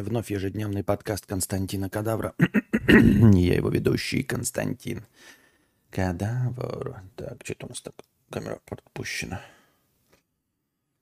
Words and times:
Вновь 0.00 0.30
ежедневный 0.30 0.82
подкаст 0.82 1.26
Константина 1.26 1.90
Кадавра. 1.90 2.32
Я 2.88 3.54
его 3.54 3.68
ведущий 3.68 4.22
Константин 4.22 5.04
Кадавр. 5.90 7.02
Так, 7.16 7.42
что-то 7.44 7.66
у 7.66 7.68
нас 7.68 7.82
так 7.82 7.92
камера 8.30 8.60
подпущена. 8.64 9.42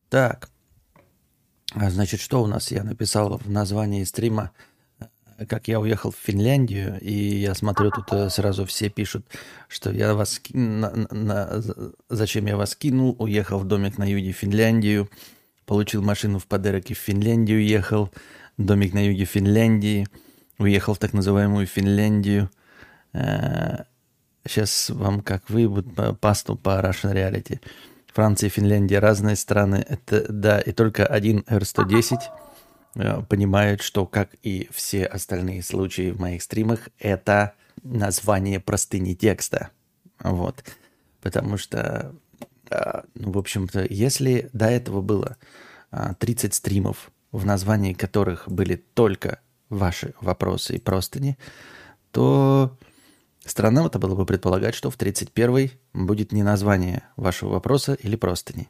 Так, 0.09 0.51
а 1.75 1.91
значит, 1.91 2.19
что 2.19 2.43
у 2.43 2.49
нас? 2.49 2.73
Я 2.73 2.83
написал 2.83 3.39
в 3.39 3.49
названии 3.49 4.03
стрима, 4.03 4.51
как 5.49 5.69
я 5.69 5.79
уехал 5.79 6.11
в 6.11 6.17
Финляндию, 6.17 6.99
и 7.01 7.13
я 7.13 7.55
смотрю, 7.55 7.93
тут 7.93 8.13
э, 8.13 8.29
сразу 8.31 8.65
все 8.65 8.89
пишут, 8.89 9.25
что 9.69 9.93
я 9.93 10.15
вас... 10.15 10.41
На, 10.53 10.91
на, 11.13 11.63
зачем 12.09 12.47
я 12.47 12.57
вас 12.57 12.75
кинул? 12.75 13.15
Уехал 13.21 13.61
в 13.61 13.65
домик 13.65 13.97
на 13.97 14.11
юге 14.11 14.33
Финляндию, 14.33 15.09
получил 15.67 16.03
машину 16.03 16.41
в 16.41 16.49
подарок 16.49 16.91
и 16.91 16.95
в 16.95 16.99
Финляндию 16.99 17.65
ехал 17.65 18.11
домик 18.59 18.93
на 18.93 19.07
юге 19.07 19.25
Финляндии, 19.25 20.07
уехал 20.59 20.95
в 20.95 20.99
так 20.99 21.13
называемую 21.13 21.67
Финляндию. 21.67 22.51
Сейчас 23.13 24.91
э, 24.91 24.95
вам, 24.95 25.23
как 25.23 25.49
вы, 25.49 25.69
будет 25.69 26.21
пасту 26.21 26.57
по 26.57 26.81
Russian 26.81 27.15
Reality. 27.15 27.61
Франция 28.13 28.51
Финляндия 28.51 28.99
разные 28.99 29.37
страны. 29.37 29.85
Это, 29.89 30.31
да, 30.31 30.61
и 30.61 30.73
только 30.73 31.07
один 31.07 31.45
R110 31.49 32.19
э, 32.97 33.23
понимает, 33.29 33.81
что, 33.81 34.07
как 34.07 34.31
и 34.43 34.69
все 34.73 35.07
остальные 35.07 35.63
случаи 35.63 36.11
в 36.11 36.21
моих 36.21 36.43
стримах, 36.43 36.89
это 36.99 37.55
название 37.85 38.59
простыни 38.59 39.15
текста. 39.15 39.71
Вот. 40.21 40.65
Потому 41.21 41.59
что, 41.59 42.13
ну, 43.15 43.33
в 43.33 43.39
общем-то, 43.39 43.87
если 43.89 44.51
до 44.53 44.67
этого 44.67 45.01
было 45.01 45.37
30 46.19 46.55
стримов 46.55 47.13
в 47.33 47.45
названии 47.45 47.93
которых 47.93 48.49
были 48.49 48.77
только 48.77 49.41
ваши 49.69 50.15
вопросы 50.21 50.77
и 50.77 50.81
простыни, 50.81 51.37
то 52.11 52.77
странно 53.45 53.87
это 53.87 53.99
было 53.99 54.15
бы 54.15 54.25
предполагать, 54.25 54.75
что 54.75 54.91
в 54.91 54.97
31-й 54.97 55.73
будет 55.93 56.33
не 56.33 56.43
название 56.43 57.03
вашего 57.17 57.51
вопроса 57.51 57.95
или 57.95 58.17
простыни. 58.17 58.69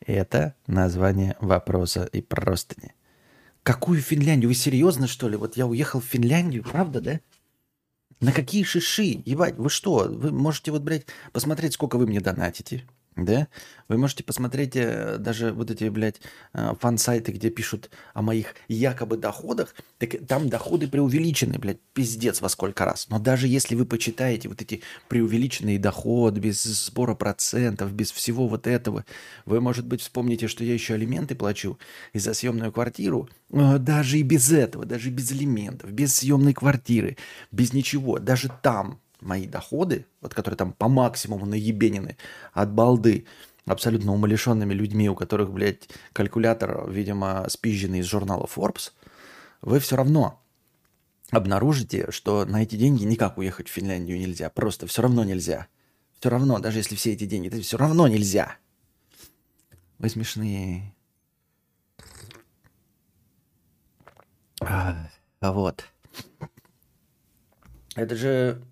Это 0.00 0.54
название 0.66 1.36
вопроса 1.40 2.08
и 2.12 2.22
простыни. 2.22 2.94
Какую 3.62 4.00
Финляндию? 4.00 4.48
Вы 4.48 4.54
серьезно, 4.54 5.06
что 5.06 5.28
ли? 5.28 5.36
Вот 5.36 5.56
я 5.56 5.66
уехал 5.66 6.00
в 6.00 6.04
Финляндию, 6.04 6.64
правда, 6.64 7.00
да? 7.00 7.20
На 8.20 8.32
какие 8.32 8.64
шиши? 8.64 9.22
Ебать, 9.24 9.56
вы 9.58 9.68
что? 9.68 10.08
Вы 10.08 10.32
можете 10.32 10.70
вот, 10.72 10.82
блядь, 10.82 11.06
посмотреть, 11.32 11.74
сколько 11.74 11.98
вы 11.98 12.06
мне 12.06 12.20
донатите 12.20 12.84
да? 13.24 13.48
Вы 13.88 13.98
можете 13.98 14.22
посмотреть 14.24 14.76
э, 14.76 15.16
даже 15.18 15.52
вот 15.52 15.70
эти, 15.70 15.88
блядь, 15.88 16.20
э, 16.52 16.72
фан-сайты, 16.78 17.32
где 17.32 17.50
пишут 17.50 17.90
о 18.14 18.22
моих 18.22 18.54
якобы 18.68 19.16
доходах, 19.16 19.74
так 19.98 20.26
там 20.26 20.48
доходы 20.48 20.88
преувеличены, 20.88 21.58
блядь, 21.58 21.80
пиздец 21.94 22.40
во 22.40 22.48
сколько 22.48 22.84
раз. 22.84 23.08
Но 23.08 23.18
даже 23.18 23.48
если 23.48 23.74
вы 23.74 23.86
почитаете 23.86 24.48
вот 24.48 24.62
эти 24.62 24.82
преувеличенные 25.08 25.78
доходы, 25.78 26.40
без 26.40 26.62
сбора 26.62 27.14
процентов, 27.14 27.92
без 27.92 28.10
всего 28.12 28.46
вот 28.46 28.66
этого, 28.66 29.04
вы, 29.46 29.60
может 29.60 29.86
быть, 29.86 30.00
вспомните, 30.00 30.48
что 30.48 30.64
я 30.64 30.74
еще 30.74 30.94
алименты 30.94 31.34
плачу 31.34 31.78
и 32.12 32.18
за 32.18 32.34
съемную 32.34 32.72
квартиру, 32.72 33.28
э, 33.50 33.78
даже 33.78 34.18
и 34.18 34.22
без 34.22 34.52
этого, 34.52 34.84
даже 34.84 35.10
без 35.10 35.30
алиментов, 35.32 35.90
без 35.90 36.14
съемной 36.14 36.54
квартиры, 36.54 37.16
без 37.50 37.72
ничего, 37.72 38.18
даже 38.18 38.50
там 38.62 39.00
мои 39.20 39.46
доходы, 39.46 40.06
вот 40.20 40.34
которые 40.34 40.56
там 40.56 40.72
по 40.72 40.88
максимуму 40.88 41.46
наебенены 41.46 42.16
от 42.52 42.72
балды, 42.72 43.26
абсолютно 43.66 44.12
умалишенными 44.12 44.72
людьми, 44.72 45.08
у 45.08 45.14
которых, 45.14 45.52
блядь, 45.52 45.88
калькулятор, 46.12 46.90
видимо, 46.90 47.46
спизженный 47.48 48.00
из 48.00 48.06
журнала 48.06 48.46
Forbes, 48.46 48.92
вы 49.60 49.80
все 49.80 49.96
равно 49.96 50.40
обнаружите, 51.30 52.10
что 52.10 52.44
на 52.44 52.62
эти 52.62 52.76
деньги 52.76 53.04
никак 53.04 53.38
уехать 53.38 53.68
в 53.68 53.72
Финляндию 53.72 54.18
нельзя. 54.18 54.50
Просто 54.50 54.86
все 54.86 55.02
равно 55.02 55.24
нельзя. 55.24 55.66
Все 56.18 56.30
равно, 56.30 56.58
даже 56.58 56.78
если 56.78 56.96
все 56.96 57.12
эти 57.12 57.26
деньги, 57.26 57.48
это 57.48 57.60
все 57.60 57.76
равно 57.76 58.08
нельзя. 58.08 58.56
Вы 59.98 60.08
смешные. 60.08 60.94
А, 64.60 65.10
вот. 65.40 65.84
Это 67.94 68.16
же 68.16 68.62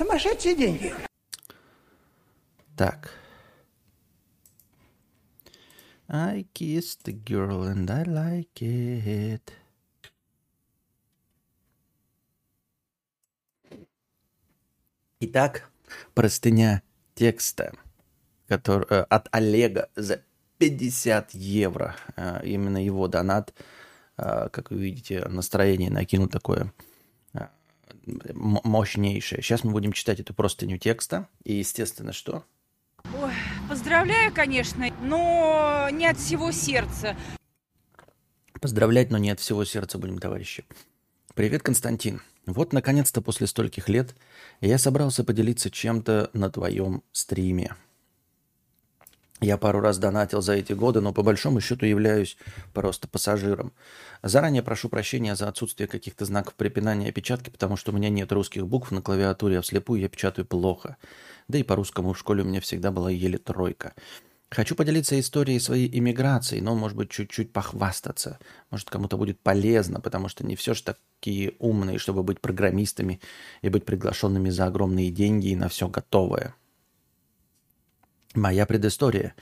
Сумасшедшие 0.00 0.56
деньги. 0.56 0.94
Так. 2.74 3.10
I 6.08 6.46
kissed 6.54 7.04
the 7.04 7.12
girl 7.12 7.64
and 7.64 7.90
I 7.90 8.04
like 8.04 8.62
it. 8.62 9.52
Итак, 15.20 15.70
простыня 16.14 16.82
текста 17.14 17.74
который, 18.48 18.86
э, 18.88 19.02
от 19.02 19.28
Олега 19.32 19.90
за 19.96 20.22
50 20.56 21.34
евро. 21.34 21.94
Э, 22.16 22.40
именно 22.42 22.82
его 22.82 23.06
донат. 23.06 23.52
Э, 24.16 24.48
как 24.50 24.70
вы 24.70 24.78
видите, 24.78 25.26
настроение 25.28 25.90
накинул 25.90 26.26
такое 26.26 26.72
мощнейшее. 28.34 29.42
Сейчас 29.42 29.64
мы 29.64 29.72
будем 29.72 29.92
читать 29.92 30.20
эту 30.20 30.34
простыню 30.34 30.78
текста. 30.78 31.28
И, 31.44 31.54
естественно, 31.54 32.12
что? 32.12 32.44
Ой, 33.20 33.32
поздравляю, 33.68 34.32
конечно, 34.32 34.86
но 35.02 35.88
не 35.90 36.06
от 36.06 36.18
всего 36.18 36.52
сердца. 36.52 37.16
Поздравлять, 38.60 39.10
но 39.10 39.18
не 39.18 39.30
от 39.30 39.40
всего 39.40 39.64
сердца 39.64 39.98
будем, 39.98 40.18
товарищи. 40.18 40.64
Привет, 41.34 41.62
Константин. 41.62 42.20
Вот, 42.46 42.72
наконец-то, 42.72 43.22
после 43.22 43.46
стольких 43.46 43.88
лет 43.88 44.14
я 44.60 44.76
собрался 44.78 45.24
поделиться 45.24 45.70
чем-то 45.70 46.30
на 46.32 46.50
твоем 46.50 47.02
стриме. 47.12 47.74
Я 49.40 49.56
пару 49.56 49.80
раз 49.80 49.96
донатил 49.96 50.42
за 50.42 50.52
эти 50.52 50.74
годы, 50.74 51.00
но 51.00 51.14
по 51.14 51.22
большому 51.22 51.60
счету 51.60 51.86
являюсь 51.86 52.36
просто 52.74 53.08
пассажиром. 53.08 53.72
Заранее 54.22 54.62
прошу 54.62 54.90
прощения 54.90 55.34
за 55.34 55.48
отсутствие 55.48 55.88
каких-то 55.88 56.26
знаков 56.26 56.54
препинания 56.54 57.06
и 57.06 57.08
опечатки, 57.08 57.48
потому 57.48 57.76
что 57.76 57.90
у 57.90 57.94
меня 57.94 58.10
нет 58.10 58.30
русских 58.32 58.66
букв 58.66 58.90
на 58.90 59.00
клавиатуре, 59.00 59.58
а 59.58 59.62
вслепую 59.62 60.02
я 60.02 60.10
печатаю 60.10 60.46
плохо. 60.46 60.98
Да 61.48 61.56
и 61.56 61.62
по-русскому 61.62 62.12
в 62.12 62.18
школе 62.18 62.42
у 62.42 62.46
меня 62.46 62.60
всегда 62.60 62.90
была 62.90 63.10
еле 63.10 63.38
тройка. 63.38 63.94
Хочу 64.50 64.74
поделиться 64.74 65.18
историей 65.18 65.60
своей 65.60 65.88
иммиграции, 65.96 66.58
но, 66.58 66.74
может 66.74 66.96
быть, 66.96 67.10
чуть-чуть 67.10 67.52
похвастаться. 67.52 68.40
Может, 68.70 68.90
кому-то 68.90 69.16
будет 69.16 69.40
полезно, 69.40 70.00
потому 70.00 70.28
что 70.28 70.44
не 70.44 70.56
все 70.56 70.74
же 70.74 70.82
такие 70.82 71.54
умные, 71.60 71.98
чтобы 71.98 72.24
быть 72.24 72.40
программистами 72.40 73.20
и 73.62 73.68
быть 73.68 73.84
приглашенными 73.84 74.50
за 74.50 74.66
огромные 74.66 75.10
деньги 75.10 75.48
и 75.48 75.56
на 75.56 75.68
все 75.68 75.88
готовое. 75.88 76.54
Моя 78.34 78.64
предыстория. 78.64 79.34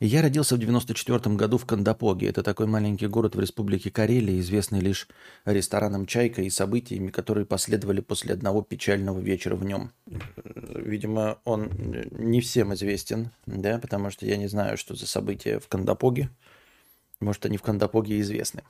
Я 0.00 0.20
родился 0.20 0.56
в 0.56 0.58
94 0.58 1.36
году 1.36 1.58
в 1.58 1.64
Кандапоге. 1.64 2.28
Это 2.28 2.42
такой 2.42 2.66
маленький 2.66 3.06
город 3.06 3.36
в 3.36 3.40
республике 3.40 3.92
Карелия, 3.92 4.40
известный 4.40 4.80
лишь 4.80 5.06
рестораном 5.44 6.06
«Чайка» 6.06 6.42
и 6.42 6.50
событиями, 6.50 7.10
которые 7.12 7.46
последовали 7.46 8.00
после 8.00 8.34
одного 8.34 8.62
печального 8.62 9.20
вечера 9.20 9.54
в 9.54 9.64
нем. 9.64 9.92
Видимо, 10.74 11.38
он 11.44 11.70
не 12.10 12.40
всем 12.40 12.74
известен, 12.74 13.30
да, 13.46 13.78
потому 13.78 14.10
что 14.10 14.26
я 14.26 14.36
не 14.36 14.48
знаю, 14.48 14.76
что 14.76 14.96
за 14.96 15.06
события 15.06 15.60
в 15.60 15.68
Кандапоге. 15.68 16.28
Может, 17.20 17.46
они 17.46 17.58
в 17.58 17.62
Кандапоге 17.62 18.20
известны. 18.20 18.64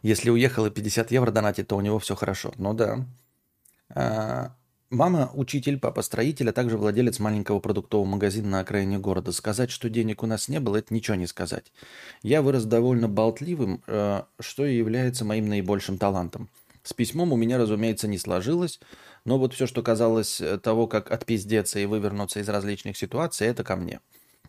Если 0.00 0.30
уехал 0.30 0.64
и 0.64 0.70
50 0.70 1.10
евро 1.10 1.30
донатит, 1.30 1.68
то 1.68 1.76
у 1.76 1.82
него 1.82 1.98
все 1.98 2.14
хорошо. 2.14 2.54
Ну 2.56 2.72
да. 2.72 4.56
Мама– 4.90 5.30
учитель, 5.34 5.78
папа– 5.78 6.00
строитель, 6.02 6.48
а 6.48 6.52
также 6.54 6.78
владелец 6.78 7.18
маленького 7.18 7.60
продуктового 7.60 8.06
магазина 8.06 8.48
на 8.48 8.60
окраине 8.60 8.98
города. 8.98 9.32
Сказать, 9.32 9.70
что 9.70 9.90
денег 9.90 10.22
у 10.22 10.26
нас 10.26 10.48
не 10.48 10.60
было, 10.60 10.78
это 10.78 10.94
ничего 10.94 11.14
не 11.14 11.26
сказать. 11.26 11.74
Я 12.22 12.40
вырос 12.40 12.64
довольно 12.64 13.06
болтливым, 13.06 13.82
э, 13.86 14.22
что 14.40 14.64
и 14.64 14.78
является 14.78 15.26
моим 15.26 15.50
наибольшим 15.50 15.98
талантом. 15.98 16.48
С 16.84 16.94
письмом 16.94 17.34
у 17.34 17.36
меня, 17.36 17.58
разумеется, 17.58 18.08
не 18.08 18.16
сложилось, 18.16 18.80
но 19.26 19.38
вот 19.38 19.52
все, 19.52 19.66
что 19.66 19.82
казалось 19.82 20.40
э, 20.40 20.56
того, 20.56 20.86
как 20.86 21.12
отпиздеться 21.12 21.78
и 21.78 21.84
вывернуться 21.84 22.40
из 22.40 22.48
различных 22.48 22.96
ситуаций, 22.96 23.46
это 23.46 23.64
ко 23.64 23.76
мне. 23.76 24.00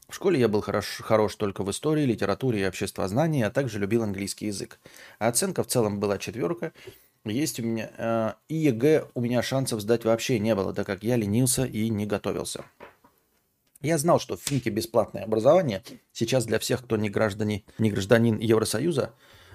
В 0.07 0.15
школе 0.15 0.39
я 0.39 0.47
был 0.47 0.61
хорош, 0.61 1.01
хорош 1.03 1.35
только 1.35 1.63
в 1.63 1.69
истории, 1.69 2.05
литературе 2.05 2.61
и 2.61 2.65
обществознании, 2.65 3.43
а 3.43 3.49
также 3.51 3.77
любил 3.77 4.03
английский 4.03 4.45
язык. 4.45 4.79
А 5.19 5.27
оценка 5.27 5.63
в 5.63 5.67
целом 5.67 5.99
была 5.99 6.17
четверка– 6.17 6.71
есть 7.25 7.59
у 7.59 7.63
меня... 7.63 7.91
Э, 7.97 8.33
и 8.47 8.55
ЕГЭ 8.55 9.07
у 9.13 9.21
меня 9.21 9.41
шансов 9.41 9.81
сдать 9.81 10.05
вообще 10.05 10.39
не 10.39 10.55
было, 10.55 10.73
так 10.73 10.87
как 10.87 11.03
я 11.03 11.15
ленился 11.15 11.65
и 11.65 11.89
не 11.89 12.05
готовился. 12.05 12.65
Я 13.81 13.97
знал, 13.97 14.19
что 14.19 14.35
в 14.35 14.41
Финке 14.41 14.69
бесплатное 14.69 15.23
образование 15.23 15.83
сейчас 16.11 16.45
для 16.45 16.59
всех, 16.59 16.83
кто 16.83 16.97
не, 16.97 17.09
граждане, 17.09 17.63
не 17.77 17.91
гражданин 17.91 18.37
Евросоюза, 18.37 19.13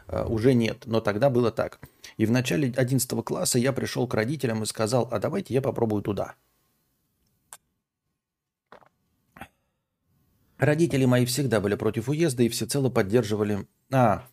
э, 0.09 0.25
уже 0.25 0.55
нет. 0.55 0.85
Но 0.87 1.01
тогда 1.01 1.31
было 1.31 1.51
так. 1.51 1.81
И 2.17 2.27
в 2.27 2.31
начале 2.31 2.73
11 2.75 3.25
класса 3.25 3.59
я 3.59 3.73
пришел 3.73 4.07
к 4.07 4.15
родителям 4.15 4.63
и 4.63 4.67
сказал, 4.67 5.09
а 5.11 5.19
давайте 5.19 5.53
я 5.55 5.61
попробую 5.63 6.03
туда. 6.03 6.37
Родители 10.57 11.05
мои 11.05 11.27
всегда 11.27 11.61
были 11.61 11.75
против 11.75 12.09
уезда 12.09 12.43
и 12.43 12.49
всецело 12.49 12.89
поддерживали... 12.89 13.67
А, 13.93 14.27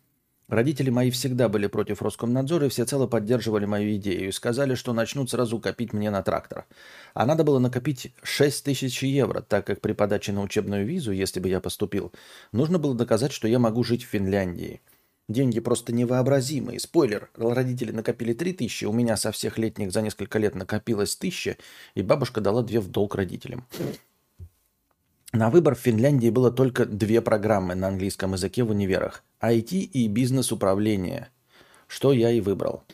родители 0.48 0.90
мои 0.90 1.10
всегда 1.10 1.48
были 1.48 1.66
против 1.66 2.02
Роскомнадзора 2.02 2.66
и 2.66 2.68
всецело 2.68 3.06
поддерживали 3.06 3.66
мою 3.66 3.96
идею 3.96 4.28
и 4.28 4.32
сказали, 4.32 4.74
что 4.74 4.92
начнут 4.92 5.30
сразу 5.30 5.58
копить 5.58 5.92
мне 5.92 6.10
на 6.10 6.22
трактор. 6.22 6.66
А 7.14 7.26
надо 7.26 7.44
было 7.44 7.58
накопить 7.58 8.12
6 8.22 8.64
тысяч 8.64 9.02
евро, 9.02 9.40
так 9.40 9.66
как 9.66 9.80
при 9.80 9.92
подаче 9.92 10.32
на 10.32 10.42
учебную 10.42 10.86
визу, 10.86 11.12
если 11.12 11.40
бы 11.40 11.48
я 11.48 11.60
поступил, 11.60 12.12
нужно 12.52 12.78
было 12.78 12.94
доказать, 12.94 13.32
что 13.32 13.48
я 13.48 13.58
могу 13.58 13.84
жить 13.84 14.04
в 14.04 14.08
Финляндии. 14.08 14.80
Деньги 15.28 15.60
просто 15.60 15.92
невообразимые. 15.92 16.80
Спойлер, 16.80 17.30
родители 17.36 17.92
накопили 17.92 18.32
3 18.32 18.52
тысячи, 18.52 18.84
у 18.84 18.92
меня 18.92 19.16
со 19.16 19.32
всех 19.32 19.56
летних 19.56 19.92
за 19.92 20.02
несколько 20.02 20.38
лет 20.38 20.54
накопилось 20.54 21.16
тысяча, 21.16 21.56
и 21.94 22.02
бабушка 22.02 22.40
дала 22.40 22.62
две 22.62 22.80
в 22.80 22.88
долг 22.88 23.14
родителям. 23.14 23.66
На 25.32 25.48
выбор 25.48 25.74
в 25.74 25.78
Финляндии 25.78 26.28
было 26.28 26.50
только 26.50 26.84
две 26.84 27.22
программы 27.22 27.74
на 27.74 27.88
английском 27.88 28.34
языке 28.34 28.64
в 28.64 28.70
универах– 28.70 29.24
IT 29.40 29.78
и 29.78 30.06
бизнес-управление, 30.06 31.30
что 31.86 32.12
я 32.12 32.30
и 32.30 32.40
выбрал. 32.40 32.84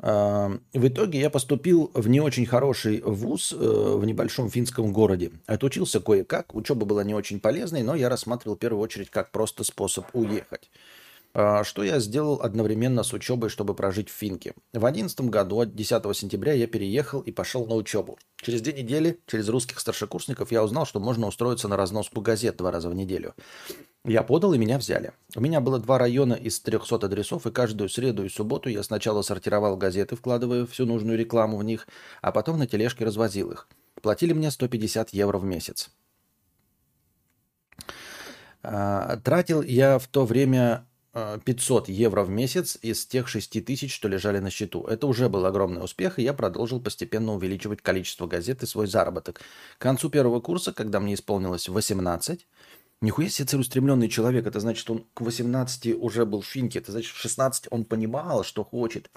В 0.00 0.58
итоге 0.74 1.20
я 1.20 1.30
поступил 1.30 1.92
в 1.94 2.08
не 2.08 2.20
очень 2.20 2.44
хороший 2.44 3.00
вуз 3.02 3.52
э, 3.52 3.56
в 3.56 4.04
небольшом 4.04 4.50
финском 4.50 4.92
городе. 4.92 5.30
Отучился 5.46 6.00
кое-как, 6.00 6.56
учеба 6.56 6.84
была 6.84 7.04
не 7.04 7.14
очень 7.14 7.38
полезной, 7.38 7.84
но 7.84 7.94
я 7.94 8.08
рассматривал 8.08 8.56
в 8.56 8.58
первую 8.58 8.82
очередь 8.82 9.10
как 9.10 9.30
просто 9.30 9.62
способ 9.62 10.06
уехать. 10.12 10.72
А, 11.34 11.64
что 11.64 11.82
я 11.82 11.98
сделал 11.98 12.40
одновременно 12.42 13.02
с 13.02 13.12
учебой, 13.12 13.48
чтобы 13.48 13.74
прожить 13.74 14.10
в 14.10 14.12
Финке? 14.12 14.52
В 14.72 14.80
2011 14.80 15.20
году, 15.22 15.64
10 15.64 16.16
сентября, 16.16 16.52
я 16.52 16.66
переехал 16.66 17.20
и 17.20 17.32
пошел 17.32 17.66
на 17.66 17.74
учебу. 17.74 18.18
Через 18.36 18.60
две 18.60 18.74
недели, 18.74 19.18
через 19.26 19.48
русских 19.48 19.80
старшекурсников, 19.80 20.52
я 20.52 20.62
узнал, 20.62 20.84
что 20.84 21.00
можно 21.00 21.26
устроиться 21.26 21.68
на 21.68 21.76
разноску 21.76 22.20
газет 22.20 22.56
два 22.56 22.70
раза 22.70 22.90
в 22.90 22.94
неделю. 22.94 23.34
Я 24.04 24.22
подал, 24.22 24.52
и 24.52 24.58
меня 24.58 24.78
взяли. 24.78 25.12
У 25.34 25.40
меня 25.40 25.60
было 25.60 25.78
два 25.78 25.96
района 25.96 26.34
из 26.34 26.60
300 26.60 27.06
адресов, 27.06 27.46
и 27.46 27.50
каждую 27.50 27.88
среду 27.88 28.24
и 28.24 28.28
субботу 28.28 28.68
я 28.68 28.82
сначала 28.82 29.22
сортировал 29.22 29.76
газеты, 29.76 30.16
вкладывая 30.16 30.66
всю 30.66 30.84
нужную 30.84 31.16
рекламу 31.16 31.56
в 31.56 31.64
них, 31.64 31.86
а 32.20 32.32
потом 32.32 32.58
на 32.58 32.66
тележке 32.66 33.04
развозил 33.04 33.52
их. 33.52 33.68
Платили 34.02 34.32
мне 34.32 34.50
150 34.50 35.10
евро 35.10 35.38
в 35.38 35.44
месяц. 35.44 35.90
А, 38.64 39.16
тратил 39.18 39.62
я 39.62 39.98
в 39.98 40.08
то 40.08 40.24
время 40.24 40.86
500 41.12 41.88
э, 41.88 41.92
евро 41.92 42.24
в 42.24 42.30
месяц 42.30 42.78
из 42.80 43.04
тех 43.06 43.28
6 43.28 43.64
тысяч, 43.64 43.94
что 43.94 44.08
лежали 44.08 44.38
на 44.38 44.50
счету. 44.50 44.84
Это 44.84 45.06
уже 45.06 45.28
был 45.28 45.44
огромный 45.44 45.84
успех, 45.84 46.18
и 46.18 46.22
я 46.22 46.32
продолжил 46.32 46.80
постепенно 46.80 47.34
увеличивать 47.34 47.82
количество 47.82 48.26
газет 48.26 48.62
и 48.62 48.66
свой 48.66 48.86
заработок. 48.86 49.40
К 49.78 49.82
концу 49.82 50.08
первого 50.08 50.40
курса, 50.40 50.72
когда 50.72 51.00
мне 51.00 51.14
исполнилось 51.14 51.68
18, 51.68 52.46
нихуя 53.02 53.28
себе 53.28 53.46
целеустремленный 53.46 54.08
человек, 54.08 54.46
это 54.46 54.60
значит, 54.60 54.88
он 54.88 55.04
к 55.12 55.20
18 55.20 55.94
уже 56.00 56.24
был 56.24 56.40
в 56.40 56.46
финке, 56.46 56.78
это 56.78 56.92
значит, 56.92 57.14
в 57.14 57.18
16 57.18 57.66
он 57.70 57.84
понимал, 57.84 58.42
что 58.42 58.64
хочет. 58.64 59.10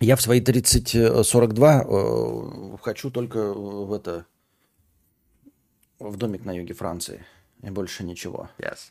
Я 0.00 0.16
в 0.16 0.22
свои 0.22 0.40
30-42 0.40 1.64
э, 1.64 2.74
э, 2.74 2.78
хочу 2.82 3.10
только 3.10 3.54
в 3.54 3.92
это 3.92 4.26
в 6.00 6.16
домик 6.16 6.44
на 6.44 6.50
юге 6.50 6.74
Франции. 6.74 7.24
И 7.62 7.70
больше 7.70 8.02
ничего. 8.04 8.50
Yes. 8.58 8.90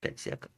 Косяк. 0.00 0.50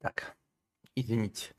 Так, 0.00 0.36
извините. 0.94 1.54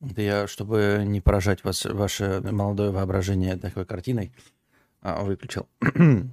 Это 0.00 0.22
я, 0.22 0.46
чтобы 0.48 1.04
не 1.06 1.20
поражать 1.20 1.62
вас, 1.64 1.84
ваше 1.84 2.40
молодое 2.40 2.90
воображение 2.90 3.56
такой 3.56 3.84
картиной, 3.84 4.32
а, 5.00 5.22
выключил. 5.22 5.68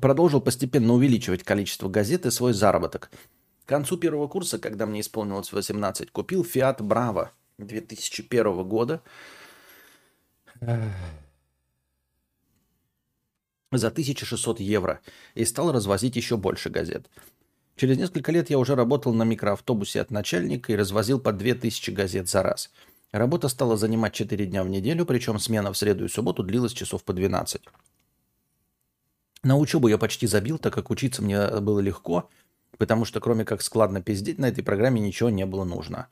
Продолжил 0.00 0.40
постепенно 0.40 0.92
увеличивать 0.92 1.42
количество 1.42 1.88
газет 1.88 2.24
и 2.26 2.30
свой 2.30 2.52
заработок. 2.52 3.10
Концу 3.70 3.98
первого 3.98 4.26
курса, 4.26 4.58
когда 4.58 4.84
мне 4.84 5.00
исполнилось 5.00 5.52
18, 5.52 6.10
купил 6.10 6.42
Fiat 6.42 6.78
Bravo 6.78 7.28
2001 7.58 8.64
года 8.64 9.00
за 13.70 13.86
1600 13.86 14.58
евро 14.58 14.98
и 15.36 15.44
стал 15.44 15.70
развозить 15.70 16.16
еще 16.16 16.36
больше 16.36 16.68
газет. 16.68 17.08
Через 17.76 17.96
несколько 17.96 18.32
лет 18.32 18.50
я 18.50 18.58
уже 18.58 18.74
работал 18.74 19.14
на 19.14 19.22
микроавтобусе 19.22 20.00
от 20.00 20.10
начальника 20.10 20.72
и 20.72 20.76
развозил 20.76 21.20
по 21.20 21.32
2000 21.32 21.92
газет 21.92 22.28
за 22.28 22.42
раз. 22.42 22.72
Работа 23.12 23.46
стала 23.46 23.76
занимать 23.76 24.14
4 24.14 24.46
дня 24.46 24.64
в 24.64 24.68
неделю, 24.68 25.06
причем 25.06 25.38
смена 25.38 25.72
в 25.72 25.78
среду 25.78 26.06
и 26.06 26.08
субботу 26.08 26.42
длилась 26.42 26.72
часов 26.72 27.04
по 27.04 27.12
12. 27.12 27.62
На 29.44 29.56
учебу 29.56 29.86
я 29.86 29.96
почти 29.96 30.26
забил, 30.26 30.58
так 30.58 30.74
как 30.74 30.90
учиться 30.90 31.22
мне 31.22 31.60
было 31.60 31.78
легко– 31.78 32.28
потому 32.80 33.04
что 33.04 33.20
кроме 33.20 33.44
как 33.44 33.60
складно 33.60 34.00
пиздеть 34.00 34.38
на 34.38 34.46
этой 34.46 34.64
программе 34.64 35.02
ничего 35.02 35.28
не 35.28 35.44
было 35.44 35.64
нужно. 35.64 36.08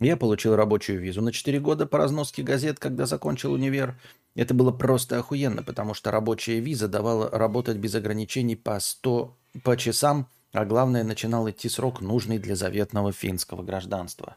Я 0.00 0.16
получил 0.16 0.56
рабочую 0.56 0.98
визу 0.98 1.20
на 1.20 1.30
4 1.30 1.60
года 1.60 1.84
по 1.84 1.98
разноске 1.98 2.42
газет, 2.42 2.78
когда 2.78 3.04
закончил 3.04 3.52
универ. 3.52 4.00
Это 4.34 4.54
было 4.54 4.72
просто 4.72 5.18
охуенно, 5.18 5.62
потому 5.62 5.92
что 5.92 6.10
рабочая 6.10 6.58
виза 6.60 6.88
давала 6.88 7.28
работать 7.30 7.76
без 7.76 7.94
ограничений 7.94 8.56
по 8.56 8.80
100 8.80 9.36
по 9.62 9.76
часам, 9.76 10.26
а 10.52 10.64
главное, 10.64 11.04
начинал 11.04 11.50
идти 11.50 11.68
срок, 11.68 12.00
нужный 12.00 12.38
для 12.38 12.56
заветного 12.56 13.12
финского 13.12 13.62
гражданства. 13.62 14.36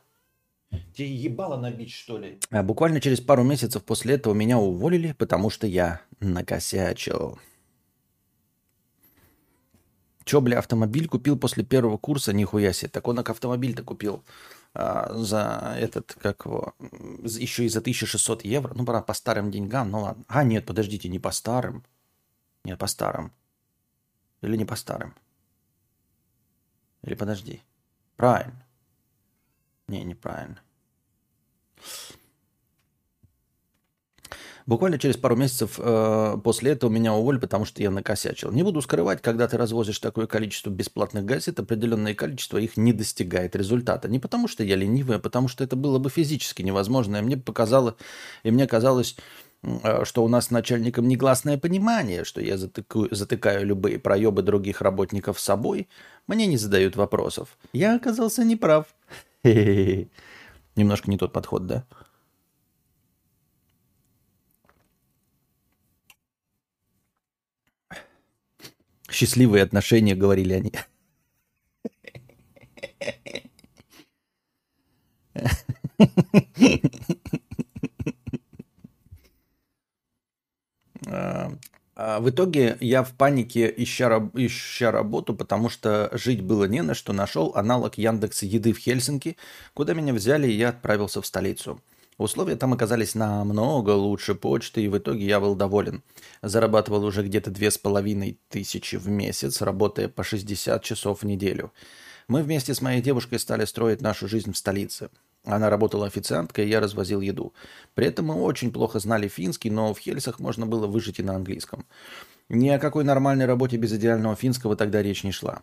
Тебе 0.93 1.15
ебало 1.15 1.55
набить, 1.55 1.91
что 1.91 2.17
ли? 2.17 2.39
А 2.49 2.61
буквально 2.61 2.99
через 2.99 3.21
пару 3.21 3.43
месяцев 3.43 3.85
после 3.85 4.15
этого 4.15 4.33
меня 4.33 4.57
уволили, 4.57 5.15
потому 5.17 5.49
что 5.49 5.65
я 5.65 6.01
накосячил. 6.19 7.39
Че, 10.29 10.41
бля, 10.41 10.59
автомобиль 10.59 11.07
купил 11.07 11.39
после 11.39 11.63
первого 11.63 11.97
курса? 11.97 12.33
Нихуя 12.33 12.71
себе. 12.71 12.89
Так 12.89 13.07
он 13.07 13.17
автомобиль-то 13.17 13.81
купил 13.81 14.23
а, 14.75 15.11
за 15.15 15.75
этот, 15.79 16.13
как 16.21 16.45
его, 16.45 16.75
еще 17.23 17.65
и 17.65 17.67
за 17.67 17.79
1600 17.79 18.45
евро. 18.45 18.75
Ну, 18.75 18.85
правда, 18.85 19.03
по 19.03 19.15
старым 19.15 19.49
деньгам, 19.49 19.89
ну 19.89 20.01
ладно. 20.01 20.23
А, 20.27 20.43
нет, 20.43 20.67
подождите, 20.67 21.09
не 21.09 21.17
по 21.17 21.31
старым. 21.31 21.83
Нет, 22.63 22.77
по 22.77 22.85
старым. 22.85 23.33
Или 24.41 24.55
не 24.55 24.65
по 24.65 24.75
старым? 24.75 25.15
Или 27.01 27.15
подожди. 27.15 27.63
Правильно. 28.15 28.63
Не, 29.87 30.03
неправильно. 30.03 30.61
Буквально 34.69 34.99
через 34.99 35.17
пару 35.17 35.35
месяцев 35.35 35.79
э, 35.79 36.37
после 36.43 36.73
этого 36.73 36.91
меня 36.91 37.15
уволили, 37.15 37.39
потому 37.39 37.65
что 37.65 37.81
я 37.81 37.89
накосячил. 37.89 38.51
Не 38.51 38.61
буду 38.61 38.83
скрывать, 38.83 39.19
когда 39.19 39.47
ты 39.47 39.57
развозишь 39.57 39.97
такое 39.97 40.27
количество 40.27 40.69
бесплатных 40.69 41.25
газет, 41.25 41.59
определенное 41.59 42.13
количество 42.13 42.59
их 42.59 42.77
не 42.77 42.93
достигает 42.93 43.55
результата. 43.55 44.07
Не 44.07 44.19
потому 44.19 44.47
что 44.47 44.63
я 44.63 44.75
ленивый, 44.75 45.17
а 45.17 45.19
потому 45.19 45.47
что 45.47 45.63
это 45.63 45.75
было 45.75 45.97
бы 45.97 46.11
физически 46.11 46.61
невозможно. 46.61 47.17
И 47.17 47.21
мне 47.21 47.35
показало, 47.35 47.95
и 48.43 48.51
мне 48.51 48.67
казалось, 48.67 49.17
э, 49.63 50.05
что 50.05 50.23
у 50.23 50.27
нас 50.27 50.45
с 50.45 50.51
начальником 50.51 51.07
негласное 51.07 51.57
понимание, 51.57 52.23
что 52.23 52.39
я 52.39 52.55
затыкаю, 52.55 53.07
затыкаю 53.09 53.65
любые 53.65 53.97
проебы 53.97 54.43
других 54.43 54.81
работников 54.81 55.39
собой, 55.39 55.89
мне 56.27 56.45
не 56.45 56.57
задают 56.57 56.95
вопросов. 56.95 57.57
Я 57.73 57.95
оказался 57.95 58.43
неправ. 58.43 58.85
Немножко 59.43 61.09
не 61.09 61.17
тот 61.17 61.33
подход, 61.33 61.65
да? 61.65 61.85
Счастливые 69.19 69.63
отношения, 69.63 70.15
говорили 70.15 70.53
они. 70.53 70.71
А, 81.05 82.21
в 82.21 82.29
итоге 82.29 82.77
я 82.79 83.03
в 83.03 83.13
панике 83.13 83.73
ища, 83.75 84.29
ища 84.35 84.89
работу, 84.89 85.35
потому 85.35 85.67
что 85.67 86.09
жить 86.13 86.41
было 86.41 86.63
не 86.63 86.81
на 86.81 86.93
что. 86.93 87.11
Нашел 87.11 87.51
аналог 87.55 87.97
Яндекса 87.97 88.45
еды 88.45 88.71
в 88.71 88.77
Хельсинки, 88.77 89.35
куда 89.73 89.93
меня 89.93 90.13
взяли, 90.13 90.47
и 90.47 90.55
я 90.55 90.69
отправился 90.69 91.21
в 91.21 91.25
столицу. 91.25 91.81
Условия 92.19 92.57
там 92.57 92.73
оказались 92.73 93.15
намного 93.15 93.91
лучше 93.91 94.35
почты, 94.35 94.83
и 94.83 94.89
в 94.89 94.97
итоге 94.97 95.25
я 95.25 95.39
был 95.39 95.55
доволен. 95.55 96.03
Зарабатывал 96.41 97.05
уже 97.05 97.23
где-то 97.23 97.49
две 97.49 97.71
с 97.71 97.77
половиной 97.77 98.37
тысячи 98.49 98.97
в 98.97 99.07
месяц, 99.07 99.61
работая 99.61 100.09
по 100.09 100.21
60 100.21 100.83
часов 100.83 101.21
в 101.21 101.25
неделю. 101.25 101.71
Мы 102.27 102.43
вместе 102.43 102.73
с 102.73 102.81
моей 102.81 103.01
девушкой 103.01 103.39
стали 103.39 103.63
строить 103.63 104.01
нашу 104.01 104.27
жизнь 104.27 104.51
в 104.51 104.57
столице. 104.57 105.09
Она 105.45 105.69
работала 105.69 106.07
официанткой, 106.07 106.65
и 106.65 106.69
я 106.69 106.81
развозил 106.81 107.21
еду. 107.21 107.53
При 107.95 108.07
этом 108.07 108.25
мы 108.25 108.35
очень 108.35 108.73
плохо 108.73 108.99
знали 108.99 109.29
финский, 109.29 109.69
но 109.69 109.93
в 109.93 109.99
Хельсах 109.99 110.39
можно 110.39 110.65
было 110.65 110.87
выжить 110.87 111.19
и 111.19 111.23
на 111.23 111.35
английском. 111.35 111.85
Ни 112.49 112.67
о 112.67 112.79
какой 112.79 113.05
нормальной 113.05 113.45
работе 113.45 113.77
без 113.77 113.93
идеального 113.93 114.35
финского 114.35 114.75
тогда 114.75 115.01
речь 115.01 115.23
не 115.23 115.31
шла. 115.31 115.61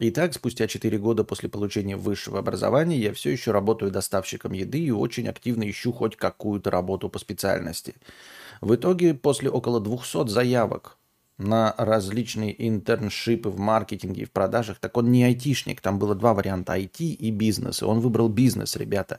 Итак, 0.00 0.32
спустя 0.32 0.68
4 0.68 0.96
года 0.98 1.24
после 1.24 1.48
получения 1.48 1.96
высшего 1.96 2.38
образования 2.38 2.98
я 2.98 3.12
все 3.12 3.30
еще 3.30 3.50
работаю 3.50 3.90
доставщиком 3.90 4.52
еды 4.52 4.78
и 4.78 4.92
очень 4.92 5.28
активно 5.28 5.68
ищу 5.68 5.92
хоть 5.92 6.14
какую-то 6.14 6.70
работу 6.70 7.08
по 7.08 7.18
специальности. 7.18 7.96
В 8.60 8.76
итоге, 8.76 9.14
после 9.14 9.50
около 9.50 9.80
200 9.80 10.28
заявок 10.28 10.98
на 11.36 11.74
различные 11.76 12.68
интерншипы 12.68 13.48
в 13.48 13.58
маркетинге 13.58 14.22
и 14.22 14.24
в 14.24 14.30
продажах, 14.30 14.78
так 14.78 14.96
он 14.96 15.10
не 15.10 15.24
айтишник, 15.24 15.80
там 15.80 15.98
было 15.98 16.14
два 16.14 16.32
варианта, 16.32 16.76
IT 16.76 17.00
и 17.00 17.30
бизнес, 17.32 17.82
и 17.82 17.84
он 17.84 17.98
выбрал 17.98 18.28
бизнес, 18.28 18.76
ребята. 18.76 19.18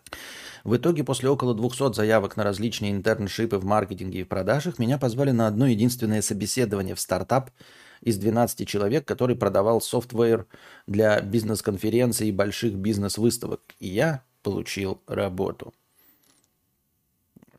В 0.64 0.78
итоге 0.78 1.04
после 1.04 1.30
около 1.30 1.54
200 1.54 1.94
заявок 1.94 2.38
на 2.38 2.44
различные 2.46 2.92
интерншипы 2.94 3.58
в 3.58 3.66
маркетинге 3.66 4.22
и 4.22 4.24
в 4.24 4.30
продажах 4.30 4.80
меня 4.80 4.98
позвали 4.98 5.32
на 5.32 5.48
одно 5.48 5.68
единственное 5.68 6.22
собеседование 6.22 6.96
в 6.96 7.02
стартап 7.02 7.52
из 8.02 8.18
12 8.18 8.68
человек, 8.68 9.06
который 9.06 9.36
продавал 9.36 9.82
софтвер 9.82 10.48
для 10.88 11.22
бизнес-конференций 11.22 12.30
и 12.30 12.34
больших 12.34 12.74
бизнес-выставок. 12.76 13.62
И 13.80 13.88
я 13.88 14.24
получил 14.44 15.02
работу. 15.08 15.74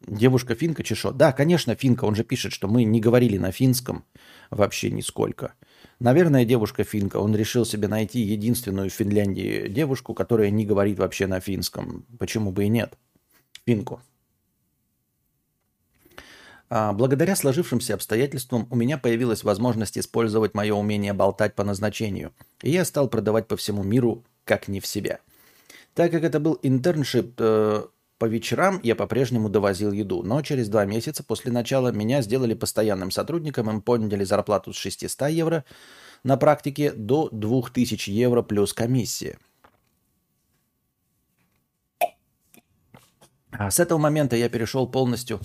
Девушка 0.06 0.54
финка 0.54 0.82
чешо. 0.82 1.12
Да, 1.12 1.32
конечно, 1.32 1.74
финка. 1.74 2.04
Он 2.04 2.14
же 2.14 2.24
пишет, 2.24 2.52
что 2.52 2.68
мы 2.68 2.84
не 2.84 3.00
говорили 3.00 3.36
на 3.36 3.52
финском 3.52 4.04
вообще 4.50 4.90
нисколько. 4.90 5.54
Наверное, 5.98 6.46
девушка 6.46 6.84
финка. 6.84 7.18
Он 7.18 7.36
решил 7.36 7.66
себе 7.66 7.86
найти 7.86 8.20
единственную 8.20 8.88
в 8.88 8.94
Финляндии 8.94 9.68
девушку, 9.68 10.14
которая 10.14 10.50
не 10.50 10.64
говорит 10.64 10.98
вообще 10.98 11.26
на 11.26 11.40
финском. 11.40 12.06
Почему 12.18 12.50
бы 12.50 12.64
и 12.64 12.68
нет? 12.68 12.96
Финку. 13.66 14.00
А, 16.72 16.92
благодаря 16.92 17.34
сложившимся 17.34 17.94
обстоятельствам 17.94 18.68
у 18.70 18.76
меня 18.76 18.96
появилась 18.96 19.42
возможность 19.42 19.98
использовать 19.98 20.54
мое 20.54 20.72
умение 20.72 21.12
болтать 21.12 21.56
по 21.56 21.64
назначению. 21.64 22.32
И 22.62 22.70
я 22.70 22.84
стал 22.84 23.08
продавать 23.08 23.48
по 23.48 23.56
всему 23.56 23.82
миру 23.82 24.24
как 24.44 24.68
не 24.68 24.78
в 24.78 24.86
себя. 24.86 25.18
Так 25.94 26.12
как 26.12 26.22
это 26.22 26.38
был 26.38 26.60
интерншип, 26.62 27.34
э, 27.38 27.82
по 28.18 28.24
вечерам 28.24 28.78
я 28.84 28.94
по-прежнему 28.94 29.48
довозил 29.48 29.90
еду, 29.90 30.22
но 30.22 30.42
через 30.42 30.68
два 30.68 30.84
месяца 30.84 31.24
после 31.24 31.50
начала 31.50 31.90
меня 31.90 32.22
сделали 32.22 32.54
постоянным 32.54 33.10
сотрудником, 33.10 33.68
им 33.68 33.82
подняли 33.82 34.22
зарплату 34.22 34.72
с 34.72 34.76
600 34.76 35.28
евро 35.30 35.64
на 36.22 36.36
практике 36.36 36.92
до 36.92 37.28
2000 37.32 38.10
евро 38.10 38.42
плюс 38.42 38.72
комиссия. 38.72 39.38
А 43.50 43.70
с 43.70 43.80
этого 43.80 43.98
момента 43.98 44.36
я 44.36 44.48
перешел 44.48 44.86
полностью 44.86 45.40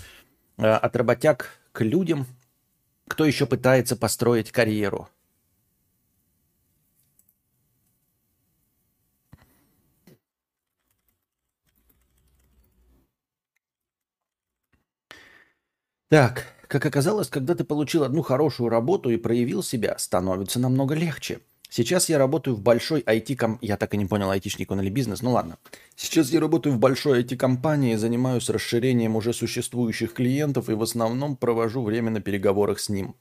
от 0.57 0.95
работяг 0.95 1.49
к 1.71 1.81
людям, 1.81 2.25
кто 3.07 3.25
еще 3.25 3.45
пытается 3.45 3.95
построить 3.95 4.51
карьеру. 4.51 5.09
Так, 16.09 16.45
как 16.67 16.85
оказалось, 16.85 17.29
когда 17.29 17.55
ты 17.55 17.63
получил 17.63 18.03
одну 18.03 18.21
хорошую 18.21 18.69
работу 18.69 19.09
и 19.09 19.17
проявил 19.17 19.63
себя, 19.63 19.97
становится 19.97 20.59
намного 20.59 20.95
легче. 20.95 21.41
Сейчас 21.75 22.07
я 22.07 22.17
работаю 22.17 22.55
в 22.55 22.61
большой 22.61 23.01
IT-ком... 23.01 23.59
Я 23.61 23.75
так 23.75 23.93
и 23.93 23.97
не 23.97 24.05
понял, 24.05 24.31
айтишник 24.31 24.71
он 24.71 24.79
или 24.79 24.89
бизнес, 24.89 25.21
ну 25.21 25.31
ладно. 25.33 25.57
Сейчас 25.97 26.29
я 26.29 26.39
работаю 26.39 26.73
в 26.73 26.79
большой 26.79 27.21
IT-компании, 27.21 27.95
занимаюсь 27.95 28.49
расширением 28.49 29.17
уже 29.17 29.33
существующих 29.33 30.13
клиентов 30.13 30.69
и 30.69 30.73
в 30.73 30.81
основном 30.81 31.35
провожу 31.35 31.83
время 31.83 32.11
на 32.11 32.21
переговорах 32.21 32.79
с 32.79 32.87
ним. 32.87 33.17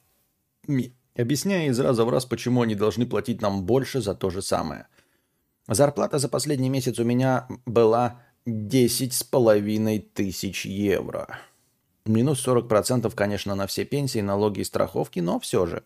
Объясняя 1.17 1.69
из 1.69 1.81
раза 1.81 2.05
в 2.05 2.11
раз, 2.11 2.27
почему 2.27 2.63
они 2.63 2.77
должны 2.77 3.07
платить 3.07 3.43
нам 3.43 3.65
больше 3.65 4.01
за 4.01 4.15
то 4.15 4.31
же 4.31 4.41
самое. 4.41 4.87
Зарплата 5.67 6.21
за 6.21 6.29
последний 6.29 6.71
месяц 6.71 7.01
у 7.01 7.05
меня 7.05 7.49
была 7.67 8.21
10 8.47 9.15
с 9.15 9.25
половиной 9.25 9.99
тысяч 9.99 10.65
евро. 10.65 11.41
Минус 12.07 12.47
40%, 12.47 13.13
конечно, 13.17 13.57
на 13.57 13.67
все 13.67 13.85
пенсии, 13.85 14.21
налоги 14.21 14.61
и 14.61 14.65
страховки, 14.65 15.19
но 15.19 15.41
все 15.41 15.67
же. 15.67 15.83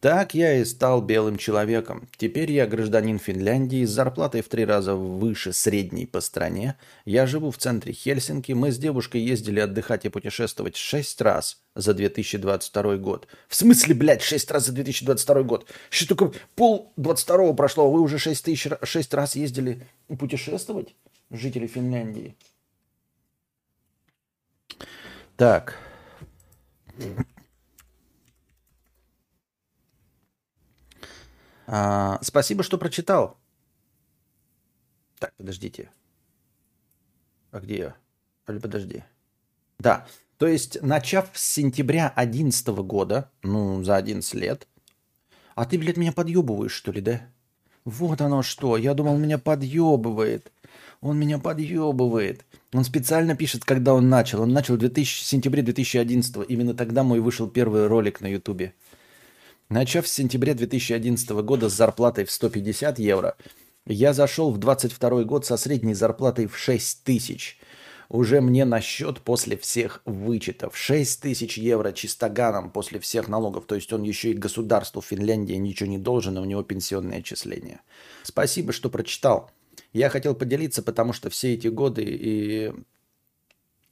Так 0.00 0.32
я 0.32 0.54
и 0.54 0.64
стал 0.64 1.02
белым 1.02 1.38
человеком. 1.38 2.08
Теперь 2.16 2.52
я 2.52 2.68
гражданин 2.68 3.18
Финляндии 3.18 3.84
с 3.84 3.90
зарплатой 3.90 4.42
в 4.42 4.48
три 4.48 4.64
раза 4.64 4.94
выше 4.94 5.52
средней 5.52 6.06
по 6.06 6.20
стране. 6.20 6.76
Я 7.04 7.26
живу 7.26 7.50
в 7.50 7.58
центре 7.58 7.92
Хельсинки. 7.92 8.52
Мы 8.52 8.70
с 8.70 8.78
девушкой 8.78 9.22
ездили 9.22 9.58
отдыхать 9.58 10.04
и 10.04 10.08
путешествовать 10.08 10.76
шесть 10.76 11.20
раз 11.20 11.64
за 11.74 11.94
2022 11.94 12.96
год. 12.98 13.26
В 13.48 13.56
смысле, 13.56 13.96
блядь, 13.96 14.22
шесть 14.22 14.48
раз 14.52 14.66
за 14.66 14.72
2022 14.72 15.42
год? 15.42 15.66
Что 15.90 16.14
только 16.14 16.38
пол 16.54 16.92
22 16.96 17.54
прошло, 17.54 17.86
а 17.86 17.90
вы 17.90 18.00
уже 18.00 18.18
шесть, 18.18 18.44
тысяч, 18.44 18.70
шесть 18.84 19.12
раз 19.14 19.34
ездили 19.34 19.84
путешествовать, 20.16 20.94
жители 21.28 21.66
Финляндии? 21.66 22.36
Так. 25.36 25.76
А, 31.70 32.18
спасибо, 32.22 32.62
что 32.62 32.78
прочитал. 32.78 33.38
Так, 35.18 35.34
подождите. 35.36 35.90
А 37.50 37.60
где 37.60 37.76
я? 37.76 37.96
Или 38.48 38.58
подожди. 38.58 39.04
Да. 39.78 40.06
То 40.38 40.46
есть, 40.46 40.80
начав 40.82 41.28
с 41.34 41.44
сентября 41.44 42.12
2011 42.16 42.68
года, 42.68 43.30
ну, 43.42 43.84
за 43.84 43.96
11 43.96 44.34
лет, 44.34 44.66
а 45.54 45.66
ты, 45.66 45.76
блядь, 45.76 45.98
меня 45.98 46.12
подъебываешь, 46.12 46.72
что 46.72 46.90
ли, 46.90 47.02
да? 47.02 47.20
Вот 47.84 48.22
оно 48.22 48.42
что. 48.42 48.78
Я 48.78 48.94
думал, 48.94 49.18
меня 49.18 49.36
подъебывает. 49.36 50.50
Он 51.02 51.18
меня 51.18 51.38
подъебывает. 51.38 52.46
Он 52.72 52.84
специально 52.84 53.36
пишет, 53.36 53.64
когда 53.64 53.92
он 53.92 54.08
начал. 54.08 54.40
Он 54.40 54.52
начал 54.52 54.76
в 54.76 54.78
2000, 54.78 55.24
сентябре 55.24 55.62
2011. 55.62 56.48
Именно 56.48 56.74
тогда 56.74 57.02
мой 57.02 57.20
вышел 57.20 57.46
первый 57.46 57.88
ролик 57.88 58.22
на 58.22 58.26
Ютубе. 58.26 58.74
Начав 59.68 60.08
с 60.08 60.12
сентября 60.12 60.54
2011 60.54 61.28
года 61.42 61.68
с 61.68 61.74
зарплатой 61.74 62.24
в 62.24 62.30
150 62.30 62.98
евро, 62.98 63.36
я 63.84 64.14
зашел 64.14 64.50
в 64.50 64.56
22 64.56 65.24
год 65.24 65.44
со 65.44 65.58
средней 65.58 65.92
зарплатой 65.92 66.46
в 66.46 66.56
6 66.56 67.04
тысяч. 67.04 67.58
Уже 68.08 68.40
мне 68.40 68.64
на 68.64 68.80
счет 68.80 69.20
после 69.20 69.58
всех 69.58 70.00
вычетов. 70.06 70.74
6 70.74 71.20
тысяч 71.20 71.58
евро 71.58 71.92
чистоганом 71.92 72.70
после 72.70 72.98
всех 72.98 73.28
налогов. 73.28 73.66
То 73.66 73.74
есть 73.74 73.92
он 73.92 74.04
еще 74.04 74.30
и 74.30 74.34
государству 74.34 75.02
Финляндии 75.02 75.52
ничего 75.52 75.90
не 75.90 75.98
должен, 75.98 76.38
и 76.38 76.40
у 76.40 76.46
него 76.46 76.62
пенсионные 76.62 77.18
отчисления. 77.18 77.82
Спасибо, 78.22 78.72
что 78.72 78.88
прочитал. 78.88 79.50
Я 79.92 80.08
хотел 80.08 80.34
поделиться, 80.34 80.82
потому 80.82 81.12
что 81.12 81.28
все 81.28 81.52
эти 81.52 81.68
годы 81.68 82.04
и 82.06 82.72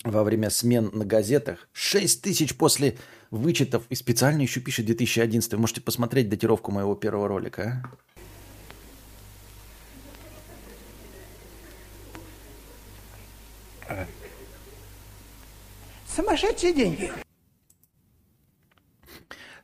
во 0.05 0.25
время 0.25 0.49
смен 0.49 0.91
на 0.95 1.05
газетах 1.05 1.69
6 1.73 2.23
тысяч 2.23 2.57
после 2.57 2.97
вычетов 3.37 3.85
и 3.89 3.95
специально 3.95 4.43
еще 4.43 4.61
пишет 4.61 4.87
2011. 4.87 5.53
Вы 5.53 5.59
можете 5.59 5.81
посмотреть 5.81 6.29
датировку 6.29 6.73
моего 6.73 6.95
первого 6.95 7.29
ролика. 7.29 7.83
А? 13.89 14.07
Сумасшедшие 16.09 16.73
деньги. 16.73 17.13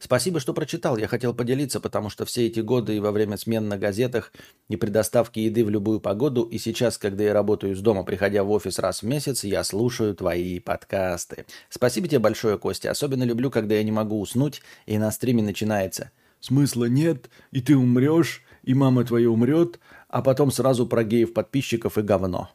Спасибо, 0.02 0.40
что 0.40 0.52
прочитал. 0.52 0.96
Я 0.96 1.06
хотел 1.06 1.32
поделиться, 1.32 1.78
потому 1.78 2.10
что 2.10 2.24
все 2.24 2.48
эти 2.48 2.58
годы 2.58 2.96
и 2.96 2.98
во 2.98 3.12
время 3.12 3.36
смен 3.36 3.68
на 3.68 3.78
газетах 3.78 4.32
и 4.68 4.74
предоставки 4.74 5.38
еды 5.38 5.64
в 5.64 5.70
любую 5.70 6.00
погоду, 6.00 6.42
и 6.42 6.58
сейчас, 6.58 6.98
когда 6.98 7.22
я 7.22 7.32
работаю 7.32 7.74
из 7.74 7.80
дома, 7.82 8.02
приходя 8.02 8.42
в 8.42 8.50
офис 8.50 8.80
раз 8.80 9.02
в 9.02 9.06
месяц, 9.06 9.44
я 9.44 9.62
слушаю 9.62 10.16
твои 10.16 10.58
подкасты. 10.58 11.46
Спасибо 11.68 12.08
тебе 12.08 12.18
большое, 12.18 12.58
Костя. 12.58 12.90
Особенно 12.90 13.22
люблю, 13.22 13.48
когда 13.48 13.76
я 13.76 13.84
не 13.84 13.92
могу 13.92 14.20
уснуть, 14.20 14.60
и 14.86 14.98
на 14.98 15.12
стриме 15.12 15.40
начинается 15.40 16.10
«Смысла 16.40 16.86
нет, 16.86 17.30
и 17.52 17.60
ты 17.60 17.76
умрешь, 17.76 18.42
и 18.64 18.74
мама 18.74 19.04
твоя 19.04 19.30
умрет», 19.30 19.78
а 20.08 20.20
потом 20.20 20.50
сразу 20.50 20.84
про 20.84 21.04
геев 21.04 21.32
подписчиков 21.32 21.96
и 21.96 22.02
говно. 22.02 22.50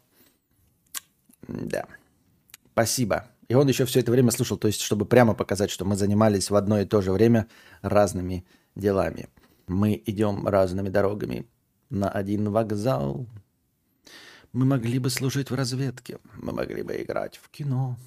Да. 1.48 1.86
Спасибо. 2.74 3.25
И 3.50 3.54
он 3.54 3.68
еще 3.68 3.86
все 3.86 4.01
это 4.01 4.12
время 4.12 4.32
слушал, 4.32 4.58
то 4.58 4.68
есть, 4.68 4.82
чтобы 4.82 5.06
прямо 5.06 5.34
показать, 5.34 5.72
что 5.72 5.86
мы 5.86 5.96
занимались 5.96 6.50
в 6.50 6.56
одно 6.56 6.80
и 6.80 6.86
то 6.86 7.01
же 7.01 7.12
время 7.12 7.48
разными 7.82 8.46
делами. 8.75 9.30
Мы 9.68 10.01
идем 10.06 10.48
разными 10.48 10.89
дорогами 10.89 11.48
на 11.89 12.10
один 12.10 12.50
вокзал. 12.51 13.25
Мы 14.51 14.66
могли 14.66 15.00
бы 15.00 15.10
служить 15.10 15.50
в 15.50 15.56
разведке, 15.56 16.20
мы 16.36 16.51
могли 16.51 16.84
бы 16.84 17.01
играть 17.01 17.38
в 17.38 17.50
кино. 17.50 17.98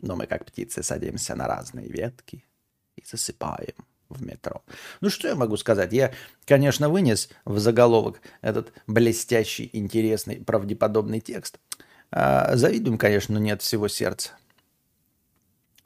Но 0.00 0.16
мы, 0.16 0.26
как 0.26 0.44
птицы, 0.44 0.82
садимся 0.82 1.34
на 1.34 1.46
разные 1.46 1.88
ветки 1.88 2.44
и 2.96 3.02
засыпаем 3.04 3.74
в 4.08 4.22
метро. 4.22 4.62
Ну, 5.00 5.10
что 5.10 5.28
я 5.28 5.34
могу 5.34 5.56
сказать? 5.56 5.92
Я, 5.92 6.12
конечно, 6.46 6.88
вынес 6.88 7.28
в 7.44 7.58
заголовок 7.58 8.20
этот 8.40 8.72
блестящий, 8.86 9.68
интересный, 9.72 10.36
правдеподобный 10.36 11.20
текст– 11.20 11.58
А, 12.16 12.54
завидуем, 12.54 12.96
конечно, 12.96 13.34
но 13.34 13.40
от 13.40 13.60
всего 13.60 13.88
сердца. 13.88 14.30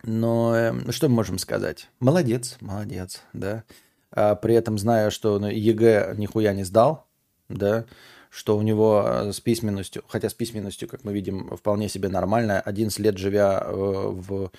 Но 0.04 0.54
э, 0.56 0.92
что 0.92 1.08
мы 1.08 1.16
можем 1.16 1.38
сказать? 1.38 1.88
Молодец, 2.00 2.56
молодец, 2.60 3.22
да. 3.32 3.64
А 4.10 4.34
при 4.34 4.54
этом 4.54 4.78
зная, 4.78 5.10
что 5.10 5.34
он 5.34 5.46
ЕГЭ 5.48 6.14
нихуя 6.16 6.54
не 6.54 6.64
сдал, 6.64 7.06
да, 7.48 7.84
что 8.30 8.56
у 8.56 8.62
него 8.62 9.04
э, 9.04 9.32
с 9.32 9.40
письменностью, 9.40 10.04
хотя 10.08 10.28
с 10.28 10.34
письменностью, 10.34 10.88
как 10.88 11.04
мы 11.04 11.12
видим, 11.12 11.56
вполне 11.56 11.88
себе 11.88 12.08
нормально, 12.08 12.60
11 12.60 12.98
лет 13.00 13.18
живя 13.18 13.62
э, 13.64 13.72
в 13.72 14.50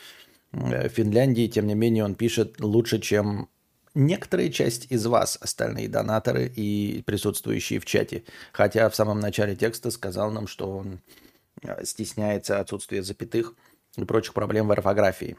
э, 0.52 0.90
Финляндии, 0.90 1.48
тем 1.48 1.68
не 1.68 1.76
менее 1.76 2.06
он 2.06 2.16
пишет 2.16 2.60
лучше, 2.60 3.00
чем 3.00 3.50
некоторая 3.96 4.50
часть 4.50 4.92
из 4.92 5.06
вас, 5.06 5.38
остальные 5.42 5.90
донаторы 5.90 6.48
и 6.48 7.02
присутствующие 7.06 7.80
в 7.80 7.86
чате. 7.86 8.24
Хотя 8.54 8.90
в 8.90 8.96
самом 8.96 9.20
начале 9.20 9.56
текста 9.56 9.92
сказал 9.92 10.32
нам, 10.32 10.48
что 10.48 10.78
он 10.78 11.00
стесняется 11.84 12.60
отсутствия 12.60 13.04
запятых 13.04 13.54
и 13.98 14.06
прочих 14.06 14.34
проблем 14.34 14.68
в 14.68 14.72
орфографии. 14.72 15.38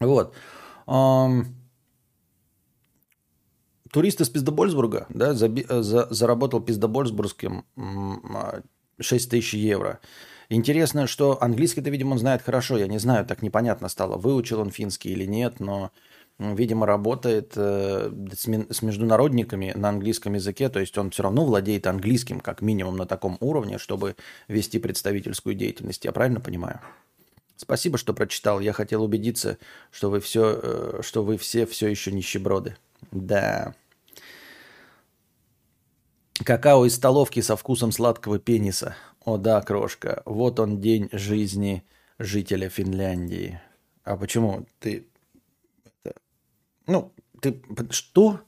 Вот. 0.00 0.34
Турист 3.92 4.20
из 4.20 4.28
Пиздобольсбурга 4.28 5.06
да, 5.08 5.34
заби, 5.34 5.66
э, 5.68 5.82
за, 5.82 6.06
заработал 6.10 6.60
Пиздобольсбургским 6.60 7.64
6 9.00 9.26
а, 9.26 9.30
тысяч 9.30 9.54
евро. 9.54 10.00
Интересно, 10.48 11.06
что 11.06 11.42
английский-то, 11.42 11.90
видимо, 11.90 12.12
он 12.12 12.18
знает 12.18 12.42
хорошо. 12.42 12.78
Я 12.78 12.86
не 12.86 12.98
знаю, 12.98 13.26
так 13.26 13.42
непонятно 13.42 13.88
стало, 13.88 14.16
выучил 14.16 14.60
он 14.60 14.70
финский 14.70 15.10
или 15.10 15.24
нет, 15.24 15.60
но, 15.60 15.90
видимо, 16.40 16.86
работает 16.86 17.52
э, 17.56 18.10
с 18.32 18.82
международниками 18.82 19.72
на 19.76 19.90
английском 19.90 20.34
языке. 20.34 20.68
То 20.68 20.80
есть 20.80 20.96
он 20.96 21.10
все 21.10 21.22
равно 21.22 21.44
владеет 21.44 21.86
английским, 21.86 22.40
как 22.40 22.62
минимум, 22.62 22.96
на 22.96 23.06
таком 23.06 23.36
уровне, 23.40 23.78
чтобы 23.78 24.16
вести 24.48 24.78
представительскую 24.78 25.54
деятельность. 25.54 26.04
Я 26.04 26.12
правильно 26.12 26.40
понимаю? 26.40 26.80
Спасибо, 27.56 27.98
что 27.98 28.14
прочитал. 28.14 28.60
Я 28.60 28.72
хотел 28.72 29.04
убедиться, 29.04 29.58
что 29.90 30.08
вы, 30.08 30.20
все, 30.20 30.58
э, 30.62 31.00
что 31.02 31.22
вы 31.22 31.36
все 31.36 31.66
все 31.66 31.88
еще 31.88 32.10
нищеброды. 32.10 32.76
Да. 33.10 33.74
Какао 36.42 36.86
из 36.86 36.94
столовки 36.94 37.40
со 37.40 37.54
вкусом 37.54 37.92
сладкого 37.92 38.38
пениса. 38.38 38.96
О 39.26 39.36
да, 39.36 39.60
крошка, 39.60 40.22
вот 40.24 40.58
он 40.58 40.80
день 40.80 41.10
жизни 41.12 41.84
жителя 42.18 42.70
Финляндии. 42.70 43.60
А 44.04 44.16
почему 44.16 44.66
ты... 44.78 45.06
Ну, 46.90 47.12
ты... 47.40 47.62
Что? 47.90 48.40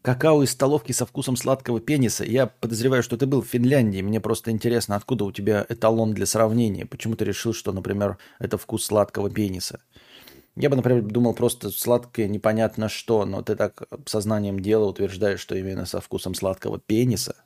Какао 0.00 0.42
из 0.42 0.50
столовки 0.50 0.92
со 0.92 1.04
вкусом 1.04 1.36
сладкого 1.36 1.80
пениса. 1.80 2.24
Я 2.24 2.46
подозреваю, 2.46 3.02
что 3.02 3.16
ты 3.16 3.26
был 3.26 3.42
в 3.42 3.46
Финляндии. 3.46 4.00
Мне 4.02 4.20
просто 4.20 4.50
интересно, 4.50 4.96
откуда 4.96 5.24
у 5.24 5.32
тебя 5.32 5.66
эталон 5.68 6.14
для 6.14 6.26
сравнения. 6.26 6.86
Почему 6.86 7.14
ты 7.14 7.24
решил, 7.24 7.52
что, 7.52 7.72
например, 7.72 8.18
это 8.38 8.56
вкус 8.56 8.86
сладкого 8.86 9.30
пениса? 9.30 9.80
Я 10.56 10.70
бы, 10.70 10.76
например, 10.76 11.02
думал 11.02 11.34
просто 11.34 11.70
сладкое 11.70 12.28
непонятно 12.28 12.88
что, 12.88 13.26
но 13.26 13.42
ты 13.42 13.56
так 13.56 13.82
сознанием 14.06 14.60
дела 14.60 14.86
утверждаешь, 14.86 15.40
что 15.40 15.56
именно 15.56 15.84
со 15.84 16.00
вкусом 16.00 16.34
сладкого 16.34 16.78
пениса. 16.78 17.36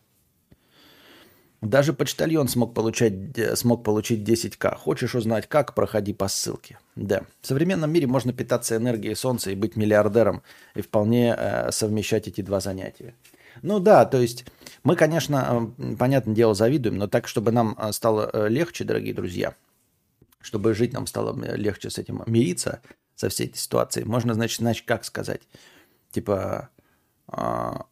Даже 1.61 1.93
почтальон 1.93 2.49
смог 2.49 2.73
получать, 2.73 3.15
смог 3.55 3.83
получить 3.83 4.29
10к. 4.29 4.77
Хочешь 4.77 5.15
узнать 5.15 5.49
как? 5.49 5.75
Проходи 5.75 6.13
по 6.13 6.29
ссылке. 6.29 6.79
Да. 6.95 7.23
В 7.41 7.47
современном 7.47 7.93
мире 7.93 8.07
можно 8.07 8.33
питаться 8.33 8.77
энергией 8.77 9.15
солнца 9.15 9.51
и 9.51 9.57
быть 9.57 9.75
миллиардером, 9.75 10.43
и 10.75 10.83
вполне 10.83 11.35
э, 11.37 11.73
совмещать 11.73 12.29
эти 12.29 12.43
два 12.43 12.61
занятия. 12.61 13.15
Ну 13.63 13.81
да, 13.81 14.05
то 14.05 14.21
есть 14.21 14.45
мы, 14.85 14.95
конечно, 14.95 15.73
э, 15.79 15.97
понятное 15.97 16.35
дело, 16.35 16.55
завидуем, 16.55 16.97
но 16.97 17.09
так, 17.09 17.27
чтобы 17.27 17.51
нам 17.51 17.77
э, 17.77 17.91
стало 17.91 18.31
э, 18.33 18.49
легче, 18.49 18.85
дорогие 18.85 19.15
друзья– 19.15 19.55
чтобы 20.41 20.75
жить 20.75 20.93
нам 20.93 21.07
стало 21.07 21.37
легче 21.57 21.91
с 21.91 21.99
этим 21.99 22.23
мириться, 22.27 22.81
со 23.15 23.29
всей 23.29 23.49
этой 23.49 23.59
ситуацией, 23.59 24.05
можно, 24.05 24.35
значит, 24.35 24.59
значит 24.59 24.87
как 24.87 25.05
сказать? 25.05 25.43
Типа, 26.11 26.71
а, 27.27 27.87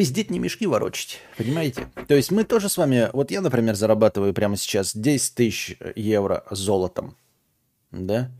пиздеть 0.00 0.30
не 0.30 0.38
мешки 0.38 0.66
ворочить, 0.66 1.20
понимаете? 1.36 1.86
То 2.08 2.14
есть 2.14 2.30
мы 2.30 2.44
тоже 2.44 2.70
с 2.70 2.78
вами, 2.78 3.10
вот 3.12 3.30
я, 3.30 3.42
например, 3.42 3.74
зарабатываю 3.74 4.32
прямо 4.32 4.56
сейчас 4.56 4.96
10 4.96 5.34
тысяч 5.34 5.76
евро 5.94 6.42
золотом, 6.50 7.18
да? 7.90 8.30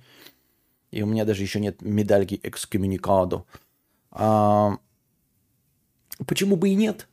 И 0.90 1.02
у 1.02 1.06
меня 1.06 1.26
даже 1.26 1.42
еще 1.42 1.60
нет 1.60 1.82
медальки 1.82 2.40
экскоммуникаду. 2.42 3.46
А, 4.10 4.78
почему 6.26 6.56
бы 6.56 6.70
и 6.70 6.74
нет? 6.74 7.08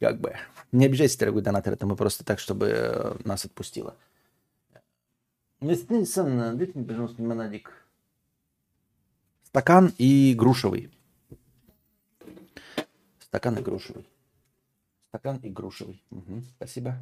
Как 0.00 0.20
бы. 0.20 0.34
Не 0.72 0.86
обижайся, 0.86 1.20
дорогой 1.20 1.42
донатор, 1.42 1.74
это 1.74 1.86
мы 1.86 1.94
просто 1.94 2.24
так, 2.24 2.40
чтобы 2.40 2.70
э, 2.74 3.16
нас 3.22 3.44
отпустило. 3.44 3.94
Сам, 6.04 6.58
дайте 6.58 6.72
мне, 6.74 6.84
пожалуйста, 6.84 7.22
лимонадик. 7.22 7.70
Стакан 9.44 9.94
и 9.98 10.34
грушевый. 10.36 10.90
Стакан 13.34 13.58
и 13.58 13.62
грушевый. 13.62 14.06
Стакан 15.08 15.38
и 15.38 15.50
грушевый. 15.50 16.00
Угу, 16.12 16.44
спасибо. 16.54 16.94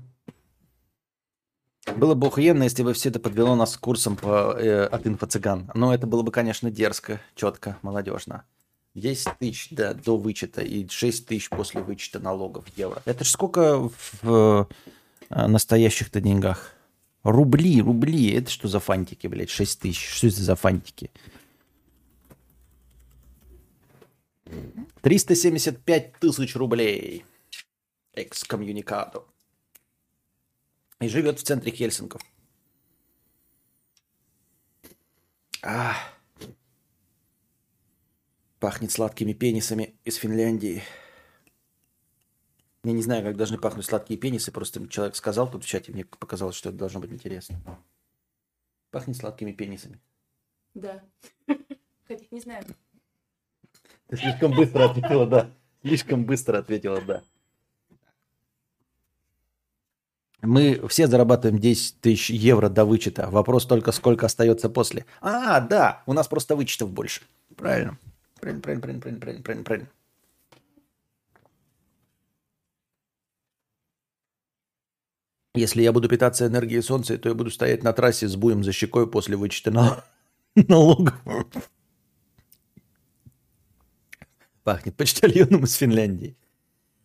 Было 1.95 2.15
бы 2.15 2.29
охуенно, 2.29 2.63
если 2.63 2.83
бы 2.83 2.95
все 2.95 3.11
это 3.11 3.21
подвело 3.21 3.55
нас 3.55 3.77
курсом 3.77 4.17
по, 4.17 4.57
э, 4.59 4.87
от 4.87 5.07
инфо-цыган. 5.07 5.71
Но 5.75 5.93
это 5.93 6.07
было 6.07 6.23
бы, 6.23 6.33
конечно, 6.33 6.71
дерзко, 6.71 7.21
четко, 7.35 7.77
молодежно. 7.83 8.45
10 8.95 9.39
тысяч 9.41 9.69
да, 9.73 9.93
до 9.93 10.17
вычета 10.17 10.63
и 10.63 10.89
6 10.89 11.27
тысяч 11.27 11.51
после 11.51 11.83
вычета 11.83 12.19
налогов 12.19 12.65
евро. 12.77 13.03
Это 13.05 13.25
же 13.25 13.31
сколько 13.31 13.91
в 14.23 14.69
э, 15.29 15.47
настоящих-то 15.47 16.23
деньгах? 16.23 16.73
Рубли, 17.25 17.83
рубли. 17.83 18.33
Это 18.33 18.51
что 18.51 18.69
за 18.69 18.81
фантики, 18.81 19.27
блядь? 19.27 19.51
6 19.51 19.81
тысяч. 19.81 20.09
Что 20.09 20.29
это 20.29 20.41
за 20.41 20.57
фантики? 20.57 21.11
375 25.03 26.19
тысяч 26.21 26.55
рублей. 26.55 27.25
Экскоммуникату. 28.13 29.27
И 31.01 31.09
живет 31.09 31.41
в 31.41 31.43
центре 31.43 31.73
Хельсинков. 31.73 32.23
Ах. 35.63 35.97
Пахнет 38.61 38.93
сладкими 38.93 39.33
пенисами 39.33 39.97
из 40.05 40.17
Финляндии. 40.17 40.83
Я 42.85 42.93
не 42.93 43.03
знаю, 43.03 43.25
как 43.25 43.37
должны 43.37 43.59
пахнуть 43.59 43.87
сладкие 43.87 44.19
пенисы, 44.19 44.53
просто 44.53 44.87
человек 44.89 45.17
сказал 45.17 45.51
тут 45.51 45.65
в 45.65 45.69
чате, 45.69 45.93
мне 45.93 46.05
показалось, 46.05 46.57
что 46.57 46.69
это 46.69 46.79
должно 46.79 47.01
быть 47.01 47.13
интересно. 47.13 47.61
Пахнет 48.91 49.17
сладкими 49.17 49.53
пенисами. 49.53 50.01
Да. 50.75 51.05
Хотя 52.07 52.25
не 52.31 52.41
знаю. 52.41 52.65
Ты 54.13 54.19
слишком 54.19 54.53
быстро 54.53 54.91
ответила 54.91 55.27
«да». 55.27 55.51
Слишком 55.81 56.27
быстро 56.27 56.59
ответила 56.59 57.01
«да». 57.01 57.23
Мы 60.43 60.87
все 60.89 61.07
зарабатываем 61.07 61.59
10 61.59 61.99
тысяч 62.03 62.29
евро 62.29 62.69
до 62.69 62.85
вычета. 62.85 63.31
Вопрос 63.31 63.65
только, 63.65 63.91
сколько 63.91 64.27
остается 64.27 64.69
после. 64.69 65.07
А, 65.23 65.61
да, 65.61 66.03
у 66.05 66.13
нас 66.13 66.29
просто 66.29 66.57
вычетов 66.57 66.91
больше. 66.91 67.23
Правильно. 67.57 67.97
Правильно, 68.39 68.61
правильно, 68.61 68.83
правильно, 68.83 69.01
правильно, 69.01 69.21
правильно, 69.21 69.43
правильно, 69.43 69.65
правильно. 69.65 69.89
Если 75.55 75.81
я 75.81 75.91
буду 75.91 76.11
питаться 76.11 76.47
энергией 76.47 76.83
солнца, 76.83 77.17
то 77.17 77.31
я 77.31 77.35
буду 77.35 77.51
стоять 77.51 77.83
на 77.83 77.95
трассе 77.95 78.29
с 78.29 78.37
буем 78.37 78.63
за 78.63 78.73
щекой 78.73 79.11
после 79.11 79.39
вычета 79.39 79.71
налогов. 80.55 81.15
Пахнет 84.65 84.97
почтальоном 84.97 85.65
из 85.65 85.75
Финляндии. 85.75 86.37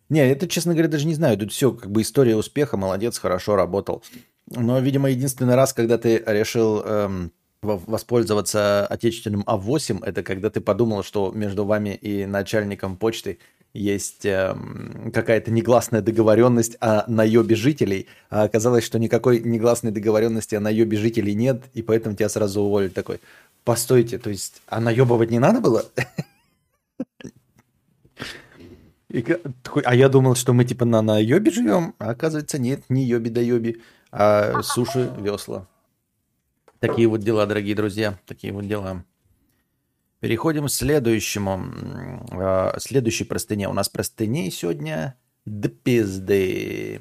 Не, 0.08 0.26
это, 0.26 0.48
честно 0.48 0.72
говоря, 0.72 0.88
даже 0.88 1.06
не 1.06 1.14
знаю. 1.14 1.36
Тут 1.36 1.52
все 1.52 1.72
как 1.72 1.90
бы 1.90 2.02
история 2.02 2.36
успеха, 2.36 2.76
молодец, 2.76 3.18
хорошо 3.18 3.56
работал. 3.56 4.02
Но, 4.50 4.78
видимо, 4.78 5.10
единственный 5.10 5.54
раз, 5.54 5.72
когда 5.72 5.98
ты 5.98 6.22
решил 6.26 6.82
эм, 6.82 7.32
воспользоваться 7.60 8.86
отечественным 8.86 9.42
А8, 9.46 10.04
это 10.04 10.22
когда 10.22 10.48
ты 10.48 10.60
подумал, 10.60 11.02
что 11.02 11.32
между 11.32 11.64
вами 11.64 11.90
и 11.90 12.24
начальником 12.24 12.96
почты 12.96 13.38
есть 13.74 14.24
э, 14.24 14.56
какая-то 15.12 15.50
негласная 15.50 16.00
договоренность 16.00 16.76
о 16.80 17.04
наебе 17.06 17.54
жителей, 17.54 18.06
а 18.30 18.44
оказалось, 18.44 18.84
что 18.84 18.98
никакой 18.98 19.40
негласной 19.40 19.90
договоренности 19.90 20.54
о 20.54 20.60
наебе 20.60 20.96
жителей 20.96 21.34
нет, 21.34 21.64
и 21.74 21.82
поэтому 21.82 22.16
тебя 22.16 22.30
сразу 22.30 22.62
уволили. 22.62 22.88
Такой, 22.88 23.20
постойте, 23.64 24.18
то 24.18 24.30
есть, 24.30 24.62
а 24.68 24.80
наебывать 24.80 25.30
не 25.30 25.38
надо 25.38 25.60
было? 25.60 25.84
И, 29.10 29.22
такой, 29.62 29.82
а 29.84 29.94
я 29.94 30.08
думал, 30.08 30.34
что 30.34 30.52
мы 30.52 30.64
типа 30.64 30.84
на 30.84 31.00
наебе 31.00 31.50
живем, 31.50 31.94
а 31.98 32.10
оказывается 32.10 32.58
нет, 32.58 32.82
не 32.90 33.04
ёби 33.04 33.30
да 33.30 33.40
ёби, 33.40 33.80
а 34.12 34.62
суши, 34.62 35.10
весла. 35.18 35.66
Такие 36.78 37.08
вот 37.08 37.20
дела, 37.20 37.46
дорогие 37.46 37.74
друзья, 37.74 38.18
такие 38.26 38.52
вот 38.52 38.66
дела. 38.68 39.04
Переходим 40.20 40.66
к 40.66 40.70
следующему, 40.70 41.64
э, 42.32 42.78
следующей 42.80 43.24
простыне. 43.24 43.68
У 43.68 43.72
нас 43.72 43.88
простыней 43.88 44.50
сегодня 44.50 45.16
Да 45.44 45.68
пизды. 45.68 47.00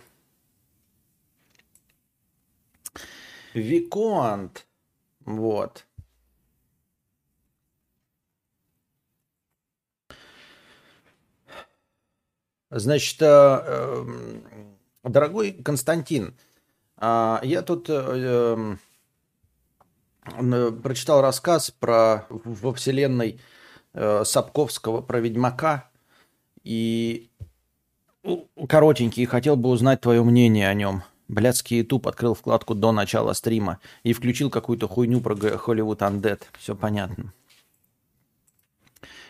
Виконт. 3.56 4.67
Вот. 5.26 5.87
Значит, 12.69 13.21
э, 13.21 13.25
эм, 13.25 14.43
дорогой 15.03 15.53
Константин, 15.53 16.36
а, 16.97 17.39
я 17.43 17.62
тут 17.62 17.86
э, 17.89 18.75
прочитал 20.84 21.21
рассказ 21.21 21.71
про 21.71 22.25
во 22.30 22.73
вселенной 22.73 23.39
э, 23.93 24.23
Сапковского 24.25 25.01
про 25.01 25.19
Ведьмака 25.19 25.89
и 26.63 27.30
коротенький, 28.67 29.25
хотел 29.25 29.56
бы 29.56 29.69
узнать 29.69 30.01
твое 30.01 30.21
мнение 30.23 30.67
о 30.67 30.73
нем. 30.73 31.03
Блядский 31.30 31.77
YouTube 31.77 32.08
открыл 32.08 32.34
вкладку 32.34 32.73
до 32.73 32.91
начала 32.91 33.34
стрима 33.34 33.80
и 34.03 34.12
включил 34.12 34.49
какую-то 34.49 34.88
хуйню 34.88 35.21
про 35.21 35.36
Hollywood 35.36 35.99
Undead. 35.99 36.41
Все 36.58 36.75
понятно. 36.75 37.34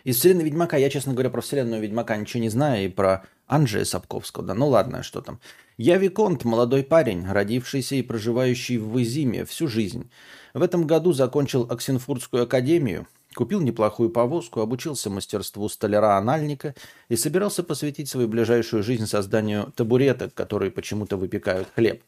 Из 0.08 0.20
вселенной 0.20 0.46
Ведьмака, 0.46 0.78
я, 0.78 0.90
честно 0.90 1.12
говоря, 1.12 1.30
про 1.30 1.42
вселенную 1.42 1.82
Ведьмака 1.82 2.16
ничего 2.16 2.42
не 2.42 2.48
знаю, 2.48 2.86
и 2.86 2.88
про 2.88 3.26
Анджея 3.46 3.84
Сапковского, 3.84 4.46
да 4.46 4.54
ну 4.54 4.70
ладно, 4.70 5.04
что 5.04 5.20
там. 5.20 5.42
Я 5.76 5.98
Виконт, 5.98 6.46
молодой 6.46 6.84
парень, 6.84 7.30
родившийся 7.30 7.96
и 7.96 8.02
проживающий 8.02 8.78
в 8.78 9.04
Изиме 9.04 9.44
всю 9.44 9.68
жизнь. 9.68 10.10
В 10.54 10.62
этом 10.62 10.88
году 10.88 11.12
закончил 11.12 11.68
Оксенфурдскую 11.70 12.44
академию, 12.44 13.06
купил 13.36 13.60
неплохую 13.60 14.10
повозку, 14.10 14.62
обучился 14.62 15.10
мастерству 15.10 15.68
столяра-анальника 15.68 16.74
и 17.10 17.18
собирался 17.18 17.62
посвятить 17.62 18.08
свою 18.08 18.30
ближайшую 18.30 18.84
жизнь 18.84 19.08
созданию 19.08 19.74
табуреток, 19.76 20.34
которые 20.34 20.72
почему-то 20.72 21.18
выпекают 21.18 21.68
хлеб. 21.76 22.02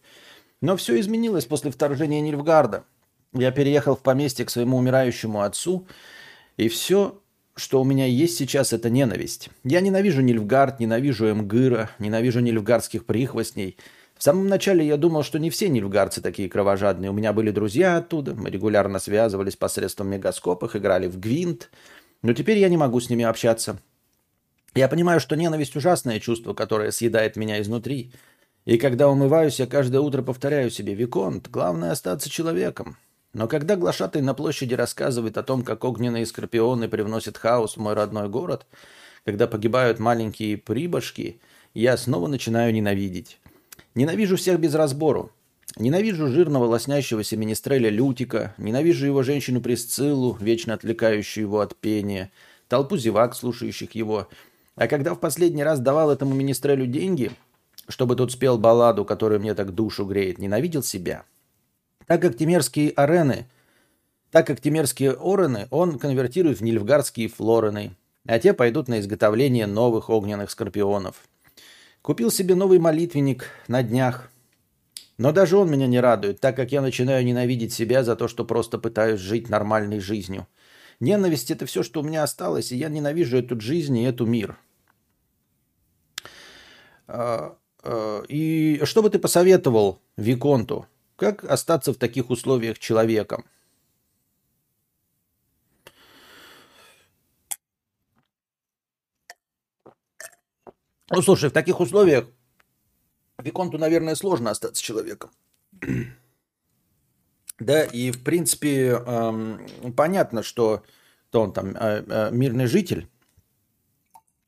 Но 0.61 0.77
все 0.77 0.97
изменилось 1.01 1.43
после 1.43 1.69
вторжения 1.69 2.21
Нильфгарда. 2.21 2.85
Я 3.33 3.51
переехал 3.51 3.97
в 3.97 4.01
поместье 4.01 4.45
к 4.45 4.51
своему 4.51 4.77
умирающему 4.77 5.41
отцу, 5.41 5.85
и 6.55 6.69
все 6.69 7.19
что 7.59 7.81
у 7.81 7.83
меня 7.83 8.05
есть 8.05 8.37
сейчас, 8.37 8.73
это 8.73 8.89
ненависть. 8.89 9.49
Я 9.63 9.81
ненавижу 9.81 10.21
Нильфгард, 10.21 10.79
ненавижу 10.79 11.27
Эмгыра, 11.27 11.89
ненавижу 11.99 12.39
нильфгардских 12.39 13.05
прихвостней. 13.05 13.77
В 14.17 14.23
самом 14.23 14.47
начале 14.47 14.85
я 14.85 14.97
думал, 14.97 15.23
что 15.23 15.39
не 15.39 15.49
все 15.49 15.69
нильфгардцы 15.69 16.21
такие 16.21 16.49
кровожадные. 16.49 17.11
У 17.11 17.13
меня 17.13 17.33
были 17.33 17.51
друзья 17.51 17.97
оттуда, 17.97 18.33
мы 18.33 18.49
регулярно 18.49 18.99
связывались 18.99 19.55
посредством 19.55 20.09
мегаскопов, 20.09 20.75
играли 20.75 21.07
в 21.07 21.19
гвинт. 21.19 21.69
Но 22.21 22.33
теперь 22.33 22.57
я 22.57 22.69
не 22.69 22.77
могу 22.77 22.99
с 22.99 23.09
ними 23.09 23.23
общаться. 23.23 23.79
Я 24.75 24.87
понимаю, 24.87 25.19
что 25.19 25.35
ненависть– 25.35 25.75
ужасное 25.77 26.19
чувство, 26.19 26.53
которое 26.53 26.91
съедает 26.91 27.35
меня 27.35 27.61
изнутри. 27.61 28.11
И 28.65 28.77
когда 28.77 29.09
умываюсь, 29.09 29.59
я 29.59 29.67
каждое 29.67 30.01
утро 30.01 30.21
повторяю 30.21 30.69
себе 30.69 30.93
«Виконт, 30.93 31.49
главное– 31.49 31.91
остаться 31.93 32.29
человеком». 32.29 32.97
Но 33.33 33.47
когда 33.47 33.75
глашатай 33.75 34.21
на 34.21 34.33
площади 34.33 34.73
рассказывает 34.73 35.37
о 35.37 35.43
том, 35.43 35.63
как 35.63 35.83
огненные 35.83 36.25
скорпионы 36.25 36.87
привносят 36.87 37.37
хаос 37.37 37.77
в 37.77 37.79
мой 37.79 37.93
родной 37.93 38.27
город, 38.27 38.65
когда 39.23 39.47
погибают 39.47 39.99
маленькие 39.99 40.57
прибашки, 40.57 41.39
я 41.75 41.95
снова 41.97 42.27
начинаю 42.27 42.73
ненавидеть. 42.73 43.39
Ненавижу 43.93 44.37
всех 44.37 44.59
без 44.59 44.73
разбору. 44.73 45.31
Ненавижу 45.77 46.27
жирного 46.27 46.65
лоснящегося 46.65 47.37
министреля 47.37 47.89
Лютика, 47.89 48.55
ненавижу 48.57 49.05
его 49.05 49.21
женщину 49.21 49.61
Присциллу, 49.61 50.35
вечно 50.39 50.73
отвлекающую 50.73 51.43
его 51.43 51.59
от 51.59 51.75
пения, 51.75 52.31
толпу 52.67 52.97
зевак, 52.97 53.35
слушающих 53.35 53.93
его. 53.93 54.27
А 54.75 54.87
когда 54.87 55.13
в 55.13 55.19
последний 55.19 55.63
раз 55.63 55.79
давал 55.79 56.09
этому 56.09 56.33
министрелю 56.33 56.87
деньги, 56.87 57.31
чтобы 57.87 58.15
тот 58.15 58.31
спел 58.31 58.57
балладу, 58.57 59.05
которая 59.05 59.37
мне 59.37 59.53
так 59.53 59.75
душу 59.75 60.05
греет, 60.05 60.39
ненавидел 60.39 60.81
себя– 60.81 61.25
так 62.09 62.23
как 62.23 62.35
темерские 62.35 62.89
арены, 62.89 63.45
так 64.31 64.47
как 64.47 64.59
темерские 64.59 65.11
орены 65.11 65.67
он 65.69 65.99
конвертирует 65.99 66.59
в 66.59 66.63
нильфгардские 66.63 67.27
флорены, 67.27 67.95
а 68.25 68.39
те 68.39 68.53
пойдут 68.53 68.87
на 68.87 68.99
изготовление 68.99 69.67
новых 69.67 70.09
огненных 70.09 70.49
скорпионов. 70.49 71.17
Купил 72.01 72.31
себе 72.31 72.55
новый 72.55 72.79
молитвенник 72.79 73.51
на 73.67 73.83
днях. 73.83 74.31
Но 75.19 75.31
даже 75.31 75.55
он 75.55 75.69
меня 75.69 75.85
не 75.85 75.99
радует, 75.99 76.39
так 76.39 76.55
как 76.55 76.71
я 76.71 76.81
начинаю 76.81 77.23
ненавидеть 77.23 77.73
себя 77.73 78.03
за 78.03 78.15
то, 78.15 78.27
что 78.27 78.43
просто 78.43 78.79
пытаюсь 78.79 79.19
жить 79.19 79.47
нормальной 79.47 79.99
жизнью. 79.99 80.47
Ненависть– 80.99 81.51
это 81.51 81.67
все, 81.67 81.83
что 81.83 81.99
у 81.99 82.03
меня 82.03 82.23
осталось, 82.23 82.71
и 82.71 82.75
я 82.75 82.89
ненавижу 82.89 83.37
эту 83.37 83.61
жизнь 83.61 83.95
и 83.99 84.05
эту 84.05 84.25
мир. 84.25 84.57
А, 87.05 87.55
а, 87.83 88.23
и 88.27 88.81
что 88.85 89.03
бы 89.03 89.11
ты 89.11 89.19
посоветовал 89.19 90.01
Виконту? 90.17 90.87
Как 91.19 91.43
остаться 91.43 91.91
в 91.91 91.97
таких 91.97 92.29
условиях 92.29 92.79
человеком? 92.79 93.43
Ну, 101.09 101.21
слушай, 101.21 101.49
в 101.49 101.53
таких 101.53 101.81
условиях 101.81 102.27
Виконту, 103.37 103.77
наверное, 103.77 104.15
сложно 104.15 104.51
остаться 104.51 104.81
человеком. 104.81 105.31
Да, 107.59 107.83
и 107.83 108.11
в 108.11 108.23
принципе 108.23 108.91
эм, 108.91 109.93
понятно, 109.97 110.43
что 110.43 110.81
то 111.29 111.41
он 111.41 111.51
там 111.51 111.75
э, 111.75 112.05
э, 112.07 112.29
мирный 112.31 112.67
житель, 112.67 113.09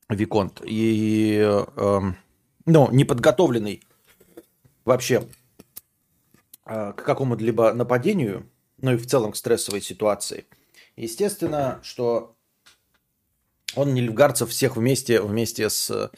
Виконт, 0.08 0.62
и 0.64 1.42
э, 1.44 2.02
ну, 2.66 2.92
неподготовленный 2.94 3.84
вообще 4.86 5.28
к 6.72 7.04
какому-либо 7.04 7.74
нападению, 7.74 8.50
ну 8.78 8.94
и 8.94 8.98
в 8.98 9.06
целом 9.06 9.32
к 9.32 9.36
стрессовой 9.36 9.82
ситуации. 9.82 10.46
Естественно, 10.96 11.80
что 11.84 12.36
он 13.76 13.94
нильфгарцев 13.94 14.50
всех 14.50 14.76
вместе, 14.76 15.22
вместе 15.22 15.70
с 15.70 16.12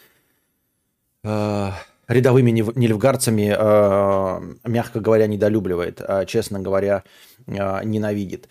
э, 1.23 1.71
рядовыми 2.07 2.51
нильфгарцами, 2.51 3.55
э, 3.55 4.55
мягко 4.67 4.99
говоря, 4.99 5.27
недолюбливает, 5.27 6.01
а, 6.01 6.25
честно 6.25 6.59
говоря, 6.59 7.03
э, 7.47 7.83
ненавидит. 7.83 8.49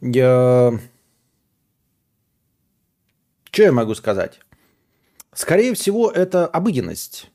Я... 0.00 0.78
Что 3.50 3.62
я 3.62 3.72
могу 3.72 3.94
сказать? 3.94 4.40
Скорее 5.32 5.74
всего, 5.74 6.10
это 6.10 6.46
обыденность. 6.46 7.30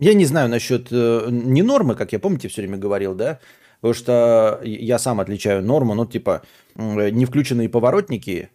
Я 0.00 0.14
не 0.14 0.24
знаю 0.24 0.48
насчет 0.48 0.88
э, 0.90 1.28
не 1.30 1.62
нормы, 1.62 1.94
как 1.94 2.12
я 2.12 2.18
помните, 2.18 2.48
все 2.48 2.62
время 2.62 2.78
говорил, 2.78 3.14
да, 3.14 3.38
потому 3.80 3.94
что 3.94 4.60
я 4.64 4.98
сам 4.98 5.20
отличаю 5.20 5.62
норму, 5.62 5.94
ну, 5.94 6.06
типа, 6.06 6.42
не 6.74 7.26
включенные 7.26 7.68
поворотники, 7.68 8.50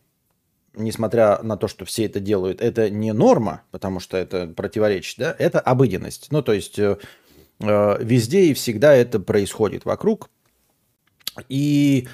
несмотря 0.75 1.41
на 1.41 1.57
то, 1.57 1.67
что 1.67 1.85
все 1.85 2.05
это 2.05 2.19
делают, 2.19 2.61
это 2.61 2.89
не 2.89 3.13
норма, 3.13 3.61
потому 3.71 3.99
что 3.99 4.17
это 4.17 4.47
противоречит, 4.47 5.19
да, 5.19 5.35
это 5.37 5.59
обыденность. 5.59 6.27
Ну, 6.31 6.41
то 6.41 6.53
есть 6.53 6.79
э, 6.79 6.97
э, 7.59 7.97
везде 8.03 8.45
и 8.45 8.53
всегда 8.53 8.93
это 8.93 9.19
происходит 9.19 9.85
вокруг. 9.85 10.29
И 11.49 12.07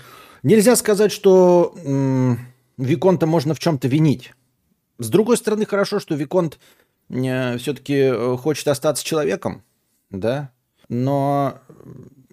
нельзя 0.44 0.76
сказать, 0.76 1.12
что 1.12 1.76
э, 1.76 2.36
Виконта 2.78 3.28
можно 3.28 3.54
в 3.54 3.60
чем-то 3.60 3.88
винить. 3.88 4.34
С 4.98 5.10
другой 5.10 5.38
стороны, 5.38 5.66
хорошо, 5.66 6.00
что 6.00 6.16
Виконт 6.16 6.60
все-таки 7.12 7.96
э, 7.96 8.38
хочет 8.38 8.68
остаться 8.68 9.04
человеком, 9.04 9.64
да, 10.10 10.52
но 10.88 11.60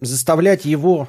заставлять 0.01 0.65
его 0.65 1.09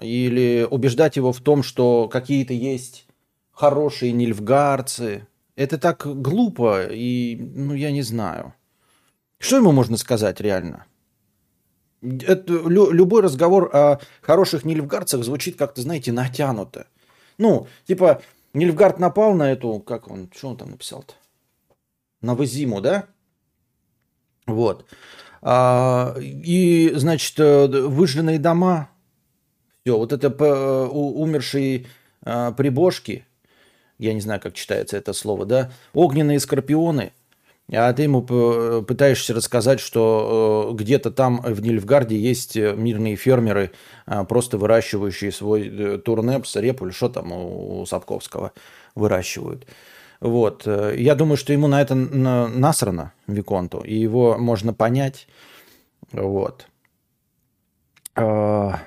или 0.00 0.66
убеждать 0.70 1.16
его 1.16 1.32
в 1.32 1.40
том, 1.40 1.62
что 1.62 2.08
какие-то 2.08 2.52
есть 2.52 3.06
хорошие 3.52 4.12
нильфгарцы, 4.12 5.26
это 5.56 5.78
так 5.78 6.06
глупо 6.06 6.86
и, 6.90 7.36
ну, 7.36 7.74
я 7.74 7.90
не 7.90 8.02
знаю. 8.02 8.54
Что 9.38 9.56
ему 9.56 9.72
можно 9.72 9.96
сказать 9.96 10.40
реально? 10.40 10.86
Это, 12.02 12.52
лю, 12.52 12.90
любой 12.90 13.22
разговор 13.22 13.70
о 13.72 14.00
хороших 14.20 14.64
нильфгарцах 14.64 15.24
звучит 15.24 15.56
как-то, 15.56 15.82
знаете, 15.82 16.12
натянуто. 16.12 16.86
Ну, 17.38 17.66
типа, 17.86 18.22
Нильфгард 18.52 19.00
напал 19.00 19.34
на 19.34 19.50
эту, 19.50 19.80
как 19.80 20.08
он, 20.08 20.30
что 20.34 20.50
он 20.50 20.56
там 20.56 20.70
написал-то? 20.70 21.14
Новозиму, 22.24 22.80
да? 22.80 23.06
Вот. 24.46 24.86
А, 25.46 26.16
и, 26.18 26.90
значит, 26.94 27.38
э, 27.38 27.66
выжженные 27.66 28.38
дома, 28.38 28.88
все, 29.82 29.98
вот 29.98 30.12
это 30.12 30.28
э, 30.28 30.86
умершие 30.86 31.86
а, 32.22 32.52
прибожки, 32.52 33.26
я 33.98 34.14
не 34.14 34.22
знаю, 34.22 34.40
как 34.40 34.54
читается 34.54 34.96
это 34.96 35.12
слово, 35.12 35.44
да, 35.44 35.70
огненные 35.92 36.40
скорпионы, 36.40 37.12
а 37.70 37.92
ты 37.92 38.04
ему 38.04 38.22
пытаешься 38.22 39.34
рассказать, 39.34 39.80
что 39.80 40.70
э, 40.72 40.76
где-то 40.76 41.10
там 41.10 41.42
в 41.42 41.60
Нильфгарде 41.60 42.16
есть 42.16 42.56
мирные 42.56 43.16
фермеры, 43.16 43.72
а, 44.06 44.24
просто 44.24 44.56
выращивающие 44.56 45.30
свой 45.30 45.98
турнепс, 45.98 46.56
репу 46.56 46.90
что 46.90 47.10
там 47.10 47.32
у 47.32 47.84
Сапковского 47.84 48.52
выращивают. 48.94 49.66
Вот. 50.20 50.66
Я 50.66 51.14
думаю, 51.14 51.36
что 51.36 51.52
ему 51.52 51.66
на 51.68 51.80
это 51.82 51.94
на- 51.94 52.48
насрано, 52.48 53.12
Виконту, 53.26 53.80
и 53.80 53.94
его 53.94 54.38
можно 54.38 54.72
понять. 54.72 55.26
Вот. 56.12 56.66
А. 58.16 58.80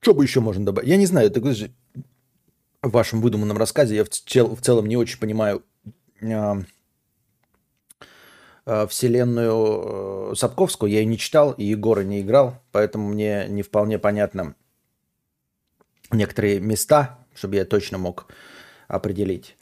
Что 0.00 0.14
бы 0.14 0.24
еще 0.24 0.40
можно 0.40 0.64
добавить? 0.64 0.88
Я 0.88 0.96
не 0.96 1.06
знаю, 1.06 1.28
это 1.28 1.52
же 1.52 1.70
в 2.82 2.90
вашем 2.90 3.20
выдуманном 3.20 3.58
рассказе 3.58 3.96
я 3.96 4.04
в, 4.04 4.08
цел- 4.08 4.54
в 4.56 4.60
целом 4.62 4.86
не 4.86 4.96
очень 4.96 5.18
понимаю 5.18 5.62
вселенную 8.88 10.32
э, 10.32 10.34
Сапковскую. 10.36 10.90
Я 10.90 11.00
ее 11.00 11.06
не 11.06 11.18
читал, 11.18 11.52
и 11.52 11.64
Егора 11.64 12.02
не 12.02 12.20
играл, 12.20 12.56
поэтому 12.72 13.08
мне 13.08 13.46
не 13.48 13.62
вполне 13.62 13.98
понятно 13.98 14.54
некоторые 16.12 16.60
места, 16.60 17.18
чтобы 17.34 17.56
я 17.56 17.64
точно 17.64 17.98
мог 17.98 18.26
определить. 18.88 19.56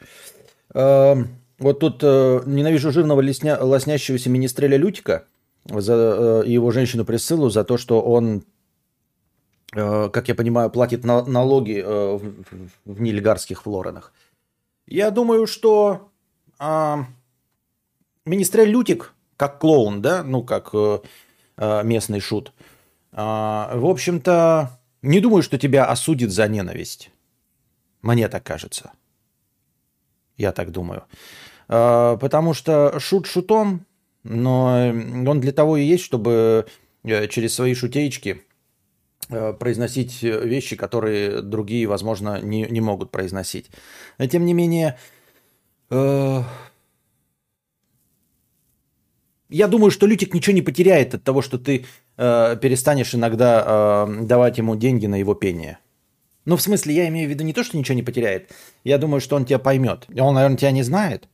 Эм, 0.75 1.29
Вот 1.59 1.81
тут 1.81 2.01
э, 2.03 2.43
ненавижу 2.47 2.93
жирного 2.93 3.21
лесня, 3.21 3.59
лоснящегося 3.61 4.31
министреля 4.31 4.77
Лютика 4.77 5.25
за, 5.65 6.43
э, 6.45 6.47
и 6.47 6.53
его 6.53 6.71
женщину 6.71 7.05
Присылу 7.05 7.51
за 7.51 7.65
то, 7.65 7.77
что 7.77 8.01
он 8.01 8.45
э, 9.75 10.09
как 10.11 10.29
я 10.29 10.35
понимаю, 10.35 10.71
платит 10.71 11.05
на- 11.05 11.25
налоги 11.25 11.83
э, 11.85 12.19
в, 12.85 13.01
нелегарских 13.01 13.63
флоренах. 13.63 14.13
Я 14.87 15.11
думаю, 15.11 15.47
что 15.47 16.11
а, 16.59 17.05
Министрель 18.29 18.69
Лютик, 18.69 19.15
как 19.37 19.59
клоун, 19.59 20.03
да, 20.03 20.23
ну, 20.23 20.43
как 20.43 20.71
э, 20.73 21.01
э, 21.57 21.83
местный 21.85 22.21
шут, 22.21 22.53
а, 23.13 23.75
в 23.75 23.87
общем-то, 23.87 24.79
не 25.03 25.21
думаю, 25.21 25.43
что 25.43 25.59
тебя 25.59 25.87
осудит 25.87 26.31
за 26.31 26.47
ненависть. 26.49 27.11
Мне 28.03 28.29
так 28.29 28.45
кажется. 28.45 28.93
Я 30.37 30.53
так 30.53 30.71
думаю. 30.71 31.05
А, 31.69 32.17
Потому 32.17 32.55
что 32.55 32.99
шут 33.01 33.27
шутом, 33.27 33.87
но 34.25 34.91
он 34.91 35.41
для 35.41 35.53
того 35.53 35.77
и 35.77 35.85
есть, 35.85 36.05
чтобы 36.05 36.67
э, 37.05 37.29
через 37.29 37.55
свои 37.55 37.75
шутеечки 37.75 38.43
э, 39.31 39.53
произносить 39.55 40.23
э, 40.23 40.47
вещи, 40.47 40.77
которые 40.77 41.43
другие, 41.43 41.87
возможно, 41.87 42.41
не, 42.41 42.67
не 42.69 42.81
могут 42.81 43.11
произносить. 43.11 43.71
Но 44.19 44.27
тем 44.27 44.45
не 44.45 44.55
менее, 44.55 44.99
э, 45.91 46.43
я 49.49 49.69
думаю, 49.69 49.91
что 49.91 50.07
Лютик 50.07 50.35
ничего 50.35 50.55
не 50.55 50.63
потеряет 50.63 51.15
от 51.15 51.25
того, 51.25 51.43
что 51.43 51.59
ты 51.59 51.87
э, 52.17 52.57
перестанешь 52.61 53.15
иногда 53.15 54.07
э, 54.09 54.25
давать 54.25 54.59
ему 54.59 54.77
деньги 54.77 55.07
на 55.07 55.17
его 55.17 55.35
пение. 55.35 55.79
Ну, 56.45 56.57
в 56.57 56.63
смысле, 56.63 56.95
я 56.95 57.09
имею 57.09 57.29
в 57.29 57.31
виду 57.31 57.45
не 57.45 57.53
то, 57.53 57.63
что 57.63 57.77
ничего 57.77 57.95
не 57.95 58.03
потеряет. 58.03 58.51
Я 58.85 58.99
думаю, 58.99 59.21
что 59.21 59.37
он 59.37 59.45
тебя 59.45 59.59
поймет. 59.59 60.07
Он, 60.19 60.35
наверное, 60.35 60.57
тебя 60.57 60.71
не 60.71 60.83
знает. 60.83 61.29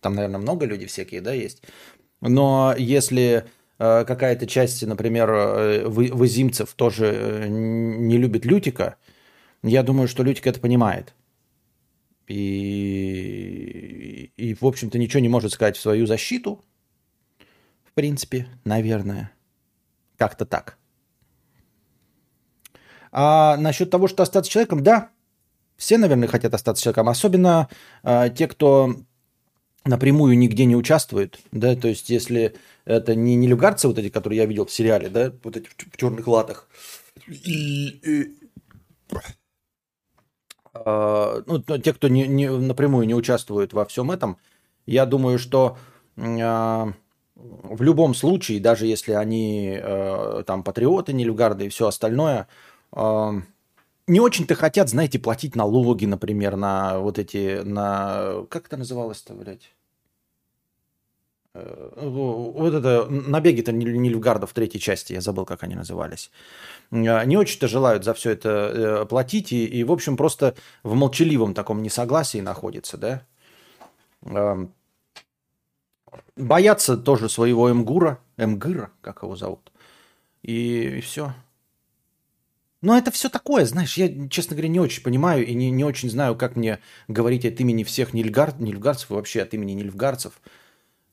Там, 0.00 0.14
наверное, 0.14 0.38
много 0.38 0.66
людей 0.66 0.86
всякие, 0.86 1.20
да, 1.20 1.32
есть. 1.32 1.62
Но 2.20 2.74
если 2.78 3.44
э, 3.78 4.04
какая-то 4.04 4.46
часть, 4.46 4.86
например, 4.86 5.30
э, 5.30 5.86
вы- 5.86 6.12
вызимцев 6.12 6.74
тоже 6.74 7.06
э, 7.06 7.46
не 7.48 8.18
любит 8.18 8.44
Лютика, 8.44 8.96
я 9.62 9.82
думаю, 9.82 10.06
что 10.08 10.22
Лютик 10.22 10.46
это 10.46 10.60
понимает. 10.60 11.14
И, 12.28 12.40
и, 14.36 14.54
в 14.54 14.64
общем-то, 14.64 14.98
ничего 14.98 15.20
не 15.20 15.28
может 15.28 15.52
сказать 15.52 15.76
в 15.76 15.80
свою 15.80 16.06
защиту. 16.06 16.64
В 17.96 17.98
принципе, 17.98 18.46
наверное. 18.66 19.32
Как-то 20.18 20.44
так. 20.44 20.76
А 23.10 23.56
насчет 23.56 23.88
того, 23.88 24.06
что 24.06 24.22
остаться 24.22 24.50
человеком, 24.50 24.82
да, 24.82 25.08
все, 25.78 25.96
наверное, 25.96 26.28
хотят 26.28 26.52
остаться 26.52 26.82
человеком. 26.82 27.08
Особенно 27.08 27.70
э, 28.02 28.28
те, 28.36 28.48
кто 28.48 28.96
напрямую 29.86 30.36
нигде 30.36 30.66
не 30.66 30.76
участвует, 30.76 31.38
да, 31.52 31.74
то 31.74 31.88
есть 31.88 32.10
если 32.10 32.54
это 32.84 33.14
не 33.14 33.34
нелюгарцы 33.34 33.88
вот 33.88 33.96
эти, 33.98 34.10
которые 34.10 34.40
я 34.40 34.44
видел 34.44 34.66
в 34.66 34.72
сериале, 34.72 35.08
да, 35.08 35.32
вот 35.42 35.56
эти 35.56 35.66
в, 35.66 35.96
черных 35.96 36.28
латах, 36.28 36.68
и, 37.26 37.88
и, 37.88 38.38
а, 40.74 41.42
ну, 41.46 41.62
те, 41.78 41.94
кто 41.94 42.08
не, 42.08 42.28
не- 42.28 42.50
напрямую 42.50 43.06
не 43.06 43.14
участвует 43.14 43.72
во 43.72 43.86
всем 43.86 44.10
этом, 44.10 44.36
я 44.84 45.06
думаю, 45.06 45.38
что 45.38 45.78
а, 46.18 46.92
в 47.36 47.82
любом 47.82 48.14
случае, 48.14 48.60
даже 48.60 48.86
если 48.86 49.12
они 49.12 49.78
э, 49.80 50.42
там 50.46 50.62
патриоты, 50.64 51.12
нелюгарды 51.12 51.66
и 51.66 51.68
все 51.68 51.86
остальное, 51.88 52.48
а, 52.92 53.34
не 54.06 54.20
очень-то 54.20 54.54
хотят, 54.54 54.88
знаете, 54.88 55.18
платить 55.18 55.56
налоги, 55.56 56.06
например, 56.06 56.56
на 56.56 56.98
вот 57.00 57.18
эти, 57.18 57.62
на, 57.62 58.46
как 58.50 58.66
это 58.66 58.76
называлось-то, 58.78 59.34
блядь? 59.34 59.72
Э, 61.54 61.90
Вот 62.08 62.74
это, 62.74 63.06
набеги-то 63.10 63.72
Ниль- 63.72 63.96
Нильфгардов 63.96 64.50
в 64.50 64.54
третьей 64.54 64.80
части, 64.80 65.12
я 65.14 65.20
забыл, 65.20 65.44
как 65.44 65.62
они 65.62 65.74
назывались. 65.74 66.30
Э, 66.92 67.24
Не 67.26 67.36
очень-то 67.36 67.68
желают 67.68 68.04
за 68.04 68.14
все 68.14 68.30
это 68.32 68.50
э, 69.04 69.06
платить 69.06 69.52
и, 69.52 69.66
и, 69.66 69.84
в 69.84 69.92
общем, 69.92 70.16
просто 70.16 70.54
в 70.82 70.94
молчаливом 70.94 71.54
таком 71.54 71.82
несогласии 71.82 72.40
находятся, 72.40 72.98
да? 72.98 73.22
Боятся 76.36 76.96
тоже 76.96 77.28
своего 77.28 77.70
Эмгура, 77.70 78.18
Эмгыра, 78.36 78.90
как 79.00 79.22
его 79.22 79.36
зовут, 79.36 79.72
и, 80.42 81.00
все. 81.00 81.34
Но 82.82 82.96
это 82.96 83.10
все 83.10 83.28
такое, 83.28 83.64
знаешь, 83.64 83.96
я, 83.96 84.28
честно 84.28 84.54
говоря, 84.54 84.68
не 84.68 84.78
очень 84.78 85.02
понимаю 85.02 85.46
и 85.46 85.54
не, 85.54 85.70
не 85.70 85.82
очень 85.82 86.10
знаю, 86.10 86.36
как 86.36 86.56
мне 86.56 86.78
говорить 87.08 87.44
от 87.44 87.58
имени 87.60 87.84
всех 87.84 88.12
нильгар, 88.12 88.54
нильфгарцев 88.60 89.10
и 89.10 89.14
вообще 89.14 89.42
от 89.42 89.54
имени 89.54 89.72
нильфгарцев. 89.72 90.40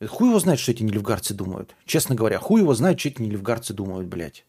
Хуй 0.05 0.29
его 0.29 0.39
знает, 0.39 0.59
что 0.59 0.71
эти 0.71 0.83
нильфгарцы 0.83 1.33
думают. 1.33 1.75
Честно 1.85 2.15
говоря, 2.15 2.37
хуй 2.37 2.61
его 2.61 2.73
знает, 2.73 2.99
что 2.99 3.09
эти 3.09 3.21
нильфгарцы 3.21 3.73
думают, 3.73 4.07
блядь. 4.07 4.45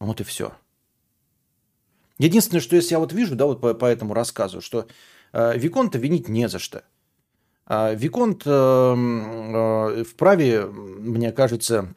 Вот 0.00 0.20
и 0.20 0.24
все. 0.24 0.52
Единственное, 2.18 2.60
что 2.60 2.76
если 2.76 2.92
я 2.92 2.98
вот 2.98 3.12
вижу, 3.12 3.34
да, 3.34 3.46
вот 3.46 3.60
по, 3.60 3.72
по 3.72 3.86
этому 3.86 4.14
рассказу, 4.14 4.60
что 4.60 4.86
э, 5.32 5.56
Виконта 5.56 5.98
винить 5.98 6.28
не 6.28 6.48
за 6.48 6.58
что. 6.58 6.84
А 7.66 7.94
Виконт 7.94 8.42
э, 8.44 8.50
э, 8.50 10.04
вправе, 10.04 10.66
мне 10.66 11.32
кажется, 11.32 11.94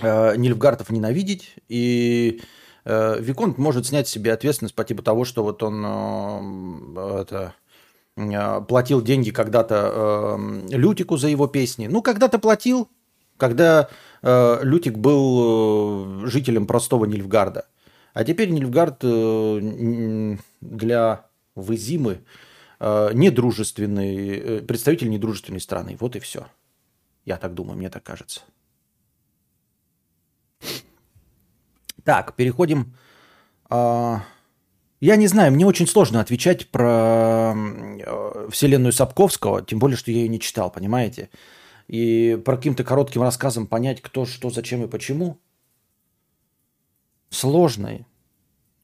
э, 0.00 0.36
Нильфгартов 0.36 0.90
ненавидеть, 0.90 1.56
и 1.68 2.40
Виконт 2.86 3.56
может 3.56 3.86
снять 3.86 4.08
с 4.08 4.10
себя 4.10 4.34
ответственность 4.34 4.74
по 4.74 4.84
типу 4.84 5.02
того, 5.02 5.24
что 5.24 5.42
вот 5.42 5.62
он 5.62 6.98
это, 6.98 7.54
платил 8.68 9.00
деньги 9.00 9.30
когда-то 9.30 10.38
Лютику 10.68 11.16
за 11.16 11.28
его 11.28 11.46
песни. 11.46 11.86
Ну, 11.86 12.02
когда-то 12.02 12.38
платил, 12.38 12.90
когда 13.38 13.88
Лютик 14.20 14.98
был 14.98 16.26
жителем 16.26 16.66
простого 16.66 17.06
Нильфгарда. 17.06 17.64
А 18.12 18.22
теперь 18.22 18.50
Нильфгард 18.50 18.98
для 20.60 21.24
Вызимы 21.54 22.20
недружественный, 22.80 24.38
э, 24.38 24.60
представитель 24.62 25.10
недружественной 25.10 25.60
страны. 25.60 25.96
Вот 26.00 26.16
и 26.16 26.20
все. 26.20 26.46
Я 27.24 27.36
так 27.36 27.54
думаю, 27.54 27.78
мне 27.78 27.90
так 27.90 28.02
кажется. 28.02 28.42
Так, 32.04 32.34
переходим. 32.36 32.94
а, 33.70 34.22
Я 35.00 35.16
не 35.16 35.26
знаю, 35.26 35.52
мне 35.52 35.66
очень 35.66 35.86
сложно 35.86 36.20
отвечать 36.20 36.68
про 36.70 37.54
э, 37.54 38.48
вселенную 38.50 38.92
Сапковского, 38.92 39.62
тем 39.62 39.78
более, 39.78 39.96
что 39.96 40.10
я 40.10 40.18
ее 40.18 40.28
не 40.28 40.40
читал, 40.40 40.70
понимаете? 40.70 41.30
И 41.88 42.40
про 42.44 42.56
каким-то 42.56 42.84
коротким 42.84 43.22
рассказом 43.22 43.66
понять, 43.66 44.00
кто, 44.02 44.24
что, 44.26 44.50
зачем 44.50 44.82
и 44.84 44.88
почему, 44.88 45.38
сложно. 47.30 48.06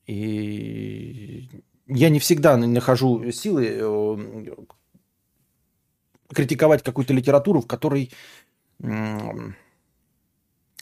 И 0.07 1.48
я 1.90 2.09
не 2.09 2.18
всегда 2.18 2.57
нахожу 2.57 3.31
силы 3.33 3.66
э, 3.68 4.46
критиковать 6.33 6.83
какую-то 6.83 7.12
литературу, 7.12 7.61
в 7.61 7.66
которой, 7.66 8.12
м, 8.81 9.57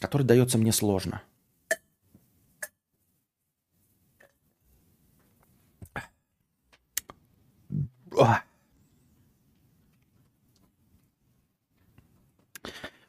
которая 0.00 0.26
дается 0.26 0.58
мне 0.58 0.72
сложно. 0.72 1.22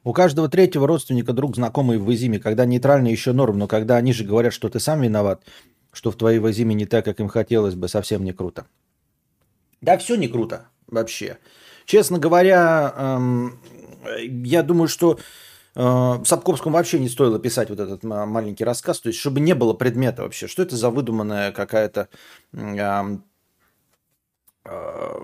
У 0.02 0.12
каждого 0.14 0.48
третьего 0.48 0.86
родственника 0.86 1.34
друг 1.34 1.56
знакомый 1.56 1.98
в 1.98 2.10
Изиме, 2.12 2.38
когда 2.38 2.64
нейтральный 2.64 3.10
еще 3.10 3.32
норм, 3.32 3.58
но 3.58 3.68
когда 3.68 3.96
они 3.96 4.14
же 4.14 4.24
говорят, 4.24 4.54
что 4.54 4.70
ты 4.70 4.80
сам 4.80 5.02
виноват, 5.02 5.44
что 5.92 6.10
в 6.10 6.16
твоей 6.16 6.38
Вазиме 6.38 6.74
не 6.74 6.86
так, 6.86 7.04
как 7.04 7.20
им 7.20 7.28
хотелось 7.28 7.74
бы, 7.74 7.88
совсем 7.88 8.24
не 8.24 8.32
круто. 8.32 8.66
Да 9.80 9.98
все 9.98 10.16
не 10.16 10.28
круто 10.28 10.68
вообще. 10.86 11.38
Честно 11.86 12.18
говоря, 12.18 12.94
эм, 12.96 13.58
я 14.44 14.62
думаю, 14.62 14.88
что 14.88 15.18
э, 15.74 16.18
Сапковскому 16.24 16.74
вообще 16.74 16.98
не 16.98 17.08
стоило 17.08 17.38
писать 17.38 17.70
вот 17.70 17.80
этот 17.80 18.04
маленький 18.04 18.64
рассказ, 18.64 19.00
то 19.00 19.08
есть 19.08 19.18
чтобы 19.18 19.40
не 19.40 19.54
было 19.54 19.72
предмета 19.72 20.22
вообще. 20.22 20.46
Что 20.46 20.62
это 20.62 20.76
за 20.76 20.90
выдуманная 20.90 21.52
какая-то... 21.52 22.08
Эм, 22.52 23.24
э, 24.64 25.18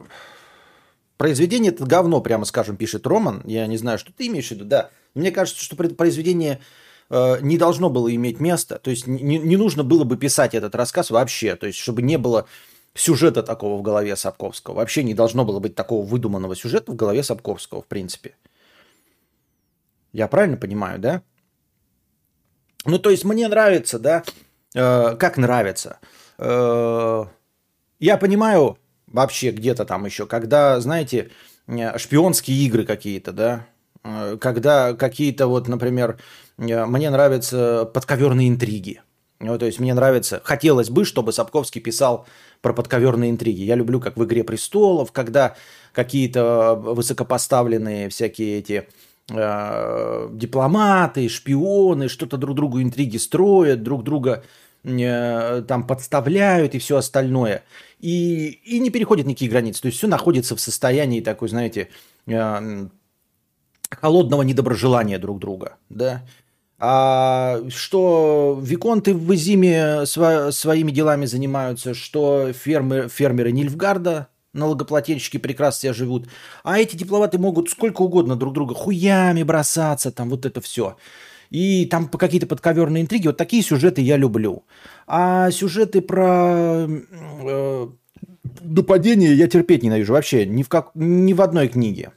произведение 1.19 1.73
это 1.73 1.85
говно, 1.85 2.21
прямо 2.21 2.45
скажем, 2.45 2.77
пишет 2.77 3.07
Роман. 3.07 3.43
Я 3.45 3.67
не 3.67 3.77
знаю, 3.77 3.99
что 3.99 4.13
ты 4.13 4.27
имеешь 4.27 4.49
в 4.49 4.51
виду, 4.53 4.65
да. 4.65 4.91
Мне 5.15 5.31
кажется, 5.31 5.63
что 5.63 5.77
произведение 5.77 6.55
э, 6.55 6.86
не 7.11 7.57
должно 7.57 7.89
было 7.91 8.13
иметь 8.15 8.41
места. 8.41 8.79
То 8.79 8.91
есть 8.91 9.07
не, 9.07 9.39
не 9.39 9.57
нужно 9.57 9.85
было 9.85 10.05
бы 10.05 10.17
писать 10.17 10.55
этот 10.55 10.75
рассказ 10.75 11.11
вообще. 11.11 11.55
То 11.57 11.67
есть 11.67 11.79
чтобы 11.79 12.03
не 12.03 12.19
было 12.19 12.47
сюжета 12.97 13.43
такого 13.43 13.79
в 13.79 13.83
голове 13.83 14.17
Сапковского. 14.17 14.75
Вообще 14.75 15.03
не 15.03 15.15
должно 15.15 15.45
было 15.45 15.61
быть 15.61 15.75
такого 15.75 16.05
выдуманного 16.05 16.57
сюжета 16.57 16.93
в 16.93 16.97
голове 16.97 17.23
Сапковского, 17.23 17.83
в 17.83 17.87
принципе. 17.87 18.35
Я 20.13 20.29
правильно 20.29 20.57
понимаю, 20.57 20.99
да? 20.99 21.23
Ну, 22.85 22.99
то 22.99 23.11
есть 23.11 23.25
мне 23.25 23.49
нравится, 23.49 23.99
да? 23.99 24.25
Э, 24.75 25.17
как 25.17 25.37
нравится? 25.37 25.99
Э, 26.39 27.25
я 27.99 28.17
понимаю 28.17 28.79
вообще 29.07 29.51
где-то 29.51 29.85
там 29.85 30.07
еще, 30.07 30.27
когда, 30.27 30.81
знаете, 30.81 31.31
э, 31.67 31.99
шпионские 31.99 32.57
игры 32.65 32.85
какие-то, 32.85 33.33
да? 33.33 33.67
Э, 34.05 34.39
когда 34.41 34.95
какие-то 34.95 35.49
вот, 35.49 35.69
например, 35.69 36.13
э, 36.13 36.23
мне 36.59 37.11
нравятся 37.11 37.85
подковерные 37.93 38.49
интриги. 38.49 39.01
Ну, 39.39 39.59
то 39.59 39.67
есть 39.67 39.79
мне 39.79 39.93
нравится, 39.93 40.41
хотелось 40.43 40.89
бы, 40.89 41.05
чтобы 41.05 41.33
Сапковский 41.33 41.81
писал 41.81 42.27
про 42.63 42.73
подковерные 42.73 43.31
интриги. 43.31 43.63
Я 43.63 43.75
люблю, 43.75 44.01
как 44.01 44.17
в 44.17 44.25
«Игре 44.25 44.45
престолов», 44.45 45.13
когда 45.13 45.57
какие-то 45.93 46.75
высокопоставленные 46.75 48.09
всякие 48.09 48.59
эти 48.59 48.89
э, 49.31 50.29
дипломаты, 50.33 51.29
шпионы 51.29 52.09
что-то 52.09 52.39
друг 52.39 52.57
другу 52.57 52.81
интриги 52.81 53.19
строят, 53.19 53.83
друг 53.83 54.05
друга 54.05 54.43
э, 54.85 55.63
там 55.69 55.87
подставляют 55.87 56.75
и 56.75 56.79
все 56.79 56.97
остальное. 56.97 57.63
И, 58.01 58.49
и 58.65 58.79
не 58.79 58.89
переходит 58.89 59.27
никакие 59.27 59.51
границы. 59.51 59.83
То 59.83 59.87
есть 59.87 59.99
все 59.99 60.07
находится 60.07 60.57
в 60.57 60.61
состоянии 60.61 61.21
такой, 61.21 61.51
знаете, 61.51 61.89
э, 62.27 62.89
холодного 63.91 64.43
недоброжелания 64.43 65.19
друг 65.19 65.41
друга. 65.41 65.77
Да? 65.91 66.23
А 66.79 67.61
что 67.71 68.59
виконты 68.63 69.15
в 69.15 69.35
Изиме 69.35 70.05
сво, 70.05 70.51
своими 70.51 70.91
делами 70.91 71.25
занимаются, 71.25 71.95
что 71.95 72.53
фермы, 72.53 73.09
фермеры 73.09 73.51
Нильфгарда, 73.51 74.29
налогоплательщики 74.53 75.39
прекрасно 75.39 75.81
себя 75.81 75.93
живут, 75.95 76.29
а 76.65 76.79
эти 76.79 76.97
дипломаты 76.97 77.39
могут 77.39 77.71
сколько 77.71 78.03
угодно 78.03 78.37
друг 78.37 78.53
друга 78.53 78.75
хуями 78.75 79.43
бросаться, 79.43 80.11
там 80.11 80.29
вот 80.29 80.45
это 80.45 80.61
все. 80.61 80.97
И 81.51 81.87
там 81.87 82.09
какие-то 82.09 82.47
подковерные 82.47 83.03
интриги, 83.03 83.29
вот 83.29 83.37
такие 83.37 83.63
сюжеты 83.63 84.03
я 84.03 84.17
люблю. 84.17 84.65
А 85.07 85.51
сюжеты 85.51 86.01
про 86.03 86.87
э, 86.89 87.89
нападение 88.63 89.35
я 89.35 89.49
терпеть 89.49 89.83
ненавижу 89.83 90.13
вообще 90.13 90.45
ни 90.45 90.63
в, 90.63 90.69
как, 90.69 90.91
ни 90.95 91.33
в 91.33 91.41
одной 91.41 91.69
книге. 91.69 92.13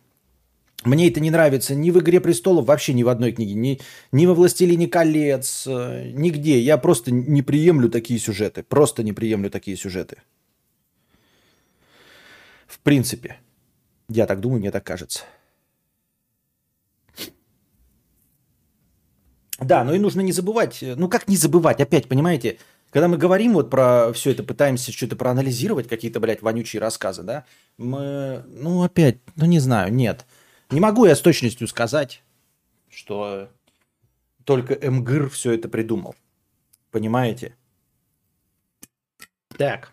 Мне 0.86 1.10
это 1.10 1.20
не 1.20 1.30
нравится 1.30 1.76
ни 1.76 1.92
в 1.92 2.00
«Игре 2.00 2.22
престолов», 2.22 2.66
вообще 2.66 2.94
ни 2.94 3.04
в 3.04 3.10
одной 3.10 3.34
книге, 3.34 3.54
ни, 3.54 3.82
ни 4.14 4.26
во 4.26 4.34
«Властелине 4.34 4.88
колец», 4.88 5.66
э, 5.68 6.12
нигде. 6.14 6.60
Я 6.60 6.78
просто 6.78 7.12
не 7.12 7.42
приемлю 7.42 7.90
такие 7.90 8.20
сюжеты. 8.20 8.64
Просто 8.64 9.04
не 9.04 9.12
приемлю 9.12 9.50
такие 9.50 9.76
сюжеты. 9.76 10.22
В 12.68 12.80
принципе. 12.80 13.40
Я 14.08 14.26
так 14.26 14.40
думаю, 14.40 14.62
мне 14.62 14.72
так 14.72 14.86
кажется. 14.86 15.24
Да, 19.60 19.84
но 19.84 19.94
и 19.94 20.00
нужно 20.00 20.22
не 20.22 20.32
забывать. 20.32 20.80
Ну 20.82 21.10
как 21.10 21.28
не 21.28 21.36
забывать? 21.36 21.82
Опять, 21.82 22.08
понимаете, 22.08 22.58
когда 22.92 23.08
мы 23.08 23.18
говорим 23.18 23.54
вот 23.54 23.70
про 23.70 24.12
все 24.14 24.32
это, 24.32 24.44
пытаемся 24.44 24.92
что-то 24.92 25.16
проанализировать, 25.16 25.88
какие-то, 25.88 26.20
блядь, 26.20 26.42
вонючие 26.42 26.82
рассказы, 26.82 27.24
да, 27.24 27.46
мы, 27.78 28.44
ну 28.48 28.84
опять, 28.84 29.18
ну 29.36 29.46
не 29.46 29.60
знаю, 29.60 29.94
нет. 29.94 30.26
Не 30.72 30.80
могу 30.80 31.06
я 31.06 31.16
с 31.16 31.22
точностью 31.22 31.68
сказать, 31.68 32.24
что 32.90 33.50
только 34.44 34.76
МГР 34.76 35.30
все 35.30 35.54
это 35.54 35.68
придумал. 35.68 36.16
Понимаете? 36.92 37.56
Так. 39.58 39.92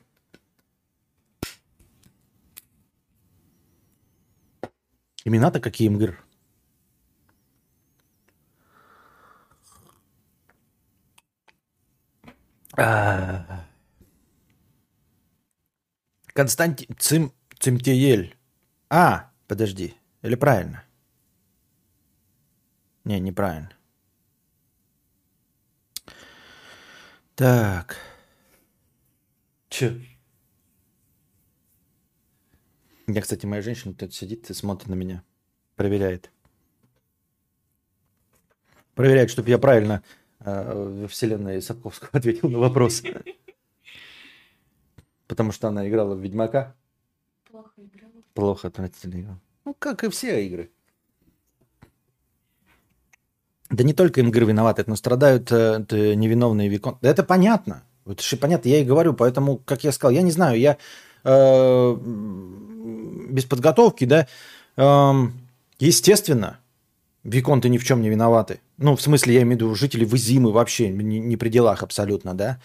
Имена-то 5.25 5.61
какие 5.61 5.89
МГР? 5.89 6.23
А. 12.77 13.65
Константин 16.35 16.95
Цим 16.99 17.33
Цимтеель. 17.59 18.37
А, 18.91 19.33
подожди. 19.49 19.97
Или 20.27 20.35
правильно? 20.35 20.85
Не, 23.05 23.21
неправильно. 23.21 23.71
Так. 27.37 27.97
Че? 29.69 30.05
Я, 33.07 33.21
кстати, 33.21 33.47
моя 33.47 33.63
женщина 33.63 33.95
тут 33.95 34.15
сидит 34.15 34.51
и 34.51 34.55
смотрит 34.55 34.89
на 34.89 34.95
меня. 34.95 35.23
Проверяет. 35.77 36.33
Проверяет, 38.97 39.31
чтобы 39.31 39.49
я 39.51 39.59
правильно 39.59 40.03
э, 40.41 41.03
во 41.03 41.07
вселенной 41.07 41.63
Сапковского 41.63 42.11
ответил 42.15 42.49
на 42.49 42.59
вопрос. 42.59 43.05
Потому 45.29 45.53
что 45.53 45.69
она 45.69 45.89
играла 45.89 46.17
в 46.17 46.21
Ведьмака. 46.21 46.75
Плохо 47.49 47.71
играла. 47.77 48.23
Плохо, 48.35 48.67
отвратительно 48.67 49.21
играла. 49.21 49.41
Ну, 49.67 49.75
как 49.77 50.05
и 50.05 50.09
все 50.09 50.47
игры. 50.47 50.71
Да 53.69 53.83
не 53.83 53.93
только 53.93 54.21
игры 54.21 54.47
виноваты, 54.47 54.85
но 54.87 54.95
страдают 54.95 55.51
э, 55.51 55.85
невиновные 56.15 56.69
викон. 56.69 56.99
Да 57.03 57.11
это 57.11 57.25
понятно. 57.25 57.83
Это 58.07 58.23
же 58.23 58.37
понятно, 58.37 58.69
я 58.69 58.79
и 58.79 58.85
говорю, 58.85 59.13
поэтому, 59.13 59.57
как 59.57 59.83
я 59.83 59.91
сказал, 59.91 60.13
я 60.13 60.23
не 60.23 60.31
знаю, 60.31 60.61
я 60.61 60.79
э, 61.25 61.97
без 63.29 63.45
подготовки, 63.45 64.05
да, 64.05 64.29
э, 64.77 65.13
естественно, 65.81 66.61
виконты 67.25 67.69
ни 67.69 67.79
в 67.79 67.85
чем 67.85 68.03
не 68.03 68.09
виноваты. 68.09 68.61
Ну, 68.79 68.95
в 68.95 69.03
смысле, 69.03 69.35
я 69.35 69.43
имею 69.43 69.59
в 69.59 69.61
виду 69.63 69.75
жители 69.75 70.05
Вызимы 70.05 70.53
вообще 70.53 70.91
не, 70.91 71.19
не 71.19 71.37
при 71.37 71.49
делах 71.49 71.83
абсолютно, 71.83 72.35
да. 72.35 72.61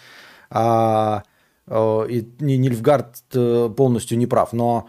А, 0.51 1.23
э, 1.65 2.07
и 2.09 2.27
Нильфгард 2.39 3.23
э, 3.33 3.73
полностью 3.75 4.19
не 4.19 4.27
прав, 4.27 4.53
но 4.53 4.87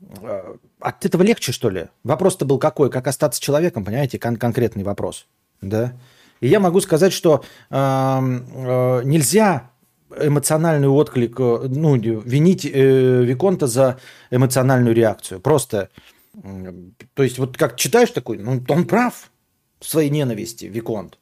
э, 0.00 0.56
от 0.82 1.04
этого 1.04 1.22
легче, 1.22 1.52
что 1.52 1.70
ли? 1.70 1.88
Вопрос-то 2.04 2.44
был 2.44 2.58
какой? 2.58 2.90
Как 2.90 3.06
остаться 3.06 3.40
человеком, 3.40 3.84
понимаете? 3.84 4.18
Кон- 4.18 4.36
конкретный 4.36 4.84
вопрос. 4.84 5.26
Да? 5.60 5.94
И 6.40 6.48
я 6.48 6.60
могу 6.60 6.80
сказать, 6.80 7.12
что 7.12 7.44
э, 7.70 7.74
э, 7.76 9.02
нельзя 9.04 9.70
эмоциональный 10.10 10.88
отклик, 10.88 11.38
э, 11.38 11.68
ну, 11.68 11.96
винить 11.96 12.66
э, 12.66 13.22
Виконта 13.22 13.66
за 13.66 13.98
эмоциональную 14.30 14.94
реакцию. 14.94 15.40
Просто, 15.40 15.88
э, 16.34 16.72
то 17.14 17.22
есть, 17.22 17.38
вот 17.38 17.56
как 17.56 17.76
читаешь 17.76 18.10
такой, 18.10 18.38
ну, 18.38 18.62
он 18.68 18.86
прав 18.86 19.30
в 19.78 19.88
своей 19.88 20.10
ненависти, 20.10 20.64
Виконт. 20.64 21.18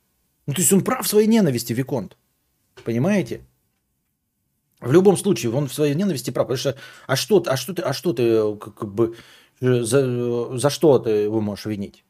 Ну, 0.47 0.55
то 0.55 0.61
есть, 0.61 0.73
он 0.73 0.83
прав 0.83 1.05
в 1.05 1.09
своей 1.09 1.29
ненависти, 1.29 1.75
Виконт. 1.75 2.17
Понимаете? 2.85 3.43
В 4.81 4.91
любом 4.91 5.19
случае, 5.19 5.53
он 5.53 5.69
в 5.69 5.75
своей 5.75 5.95
ненависти 5.95 6.31
прав. 6.31 6.47
Потому 6.47 6.59
что, 6.59 6.77
а 7.07 7.17
что, 7.17 7.45
а 7.47 7.57
что 7.59 7.75
ты, 7.75 7.83
а 7.83 7.93
что 7.93 8.15
ты, 8.15 8.57
как 8.57 8.91
бы, 8.95 9.15
Э, 9.15 9.15
за, 9.61 10.57
за 10.57 10.71
что 10.71 10.99
ты 10.99 11.11
его 11.11 11.41
можешь 11.41 11.67
винить? 11.67 12.05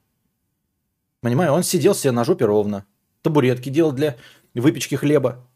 Понимаю, 1.21 1.53
он 1.53 1.63
сидел 1.63 1.95
себе 1.95 2.13
на 2.13 2.25
жопе 2.25 2.47
ровно. 2.47 2.87
Табуретки 3.23 3.69
делал 3.69 3.93
для 3.93 4.17
выпечки 4.55 4.95
хлеба. 4.95 5.47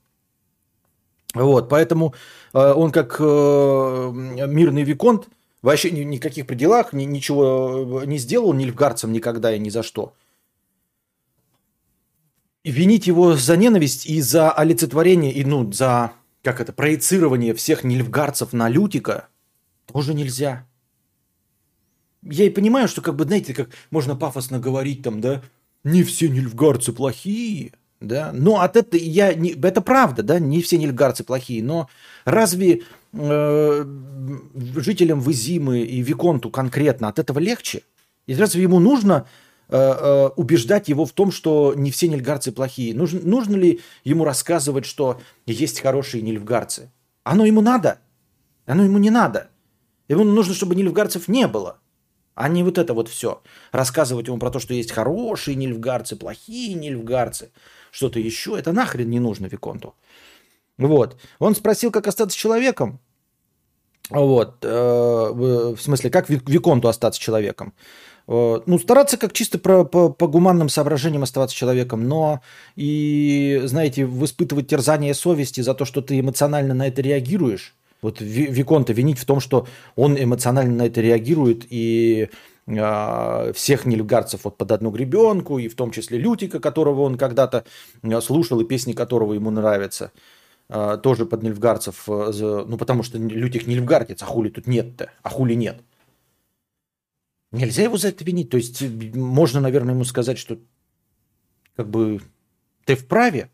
Вот, 1.34 1.68
поэтому 1.68 2.14
э, 2.52 2.72
он 2.72 2.92
как 2.92 3.16
э, 3.18 3.24
мирный 3.24 4.84
виконт 4.84 5.28
вообще 5.62 5.90
ни, 5.90 6.02
никаких 6.02 6.46
при 6.46 6.54
делах 6.54 6.92
ни, 6.92 7.04
ничего 7.04 8.02
не 8.04 8.18
сделал 8.18 8.52
ни 8.52 8.64
льфгарцам 8.66 9.12
никогда 9.12 9.54
и 9.54 9.58
ни 9.58 9.68
за 9.68 9.82
что. 9.82 10.14
Винить 12.62 13.06
его 13.06 13.34
за 13.34 13.56
ненависть 13.56 14.06
и 14.06 14.20
за 14.20 14.50
олицетворение, 14.52 15.32
и 15.32 15.44
ну, 15.44 15.70
за, 15.72 16.12
как 16.42 16.60
это, 16.60 16.72
проецирование 16.72 17.52
всех 17.52 17.84
нильфгарцев 17.84 18.52
на 18.52 18.68
Лютика 18.68 19.28
тоже 19.86 20.14
нельзя 20.14 20.66
я 22.24 22.44
и 22.44 22.50
понимаю, 22.50 22.88
что, 22.88 23.02
как 23.02 23.16
бы, 23.16 23.24
знаете, 23.24 23.54
как 23.54 23.70
можно 23.90 24.16
пафосно 24.16 24.58
говорить 24.58 25.02
там, 25.02 25.20
да, 25.20 25.42
не 25.84 26.02
все 26.02 26.28
нильфгарцы 26.28 26.92
плохие, 26.92 27.72
да, 28.00 28.32
но 28.32 28.60
от 28.60 28.76
этого 28.76 29.00
я, 29.00 29.34
не, 29.34 29.50
это 29.50 29.80
правда, 29.80 30.22
да, 30.22 30.38
не 30.38 30.62
все 30.62 30.78
нильфгарцы 30.78 31.24
плохие, 31.24 31.62
но 31.62 31.88
разве 32.24 32.82
э, 33.12 33.84
жителям 34.76 35.20
Визимы 35.20 35.80
и 35.80 36.00
Виконту 36.02 36.50
конкретно 36.50 37.08
от 37.08 37.18
этого 37.18 37.38
легче? 37.38 37.82
И 38.26 38.34
разве 38.34 38.62
ему 38.62 38.78
нужно 38.78 39.26
э, 39.68 39.76
э, 39.76 40.28
убеждать 40.36 40.88
его 40.88 41.04
в 41.04 41.12
том, 41.12 41.30
что 41.30 41.74
не 41.76 41.90
все 41.90 42.08
нильгарцы 42.08 42.52
плохие? 42.52 42.94
Нужно, 42.94 43.20
нужно 43.22 43.56
ли 43.56 43.80
ему 44.02 44.24
рассказывать, 44.24 44.86
что 44.86 45.20
есть 45.46 45.80
хорошие 45.80 46.22
нильфгарцы? 46.22 46.90
Оно 47.22 47.44
ему 47.44 47.60
надо? 47.60 47.98
Оно 48.66 48.84
ему 48.84 48.98
не 48.98 49.10
надо. 49.10 49.48
Ему 50.08 50.24
нужно, 50.24 50.54
чтобы 50.54 50.74
нильфгарцев 50.74 51.28
не 51.28 51.46
было. 51.46 51.78
А 52.34 52.48
не 52.48 52.62
вот 52.62 52.78
это 52.78 52.94
вот 52.94 53.08
все. 53.08 53.42
Рассказывать 53.72 54.26
ему 54.26 54.38
про 54.38 54.50
то, 54.50 54.58
что 54.58 54.74
есть 54.74 54.90
хорошие 54.90 55.54
нильфгарцы, 55.54 56.16
плохие 56.16 56.74
нильфгарцы, 56.74 57.50
что-то 57.90 58.18
еще. 58.18 58.58
Это 58.58 58.72
нахрен 58.72 59.08
не 59.08 59.20
нужно 59.20 59.46
Виконту. 59.46 59.94
Вот. 60.78 61.16
Он 61.38 61.54
спросил, 61.54 61.90
как 61.90 62.08
остаться 62.08 62.36
человеком. 62.36 62.98
Вот. 64.10 64.64
Э, 64.64 65.30
в 65.76 65.78
смысле, 65.78 66.10
как 66.10 66.28
Виконту 66.28 66.88
остаться 66.88 67.20
человеком. 67.20 67.72
Э, 68.26 68.60
ну, 68.66 68.78
стараться 68.78 69.16
как 69.16 69.32
чисто 69.32 69.58
про, 69.58 69.84
по, 69.84 70.08
по 70.08 70.26
гуманным 70.26 70.68
соображениям 70.68 71.22
оставаться 71.22 71.56
человеком, 71.56 72.08
но 72.08 72.40
и, 72.76 73.62
знаете, 73.64 74.02
испытывать 74.02 74.68
терзание 74.68 75.14
совести 75.14 75.60
за 75.60 75.74
то, 75.74 75.84
что 75.84 76.02
ты 76.02 76.18
эмоционально 76.20 76.74
на 76.74 76.88
это 76.88 77.02
реагируешь. 77.02 77.74
Вот 78.04 78.20
Виконта 78.20 78.92
винить 78.92 79.18
в 79.18 79.24
том, 79.24 79.40
что 79.40 79.66
он 79.96 80.16
эмоционально 80.16 80.74
на 80.74 80.86
это 80.86 81.00
реагирует 81.00 81.66
и 81.70 82.28
э, 82.66 83.52
всех 83.54 83.86
нельгарцев 83.86 84.44
вот 84.44 84.56
под 84.56 84.72
одну 84.72 84.90
гребенку, 84.90 85.58
и 85.58 85.68
в 85.68 85.74
том 85.74 85.90
числе 85.90 86.18
Лютика, 86.18 86.60
которого 86.60 87.00
он 87.00 87.16
когда-то 87.16 87.64
слушал, 88.20 88.60
и 88.60 88.64
песни 88.64 88.92
которого 88.92 89.34
ему 89.34 89.50
нравятся– 89.50 90.12
а, 90.68 90.96
тоже 90.96 91.26
под 91.26 91.42
нильфгарцев, 91.42 92.06
ну 92.06 92.78
потому 92.78 93.02
что 93.02 93.18
Лютик 93.18 93.66
нильфгардец, 93.66 94.22
а 94.22 94.26
хули 94.26 94.48
тут 94.48 94.66
нет-то, 94.66 95.10
а 95.22 95.28
хули 95.28 95.54
нет. 95.54 95.82
Нельзя 97.52 97.84
его 97.84 97.96
за 97.98 98.08
это 98.08 98.24
винить. 98.24 98.50
То 98.50 98.56
есть 98.56 98.82
можно, 99.14 99.60
наверное, 99.60 99.94
ему 99.94 100.04
сказать, 100.04 100.38
что 100.38 100.58
как 101.76 101.88
бы 101.88 102.20
ты 102.84 102.96
вправе, 102.96 103.50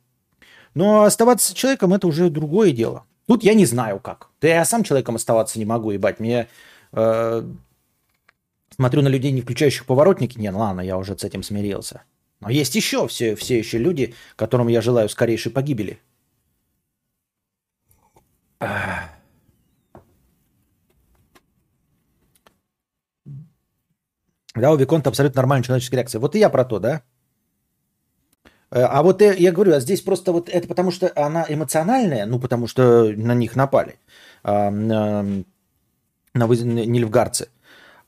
но 0.75 1.03
оставаться 1.03 1.55
человеком 1.55 1.93
это 1.93 2.07
уже 2.07 2.31
другое 2.31 2.73
дело. 2.73 3.05
Тут 3.31 3.45
я 3.45 3.55
не 3.55 3.65
знаю 3.65 4.01
как. 4.01 4.29
Да 4.41 4.49
я 4.49 4.65
сам 4.65 4.83
человеком 4.83 5.15
оставаться 5.15 5.61
не 5.61 5.65
могу, 5.65 5.93
ебать. 5.93 6.19
Мне 6.19 6.49
э, 6.91 7.43
смотрю 8.75 9.03
на 9.03 9.09
людей, 9.09 9.31
не 9.31 9.41
включающих 9.41 9.87
поворотники. 9.87 10.37
Не, 10.37 10.51
ну 10.51 10.59
ладно, 10.59 10.81
я 10.81 10.99
уже 10.99 11.17
с 11.17 11.23
этим 11.23 11.45
смирился. 11.45 12.03
Но 12.41 12.51
есть 12.51 12.75
еще 12.75 13.07
все, 13.07 13.37
все 13.37 13.57
еще 13.57 13.79
люди, 13.79 14.17
которым 14.35 14.67
я 14.67 14.81
желаю 14.81 15.09
скорейшей 15.09 15.53
погибели. 15.53 16.01
Да, 24.57 24.73
у 24.73 24.77
Виконта 24.77 25.11
абсолютно 25.11 25.39
нормальная 25.39 25.63
человеческая 25.63 25.99
реакция. 25.99 26.19
Вот 26.19 26.35
и 26.35 26.41
я 26.41 26.49
про 26.51 26.65
то, 26.65 26.81
да? 26.81 27.03
Э, 28.71 28.83
а 28.83 29.03
вот 29.03 29.21
я, 29.21 29.33
я 29.33 29.53
говорю, 29.53 29.75
а 29.75 29.81
здесь 29.81 30.01
просто 30.01 30.33
вот 30.33 30.49
это 30.49 30.67
потому 30.69 30.91
что 30.91 31.13
она 31.17 31.45
эмоциональная, 31.49 32.27
ну 32.27 32.39
потому 32.39 32.67
что 32.67 33.13
на 33.17 33.35
них 33.35 33.57
напали, 33.57 33.97
а, 34.43 34.71
на, 34.71 35.23
на 36.35 36.45
нильфгарцы. 36.45 37.49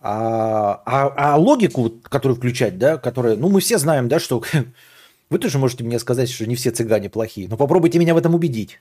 А, 0.00 0.82
а, 0.84 1.34
а 1.34 1.36
логику, 1.36 1.92
которую 2.04 2.36
включать, 2.36 2.78
да, 2.78 2.98
которая, 2.98 3.36
ну 3.36 3.48
мы 3.48 3.60
все 3.60 3.78
знаем, 3.78 4.08
да, 4.08 4.18
что 4.18 4.42
вы 5.30 5.38
тоже 5.38 5.58
можете 5.58 5.84
мне 5.84 5.98
сказать, 5.98 6.30
что 6.30 6.46
не 6.46 6.56
все 6.56 6.70
цыгане 6.70 7.08
плохие, 7.08 7.48
но 7.48 7.56
попробуйте 7.56 7.98
меня 7.98 8.14
в 8.14 8.18
этом 8.18 8.34
убедить. 8.34 8.80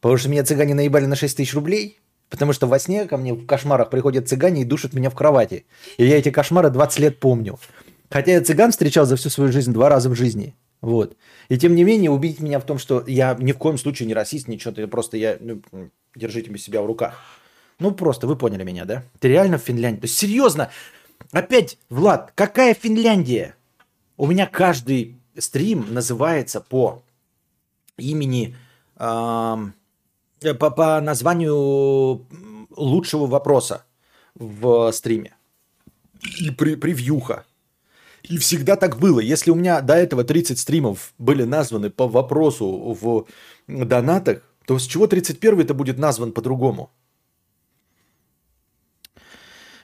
Потому 0.00 0.18
что 0.18 0.28
меня 0.28 0.44
цыгане 0.44 0.74
наебали 0.74 1.06
на 1.06 1.16
6 1.16 1.36
тысяч 1.36 1.54
рублей, 1.54 2.00
потому 2.28 2.52
что 2.52 2.66
во 2.66 2.78
сне 2.78 3.04
ко 3.04 3.16
мне 3.16 3.34
в 3.34 3.46
кошмарах 3.46 3.88
приходят 3.88 4.28
цыгане 4.28 4.62
и 4.62 4.64
душат 4.64 4.94
меня 4.94 5.10
в 5.10 5.14
кровати. 5.14 5.64
И 5.96 6.04
я 6.04 6.18
эти 6.18 6.30
кошмары 6.30 6.70
20 6.70 6.98
лет 6.98 7.20
помню. 7.20 7.58
Хотя 8.10 8.32
я 8.32 8.40
цыган 8.42 8.72
встречал 8.72 9.06
за 9.06 9.16
всю 9.16 9.30
свою 9.30 9.52
жизнь 9.52 9.72
два 9.72 9.88
раза 9.88 10.08
в 10.08 10.14
жизни. 10.14 10.54
Вот. 10.82 11.16
И 11.48 11.56
тем 11.56 11.74
не 11.74 11.84
менее 11.84 12.10
убедить 12.10 12.40
меня 12.40 12.58
в 12.58 12.66
том, 12.66 12.76
что 12.76 13.04
я 13.06 13.34
ни 13.38 13.52
в 13.52 13.58
коем 13.58 13.78
случае 13.78 14.08
не 14.08 14.14
расист, 14.14 14.48
ничего, 14.48 14.74
ты 14.74 14.86
просто 14.86 15.16
я... 15.16 15.38
Ну, 15.40 15.62
держите 16.14 16.56
себя 16.58 16.82
в 16.82 16.86
руках. 16.86 17.14
Ну, 17.78 17.92
просто 17.92 18.26
вы 18.26 18.36
поняли 18.36 18.64
меня, 18.64 18.84
да? 18.84 19.04
Ты 19.20 19.28
реально 19.28 19.58
в 19.58 19.62
Финляндии. 19.62 20.06
Серьезно, 20.06 20.70
опять, 21.30 21.78
Влад, 21.88 22.32
какая 22.34 22.74
Финляндия? 22.74 23.54
У 24.16 24.26
меня 24.26 24.46
каждый 24.46 25.16
стрим 25.38 25.86
называется 25.94 26.60
по 26.60 27.02
имени... 27.96 28.56
Э, 28.96 29.56
по, 30.58 30.70
по 30.70 31.00
названию 31.00 32.26
лучшего 32.76 33.26
вопроса 33.26 33.84
в 34.34 34.90
стриме. 34.90 35.36
И 36.40 36.50
при, 36.50 36.74
превьюха. 36.74 37.44
И 38.22 38.38
всегда 38.38 38.76
так 38.76 38.98
было. 38.98 39.20
Если 39.20 39.50
у 39.50 39.54
меня 39.54 39.80
до 39.80 39.94
этого 39.94 40.24
30 40.24 40.58
стримов 40.58 41.12
были 41.18 41.42
названы 41.42 41.90
по 41.90 42.06
вопросу 42.06 42.96
в 43.00 43.26
донатах, 43.66 44.42
то 44.66 44.78
с 44.78 44.86
чего 44.86 45.06
31 45.06 45.60
это 45.60 45.74
будет 45.74 45.98
назван 45.98 46.32
по-другому? 46.32 46.90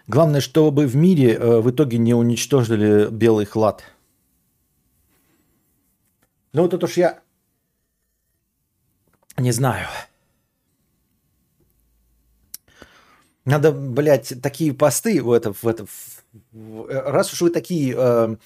Главное, 0.06 0.40
чтобы 0.40 0.86
в 0.86 0.96
мире 0.96 1.34
э, 1.34 1.60
в 1.60 1.70
итоге 1.70 1.98
не 1.98 2.14
уничтожили 2.14 3.10
белый 3.10 3.44
хлад. 3.44 3.84
Ну 6.52 6.62
вот 6.62 6.72
это 6.72 6.86
уж 6.86 6.96
я 6.96 7.20
не 9.36 9.52
знаю. 9.52 9.86
Надо, 13.44 13.72
блядь, 13.72 14.34
такие 14.42 14.72
посты 14.72 15.22
в 15.22 15.30
это, 15.32 15.52
в 15.52 15.66
это, 15.66 15.86
в, 15.86 16.17
раз 16.88 17.32
уж 17.32 17.40
вы 17.42 17.50
такие 17.50 17.94
э, 17.96 18.36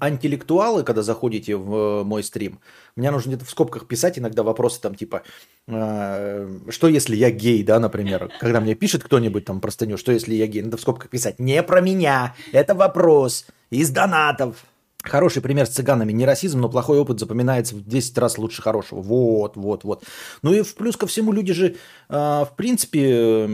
антилектуалы, 0.00 0.84
когда 0.84 1.02
заходите 1.02 1.56
в 1.56 1.74
э, 1.74 2.04
мой 2.04 2.22
стрим, 2.22 2.60
мне 2.94 3.10
нужно 3.10 3.30
где-то 3.30 3.44
в 3.44 3.50
скобках 3.50 3.86
писать 3.86 4.18
иногда 4.18 4.42
вопросы 4.42 4.80
там 4.80 4.94
типа, 4.94 5.22
э, 5.66 6.48
что 6.68 6.88
если 6.88 7.16
я 7.16 7.30
гей, 7.30 7.62
да, 7.62 7.80
например, 7.80 8.30
когда 8.40 8.60
мне 8.60 8.74
пишет 8.74 9.02
кто-нибудь 9.02 9.44
там 9.44 9.60
простыню, 9.60 9.96
что 9.96 10.12
если 10.12 10.34
я 10.34 10.46
гей, 10.46 10.62
надо 10.62 10.76
в 10.76 10.80
скобках 10.80 11.10
писать, 11.10 11.38
не 11.38 11.62
про 11.62 11.80
меня, 11.80 12.34
это 12.52 12.74
вопрос 12.74 13.46
из 13.70 13.90
донатов. 13.90 14.64
Хороший 15.08 15.40
пример 15.42 15.66
с 15.66 15.70
цыганами. 15.70 16.12
Не 16.12 16.26
расизм, 16.26 16.60
но 16.60 16.68
плохой 16.68 16.98
опыт 16.98 17.20
запоминается 17.20 17.74
в 17.76 17.86
10 17.86 18.18
раз 18.18 18.38
лучше 18.38 18.62
хорошего. 18.62 19.00
Вот, 19.00 19.56
вот, 19.56 19.84
вот. 19.84 20.04
Ну 20.42 20.52
и 20.52 20.62
в 20.62 20.74
плюс 20.74 20.96
ко 20.96 21.06
всему 21.06 21.32
люди 21.32 21.52
же, 21.52 21.76
э, 22.08 22.14
в 22.14 22.50
принципе, 22.56 23.48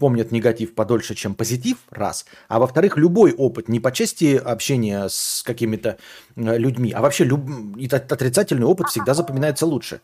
помнят 0.00 0.32
негатив 0.32 0.74
подольше, 0.74 1.14
чем 1.14 1.34
позитив, 1.34 1.78
раз. 1.90 2.26
А 2.48 2.58
во-вторых, 2.58 2.96
любой 2.96 3.32
опыт, 3.32 3.68
не 3.68 3.80
по 3.80 3.92
части 3.92 4.36
общения 4.36 5.08
с 5.08 5.42
какими-то 5.44 5.98
э, 6.34 6.58
людьми, 6.58 6.92
а 6.92 7.00
вообще 7.00 7.24
люб... 7.24 7.40
отрицательный 7.92 8.66
опыт 8.66 8.88
всегда 8.88 9.14
запоминается 9.14 9.66
лучше. 9.66 10.00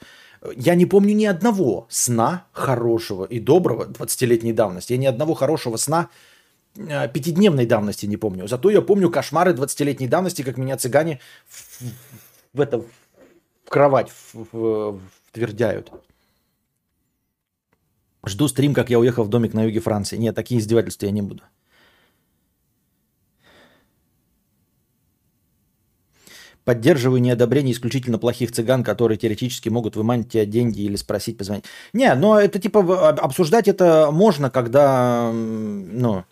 Я 0.56 0.74
не 0.74 0.86
помню 0.86 1.14
ни 1.14 1.24
одного 1.24 1.86
сна 1.88 2.46
хорошего 2.52 3.24
и 3.24 3.38
доброго 3.38 3.84
20-летней 3.84 4.52
давности. 4.52 4.92
Я 4.92 4.98
ни 4.98 5.06
одного 5.06 5.34
хорошего 5.34 5.76
сна 5.76 6.08
пятидневной 6.74 7.66
давности 7.66 8.06
не 8.06 8.16
помню. 8.16 8.48
Зато 8.48 8.70
я 8.70 8.80
помню 8.80 9.10
кошмары 9.10 9.52
20-летней 9.52 10.08
давности, 10.08 10.42
как 10.42 10.56
меня 10.56 10.76
цыгане 10.76 11.20
в, 11.48 11.82
в, 12.54 12.60
это, 12.60 12.78
в 12.78 12.86
кровать 13.68 14.10
в, 14.10 14.46
в, 14.52 15.00
втвердяют. 15.28 15.92
Жду 18.24 18.48
стрим, 18.48 18.72
как 18.72 18.88
я 18.88 18.98
уехал 18.98 19.24
в 19.24 19.28
домик 19.28 19.52
на 19.52 19.64
юге 19.64 19.80
Франции. 19.80 20.16
Нет, 20.16 20.34
такие 20.34 20.60
издевательства 20.60 21.06
я 21.06 21.12
не 21.12 21.22
буду. 21.22 21.42
Поддерживаю 26.64 27.20
неодобрение 27.20 27.72
исключительно 27.72 28.18
плохих 28.18 28.52
цыган, 28.52 28.84
которые 28.84 29.18
теоретически 29.18 29.68
могут 29.68 29.96
выманить 29.96 30.30
тебя 30.30 30.46
деньги 30.46 30.82
или 30.82 30.94
спросить 30.94 31.36
позвонить. 31.36 31.64
Не, 31.92 32.14
но 32.14 32.38
это 32.38 32.60
типа 32.60 33.08
обсуждать 33.10 33.66
это 33.66 34.10
можно, 34.12 34.48
когда, 34.48 35.32
ну, 35.32 36.24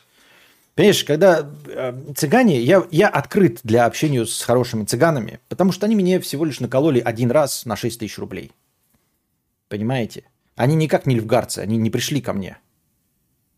Понимаешь, 0.81 1.05
когда 1.05 1.47
э, 1.67 1.93
цыгане, 2.17 2.59
я, 2.63 2.87
я 2.91 3.09
открыт 3.09 3.61
для 3.65 3.85
общения 3.85 4.25
с 4.25 4.41
хорошими 4.41 4.87
цыганами, 4.87 5.39
потому 5.51 5.73
что 5.73 5.85
они 5.85 5.95
мне 5.95 6.19
всего 6.21 6.47
лишь 6.47 6.59
накололи 6.59 7.01
один 7.01 7.31
раз 7.31 7.67
на 7.67 7.77
6 7.77 8.01
тысяч 8.01 8.17
рублей. 8.17 8.53
Понимаете? 9.69 10.25
Они 10.57 10.75
никак 10.75 11.05
не 11.05 11.17
львгарцы, 11.17 11.59
они 11.59 11.77
не 11.77 11.91
пришли 11.91 12.23
ко 12.23 12.33
мне 12.33 12.57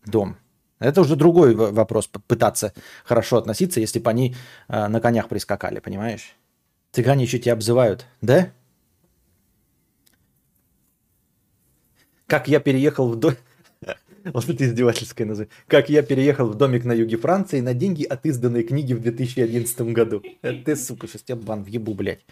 в 0.03 0.09
дом. 0.09 0.35
Это 0.79 0.99
уже 0.99 1.15
другой 1.15 1.55
вопрос, 1.55 2.09
пытаться 2.27 2.73
хорошо 3.05 3.37
относиться, 3.37 3.79
если 3.79 3.99
бы 3.99 4.09
они 4.09 4.35
э, 4.67 4.87
на 4.89 4.99
конях 4.99 5.29
прискакали, 5.29 5.79
понимаешь? 5.79 6.35
Цыгане 6.91 7.23
еще 7.23 7.39
тебя 7.39 7.53
обзывают, 7.53 8.05
да? 8.19 8.51
Как 12.27 12.49
я 12.49 12.59
переехал 12.59 13.07
в 13.07 13.15
дом... 13.15 13.35
Вот 14.23 14.47
это 14.47 14.65
издевательское 14.65 15.27
название. 15.27 15.51
Как 15.67 15.89
я 15.89 16.01
переехал 16.01 16.47
в 16.47 16.55
домик 16.55 16.85
на 16.85 16.93
юге 16.93 17.17
Франции 17.17 17.59
на 17.59 17.73
деньги 17.73 18.03
от 18.03 18.25
изданной 18.25 18.63
книги 18.63 18.93
в 18.93 19.01
2011 19.01 19.81
году. 19.93 20.23
Это 20.41 20.63
ты, 20.63 20.75
сука, 20.75 21.07
сейчас 21.07 21.23
тебя 21.23 21.35
бан 21.35 21.63
въебу, 21.63 21.93
блядь. 21.93 22.25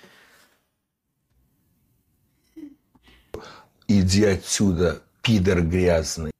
Иди 3.87 4.23
отсюда, 4.23 5.01
пидор 5.21 5.61
грязный. 5.63 6.31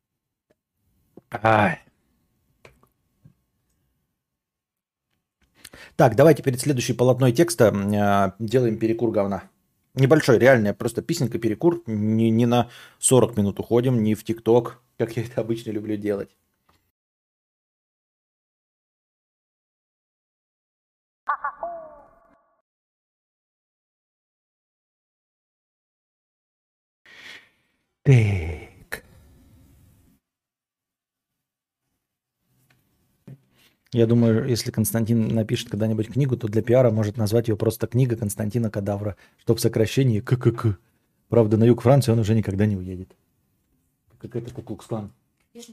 Ай. 1.32 1.80
Так, 5.98 6.16
давайте 6.16 6.44
перед 6.44 6.62
следующей 6.62 6.94
полотной 6.94 7.34
текста 7.34 7.66
э, 7.66 8.44
делаем 8.44 8.78
перекур 8.78 9.12
говна. 9.12 9.44
Небольшой, 9.94 10.40
реальный, 10.40 10.74
просто 10.74 11.02
песенка, 11.02 11.38
перекур. 11.38 11.84
Не, 11.86 12.30
не 12.30 12.46
на 12.46 12.70
40 13.00 13.36
минут 13.36 13.60
уходим, 13.60 14.02
не 14.02 14.16
в 14.16 14.24
ТикТок, 14.24 14.82
как 15.02 15.18
я 15.18 15.24
это 15.24 15.42
обычно 15.42 15.72
люблю 15.72 15.98
делать. 15.98 16.30
Так. 28.04 29.04
Я 33.94 34.06
думаю, 34.06 34.48
если 34.48 34.70
Константин 34.72 35.28
напишет 35.30 35.70
когда-нибудь 35.70 36.14
книгу, 36.14 36.38
то 36.38 36.48
для 36.48 36.62
пиара 36.62 36.92
может 36.92 37.18
назвать 37.18 37.48
ее 37.48 37.58
просто 37.58 37.88
«Книга 37.88 38.16
Константина 38.16 38.70
Кадавра», 38.70 39.18
что 39.40 39.56
в 39.56 39.60
сокращении 39.60 40.20
ККК. 40.20 40.78
Правда, 41.28 41.58
на 41.58 41.64
юг 41.64 41.82
Франции 41.82 42.12
он 42.12 42.20
уже 42.20 42.36
никогда 42.36 42.68
не 42.68 42.78
уедет. 42.78 43.16
Как 44.22 44.36
это 44.36 44.54
Куклукс-клан. 44.54 45.12
Я. 45.54 45.64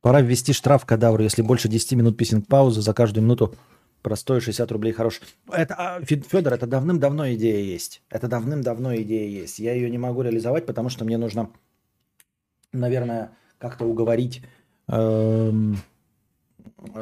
Пора 0.00 0.20
ввести 0.20 0.52
штраф 0.52 0.86
кадавру, 0.86 1.24
если 1.24 1.42
больше 1.42 1.68
10 1.68 1.92
минут 1.92 2.16
писинг 2.16 2.46
паузы 2.46 2.82
за 2.82 2.94
каждую 2.94 3.24
минуту. 3.24 3.54
Простой 4.02 4.40
60 4.40 4.70
рублей 4.70 4.92
хорош. 4.92 5.20
Это, 5.50 5.74
а, 5.74 6.04
Федор, 6.04 6.52
это 6.52 6.66
давным-давно 6.66 7.32
идея 7.34 7.64
есть. 7.64 8.02
Это 8.10 8.28
давным-давно 8.28 8.94
идея 8.96 9.26
есть. 9.28 9.58
Я 9.58 9.72
ее 9.72 9.90
не 9.90 9.98
могу 9.98 10.22
реализовать, 10.22 10.66
потому 10.66 10.88
что 10.88 11.04
мне 11.04 11.16
нужно, 11.16 11.50
наверное, 12.72 13.32
как-то 13.58 13.86
уговорить 13.86 14.42
эм, 14.88 15.78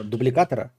дубликатора, 0.05 0.72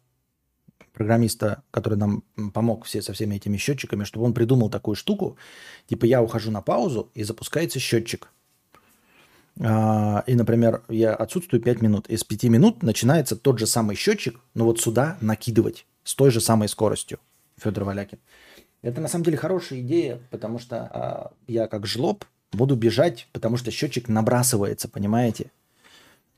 программиста, 0.92 1.64
который 1.72 1.98
нам 1.98 2.24
помог 2.54 2.86
все 2.86 3.02
со 3.02 3.14
всеми 3.14 3.36
этими 3.36 3.58
счетчиками, 3.58 4.04
чтобы 4.04 4.26
он 4.26 4.34
придумал 4.34 4.70
такую 4.70 4.96
штуку, 4.96 5.38
типа 5.88 6.06
я 6.06 6.22
ухожу 6.22 6.52
на 6.52 6.62
паузу 6.62 7.10
и 7.14 7.24
запускается 7.24 7.80
счетчик. 7.80 8.30
А, 9.60 10.24
И, 10.28 10.36
например, 10.36 10.84
я 10.90 11.14
отсутствую 11.14 11.62
5 11.62 11.82
минут. 11.82 12.10
Из 12.10 12.24
5 12.24 12.44
минут 12.46 12.84
начинается 12.84 13.36
тот 13.36 13.60
же 13.60 13.68
самый 13.68 13.96
счетчик, 13.96 14.40
но 14.54 14.66
вот 14.66 14.80
сюда 14.80 15.18
накидывать 15.22 15.86
с 16.04 16.16
той 16.16 16.32
же 16.32 16.42
самой 16.42 16.68
скоростью. 16.68 17.20
Федор 17.58 17.84
Валякин. 17.84 18.20
Это 18.82 19.00
на 19.00 19.08
самом 19.08 19.24
деле 19.24 19.38
хорошая 19.38 19.80
идея, 19.80 20.20
потому 20.30 20.60
что 20.60 20.78
а, 20.78 21.32
я 21.48 21.68
как 21.68 21.86
жлоб 21.86 22.26
буду 22.52 22.76
бежать, 22.76 23.28
потому 23.32 23.58
что 23.58 23.72
счетчик 23.72 24.08
набрасывается, 24.10 24.88
понимаете? 24.90 25.52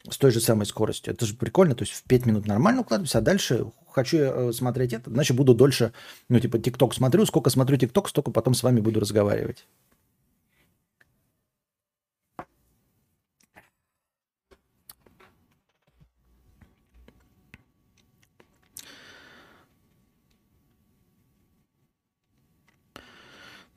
С 0.09 0.17
той 0.17 0.31
же 0.31 0.39
самой 0.39 0.65
скоростью. 0.65 1.13
Это 1.13 1.25
же 1.25 1.35
прикольно. 1.35 1.73
То 1.73 1.83
есть 1.83 1.93
в 1.93 2.03
5 2.03 2.25
минут 2.27 2.45
нормально 2.45 2.81
укладываюсь, 2.81 3.15
а 3.15 3.21
дальше 3.21 3.65
хочу 3.95 4.17
э, 4.17 4.51
смотреть 4.51 4.93
это, 4.93 5.09
значит 5.09 5.37
буду 5.37 5.53
дольше, 5.53 5.93
ну 6.29 6.39
типа 6.39 6.59
ТикТок 6.59 6.93
смотрю, 6.93 7.25
сколько 7.25 7.49
смотрю 7.49 7.77
ТикТок, 7.77 8.09
столько 8.09 8.31
потом 8.31 8.53
с 8.53 8.63
вами 8.63 8.81
буду 8.81 8.99
разговаривать. 8.99 9.65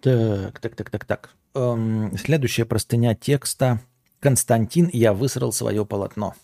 Так, 0.01 0.61
так, 0.61 0.77
так, 0.77 0.91
так, 0.91 1.05
так. 1.05 1.31
Эм, 1.55 2.17
следующая 2.17 2.65
простыня 2.65 3.15
текста. 3.15 3.81
Константин, 4.21 4.89
я 4.93 5.13
высрал 5.13 5.53
свое 5.53 5.85
полотно. 5.85 6.35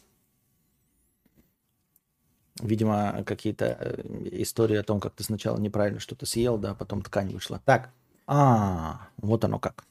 Видимо, 2.60 3.24
какие-то 3.26 3.76
э, 3.80 4.02
истории 4.42 4.76
о 4.76 4.84
том, 4.84 5.00
как 5.00 5.14
ты 5.14 5.24
сначала 5.24 5.58
неправильно 5.58 5.98
что-то 5.98 6.24
съел, 6.24 6.56
да, 6.56 6.70
а 6.70 6.74
потом 6.74 7.02
ткань 7.02 7.30
вышла. 7.30 7.60
Так, 7.64 7.90
а, 8.26 9.08
вот 9.16 9.44
оно 9.44 9.58
как. 9.58 9.84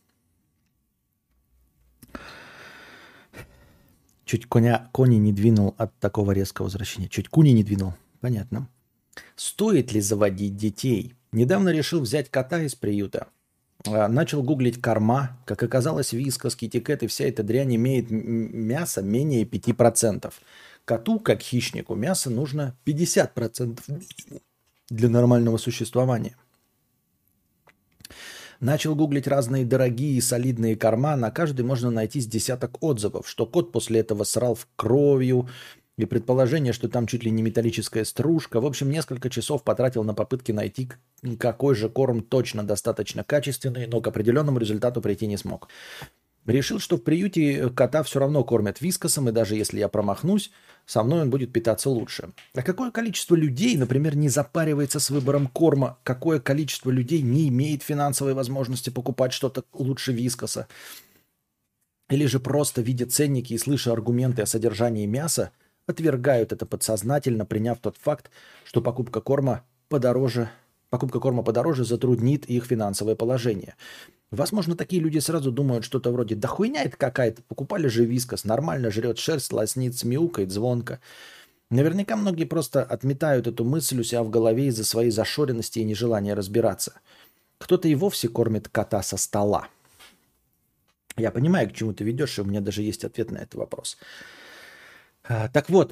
Чуть 4.25 4.47
коня, 4.47 4.89
кони 4.93 5.17
не 5.17 5.33
двинул 5.33 5.75
от 5.77 5.93
такого 5.99 6.31
резкого 6.31 6.65
возвращения. 6.65 7.09
Чуть 7.09 7.27
куни 7.27 7.51
не 7.51 7.63
двинул. 7.63 7.93
Понятно. 8.21 8.69
Стоит 9.35 9.91
ли 9.91 10.01
заводить 10.01 10.55
детей? 10.55 11.13
Недавно 11.31 11.69
решил 11.69 11.99
взять 12.01 12.29
кота 12.29 12.61
из 12.61 12.73
приюта. 12.73 13.27
А, 13.85 14.07
Начал 14.07 14.41
гуглить 14.41 14.81
корма. 14.81 15.37
Как 15.45 15.61
оказалось, 15.61 16.13
вискас, 16.13 16.55
китикет 16.55 17.03
и 17.03 17.07
вся 17.07 17.25
эта 17.25 17.43
дрянь 17.43 17.75
имеет 17.75 18.09
мясо 18.09 19.01
менее 19.01 19.43
5%. 19.43 20.33
Коту, 20.85 21.19
как 21.19 21.41
хищнику, 21.41 21.95
мяса 21.95 22.29
нужно 22.29 22.75
50% 22.85 24.01
для 24.89 25.09
нормального 25.09 25.57
существования. 25.57 26.35
Начал 28.59 28.95
гуглить 28.95 29.27
разные 29.27 29.65
дорогие 29.65 30.17
и 30.17 30.21
солидные 30.21 30.75
корма. 30.75 31.15
На 31.15 31.31
каждый 31.31 31.63
можно 31.63 31.89
найти 31.89 32.21
с 32.21 32.27
десяток 32.27 32.81
отзывов, 32.81 33.27
что 33.27 33.45
кот 33.45 33.71
после 33.71 33.99
этого 33.99 34.23
срал 34.23 34.55
в 34.55 34.67
кровью, 34.75 35.49
и 35.97 36.05
предположение, 36.05 36.73
что 36.73 36.89
там 36.89 37.05
чуть 37.05 37.23
ли 37.23 37.29
не 37.29 37.43
металлическая 37.43 38.03
стружка. 38.03 38.59
В 38.59 38.65
общем, 38.65 38.89
несколько 38.89 39.29
часов 39.29 39.63
потратил 39.63 40.03
на 40.03 40.13
попытки 40.13 40.51
найти, 40.51 40.89
какой 41.37 41.75
же 41.75 41.89
корм 41.89 42.23
точно 42.23 42.63
достаточно 42.63 43.23
качественный, 43.23 43.85
но 43.85 44.01
к 44.01 44.07
определенному 44.07 44.57
результату 44.57 45.01
прийти 45.01 45.27
не 45.27 45.37
смог. 45.37 45.69
Решил, 46.45 46.79
что 46.79 46.97
в 46.97 47.03
приюте 47.03 47.69
кота 47.69 48.03
все 48.03 48.19
равно 48.19 48.43
кормят 48.43 48.81
вискосом, 48.81 49.29
и 49.29 49.31
даже 49.31 49.55
если 49.55 49.79
я 49.79 49.87
промахнусь, 49.87 50.51
со 50.85 51.01
мной 51.01 51.21
он 51.21 51.29
будет 51.29 51.53
питаться 51.53 51.89
лучше. 51.89 52.33
А 52.53 52.61
какое 52.61 52.91
количество 52.91 53.35
людей, 53.35 53.77
например, 53.77 54.17
не 54.17 54.27
запаривается 54.27 54.99
с 54.99 55.09
выбором 55.09 55.47
корма? 55.47 55.97
Какое 56.03 56.41
количество 56.41 56.89
людей 56.89 57.21
не 57.21 57.47
имеет 57.47 57.81
финансовой 57.81 58.33
возможности 58.33 58.89
покупать 58.89 59.31
что-то 59.31 59.63
лучше 59.71 60.11
вискоса? 60.11 60.67
Или 62.09 62.25
же 62.25 62.41
просто 62.41 62.81
видя 62.81 63.05
ценники 63.05 63.53
и 63.53 63.57
слыша 63.57 63.93
аргументы 63.93 64.41
о 64.41 64.45
содержании 64.45 65.05
мяса, 65.05 65.51
отвергают 65.87 66.51
это 66.51 66.65
подсознательно, 66.65 67.45
приняв 67.45 67.79
тот 67.79 67.95
факт, 67.97 68.29
что 68.65 68.81
покупка 68.81 69.21
корма 69.21 69.63
подороже, 69.87 70.49
покупка 70.93 71.19
корма 71.19 71.41
подороже 71.41 71.85
затруднит 71.85 72.45
их 72.45 72.65
финансовое 72.65 73.15
положение. 73.15 73.73
Возможно, 74.29 74.75
такие 74.75 75.01
люди 75.01 75.17
сразу 75.17 75.51
думают 75.51 75.83
что-то 75.85 76.11
вроде 76.11 76.35
«Да 76.35 76.47
хуйня 76.47 76.83
это 76.83 76.95
какая-то, 76.97 77.41
покупали 77.41 77.87
же 77.87 78.05
вискос, 78.05 78.43
нормально 78.43 78.91
жрет 78.91 79.17
шерсть, 79.17 79.51
лоснит, 79.51 80.03
мяукает, 80.03 80.51
звонко». 80.51 80.99
Наверняка 81.71 82.15
многие 82.15 82.43
просто 82.43 82.83
отметают 82.83 83.47
эту 83.47 83.65
мысль 83.65 84.01
у 84.01 84.03
себя 84.03 84.21
в 84.21 84.29
голове 84.29 84.67
из-за 84.67 84.85
своей 84.85 85.09
зашоренности 85.09 85.79
и 85.79 85.83
нежелания 85.83 86.35
разбираться. 86.35 86.93
Кто-то 87.57 87.87
и 87.87 87.95
вовсе 87.95 88.27
кормит 88.27 88.69
кота 88.69 89.01
со 89.01 89.17
стола. 89.17 89.69
Я 91.17 91.31
понимаю, 91.31 91.71
к 91.71 91.73
чему 91.73 91.93
ты 91.93 92.03
ведешь, 92.03 92.37
и 92.37 92.41
у 92.41 92.45
меня 92.45 92.61
даже 92.61 92.83
есть 92.83 93.03
ответ 93.03 93.31
на 93.31 93.39
этот 93.39 93.55
вопрос. 93.55 93.97
А, 95.23 95.47
Так 95.47 95.71
вот, 95.71 95.91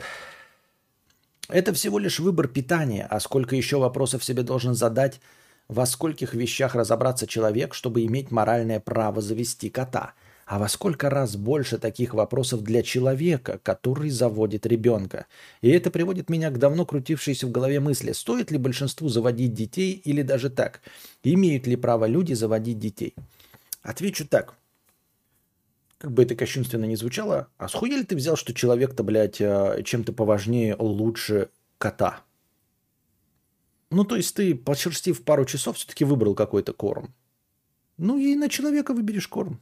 это 1.52 1.74
всего 1.74 2.00
лишь 2.00 2.20
выбор 2.20 2.48
питания, 2.48 3.08
а 3.10 3.20
сколько 3.20 3.56
еще 3.56 3.78
вопросов 3.78 4.24
себе 4.24 4.44
должен 4.44 4.74
задать, 4.74 5.20
во 5.68 5.86
скольких 5.86 6.34
вещах 6.34 6.76
разобраться 6.76 7.28
человек, 7.28 7.74
чтобы 7.74 8.06
иметь 8.06 8.30
моральное 8.30 8.80
право 8.80 9.22
завести 9.22 9.70
кота, 9.70 10.14
а 10.46 10.60
во 10.60 10.68
сколько 10.68 11.10
раз 11.10 11.38
больше 11.38 11.78
таких 11.78 12.14
вопросов 12.14 12.62
для 12.62 12.84
человека, 12.84 13.60
который 13.64 14.10
заводит 14.10 14.66
ребенка. 14.66 15.28
И 15.62 15.70
это 15.70 15.90
приводит 15.90 16.30
меня 16.30 16.50
к 16.50 16.60
давно 16.60 16.86
крутившейся 16.86 17.48
в 17.48 17.52
голове 17.52 17.80
мысли, 17.80 18.12
стоит 18.12 18.52
ли 18.52 18.58
большинству 18.58 19.08
заводить 19.08 19.54
детей 19.54 19.94
или 19.94 20.24
даже 20.24 20.50
так, 20.50 20.82
имеют 21.24 21.68
ли 21.68 21.78
право 21.78 22.06
люди 22.06 22.34
заводить 22.34 22.80
детей. 22.80 23.16
Отвечу 23.82 24.28
так. 24.28 24.56
Как 26.02 26.12
бы 26.12 26.24
это 26.24 26.34
кощунственно 26.36 26.86
не 26.86 26.96
звучало, 26.96 27.50
а 27.58 27.68
схуя 27.68 28.04
ты 28.04 28.16
взял, 28.16 28.36
что 28.36 28.56
человек-то, 28.56 29.04
блядь, 29.04 29.40
э, 29.40 29.84
чем-то 29.86 30.14
поважнее, 30.14 30.76
лучше 30.80 31.50
кота? 31.78 32.22
Ну, 33.92 34.04
то 34.04 34.16
есть 34.16 34.36
ты, 34.36 34.56
подшерстив 34.56 35.24
пару 35.24 35.46
часов, 35.46 35.78
все-таки 35.78 36.04
выбрал 36.04 36.34
какой-то 36.34 36.74
корм. 36.74 37.14
Ну, 37.98 38.18
и 38.18 38.34
на 38.34 38.50
человека 38.50 38.96
выберешь 38.96 39.28
корм. 39.28 39.62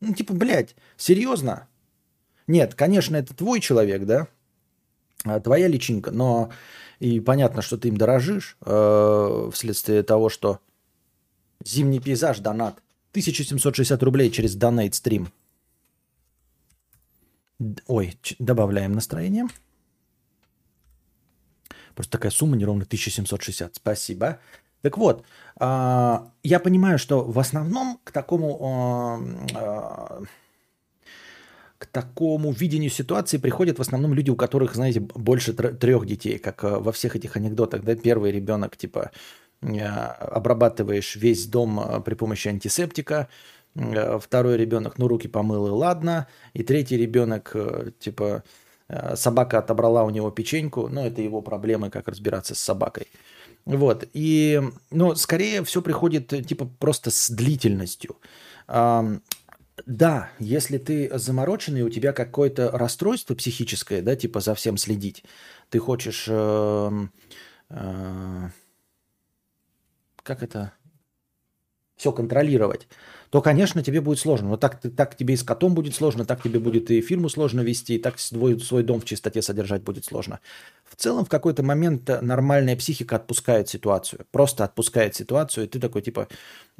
Ну, 0.00 0.12
типа, 0.12 0.34
блядь, 0.34 0.76
серьезно? 0.98 1.68
Нет, 2.46 2.74
конечно, 2.74 3.16
это 3.16 3.34
твой 3.34 3.60
человек, 3.60 4.04
да? 4.04 4.28
А, 5.24 5.40
Твоя 5.40 5.68
личинка, 5.68 6.10
но 6.10 6.50
и 6.98 7.18
понятно, 7.18 7.62
что 7.62 7.78
ты 7.78 7.88
им 7.88 7.96
дорожишь 7.96 8.58
э, 8.60 9.50
вследствие 9.54 10.02
того, 10.02 10.28
что 10.28 10.60
зимний 11.64 12.00
пейзаж, 12.00 12.40
донат. 12.40 12.82
1760 13.12 14.02
рублей 14.02 14.30
через 14.30 14.54
донейт 14.54 14.94
стрим. 14.94 15.32
Ой, 17.86 18.18
добавляем 18.38 18.92
настроение. 18.92 19.46
Просто 21.94 22.12
такая 22.12 22.30
сумма 22.30 22.56
неровно 22.56 22.84
1760. 22.84 23.74
Спасибо. 23.76 24.38
Так 24.82 24.96
вот, 24.96 25.24
а, 25.56 26.30
я 26.44 26.60
понимаю, 26.60 26.98
что 26.98 27.24
в 27.24 27.38
основном 27.38 27.98
к 28.04 28.12
такому 28.12 28.58
а, 28.62 29.18
а, 29.54 30.22
к 31.78 31.86
такому 31.86 32.52
видению 32.52 32.90
ситуации 32.90 33.38
приходят 33.38 33.78
в 33.78 33.82
основном 33.82 34.14
люди, 34.14 34.30
у 34.30 34.36
которых, 34.36 34.74
знаете, 34.74 35.00
больше 35.00 35.52
трех 35.52 36.06
детей, 36.06 36.38
как 36.38 36.64
а, 36.64 36.78
во 36.78 36.92
всех 36.92 37.16
этих 37.16 37.36
анекдотах, 37.36 37.82
да, 37.82 37.94
первый 37.96 38.32
ребенок, 38.32 38.76
типа, 38.76 39.10
а, 39.62 40.12
обрабатываешь 40.20 41.16
весь 41.16 41.46
дом 41.46 41.80
а, 41.80 42.00
при 42.00 42.14
помощи 42.14 42.48
антисептика, 42.48 43.28
второй 44.20 44.56
ребенок, 44.56 44.98
ну, 44.98 45.08
руки 45.08 45.28
помыл 45.28 45.66
и 45.68 45.70
ладно, 45.70 46.26
и 46.52 46.62
третий 46.62 46.96
ребенок, 46.96 47.54
типа, 47.98 48.42
собака 49.14 49.58
отобрала 49.58 50.04
у 50.04 50.10
него 50.10 50.30
печеньку, 50.30 50.88
ну, 50.88 51.04
это 51.04 51.22
его 51.22 51.42
проблемы, 51.42 51.90
как 51.90 52.08
разбираться 52.08 52.54
с 52.54 52.60
собакой. 52.60 53.08
Вот, 53.64 54.08
и, 54.12 54.62
ну, 54.90 55.14
скорее 55.14 55.62
все 55.64 55.82
приходит, 55.82 56.28
типа, 56.46 56.66
просто 56.78 57.10
с 57.10 57.30
длительностью. 57.30 58.16
Да, 59.86 60.30
если 60.38 60.78
ты 60.78 61.10
замороченный, 61.18 61.82
у 61.82 61.90
тебя 61.90 62.12
какое-то 62.12 62.70
расстройство 62.72 63.34
психическое, 63.34 64.02
да, 64.02 64.16
типа 64.16 64.40
за 64.40 64.54
всем 64.54 64.76
следить, 64.76 65.24
ты 65.70 65.78
хочешь, 65.78 66.26
э, 66.28 66.90
э, 67.70 68.48
как 70.22 70.42
это, 70.42 70.72
все 71.96 72.12
контролировать, 72.12 72.88
то, 73.30 73.42
конечно, 73.42 73.82
тебе 73.82 74.00
будет 74.00 74.18
сложно. 74.18 74.50
Но 74.50 74.56
так, 74.56 74.80
так 74.96 75.16
тебе 75.16 75.34
и 75.34 75.36
с 75.36 75.42
котом 75.42 75.74
будет 75.74 75.94
сложно, 75.94 76.24
так 76.24 76.42
тебе 76.42 76.58
будет 76.58 76.90
и 76.90 77.00
фирму 77.00 77.28
сложно 77.28 77.60
вести, 77.60 77.96
и 77.96 77.98
так 77.98 78.18
свой, 78.18 78.58
свой 78.60 78.82
дом 78.82 79.00
в 79.00 79.04
чистоте 79.04 79.42
содержать 79.42 79.82
будет 79.82 80.04
сложно. 80.04 80.40
В 80.84 80.96
целом, 80.96 81.24
в 81.24 81.28
какой-то 81.28 81.62
момент 81.62 82.08
нормальная 82.22 82.76
психика 82.76 83.16
отпускает 83.16 83.68
ситуацию. 83.68 84.26
Просто 84.30 84.64
отпускает 84.64 85.14
ситуацию, 85.14 85.64
и 85.64 85.68
ты 85.68 85.78
такой, 85.78 86.02
типа, 86.02 86.28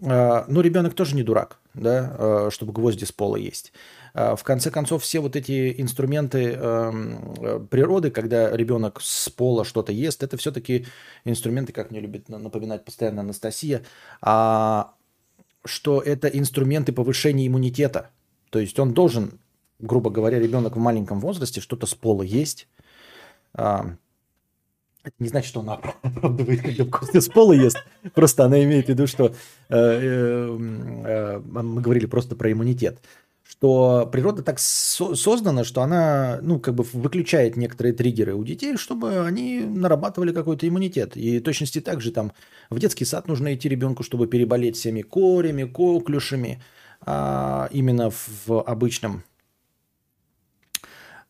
э, 0.03 0.45
ну, 0.49 0.61
ребенок 0.61 0.95
тоже 0.95 1.15
не 1.15 1.23
дурак, 1.23 1.59
да, 1.75 2.15
э, 2.19 2.51
чтобы 2.51 2.73
гвозди 2.73 3.05
с 3.05 3.13
пола 3.13 3.37
есть. 3.37 3.73
Э, 4.15 4.35
в 4.37 4.43
конце 4.43 4.71
концов, 4.71 5.03
все 5.03 5.21
вот 5.21 5.37
эти 5.37 5.81
инструменты 5.81 6.55
э, 6.57 7.61
природы, 7.71 8.11
когда 8.11 8.57
ребенок 8.57 9.01
с 9.01 9.29
пола 9.29 9.65
что-то 9.65 9.93
ест, 9.93 10.23
это 10.23 10.37
все-таки 10.37 10.87
инструменты, 11.25 11.73
как 11.73 11.91
мне 11.91 12.01
любит 12.01 12.29
напоминать 12.29 12.85
постоянно 12.85 13.21
Анастасия, 13.21 13.83
а 14.21 14.93
что 15.65 16.01
это 16.01 16.29
инструменты 16.29 16.93
повышения 16.93 17.47
иммунитета. 17.47 18.11
То 18.51 18.59
есть 18.59 18.79
он 18.79 18.95
должен, 18.95 19.41
грубо 19.79 20.11
говоря, 20.11 20.39
ребенок 20.39 20.77
в 20.77 20.79
маленьком 20.79 21.21
возрасте 21.21 21.61
что-то 21.61 21.87
с 21.87 21.95
пола 21.95 22.23
есть. 22.23 22.69
А, 23.55 23.97
это 25.05 25.15
не 25.19 25.29
значит, 25.29 25.49
что 25.49 25.61
она 25.61 25.75
оправдывает, 26.03 26.63
когда 26.63 26.85
вкусно 26.85 27.21
с 27.21 27.29
пола 27.29 27.53
ест. 27.53 27.79
Просто 28.15 28.45
она 28.45 28.63
имеет 28.65 28.87
в 28.87 28.89
виду, 28.89 29.07
что 29.07 29.27
э, 29.27 29.33
э, 29.69 30.59
э, 31.05 31.39
мы 31.39 31.81
говорили 31.81 32.07
просто 32.07 32.37
про 32.37 32.51
иммунитет 32.53 32.99
что 33.59 34.09
природа 34.13 34.43
так 34.43 34.59
со- 34.61 35.17
создана, 35.17 35.65
что 35.65 35.83
она, 35.83 36.39
ну, 36.43 36.61
как 36.61 36.75
бы 36.75 36.85
выключает 36.93 37.57
некоторые 37.57 37.93
триггеры 37.93 38.35
у 38.35 38.45
детей, 38.45 38.77
чтобы 38.77 39.27
они 39.27 39.61
нарабатывали 39.61 40.33
какой-то 40.33 40.69
иммунитет. 40.69 41.17
И 41.17 41.41
точности 41.41 41.81
так 41.81 42.01
же 42.01 42.13
там 42.13 42.33
в 42.71 42.79
детский 42.79 43.05
сад 43.05 43.27
нужно 43.27 43.55
идти 43.55 43.69
ребенку, 43.69 44.05
чтобы 44.05 44.29
переболеть 44.29 44.77
всеми 44.77 45.03
корями, 45.03 45.65
коклюшами, 45.65 46.63
а 47.01 47.69
именно 47.73 48.11
в 48.11 48.63
обычном 48.63 49.25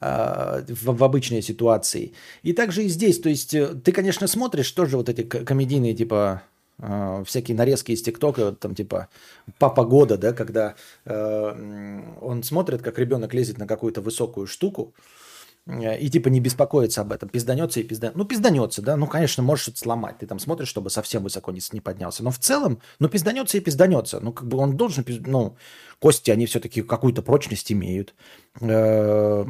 а, 0.00 0.64
в, 0.68 1.02
обычной 1.02 1.40
ситуации. 1.42 2.12
И 2.42 2.52
также 2.52 2.84
и 2.84 2.88
здесь, 2.88 3.20
то 3.20 3.30
есть 3.30 3.54
э, 3.54 3.74
ты, 3.74 3.90
конечно, 3.90 4.26
смотришь 4.26 4.70
тоже 4.70 4.96
вот 4.96 5.08
эти 5.08 5.22
комедийные 5.22 5.94
типа 5.94 6.42
э, 6.78 7.24
всякие 7.26 7.56
нарезки 7.56 7.92
из 7.92 8.02
ТикТока, 8.02 8.52
там 8.52 8.74
типа 8.74 9.08
папа 9.58 9.84
года, 9.84 10.16
да, 10.16 10.32
когда 10.32 10.74
э, 11.04 12.00
он 12.20 12.42
смотрит, 12.42 12.82
как 12.82 12.98
ребенок 12.98 13.34
лезет 13.34 13.58
на 13.58 13.66
какую-то 13.66 14.00
высокую 14.00 14.46
штуку, 14.46 14.94
э, 15.66 15.98
и 15.98 16.08
типа 16.08 16.28
не 16.28 16.40
беспокоится 16.40 17.00
об 17.00 17.12
этом, 17.12 17.28
пизданется 17.28 17.80
и 17.80 17.82
пизданется. 17.82 18.18
Ну, 18.18 18.24
пизданется, 18.24 18.82
да, 18.82 18.96
ну, 18.96 19.06
конечно, 19.06 19.42
можешь 19.42 19.68
это 19.68 19.78
сломать. 19.78 20.18
Ты 20.18 20.26
там 20.26 20.38
смотришь, 20.38 20.68
чтобы 20.68 20.90
совсем 20.90 21.22
высоко 21.22 21.52
не, 21.52 21.60
не 21.72 21.80
поднялся. 21.80 22.22
Но 22.22 22.30
в 22.30 22.38
целом, 22.38 22.80
ну, 22.98 23.08
пизданется 23.08 23.58
и 23.58 23.60
пизданется. 23.60 24.20
Ну, 24.20 24.32
как 24.32 24.48
бы 24.48 24.58
он 24.58 24.76
должен, 24.76 25.04
ну, 25.26 25.56
кости, 25.98 26.30
они 26.30 26.46
все-таки 26.46 26.82
какую-то 26.82 27.22
прочность 27.22 27.72
имеют. 27.72 28.14
Э, 28.60 29.44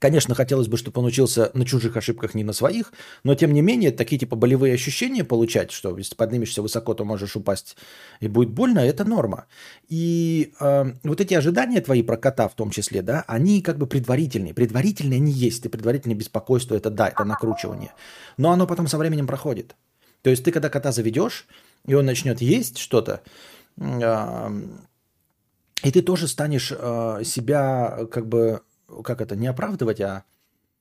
Конечно, 0.00 0.34
хотелось 0.34 0.66
бы, 0.66 0.78
чтобы 0.78 0.98
он 1.00 1.06
учился 1.06 1.50
на 1.52 1.66
чужих 1.66 1.94
ошибках, 1.94 2.34
не 2.34 2.42
на 2.42 2.54
своих, 2.54 2.94
но 3.22 3.34
тем 3.34 3.52
не 3.52 3.60
менее, 3.60 3.90
такие 3.92 4.18
типа 4.18 4.34
болевые 4.34 4.72
ощущения 4.72 5.24
получать, 5.24 5.70
что 5.70 5.96
если 5.96 6.14
поднимешься 6.14 6.62
высоко, 6.62 6.94
то 6.94 7.04
можешь 7.04 7.36
упасть 7.36 7.76
и 8.18 8.26
будет 8.26 8.48
больно, 8.48 8.78
это 8.78 9.04
норма. 9.04 9.44
И 9.90 10.54
э, 10.58 10.92
вот 11.02 11.20
эти 11.20 11.34
ожидания 11.34 11.82
твои 11.82 12.02
про 12.02 12.16
кота 12.16 12.48
в 12.48 12.54
том 12.54 12.70
числе, 12.70 13.02
да, 13.02 13.24
они 13.28 13.60
как 13.60 13.76
бы 13.76 13.86
предварительные. 13.86 14.54
Предварительные 14.54 15.18
они 15.18 15.32
есть, 15.32 15.66
и 15.66 15.68
предварительное 15.68 16.16
беспокойство, 16.16 16.74
это 16.74 16.88
да, 16.88 17.08
это 17.08 17.24
накручивание. 17.24 17.92
Но 18.38 18.52
оно 18.52 18.66
потом 18.66 18.88
со 18.88 18.96
временем 18.96 19.26
проходит. 19.26 19.76
То 20.22 20.30
есть 20.30 20.42
ты 20.44 20.50
когда 20.50 20.70
кота 20.70 20.92
заведешь, 20.92 21.46
и 21.86 21.92
он 21.92 22.06
начнет 22.06 22.40
есть 22.40 22.78
что-то, 22.78 23.20
э, 23.76 24.50
и 25.82 25.90
ты 25.90 26.00
тоже 26.00 26.26
станешь 26.26 26.72
э, 26.74 27.22
себя 27.22 28.06
как 28.10 28.26
бы 28.26 28.62
как 29.04 29.20
это, 29.20 29.36
не 29.36 29.46
оправдывать, 29.46 30.00
а... 30.00 30.24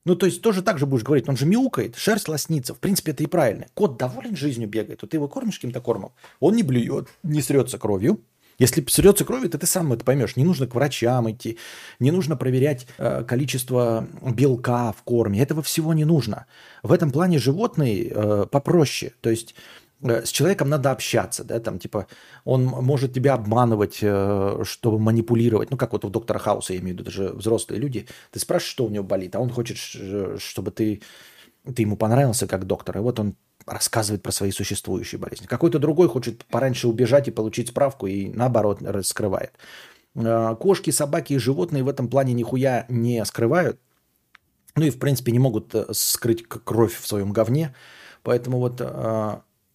Ну, 0.05 0.15
то 0.15 0.25
есть 0.25 0.41
тоже 0.41 0.61
так 0.61 0.79
же 0.79 0.85
будешь 0.85 1.03
говорить, 1.03 1.27
он 1.27 1.37
же 1.37 1.45
мяукает, 1.45 1.97
шерсть 1.97 2.29
лоснится. 2.29 2.73
В 2.73 2.79
принципе, 2.79 3.11
это 3.11 3.23
и 3.23 3.27
правильно. 3.27 3.67
Кот 3.73 3.97
доволен 3.97 4.35
жизнью 4.35 4.69
бегает, 4.69 5.01
вот 5.01 5.11
ты 5.11 5.17
его 5.17 5.27
кормишь 5.27 5.55
каким-то 5.55 5.81
кормом, 5.81 6.13
он 6.39 6.55
не 6.55 6.63
блюет, 6.63 7.09
не 7.21 7.41
срется 7.41 7.77
кровью. 7.77 8.21
Если 8.59 8.85
срется 8.89 9.23
кровью, 9.23 9.49
то 9.49 9.57
ты 9.57 9.65
сам 9.65 9.93
это 9.93 10.03
поймешь. 10.03 10.35
Не 10.35 10.43
нужно 10.43 10.67
к 10.67 10.75
врачам 10.75 11.31
идти, 11.31 11.57
не 11.99 12.11
нужно 12.11 12.35
проверять 12.35 12.87
э, 12.97 13.23
количество 13.23 14.05
белка 14.21 14.91
в 14.91 15.01
корме. 15.03 15.41
Этого 15.41 15.63
всего 15.63 15.93
не 15.93 16.03
нужно. 16.03 16.45
В 16.83 16.91
этом 16.91 17.11
плане 17.11 17.39
животные 17.39 18.11
э, 18.11 18.45
попроще. 18.51 19.13
То 19.21 19.29
есть 19.29 19.55
с 20.01 20.31
человеком 20.31 20.69
надо 20.69 20.91
общаться, 20.91 21.43
да, 21.43 21.59
там, 21.59 21.77
типа, 21.77 22.07
он 22.45 22.63
может 22.63 23.13
тебя 23.13 23.33
обманывать, 23.33 23.99
э, 24.01 24.61
чтобы 24.63 24.99
манипулировать, 24.99 25.71
ну, 25.71 25.77
как 25.77 25.91
вот 25.91 26.05
у 26.05 26.09
доктора 26.09 26.39
Хауса, 26.39 26.73
я 26.73 26.79
имею 26.79 26.95
в 26.95 26.99
виду, 26.99 27.03
даже 27.03 27.29
взрослые 27.33 27.81
люди, 27.81 28.07
ты 28.31 28.39
спрашиваешь, 28.39 28.71
что 28.71 28.85
у 28.85 28.89
него 28.89 29.03
болит, 29.03 29.35
а 29.35 29.39
он 29.39 29.49
хочет, 29.49 29.77
чтобы 29.77 30.71
ты, 30.71 31.01
ты 31.75 31.81
ему 31.81 31.97
понравился 31.97 32.47
как 32.47 32.65
доктор, 32.65 32.97
и 32.97 33.01
вот 33.01 33.19
он 33.19 33.35
рассказывает 33.65 34.23
про 34.23 34.31
свои 34.31 34.51
существующие 34.51 35.19
болезни. 35.19 35.47
Какой-то 35.47 35.79
другой 35.79 36.07
хочет 36.07 36.45
пораньше 36.45 36.87
убежать 36.87 37.27
и 37.27 37.31
получить 37.31 37.69
справку, 37.69 38.07
и 38.07 38.29
наоборот 38.29 38.81
раскрывает. 38.81 39.51
Э, 40.15 40.55
кошки, 40.57 40.91
собаки 40.91 41.33
и 41.33 41.37
животные 41.37 41.83
в 41.83 41.89
этом 41.89 42.07
плане 42.07 42.33
нихуя 42.33 42.85
не 42.87 43.23
скрывают, 43.25 43.81
ну 44.75 44.85
и, 44.85 44.91
в 44.91 44.99
принципе, 44.99 45.33
не 45.33 45.39
могут 45.39 45.75
скрыть 45.91 46.47
кровь 46.47 46.97
в 46.97 47.05
своем 47.05 47.33
говне, 47.33 47.75
поэтому 48.23 48.59
вот 48.59 48.81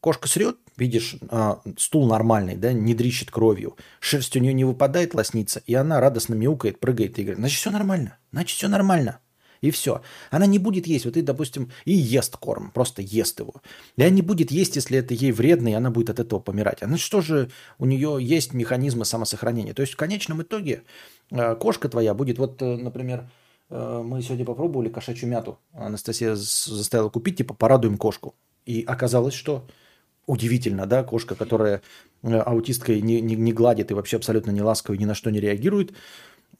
Кошка 0.04 0.28
срет, 0.28 0.58
видишь, 0.76 1.16
а, 1.30 1.62
стул 1.78 2.06
нормальный, 2.06 2.56
да, 2.56 2.74
не 2.74 2.94
дрищет 2.94 3.30
кровью. 3.30 3.78
Шерсть 4.00 4.36
у 4.36 4.38
нее 4.38 4.52
не 4.52 4.66
выпадает, 4.66 5.14
лоснится, 5.14 5.62
и 5.66 5.72
она 5.72 5.98
радостно 5.98 6.34
мяукает, 6.34 6.78
прыгает 6.78 7.18
и 7.18 7.22
говорит, 7.22 7.38
значит, 7.38 7.58
все 7.58 7.70
нормально, 7.70 8.18
значит, 8.30 8.58
все 8.58 8.68
нормально. 8.68 9.20
И 9.62 9.70
все. 9.70 10.02
Она 10.30 10.44
не 10.44 10.58
будет 10.58 10.86
есть. 10.86 11.06
Вот 11.06 11.16
и, 11.16 11.22
допустим, 11.22 11.70
и 11.86 11.94
ест 11.94 12.36
корм, 12.36 12.70
просто 12.70 13.00
ест 13.00 13.40
его. 13.40 13.62
И 13.96 14.02
она 14.02 14.10
не 14.10 14.20
будет 14.20 14.50
есть, 14.50 14.76
если 14.76 14.98
это 14.98 15.14
ей 15.14 15.32
вредно, 15.32 15.68
и 15.68 15.72
она 15.72 15.90
будет 15.90 16.10
от 16.10 16.20
этого 16.20 16.38
помирать. 16.38 16.82
А 16.82 16.86
значит, 16.86 17.06
что 17.06 17.22
же 17.22 17.50
у 17.78 17.86
нее 17.86 18.18
есть 18.20 18.52
механизмы 18.52 19.06
самосохранения? 19.06 19.72
То 19.72 19.80
есть 19.80 19.94
в 19.94 19.96
конечном 19.96 20.42
итоге 20.42 20.82
а, 21.32 21.54
кошка 21.54 21.88
твоя 21.88 22.12
будет, 22.12 22.38
вот, 22.38 22.60
э, 22.60 22.76
например, 22.76 23.30
э, 23.70 24.02
мы 24.04 24.20
сегодня 24.20 24.44
попробовали 24.44 24.90
кошачью 24.90 25.30
мяту. 25.30 25.58
Анастасия 25.72 26.34
заставила 26.34 27.08
купить, 27.08 27.38
типа, 27.38 27.54
порадуем 27.54 27.96
кошку. 27.96 28.34
И 28.66 28.82
оказалось, 28.82 29.32
что 29.32 29.66
удивительно, 30.26 30.86
да, 30.86 31.02
кошка, 31.04 31.34
которая 31.34 31.82
э, 32.22 32.36
аутисткой 32.36 33.00
не, 33.00 33.20
не, 33.20 33.36
не 33.36 33.52
гладит 33.52 33.90
и 33.90 33.94
вообще 33.94 34.16
абсолютно 34.16 34.50
не 34.50 34.62
ласково, 34.62 34.94
ни 34.94 35.04
на 35.04 35.14
что 35.14 35.30
не 35.30 35.40
реагирует, 35.40 35.92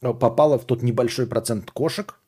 э, 0.01 0.13
попала 0.13 0.59
в 0.59 0.65
тот 0.65 0.83
небольшой 0.83 1.27
процент 1.27 1.71
кошек, 1.71 2.19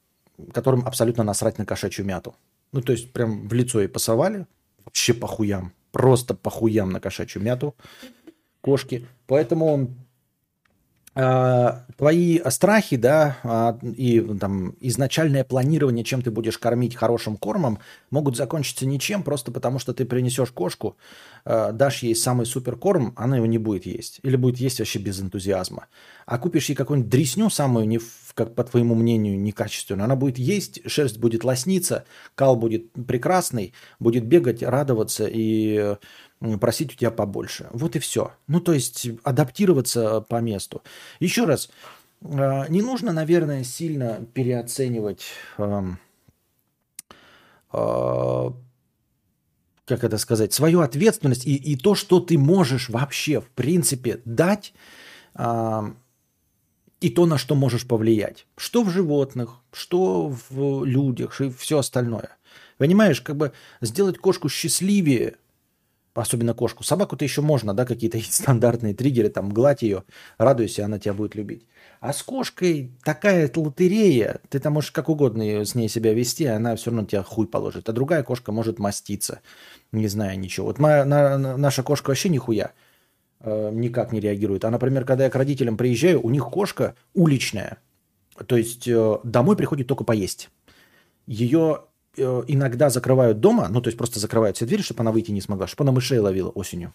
которым 0.52 0.86
абсолютно 0.86 1.24
насрать 1.24 1.58
на 1.58 1.66
кошачью 1.66 2.04
мяту. 2.04 2.34
Ну, 2.72 2.82
то 2.82 2.92
есть 2.92 3.12
прям 3.12 3.48
в 3.48 3.52
лицо 3.52 3.80
ей 3.80 3.88
пасовали, 3.88 4.46
вообще 4.84 5.14
похуям, 5.14 5.72
просто 5.92 6.34
похуям 6.34 6.90
на 6.90 7.00
кошачью 7.00 7.42
мяту 7.42 7.74
кошки. 8.60 9.06
Поэтому 9.26 9.94
твои 11.16 12.40
страхи, 12.50 12.96
да, 12.96 13.38
а, 13.42 13.78
и 13.82 14.20
там 14.38 14.74
изначальное 14.80 15.44
планирование, 15.44 16.04
чем 16.04 16.20
ты 16.20 16.30
будешь 16.30 16.58
кормить 16.58 16.94
хорошим 16.94 17.38
кормом, 17.38 17.78
могут 18.10 18.36
закончиться 18.36 18.84
ничем, 18.84 19.22
просто 19.22 19.50
потому 19.50 19.78
что 19.78 19.94
ты 19.94 20.04
принесешь 20.04 20.50
кошку, 20.50 20.96
а, 21.46 21.72
дашь 21.72 22.02
ей 22.02 22.14
самый 22.14 22.44
супер 22.44 22.76
корм, 22.76 23.14
она 23.16 23.36
его 23.36 23.46
не 23.46 23.56
будет 23.56 23.86
есть. 23.86 24.20
Или 24.24 24.36
будет 24.36 24.58
есть 24.58 24.78
вообще 24.78 24.98
без 24.98 25.18
энтузиазма. 25.20 25.86
А 26.26 26.38
купишь 26.38 26.68
ей 26.68 26.74
какую-нибудь 26.74 27.10
дресню 27.10 27.48
самую, 27.48 27.88
не, 27.88 27.98
как 28.34 28.54
по 28.54 28.64
твоему 28.64 28.94
мнению, 28.94 29.40
некачественную, 29.40 30.04
она 30.04 30.16
будет 30.16 30.38
есть, 30.38 30.80
шерсть 30.86 31.18
будет 31.18 31.44
лосниться, 31.44 32.04
кал 32.34 32.56
будет 32.56 32.92
прекрасный, 32.92 33.72
будет 33.98 34.26
бегать, 34.26 34.62
радоваться 34.62 35.26
и 35.26 35.96
просить 36.58 36.92
у 36.92 36.96
тебя 36.96 37.10
побольше. 37.10 37.68
Вот 37.72 37.96
и 37.96 37.98
все. 37.98 38.32
Ну, 38.46 38.60
то 38.60 38.72
есть 38.72 39.08
адаптироваться 39.22 40.20
по 40.20 40.40
месту. 40.40 40.82
Еще 41.20 41.44
раз, 41.44 41.70
э, 42.22 42.64
не 42.68 42.82
нужно, 42.82 43.12
наверное, 43.12 43.64
сильно 43.64 44.24
переоценивать, 44.34 45.24
эм, 45.58 45.98
э, 47.72 48.50
как 49.84 50.04
это 50.04 50.18
сказать, 50.18 50.52
свою 50.52 50.80
ответственность 50.80 51.46
и, 51.46 51.54
и 51.54 51.76
то, 51.76 51.94
что 51.94 52.20
ты 52.20 52.38
можешь 52.38 52.88
вообще, 52.88 53.40
в 53.40 53.48
принципе, 53.50 54.20
дать 54.24 54.72
ам, 55.34 55.96
и 57.00 57.10
то, 57.10 57.26
на 57.26 57.38
что 57.38 57.54
можешь 57.54 57.86
повлиять. 57.86 58.46
Что 58.56 58.82
в 58.82 58.90
животных, 58.90 59.60
что 59.72 60.34
в 60.48 60.84
людях, 60.84 61.40
и 61.40 61.50
все 61.50 61.78
остальное. 61.78 62.36
Понимаешь, 62.78 63.20
как 63.20 63.36
бы 63.36 63.52
сделать 63.80 64.18
кошку 64.18 64.48
счастливее, 64.48 65.36
особенно 66.20 66.54
кошку. 66.54 66.82
Собаку-то 66.84 67.24
еще 67.24 67.42
можно, 67.42 67.74
да, 67.74 67.84
какие-то 67.84 68.18
стандартные 68.22 68.94
триггеры, 68.94 69.28
там, 69.28 69.50
гладь 69.50 69.82
ее, 69.82 70.04
радуйся, 70.38 70.84
она 70.84 70.98
тебя 70.98 71.14
будет 71.14 71.34
любить. 71.34 71.66
А 72.00 72.12
с 72.12 72.22
кошкой 72.22 72.92
такая 73.04 73.50
лотерея, 73.54 74.40
ты 74.48 74.58
там 74.58 74.74
можешь 74.74 74.90
как 74.92 75.08
угодно 75.08 75.64
с 75.64 75.74
ней 75.74 75.88
себя 75.88 76.12
вести, 76.12 76.44
она 76.44 76.76
все 76.76 76.90
равно 76.90 77.06
тебя 77.06 77.22
хуй 77.22 77.46
положит. 77.46 77.88
А 77.88 77.92
другая 77.92 78.22
кошка 78.22 78.52
может 78.52 78.78
маститься, 78.78 79.40
не 79.92 80.06
зная 80.08 80.36
ничего. 80.36 80.66
Вот 80.66 80.78
моя, 80.78 81.04
на- 81.04 81.38
на- 81.38 81.56
наша 81.56 81.82
кошка 81.82 82.10
вообще 82.10 82.28
нихуя 82.28 82.72
э, 83.40 83.70
никак 83.72 84.12
не 84.12 84.20
реагирует. 84.20 84.64
А, 84.64 84.70
например, 84.70 85.04
когда 85.04 85.24
я 85.24 85.30
к 85.30 85.36
родителям 85.36 85.76
приезжаю, 85.76 86.20
у 86.22 86.30
них 86.30 86.44
кошка 86.44 86.94
уличная. 87.14 87.78
То 88.46 88.56
есть 88.56 88.86
э, 88.86 89.18
домой 89.24 89.56
приходит 89.56 89.86
только 89.86 90.04
поесть. 90.04 90.50
Ее 91.26 91.84
иногда 92.16 92.90
закрывают 92.90 93.40
дома, 93.40 93.68
ну, 93.68 93.80
то 93.80 93.88
есть 93.88 93.98
просто 93.98 94.18
закрывают 94.20 94.56
все 94.56 94.66
двери, 94.66 94.82
чтобы 94.82 95.00
она 95.00 95.12
выйти 95.12 95.30
не 95.30 95.40
смогла, 95.40 95.66
чтобы 95.66 95.84
она 95.84 95.92
мышей 95.92 96.18
ловила 96.18 96.50
осенью. 96.50 96.94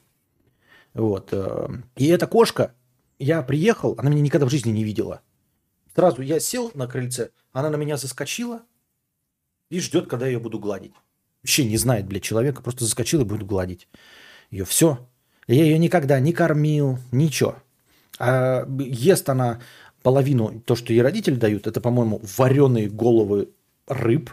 Вот. 0.94 1.30
э, 1.32 1.68
И 1.96 2.08
эта 2.08 2.28
кошка, 2.28 2.74
я 3.20 3.42
приехал, 3.42 3.96
она 3.98 4.10
меня 4.10 4.22
никогда 4.22 4.46
в 4.46 4.50
жизни 4.50 4.72
не 4.72 4.84
видела. 4.84 5.22
Сразу 5.96 6.22
я 6.22 6.40
сел 6.40 6.72
на 6.74 6.88
крыльце, 6.88 7.30
она 7.54 7.70
на 7.70 7.76
меня 7.76 7.98
заскочила 7.98 8.62
и 9.70 9.80
ждет, 9.80 10.08
когда 10.08 10.26
я 10.26 10.34
ее 10.34 10.40
буду 10.40 10.60
гладить. 10.60 10.94
Вообще 11.44 11.66
не 11.66 11.78
знает, 11.78 12.08
блядь, 12.08 12.24
человека, 12.24 12.62
просто 12.62 12.86
заскочила 12.86 13.22
и 13.22 13.26
будет 13.26 13.46
гладить. 13.46 13.88
Ее 14.52 14.66
все. 14.66 15.08
Я 15.48 15.64
ее 15.64 15.78
никогда 15.78 16.20
не 16.20 16.34
кормил, 16.34 17.00
ничего. 17.12 17.56
А 18.20 18.68
ест 18.80 19.28
она 19.30 19.60
половину, 20.04 20.62
то, 20.66 20.76
что 20.76 20.94
ей 20.94 21.02
родители 21.02 21.36
дают, 21.36 21.68
это, 21.68 21.82
по-моему, 21.82 22.22
вареные 22.38 22.90
головы 22.90 23.50
рыб, 23.88 24.32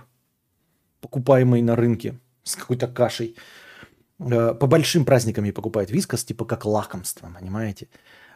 покупаемые 1.00 1.62
на 1.62 1.76
рынке 1.76 2.18
с 2.42 2.56
какой-то 2.56 2.88
кашей. 2.88 3.36
Э, 4.18 4.54
По 4.54 4.66
большим 4.66 5.04
праздникам 5.04 5.44
ей 5.44 5.52
покупают 5.52 5.90
вискас, 5.90 6.24
типа 6.24 6.44
как 6.44 6.64
лакомство, 6.64 7.30
понимаете? 7.38 7.88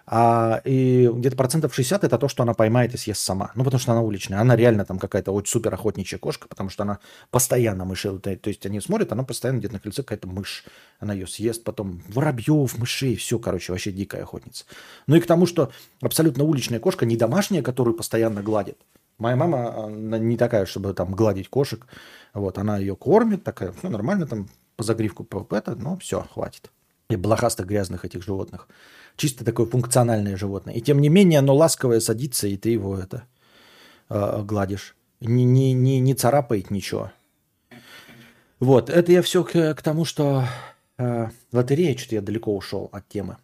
А 0.06 0.60
и 0.64 1.08
где-то 1.12 1.36
процентов 1.36 1.74
60 1.74 2.04
это 2.04 2.18
то, 2.18 2.28
что 2.28 2.42
она 2.42 2.54
поймает 2.54 2.94
и 2.94 2.96
съест 2.96 3.20
сама. 3.20 3.52
Ну, 3.54 3.64
потому 3.64 3.80
что 3.80 3.92
она 3.92 4.02
уличная. 4.02 4.40
Она 4.40 4.56
реально 4.56 4.84
там 4.84 4.98
какая-то 4.98 5.32
очень 5.32 5.50
супер 5.52 5.72
охотничья 5.72 6.18
кошка, 6.18 6.48
потому 6.48 6.70
что 6.70 6.82
она 6.82 6.98
постоянно 7.30 7.84
мышей 7.84 8.10
лутает. 8.10 8.42
То 8.42 8.48
есть 8.48 8.66
они 8.66 8.80
смотрят, 8.80 9.12
она 9.12 9.22
постоянно 9.22 9.58
где-то 9.58 9.74
на 9.74 9.80
крыльце 9.80 10.02
какая-то 10.02 10.26
мышь. 10.26 10.64
Она 10.98 11.14
ее 11.14 11.26
съест, 11.26 11.62
потом 11.62 12.02
воробьев, 12.08 12.76
мышей, 12.78 13.14
все, 13.16 13.38
короче, 13.38 13.72
вообще 13.72 13.92
дикая 13.92 14.22
охотница. 14.22 14.64
Ну 15.06 15.16
и 15.16 15.20
к 15.20 15.26
тому, 15.26 15.46
что 15.46 15.70
абсолютно 16.00 16.44
уличная 16.44 16.80
кошка, 16.80 17.06
не 17.06 17.16
домашняя, 17.16 17.62
которую 17.62 17.94
постоянно 17.94 18.42
гладит. 18.42 18.78
Моя 19.22 19.36
мама 19.36 19.84
она 19.86 20.18
не 20.18 20.36
такая, 20.36 20.66
чтобы 20.66 20.94
там 20.94 21.12
гладить 21.12 21.48
кошек. 21.48 21.86
Вот, 22.34 22.58
она 22.58 22.78
ее 22.78 22.96
кормит, 22.96 23.44
такая, 23.44 23.70
все 23.70 23.88
нормально, 23.88 24.26
там 24.26 24.48
по 24.74 24.82
загривку, 24.82 25.22
по 25.22 25.46
это, 25.54 25.76
ну 25.76 25.96
все, 25.98 26.26
хватит. 26.34 26.72
И 27.08 27.14
блохастых 27.14 27.66
грязных 27.66 28.04
этих 28.04 28.24
животных. 28.24 28.66
Чисто 29.14 29.44
такое 29.44 29.66
функциональное 29.66 30.36
животное. 30.36 30.74
И 30.74 30.80
тем 30.80 31.00
не 31.00 31.08
менее, 31.08 31.38
оно 31.38 31.54
ласковое 31.54 32.00
садится, 32.00 32.48
и 32.48 32.56
ты 32.56 32.70
его 32.70 32.98
это 32.98 33.22
э, 34.08 34.42
гладишь. 34.42 34.96
Не, 35.20 35.44
не, 35.44 35.72
не, 35.72 36.00
не 36.00 36.14
царапает 36.14 36.72
ничего. 36.72 37.12
Вот, 38.58 38.90
это 38.90 39.12
я 39.12 39.22
все 39.22 39.44
к, 39.44 39.74
к 39.74 39.82
тому, 39.82 40.04
что 40.04 40.46
э, 40.98 41.28
лотерея, 41.52 41.96
что-то 41.96 42.16
я 42.16 42.22
далеко 42.22 42.56
ушел 42.56 42.88
от 42.90 43.06
темы. 43.06 43.36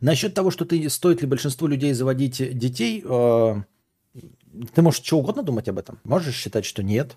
Насчет 0.00 0.32
того, 0.32 0.50
что 0.50 0.64
ты 0.64 0.88
стоит 0.88 1.20
ли 1.20 1.28
большинству 1.28 1.66
людей 1.66 1.92
заводить 1.92 2.56
детей, 2.56 3.04
э, 3.04 3.56
ты 4.74 4.82
можешь 4.82 5.04
что 5.04 5.18
угодно 5.18 5.42
думать 5.42 5.68
об 5.68 5.78
этом. 5.78 5.98
Можешь 6.04 6.34
считать, 6.34 6.64
что 6.64 6.82
нет. 6.82 7.16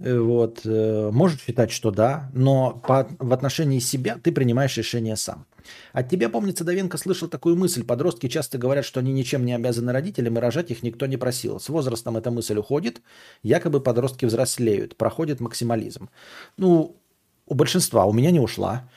Э, 0.00 0.18
Вот, 0.18 0.60
э, 0.64 1.10
можешь 1.12 1.40
считать, 1.40 1.70
что 1.70 1.90
да, 1.90 2.30
но 2.32 2.72
по, 2.86 3.08
в 3.18 3.32
отношении 3.32 3.80
себя 3.80 4.18
ты 4.22 4.32
принимаешь 4.32 4.76
решение 4.76 5.16
сам. 5.16 5.46
От 5.92 6.08
тебя, 6.08 6.28
помнится, 6.28 6.64
Давенко 6.64 6.96
слышал 6.98 7.28
такую 7.28 7.56
мысль. 7.56 7.84
Подростки 7.84 8.28
часто 8.28 8.58
говорят, 8.58 8.84
что 8.84 9.00
они 9.00 9.12
ничем 9.12 9.44
не 9.44 9.54
обязаны 9.54 9.92
родителям, 9.92 10.38
и 10.38 10.40
рожать 10.40 10.70
их 10.70 10.82
никто 10.82 11.06
не 11.06 11.16
просил. 11.16 11.60
С 11.60 11.68
возрастом 11.68 12.16
эта 12.16 12.30
мысль 12.30 12.56
уходит, 12.58 13.02
якобы 13.42 13.80
подростки 13.80 14.24
взрослеют, 14.24 14.96
проходит 14.96 15.40
максимализм. 15.40 16.08
Ну, 16.56 16.96
у 17.46 17.54
большинства, 17.54 18.04
у 18.04 18.12
меня 18.12 18.30
не 18.30 18.40
ушла. 18.40 18.88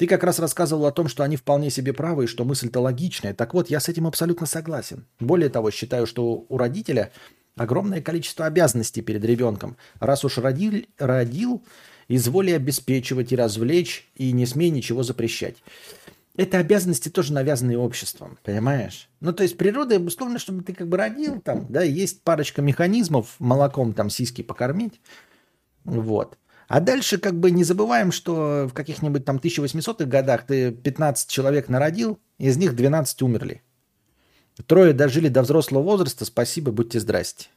Ты 0.00 0.06
как 0.06 0.24
раз 0.24 0.38
рассказывал 0.38 0.86
о 0.86 0.92
том, 0.92 1.08
что 1.08 1.24
они 1.24 1.36
вполне 1.36 1.68
себе 1.68 1.92
правы, 1.92 2.24
и 2.24 2.26
что 2.26 2.46
мысль-то 2.46 2.80
логичная. 2.80 3.34
Так 3.34 3.52
вот, 3.52 3.68
я 3.68 3.80
с 3.80 3.88
этим 3.90 4.06
абсолютно 4.06 4.46
согласен. 4.46 5.04
Более 5.20 5.50
того, 5.50 5.70
считаю, 5.70 6.06
что 6.06 6.46
у 6.48 6.56
родителя 6.56 7.12
огромное 7.54 8.00
количество 8.00 8.46
обязанностей 8.46 9.02
перед 9.02 9.22
ребенком. 9.22 9.76
Раз 9.98 10.24
уж 10.24 10.38
родил, 10.38 10.86
родил 10.96 11.62
изволи 12.08 12.52
обеспечивать 12.52 13.32
и 13.32 13.36
развлечь, 13.36 14.10
и 14.14 14.32
не 14.32 14.46
смей 14.46 14.70
ничего 14.70 15.02
запрещать. 15.02 15.56
Это 16.34 16.56
обязанности 16.56 17.10
тоже 17.10 17.34
навязанные 17.34 17.76
обществом, 17.76 18.38
понимаешь? 18.42 19.10
Ну, 19.20 19.34
то 19.34 19.42
есть 19.42 19.58
природа, 19.58 19.98
условно, 19.98 20.38
чтобы 20.38 20.62
ты 20.62 20.72
как 20.72 20.88
бы 20.88 20.96
родил 20.96 21.42
там, 21.42 21.66
да, 21.68 21.82
есть 21.82 22.22
парочка 22.22 22.62
механизмов, 22.62 23.34
молоком 23.38 23.92
там 23.92 24.08
сиськи 24.08 24.40
покормить, 24.40 24.98
вот. 25.84 26.38
А 26.70 26.78
дальше 26.78 27.18
как 27.18 27.34
бы 27.34 27.50
не 27.50 27.64
забываем, 27.64 28.12
что 28.12 28.68
в 28.70 28.74
каких-нибудь 28.74 29.24
там 29.24 29.38
1800-х 29.38 30.04
годах 30.04 30.46
ты 30.46 30.70
15 30.70 31.28
человек 31.28 31.68
народил, 31.68 32.20
из 32.38 32.56
них 32.58 32.76
12 32.76 33.22
умерли. 33.22 33.62
Трое 34.68 34.92
дожили 34.92 35.26
до 35.26 35.42
взрослого 35.42 35.82
возраста, 35.82 36.24
спасибо, 36.24 36.70
будьте 36.70 37.00
здрасте. 37.00 37.48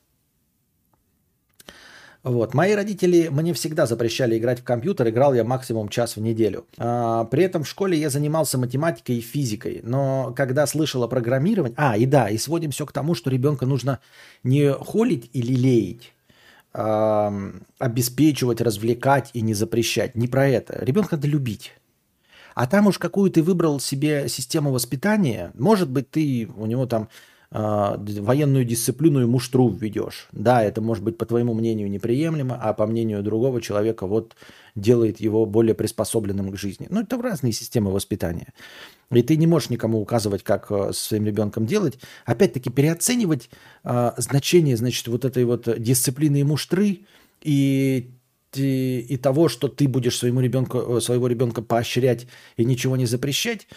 Вот. 2.23 2.55
Мои 2.55 2.73
родители 2.73 3.27
мне 3.27 3.53
всегда 3.53 3.85
запрещали 3.85 4.35
играть 4.35 4.61
в 4.61 4.63
компьютер, 4.63 5.09
играл 5.09 5.35
я 5.35 5.43
максимум 5.43 5.89
час 5.89 6.15
в 6.15 6.21
неделю. 6.21 6.65
А, 6.79 7.25
при 7.25 7.43
этом 7.43 7.65
в 7.65 7.69
школе 7.69 7.95
я 7.95 8.09
занимался 8.09 8.57
математикой 8.57 9.17
и 9.17 9.21
физикой, 9.21 9.81
но 9.83 10.33
когда 10.35 10.65
слышал 10.65 11.03
о 11.03 11.07
программировании... 11.07 11.75
А, 11.77 11.95
и 11.97 12.07
да, 12.07 12.29
и 12.29 12.39
сводим 12.39 12.71
все 12.71 12.87
к 12.87 12.91
тому, 12.91 13.13
что 13.13 13.29
ребенка 13.29 13.67
нужно 13.67 13.99
не 14.41 14.73
холить 14.73 15.29
или 15.33 15.53
леять, 15.53 16.12
обеспечивать, 16.73 18.61
развлекать 18.61 19.29
и 19.33 19.41
не 19.41 19.53
запрещать. 19.53 20.15
Не 20.15 20.27
про 20.27 20.47
это. 20.47 20.83
Ребенка 20.83 21.15
надо 21.15 21.27
любить. 21.27 21.73
А 22.55 22.67
там 22.67 22.87
уж 22.87 22.97
какую 22.97 23.31
ты 23.31 23.41
выбрал 23.41 23.79
себе 23.79 24.27
систему 24.27 24.71
воспитания, 24.71 25.51
может 25.55 25.89
быть, 25.89 26.09
ты 26.09 26.47
у 26.55 26.65
него 26.65 26.85
там 26.85 27.09
военную 27.53 28.65
дисциплину 28.65 29.21
и 29.21 29.25
муштру 29.25 29.69
введешь. 29.69 30.27
Да, 30.31 30.63
это 30.63 30.81
может 30.81 31.03
быть 31.03 31.17
по 31.17 31.25
твоему 31.25 31.53
мнению 31.53 31.89
неприемлемо, 31.89 32.59
а 32.59 32.73
по 32.73 32.87
мнению 32.87 33.21
другого 33.21 33.61
человека 33.61 34.07
вот 34.07 34.35
делает 34.75 35.19
его 35.19 35.45
более 35.45 35.75
приспособленным 35.75 36.51
к 36.51 36.57
жизни. 36.57 36.87
Ну, 36.89 37.01
это 37.01 37.21
разные 37.21 37.53
системы 37.53 37.91
воспитания. 37.91 38.53
И 39.11 39.21
ты 39.21 39.37
не 39.37 39.45
можешь 39.45 39.69
никому 39.69 40.01
указывать, 40.01 40.41
как 40.41 40.71
э, 40.71 40.93
со 40.93 40.99
своим 41.09 41.25
ребенком 41.25 41.67
делать. 41.67 41.99
Опять-таки, 42.25 42.71
переоценивать 42.71 43.51
э, 43.83 44.11
значение, 44.17 44.75
значит, 44.75 45.07
вот 45.07 45.23
этой 45.23 45.45
вот 45.45 45.67
дисциплины 45.79 46.39
и 46.39 46.43
муштры 46.43 47.01
и 47.43 48.09
и, 48.55 49.05
и 49.09 49.17
того, 49.17 49.49
что 49.49 49.67
ты 49.67 49.87
будешь 49.87 50.17
своему 50.17 50.39
ребенку, 50.39 51.01
своего 51.01 51.27
ребенка 51.27 51.63
поощрять 51.63 52.27
и 52.55 52.65
ничего 52.65 52.95
не 52.95 53.07
запрещать, 53.07 53.67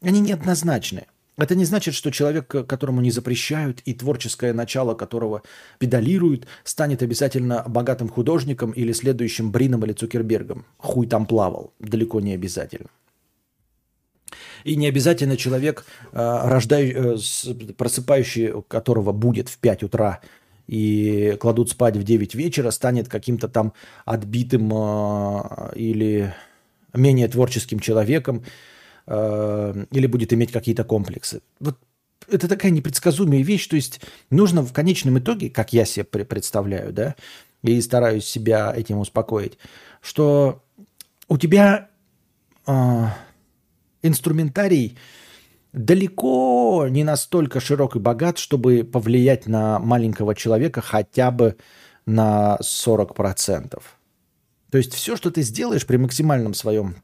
они 0.00 0.20
неоднозначны. 0.20 1.04
Это 1.38 1.54
не 1.54 1.64
значит, 1.64 1.94
что 1.94 2.10
человек, 2.10 2.46
которому 2.48 3.00
не 3.00 3.10
запрещают, 3.10 3.80
и 3.86 3.94
творческое 3.94 4.52
начало 4.52 4.94
которого 4.94 5.42
педалируют, 5.78 6.46
станет 6.62 7.02
обязательно 7.02 7.64
богатым 7.66 8.08
художником 8.08 8.72
или 8.72 8.92
следующим 8.92 9.50
Брином 9.50 9.84
или 9.84 9.92
Цукербергом. 9.92 10.66
Хуй 10.76 11.06
там 11.06 11.26
плавал. 11.26 11.72
Далеко 11.78 12.20
не 12.20 12.34
обязательно. 12.34 12.88
И 14.64 14.76
не 14.76 14.86
обязательно 14.86 15.36
человек, 15.36 15.84
рождай, 16.12 17.16
просыпающий 17.76 18.52
которого 18.68 19.12
будет 19.12 19.48
в 19.48 19.58
5 19.58 19.82
утра, 19.84 20.20
и 20.68 21.36
кладут 21.40 21.70
спать 21.70 21.96
в 21.96 22.04
9 22.04 22.34
вечера, 22.34 22.70
станет 22.70 23.08
каким-то 23.08 23.48
там 23.48 23.72
отбитым 24.04 24.72
э, 24.72 25.72
или 25.74 26.34
менее 26.94 27.28
творческим 27.28 27.80
человеком, 27.80 28.44
э, 29.06 29.84
или 29.90 30.06
будет 30.06 30.32
иметь 30.32 30.52
какие-то 30.52 30.84
комплексы. 30.84 31.42
Вот 31.60 31.78
это 32.28 32.48
такая 32.48 32.70
непредсказуемая 32.70 33.42
вещь, 33.42 33.66
то 33.66 33.76
есть 33.76 34.00
нужно 34.30 34.62
в 34.62 34.72
конечном 34.72 35.18
итоге, 35.18 35.50
как 35.50 35.72
я 35.72 35.84
себе 35.84 36.04
представляю, 36.04 36.92
да, 36.92 37.16
и 37.62 37.80
стараюсь 37.80 38.24
себя 38.24 38.72
этим 38.74 38.98
успокоить, 38.98 39.58
что 40.00 40.62
у 41.28 41.38
тебя 41.38 41.88
а, 42.66 43.16
инструментарий 44.02 44.98
далеко 45.72 46.86
не 46.90 47.04
настолько 47.04 47.60
широк 47.60 47.96
и 47.96 47.98
богат, 47.98 48.38
чтобы 48.38 48.84
повлиять 48.84 49.46
на 49.46 49.78
маленького 49.78 50.34
человека 50.34 50.80
хотя 50.80 51.30
бы 51.30 51.56
на 52.04 52.58
40%. 52.60 53.82
То 54.70 54.78
есть 54.78 54.94
все, 54.94 55.16
что 55.16 55.30
ты 55.30 55.42
сделаешь 55.42 55.86
при 55.86 55.96
максимальном 55.96 56.54
своем 56.54 56.96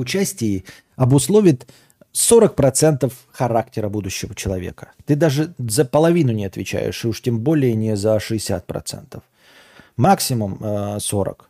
участии, 0.00 0.64
обусловит 0.96 1.66
40% 2.12 3.12
характера 3.32 3.88
будущего 3.88 4.34
человека. 4.34 4.92
Ты 5.06 5.16
даже 5.16 5.54
за 5.58 5.84
половину 5.84 6.32
не 6.32 6.44
отвечаешь, 6.44 7.04
и 7.04 7.08
уж 7.08 7.22
тем 7.22 7.40
более 7.40 7.74
не 7.74 7.96
за 7.96 8.16
60%. 8.16 9.22
Максимум 9.96 10.58
э, 10.60 10.98
40. 11.00 11.48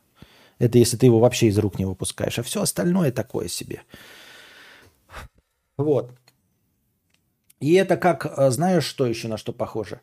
Это 0.59 0.78
если 0.78 0.97
ты 0.97 1.07
его 1.07 1.18
вообще 1.18 1.49
из 1.49 1.59
рук 1.59 1.78
не 1.78 1.84
выпускаешь. 1.84 2.38
А 2.38 2.43
все 2.43 2.62
остальное 2.62 3.11
такое 3.11 3.49
себе. 3.49 3.82
Вот. 5.76 6.12
И 7.59 7.74
это 7.74 7.97
как, 7.97 8.26
э, 8.26 8.51
знаешь, 8.51 8.84
что 8.84 9.07
еще 9.07 9.28
на 9.28 9.36
что 9.36 9.53
похоже? 9.53 10.01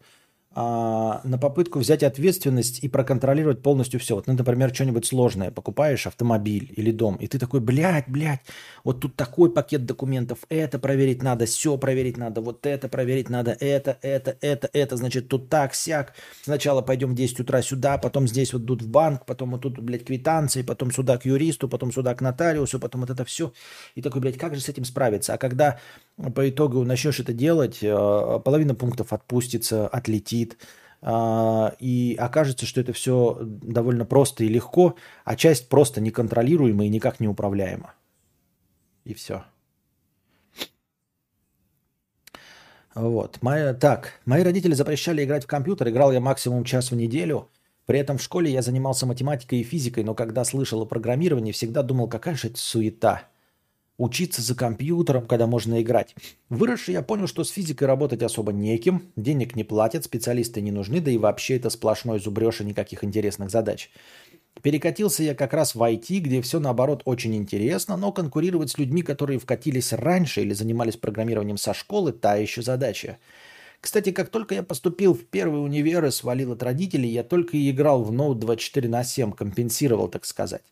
А, 0.56 1.22
на 1.24 1.38
попытку 1.38 1.78
взять 1.78 2.02
ответственность 2.02 2.84
и 2.84 2.88
проконтролировать 2.88 3.62
полностью 3.62 4.00
все. 4.00 4.16
Вот, 4.16 4.26
ну, 4.26 4.34
например, 4.34 4.74
что-нибудь 4.74 5.06
сложное, 5.06 5.52
покупаешь 5.52 6.08
автомобиль 6.08 6.74
или 6.76 6.92
дом, 6.92 7.18
и 7.18 7.28
ты 7.28 7.38
такой, 7.38 7.60
блядь, 7.60 8.10
блядь, 8.10 8.42
вот 8.84 9.00
тут 9.00 9.16
такой 9.16 9.52
пакет 9.52 9.86
документов, 9.86 10.40
это 10.50 10.80
проверить 10.80 11.22
надо, 11.22 11.46
все 11.46 11.78
проверить 11.78 12.18
надо, 12.18 12.42
вот 12.42 12.66
это 12.66 12.90
проверить 12.90 13.30
надо, 13.30 13.52
это, 13.60 14.00
это, 14.02 14.38
это, 14.42 14.70
это, 14.74 14.98
значит, 14.98 15.30
тут 15.30 15.50
так, 15.50 15.76
сяк. 15.76 16.14
Сначала 16.42 16.82
пойдем 16.82 17.12
в 17.12 17.16
10 17.16 17.42
утра 17.42 17.62
сюда, 17.62 18.00
потом 18.00 18.28
здесь 18.28 18.52
вот 18.52 18.66
тут 18.66 18.82
в 18.82 18.90
банк, 18.90 19.28
потом 19.28 19.52
вот 19.52 19.62
тут, 19.62 19.78
блядь, 19.80 20.06
квитанции, 20.06 20.64
потом 20.64 20.92
сюда 20.92 21.20
к 21.20 21.26
юристу, 21.26 21.70
потом 21.70 21.92
сюда 21.92 22.16
к 22.16 22.22
нотариусу, 22.22 22.80
потом 22.80 23.02
вот 23.02 23.12
это 23.12 23.24
все. 23.24 23.54
И 23.94 24.02
такой, 24.02 24.20
блядь, 24.22 24.38
как 24.38 24.56
же 24.56 24.62
с 24.62 24.70
этим 24.70 24.84
справиться? 24.84 25.36
А 25.36 25.38
когда 25.38 25.80
по 26.20 26.50
итогу 26.50 26.84
начнешь 26.84 27.20
это 27.20 27.34
делать, 27.34 27.80
э, 27.82 28.40
половина 28.44 28.76
пунктов 28.76 29.14
отпустится, 29.14 29.88
отлетит, 29.88 30.58
э, 31.02 31.72
и 31.80 32.16
окажется, 32.20 32.66
что 32.66 32.82
это 32.82 32.92
все 32.92 33.38
довольно 33.42 34.06
просто 34.06 34.44
и 34.44 34.50
легко, 34.50 34.96
а 35.24 35.36
часть 35.36 35.70
просто 35.70 36.02
неконтролируема 36.02 36.86
и 36.86 36.90
никак 36.90 37.20
не 37.20 37.28
управляема. 37.28 37.94
И 39.06 39.14
все. 39.14 39.44
Вот. 42.96 43.38
Моя, 43.42 43.74
так, 43.74 44.20
мои 44.26 44.44
родители 44.44 44.74
запрещали 44.74 45.24
играть 45.24 45.46
в 45.46 45.48
компьютер. 45.48 45.88
Играл 45.88 46.12
я 46.12 46.20
максимум 46.20 46.66
час 46.66 46.92
в 46.92 46.96
неделю. 46.96 47.48
При 47.86 47.98
этом 47.98 48.18
в 48.18 48.22
школе 48.22 48.52
я 48.52 48.62
занимался 48.62 49.06
математикой 49.06 49.60
и 49.60 49.64
физикой, 49.64 50.04
но 50.04 50.14
когда 50.14 50.44
слышал 50.44 50.82
о 50.82 50.86
программировании, 50.86 51.54
всегда 51.54 51.82
думал, 51.82 52.10
какая 52.10 52.36
же 52.36 52.50
это 52.50 52.58
суета– 52.58 53.24
учиться 54.00 54.42
за 54.42 54.56
компьютером, 54.56 55.28
когда 55.28 55.46
можно 55.46 55.82
играть. 55.82 56.16
Выросший 56.50 56.94
я 56.94 57.04
понял, 57.04 57.28
что 57.28 57.44
с 57.44 57.52
физикой 57.52 57.88
работать 57.88 58.24
особо 58.24 58.52
неким, 58.52 59.04
денег 59.16 59.56
не 59.56 59.64
платят, 59.64 60.06
специалисты 60.06 60.62
не 60.62 60.72
нужны, 60.72 61.02
да 61.02 61.12
и 61.12 61.18
вообще 61.18 61.58
это 61.58 61.70
сплошной 61.70 62.20
зубреж 62.20 62.62
и 62.62 62.66
никаких 62.66 63.04
интересных 63.04 63.52
задач. 63.52 63.92
Перекатился 64.62 65.24
я 65.24 65.36
как 65.36 65.54
раз 65.54 65.76
в 65.76 65.82
IT, 65.82 66.20
где 66.20 66.42
все 66.42 66.60
наоборот 66.60 67.02
очень 67.06 67.36
интересно, 67.36 67.98
но 67.98 68.12
конкурировать 68.12 68.72
с 68.72 68.78
людьми, 68.78 69.04
которые 69.04 69.38
вкатились 69.38 69.94
раньше 69.94 70.42
или 70.42 70.54
занимались 70.54 70.98
программированием 70.98 71.58
со 71.58 71.74
школы, 71.74 72.14
та 72.14 72.36
еще 72.36 72.62
задача. 72.62 73.18
Кстати, 73.82 74.12
как 74.12 74.30
только 74.30 74.56
я 74.56 74.64
поступил 74.64 75.14
в 75.14 75.26
первый 75.26 75.64
универ 75.64 76.06
и 76.06 76.12
свалил 76.12 76.54
от 76.54 76.64
родителей, 76.64 77.10
я 77.10 77.24
только 77.24 77.56
и 77.56 77.70
играл 77.70 78.04
в 78.04 78.12
Note 78.12 78.36
24 78.36 78.90
на 78.90 79.04
7, 79.04 79.32
компенсировал, 79.32 80.10
так 80.10 80.26
сказать. 80.26 80.64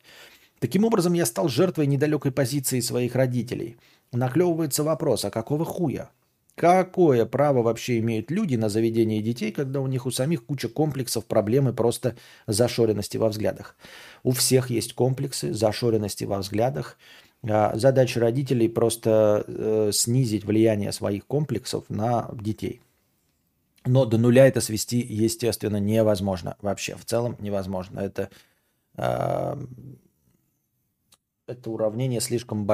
Таким 0.60 0.86
образом, 0.86 1.14
я 1.14 1.26
стал 1.26 1.50
жертвой 1.50 1.88
недалекой 1.88 2.32
позиции 2.32 2.80
своих 2.80 3.16
родителей. 3.16 3.78
Наклевывается 4.12 4.84
вопрос, 4.84 5.26
а 5.26 5.30
какого 5.30 5.66
хуя? 5.66 6.10
Какое 6.56 7.28
право 7.28 7.62
вообще 7.62 8.00
имеют 8.00 8.32
люди 8.32 8.56
на 8.56 8.68
заведение 8.68 9.22
детей, 9.22 9.52
когда 9.52 9.80
у 9.80 9.86
них 9.86 10.08
у 10.08 10.12
самих 10.12 10.44
куча 10.44 10.70
комплексов, 10.70 11.26
проблемы 11.26 11.72
просто 11.72 12.16
зашоренности 12.48 13.18
во 13.18 13.30
взглядах? 13.30 13.76
У 14.24 14.32
всех 14.32 14.72
есть 14.72 14.94
комплексы, 14.94 15.54
зашоренности 15.54 16.24
во 16.24 16.40
взглядах. 16.40 16.98
А 17.48 17.76
задача 17.76 18.20
родителей 18.20 18.70
просто 18.70 19.46
э, 19.48 19.92
снизить 19.94 20.46
влияние 20.46 20.92
своих 20.92 21.28
комплексов 21.28 21.86
на 21.90 22.32
детей. 22.34 22.82
Но 23.86 24.06
до 24.06 24.18
нуля 24.18 24.48
это 24.48 24.60
свести, 24.60 24.98
естественно, 24.98 25.78
невозможно. 25.78 26.58
Вообще, 26.64 26.96
в 26.96 27.06
целом 27.06 27.36
невозможно. 27.40 28.00
Это 28.00 28.30
э, 28.98 29.66
это 31.48 31.70
уравнение 31.72 32.20
слишком 32.20 32.70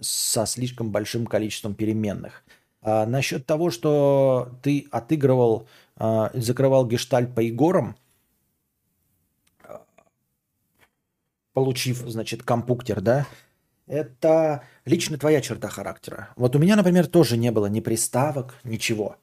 со 0.00 0.44
слишком 0.44 0.90
большим 0.90 1.26
количеством 1.26 1.74
переменных. 1.74 2.44
А 2.82 3.06
насчет 3.06 3.46
того, 3.46 3.70
что 3.70 4.50
ты 4.62 4.86
отыгрывал, 4.90 5.68
а, 5.96 6.30
закрывал 6.34 6.86
гештальт 6.86 7.34
по 7.34 7.40
Егорам, 7.40 7.96
получив, 11.52 11.98
значит, 12.06 12.42
компуктер, 12.42 13.00
да, 13.00 13.26
это 13.86 14.62
лично 14.84 15.18
твоя 15.18 15.40
черта 15.40 15.68
характера. 15.68 16.28
Вот 16.36 16.54
у 16.54 16.58
меня, 16.58 16.76
например, 16.76 17.06
тоже 17.06 17.36
не 17.36 17.50
было 17.50 17.66
ни 17.66 17.80
приставок, 17.80 18.54
ничего, 18.62 19.16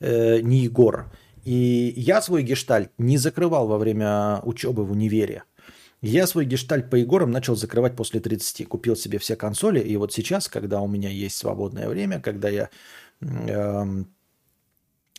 э, 0.00 0.40
ни 0.40 0.56
Егор. 0.56 1.10
И 1.44 1.94
я 1.96 2.20
свой 2.20 2.42
гештальт 2.42 2.90
не 2.98 3.18
закрывал 3.18 3.68
во 3.68 3.78
время 3.78 4.40
учебы 4.42 4.84
в 4.84 4.92
универе. 4.92 5.44
Я 6.06 6.26
свой 6.26 6.44
гештальт 6.44 6.90
по 6.90 6.96
Егорам 6.96 7.30
начал 7.30 7.56
закрывать 7.56 7.96
после 7.96 8.20
30. 8.20 8.68
Купил 8.68 8.94
себе 8.94 9.18
все 9.18 9.36
консоли, 9.36 9.80
и 9.80 9.96
вот 9.96 10.12
сейчас, 10.12 10.48
когда 10.48 10.82
у 10.82 10.86
меня 10.86 11.08
есть 11.08 11.34
свободное 11.36 11.88
время, 11.88 12.20
когда 12.20 12.50
я 12.50 12.68
э, 13.22 13.84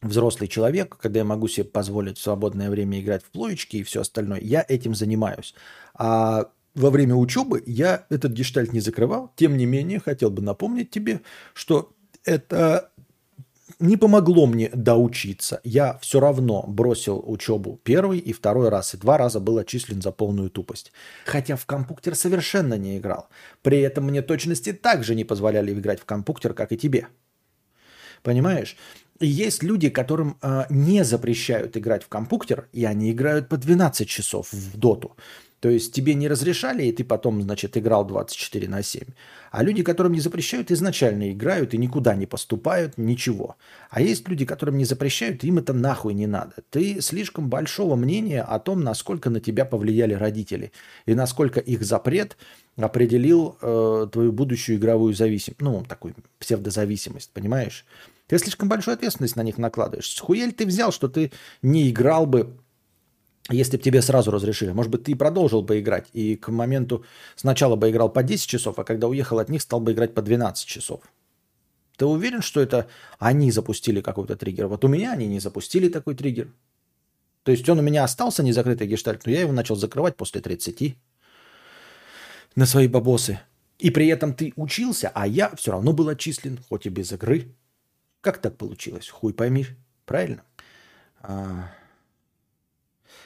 взрослый 0.04 0.48
человек, 0.48 0.96
когда 0.98 1.22
я 1.22 1.26
могу 1.26 1.48
себе 1.48 1.64
позволить 1.64 2.20
в 2.20 2.22
свободное 2.22 2.70
время 2.70 3.02
играть 3.02 3.24
в 3.24 3.32
плоечки 3.32 3.78
и 3.78 3.84
все 3.84 4.02
остальное, 4.02 4.40
я 4.42 4.64
этим 4.68 4.94
занимаюсь. 4.94 5.56
А 5.96 6.52
во 6.76 6.92
время 6.92 7.16
учебы 7.16 7.64
я 7.66 8.06
этот 8.10 8.34
гештальт 8.34 8.72
не 8.72 8.80
закрывал. 8.80 9.32
Тем 9.36 9.58
не 9.58 9.66
менее, 9.66 10.00
хотел 10.00 10.30
бы 10.30 10.44
напомнить 10.44 10.92
тебе, 10.92 11.22
что 11.56 11.94
это 12.26 12.92
не 13.80 13.98
помогло 13.98 14.46
мне 14.46 14.70
доучиться. 14.74 15.62
Я 15.64 15.98
все 16.02 16.20
равно 16.20 16.64
бросил 16.68 17.24
учебу 17.26 17.80
первый 17.84 18.20
и 18.20 18.34
второй 18.34 18.70
раз, 18.70 18.94
и 18.94 18.98
два 18.98 19.18
раза 19.18 19.40
был 19.40 19.58
отчислен 19.58 20.02
за 20.02 20.12
полную 20.12 20.50
тупость. 20.50 20.92
Хотя 21.26 21.56
в 21.56 21.66
компьютер 21.66 22.16
совершенно 22.16 22.76
не 22.76 22.98
играл. 22.98 23.28
При 23.62 23.80
этом 23.80 24.06
мне 24.06 24.22
точности 24.22 24.74
также 24.74 25.16
не 25.16 25.24
позволяли 25.24 25.74
играть 25.74 26.00
в 26.00 26.06
компьютер, 26.06 26.54
как 26.54 26.72
и 26.72 26.78
тебе. 26.78 27.08
Понимаешь? 28.24 28.78
И 29.20 29.28
есть 29.28 29.64
люди, 29.64 29.90
которым 29.90 30.38
э, 30.42 30.66
не 30.70 31.06
запрещают 31.06 31.78
играть 31.78 32.04
в 32.04 32.10
компьютер, 32.10 32.68
и 32.74 32.84
они 32.84 33.12
играют 33.12 33.48
по 33.48 33.58
12 33.58 34.08
часов 34.10 34.52
в 34.52 34.78
доту. 34.78 35.16
То 35.66 35.72
есть 35.72 35.94
тебе 35.94 36.14
не 36.14 36.28
разрешали, 36.28 36.84
и 36.84 36.92
ты 36.92 37.04
потом, 37.04 37.42
значит, 37.42 37.76
играл 37.76 38.06
24 38.06 38.70
на 38.70 38.84
7. 38.84 39.02
А 39.50 39.64
люди, 39.64 39.82
которым 39.82 40.14
не 40.14 40.20
запрещают, 40.20 40.70
изначально 40.70 41.32
играют 41.32 41.74
и 41.74 41.80
никуда 41.80 42.14
не 42.14 42.28
поступают, 42.28 43.00
ничего. 43.00 43.56
А 43.90 44.00
есть 44.00 44.30
люди, 44.30 44.46
которым 44.46 44.78
не 44.78 44.86
запрещают, 44.86 45.44
им 45.44 45.58
это 45.58 45.74
нахуй 45.74 46.14
не 46.14 46.28
надо. 46.28 46.54
Ты 46.70 47.02
слишком 47.02 47.50
большого 47.50 47.96
мнения 47.96 48.44
о 48.44 48.60
том, 48.60 48.84
насколько 48.84 49.32
на 49.32 49.40
тебя 49.40 49.66
повлияли 49.66 50.14
родители. 50.14 50.72
И 51.08 51.16
насколько 51.16 51.60
их 51.60 51.82
запрет 51.82 52.38
определил 52.78 53.58
э, 53.60 54.08
твою 54.12 54.32
будущую 54.32 54.78
игровую 54.78 55.16
зависимость. 55.16 55.64
Ну, 55.64 55.84
такую 55.84 56.14
псевдозависимость, 56.38 57.32
понимаешь? 57.34 57.88
Ты 58.28 58.38
слишком 58.38 58.70
большую 58.70 58.94
ответственность 58.94 59.36
на 59.36 59.42
них 59.42 59.58
накладываешь. 59.58 60.16
Хуель 60.20 60.54
ты 60.54 60.68
взял, 60.68 60.92
что 60.92 61.08
ты 61.08 61.32
не 61.64 61.90
играл 61.90 62.28
бы 62.28 62.56
если 63.50 63.78
бы 63.78 63.84
тебе 63.84 64.02
сразу 64.02 64.32
разрешили. 64.32 64.72
Может 64.72 64.92
быть, 64.92 65.04
ты 65.04 65.16
продолжил 65.16 65.62
бы 65.62 65.80
играть, 65.80 66.08
и 66.14 66.36
к 66.36 66.50
моменту 66.50 67.06
сначала 67.36 67.76
бы 67.76 67.90
играл 67.90 68.10
по 68.10 68.24
10 68.24 68.48
часов, 68.48 68.80
а 68.80 68.84
когда 68.84 69.08
уехал 69.08 69.40
от 69.40 69.50
них, 69.50 69.62
стал 69.62 69.80
бы 69.80 69.92
играть 69.92 70.14
по 70.14 70.22
12 70.22 70.66
часов. 70.68 71.02
Ты 71.98 72.06
уверен, 72.06 72.42
что 72.42 72.60
это 72.60 72.88
они 73.20 73.52
запустили 73.52 74.02
какой-то 74.02 74.36
триггер? 74.36 74.68
Вот 74.68 74.84
у 74.84 74.88
меня 74.88 75.14
они 75.14 75.28
не 75.28 75.40
запустили 75.40 75.90
такой 75.90 76.16
триггер. 76.16 76.52
То 77.44 77.52
есть 77.52 77.70
он 77.70 77.80
у 77.80 77.82
меня 77.84 78.04
остался 78.04 78.44
незакрытый 78.44 78.88
гештальт, 78.88 79.26
но 79.26 79.32
я 79.32 79.42
его 79.42 79.52
начал 79.52 79.76
закрывать 79.76 80.18
после 80.18 80.42
30 80.42 80.98
на 82.56 82.66
свои 82.66 82.88
бабосы. 82.88 83.40
И 83.78 83.92
при 83.92 84.08
этом 84.08 84.34
ты 84.34 84.54
учился, 84.56 85.12
а 85.14 85.28
я 85.28 85.56
все 85.56 85.72
равно 85.72 85.94
был 85.94 86.10
отчислен, 86.10 86.60
хоть 86.70 86.86
и 86.86 86.90
без 86.90 87.12
игры. 87.12 87.54
Как 88.22 88.40
так 88.40 88.58
получилось? 88.58 89.10
Хуй 89.10 89.34
пойми. 89.34 89.68
Правильно? 90.06 90.42
А... 91.22 91.70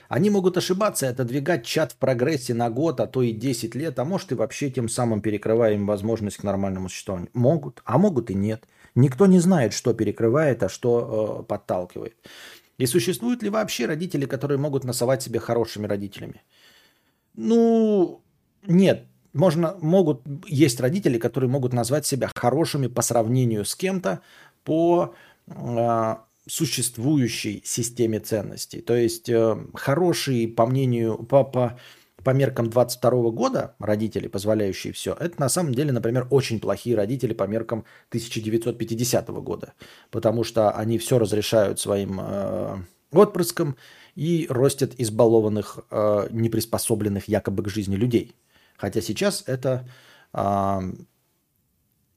Они 0.09 0.31
могут 0.31 0.57
ошибаться 0.57 1.05
и 1.05 1.09
отодвигать 1.09 1.63
чат 1.63 1.91
в 1.91 1.95
прогрессе 1.95 2.55
на 2.55 2.71
год, 2.71 2.99
а 2.99 3.05
то 3.05 3.21
и 3.21 3.31
10 3.31 3.75
лет, 3.75 3.99
а 3.99 4.05
может 4.05 4.31
и 4.31 4.35
вообще 4.35 4.71
тем 4.71 4.89
самым 4.89 5.21
перекрывая 5.21 5.75
им 5.75 5.85
возможность 5.85 6.37
к 6.37 6.43
нормальному 6.43 6.89
существованию. 6.89 7.29
Могут, 7.33 7.83
а 7.85 7.99
могут 7.99 8.31
и 8.31 8.33
нет. 8.33 8.65
Никто 8.95 9.27
не 9.27 9.39
знает, 9.39 9.71
что 9.71 9.93
перекрывает, 9.93 10.63
а 10.63 10.69
что 10.69 11.41
э, 11.41 11.43
подталкивает. 11.43 12.15
И 12.79 12.87
существуют 12.87 13.43
ли 13.43 13.51
вообще 13.51 13.85
родители, 13.85 14.25
которые 14.25 14.57
могут 14.57 14.83
насовать 14.83 15.21
себе 15.21 15.39
хорошими 15.39 15.85
родителями? 15.85 16.41
Ну, 17.35 18.23
нет. 18.65 19.05
можно, 19.33 19.77
могут, 19.79 20.23
есть 20.47 20.79
родители, 20.79 21.19
которые 21.19 21.51
могут 21.51 21.71
назвать 21.71 22.07
себя 22.07 22.31
хорошими 22.33 22.87
по 22.87 23.03
сравнению 23.03 23.63
с 23.63 23.75
кем-то 23.75 24.21
по 24.63 25.13
э, 25.45 26.15
существующей 26.47 27.61
системе 27.65 28.19
ценностей. 28.19 28.81
То 28.81 28.95
есть 28.95 29.29
э, 29.29 29.57
хорошие, 29.73 30.47
по 30.47 30.65
мнению, 30.65 31.17
по, 31.17 31.43
по, 31.43 31.79
по 32.23 32.31
меркам 32.31 32.69
22 32.69 33.31
года 33.31 33.75
родители, 33.79 34.27
позволяющие 34.27 34.93
все, 34.93 35.15
это 35.19 35.39
на 35.39 35.49
самом 35.49 35.73
деле, 35.73 35.91
например, 35.91 36.27
очень 36.29 36.59
плохие 36.59 36.95
родители 36.95 37.33
по 37.33 37.43
меркам 37.43 37.85
1950 38.09 39.27
года, 39.29 39.73
потому 40.11 40.43
что 40.43 40.71
они 40.71 40.97
все 40.97 41.19
разрешают 41.19 41.79
своим 41.79 42.19
э, 42.21 42.77
отпрыскам 43.11 43.75
и 44.15 44.47
ростят 44.49 44.91
избалованных, 44.97 45.79
э, 45.91 46.27
неприспособленных 46.31 47.27
якобы 47.27 47.63
к 47.63 47.69
жизни 47.69 47.95
людей. 47.95 48.35
Хотя 48.77 49.01
сейчас 49.01 49.43
это 49.45 49.87
э, 50.33 50.79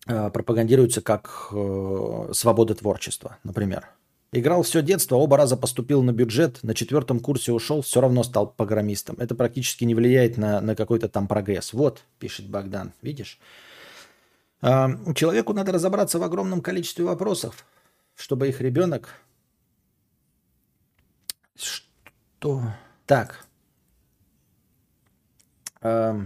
э, 0.07 0.31
пропагандируется 0.31 1.01
как 1.01 1.49
э, 1.53 2.31
свобода 2.33 2.75
творчества, 2.75 3.39
например. 3.45 3.89
Играл 4.35 4.63
все 4.63 4.81
детство, 4.81 5.17
оба 5.17 5.37
раза 5.37 5.59
поступил 5.59 6.03
на 6.03 6.13
бюджет, 6.13 6.63
на 6.63 6.75
четвертом 6.75 7.21
курсе 7.21 7.53
ушел, 7.53 7.83
все 7.83 8.01
равно 8.01 8.23
стал 8.23 8.51
программистом. 8.51 9.17
Это 9.19 9.35
практически 9.35 9.85
не 9.85 9.95
влияет 9.95 10.39
на, 10.39 10.63
на 10.63 10.75
какой-то 10.75 11.11
там 11.11 11.29
прогресс. 11.29 11.75
Вот, 11.75 12.03
пишет 12.19 12.49
Богдан, 12.49 12.95
видишь? 13.03 13.39
А, 14.63 14.91
человеку 15.15 15.53
надо 15.53 15.73
разобраться 15.73 16.19
в 16.19 16.23
огромном 16.23 16.63
количестве 16.63 17.05
вопросов, 17.05 17.67
чтобы 18.15 18.49
их 18.49 18.63
ребенок... 18.63 19.21
Что? 21.55 22.63
Так. 23.05 23.47
А, 25.83 26.25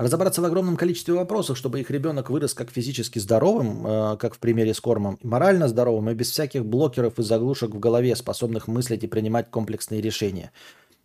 Разобраться 0.00 0.40
в 0.40 0.46
огромном 0.46 0.78
количестве 0.78 1.12
вопросов, 1.12 1.58
чтобы 1.58 1.78
их 1.78 1.90
ребенок 1.90 2.30
вырос 2.30 2.54
как 2.54 2.70
физически 2.70 3.18
здоровым, 3.18 3.86
э, 3.86 4.16
как 4.16 4.34
в 4.34 4.38
примере 4.38 4.72
с 4.72 4.80
кормом, 4.80 5.18
морально 5.22 5.68
здоровым 5.68 6.08
и 6.08 6.14
без 6.14 6.30
всяких 6.30 6.64
блокеров 6.64 7.18
и 7.18 7.22
заглушек 7.22 7.72
в 7.72 7.78
голове, 7.78 8.16
способных 8.16 8.66
мыслить 8.66 9.04
и 9.04 9.06
принимать 9.06 9.50
комплексные 9.50 10.00
решения. 10.00 10.52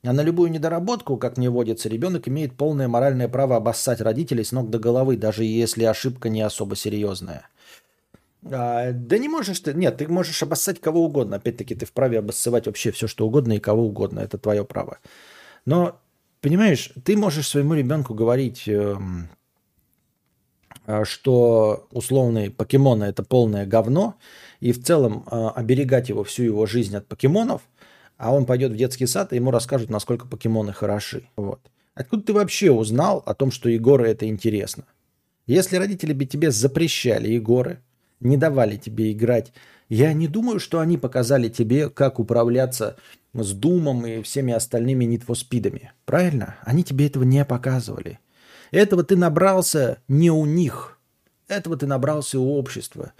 А 0.01 0.13
на 0.13 0.21
любую 0.21 0.49
недоработку, 0.49 1.17
как 1.17 1.35
мне 1.35 1.49
водится, 1.49 1.89
ребенок 1.89 2.29
имеет 2.29 2.55
полное 2.55 2.87
моральное 2.87 3.27
право 3.27 3.57
обоссать 3.57 3.99
родителей 3.99 4.45
с 4.45 4.53
ног 4.53 4.69
до 4.69 4.79
головы, 4.79 5.17
даже 5.17 5.43
если 5.43 5.83
ошибка 5.83 6.29
не 6.29 6.41
особо 6.41 6.77
серьезная. 6.77 7.49
А, 8.49 8.93
да 8.93 9.17
не 9.17 9.27
можешь 9.27 9.59
ты, 9.59 9.73
нет, 9.73 9.97
ты 9.97 10.07
можешь 10.07 10.41
обоссать 10.41 10.79
кого 10.79 11.03
угодно. 11.03 11.35
Опять-таки 11.35 11.75
ты 11.75 11.85
вправе 11.85 12.19
обоссывать 12.19 12.65
вообще 12.67 12.91
все, 12.91 13.07
что 13.07 13.27
угодно 13.27 13.57
и 13.57 13.59
кого 13.59 13.87
угодно. 13.87 14.21
Это 14.21 14.37
твое 14.37 14.63
право. 14.63 14.99
Но 15.65 15.99
Понимаешь, 16.41 16.91
ты 17.03 17.17
можешь 17.17 17.47
своему 17.47 17.73
ребенку 17.73 18.13
говорить, 18.13 18.67
эм, 18.67 19.29
э, 20.85 21.03
что 21.05 21.87
условные 21.91 22.51
покемоны 22.51 23.05
это 23.05 23.23
полное 23.23 23.65
говно, 23.65 24.15
и 24.59 24.71
в 24.71 24.83
целом 24.83 25.25
э, 25.29 25.47
оберегать 25.55 26.09
его 26.09 26.23
всю 26.23 26.43
его 26.43 26.65
жизнь 26.65 26.95
от 26.95 27.07
покемонов, 27.07 27.61
а 28.17 28.33
он 28.33 28.45
пойдет 28.45 28.71
в 28.71 28.77
детский 28.77 29.07
сад, 29.07 29.33
и 29.33 29.37
ему 29.37 29.51
расскажут, 29.51 29.89
насколько 29.89 30.27
покемоны 30.27 30.73
хороши. 30.73 31.27
Вот. 31.35 31.59
Откуда 31.95 32.23
ты 32.23 32.33
вообще 32.33 32.71
узнал 32.71 33.23
о 33.25 33.33
том, 33.33 33.51
что 33.51 33.69
Егоры 33.69 34.09
это 34.09 34.27
интересно? 34.27 34.85
Если 35.47 35.77
родители 35.77 36.13
бы 36.13 36.25
тебе 36.25 36.51
запрещали 36.51 37.29
Егоры, 37.29 37.81
не 38.19 38.37
давали 38.37 38.77
тебе 38.77 39.11
играть, 39.11 39.53
я 39.89 40.13
не 40.13 40.27
думаю, 40.27 40.59
что 40.59 40.79
они 40.79 40.97
показали 40.97 41.49
тебе, 41.49 41.89
как 41.89 42.19
управляться 42.19 42.97
с 43.33 43.51
Думом 43.51 44.05
и 44.05 44.21
всеми 44.21 44.53
остальными 44.53 45.05
нитвоспидами. 45.05 45.91
Правильно? 46.05 46.55
Они 46.63 46.83
тебе 46.83 47.07
этого 47.07 47.23
не 47.23 47.43
показывали. 47.45 48.19
Этого 48.71 49.03
ты 49.03 49.15
набрался 49.15 49.99
не 50.07 50.31
у 50.31 50.45
них. 50.45 50.97
Этого 51.47 51.77
ты 51.77 51.85
набрался 51.85 52.39
у 52.39 52.55
общества. 52.55 53.13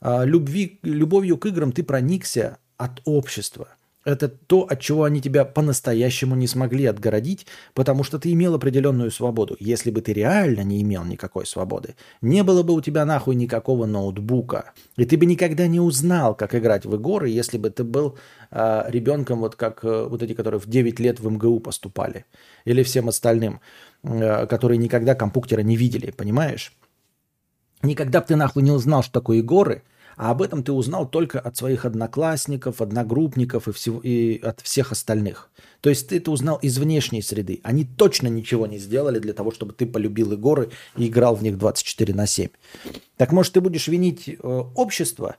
А 0.00 0.24
любви, 0.24 0.78
любовью 0.82 1.38
к 1.38 1.46
играм 1.46 1.72
ты 1.72 1.82
проникся 1.82 2.58
от 2.76 3.00
общества– 3.04 3.68
это 4.04 4.28
то, 4.28 4.62
от 4.62 4.80
чего 4.80 5.04
они 5.04 5.20
тебя 5.20 5.44
по-настоящему 5.44 6.34
не 6.34 6.46
смогли 6.46 6.86
отгородить, 6.86 7.46
потому 7.74 8.04
что 8.04 8.18
ты 8.18 8.32
имел 8.32 8.54
определенную 8.54 9.10
свободу. 9.10 9.56
Если 9.60 9.90
бы 9.90 10.00
ты 10.00 10.12
реально 10.12 10.62
не 10.62 10.82
имел 10.82 11.04
никакой 11.04 11.46
свободы, 11.46 11.94
не 12.20 12.42
было 12.42 12.62
бы 12.62 12.74
у 12.74 12.80
тебя 12.80 13.04
нахуй 13.04 13.34
никакого 13.34 13.86
ноутбука. 13.86 14.72
И 14.96 15.04
ты 15.04 15.16
бы 15.16 15.26
никогда 15.26 15.66
не 15.66 15.80
узнал, 15.80 16.34
как 16.34 16.54
играть 16.54 16.84
в 16.84 16.94
игры, 16.94 17.28
если 17.28 17.58
бы 17.58 17.70
ты 17.70 17.84
был 17.84 18.18
э, 18.50 18.84
ребенком, 18.88 19.40
вот 19.40 19.56
как 19.56 19.84
э, 19.84 20.06
вот 20.08 20.22
эти, 20.22 20.34
которые 20.34 20.60
в 20.60 20.66
9 20.66 21.00
лет 21.00 21.20
в 21.20 21.30
МГУ 21.30 21.60
поступали. 21.60 22.24
Или 22.64 22.82
всем 22.82 23.08
остальным, 23.08 23.60
э, 24.02 24.46
которые 24.46 24.78
никогда 24.78 25.14
компьютера 25.14 25.62
не 25.62 25.76
видели, 25.76 26.10
понимаешь? 26.10 26.72
Никогда 27.82 28.20
бы 28.20 28.26
ты 28.26 28.36
нахуй 28.36 28.62
не 28.62 28.70
узнал, 28.70 29.02
что 29.02 29.12
такое 29.12 29.38
игры, 29.38 29.82
а 30.16 30.30
об 30.30 30.42
этом 30.42 30.62
ты 30.62 30.72
узнал 30.72 31.08
только 31.08 31.40
от 31.40 31.56
своих 31.56 31.84
одноклассников, 31.84 32.80
одногруппников 32.80 33.68
и, 33.68 33.72
всего, 33.72 34.00
и 34.00 34.38
от 34.40 34.60
всех 34.60 34.92
остальных. 34.92 35.50
То 35.80 35.90
есть 35.90 36.08
ты 36.08 36.18
это 36.18 36.30
узнал 36.30 36.56
из 36.58 36.78
внешней 36.78 37.22
среды. 37.22 37.60
Они 37.62 37.84
точно 37.84 38.28
ничего 38.28 38.66
не 38.66 38.78
сделали 38.78 39.18
для 39.18 39.32
того, 39.32 39.50
чтобы 39.50 39.72
ты 39.72 39.86
полюбил 39.86 40.32
и 40.32 40.36
горы 40.36 40.70
и 40.96 41.08
играл 41.08 41.34
в 41.34 41.42
них 41.42 41.58
24 41.58 42.14
на 42.14 42.26
7. 42.26 42.48
Так 43.16 43.32
может 43.32 43.52
ты 43.52 43.60
будешь 43.60 43.88
винить 43.88 44.28
э, 44.28 44.34
общество, 44.42 45.36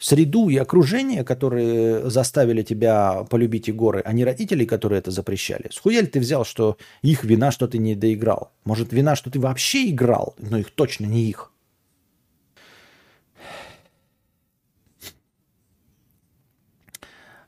среду 0.00 0.48
и 0.48 0.56
окружение, 0.56 1.22
которые 1.22 2.10
заставили 2.10 2.62
тебя 2.62 3.24
полюбить 3.28 3.68
и 3.68 3.72
горы, 3.72 4.02
а 4.04 4.12
не 4.12 4.24
родителей, 4.24 4.66
которые 4.66 4.98
это 4.98 5.10
запрещали. 5.10 5.68
Схуяль 5.70 6.08
ты 6.08 6.18
взял, 6.18 6.44
что 6.44 6.78
их 7.02 7.22
вина, 7.22 7.52
что 7.52 7.68
ты 7.68 7.78
не 7.78 7.94
доиграл? 7.94 8.50
Может 8.64 8.92
вина, 8.92 9.14
что 9.14 9.30
ты 9.30 9.38
вообще 9.38 9.90
играл, 9.90 10.34
но 10.38 10.58
их 10.58 10.70
точно 10.70 11.04
не 11.04 11.28
их. 11.28 11.52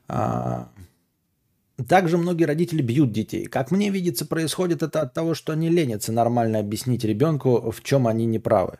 Также 0.07 2.17
многие 2.17 2.45
родители 2.45 2.81
бьют 2.81 3.11
детей. 3.11 3.45
Как 3.45 3.71
мне 3.71 3.89
видится, 3.89 4.25
происходит 4.25 4.83
это 4.83 5.01
от 5.01 5.13
того, 5.13 5.33
что 5.33 5.53
они 5.53 5.69
ленятся 5.69 6.11
нормально 6.11 6.59
объяснить 6.59 7.03
ребенку, 7.03 7.71
в 7.71 7.83
чем 7.83 8.07
они 8.07 8.25
неправы. 8.25 8.79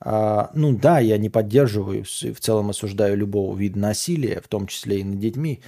А, 0.00 0.50
ну 0.54 0.76
да, 0.76 0.98
я 0.98 1.18
не 1.18 1.28
поддерживаю 1.28 2.00
и 2.00 2.32
в 2.32 2.40
целом 2.40 2.70
осуждаю 2.70 3.16
любого 3.16 3.56
вида 3.56 3.78
насилия, 3.78 4.40
в 4.40 4.48
том 4.48 4.66
числе 4.66 5.00
и 5.00 5.04
над 5.04 5.18
детьми, 5.18 5.60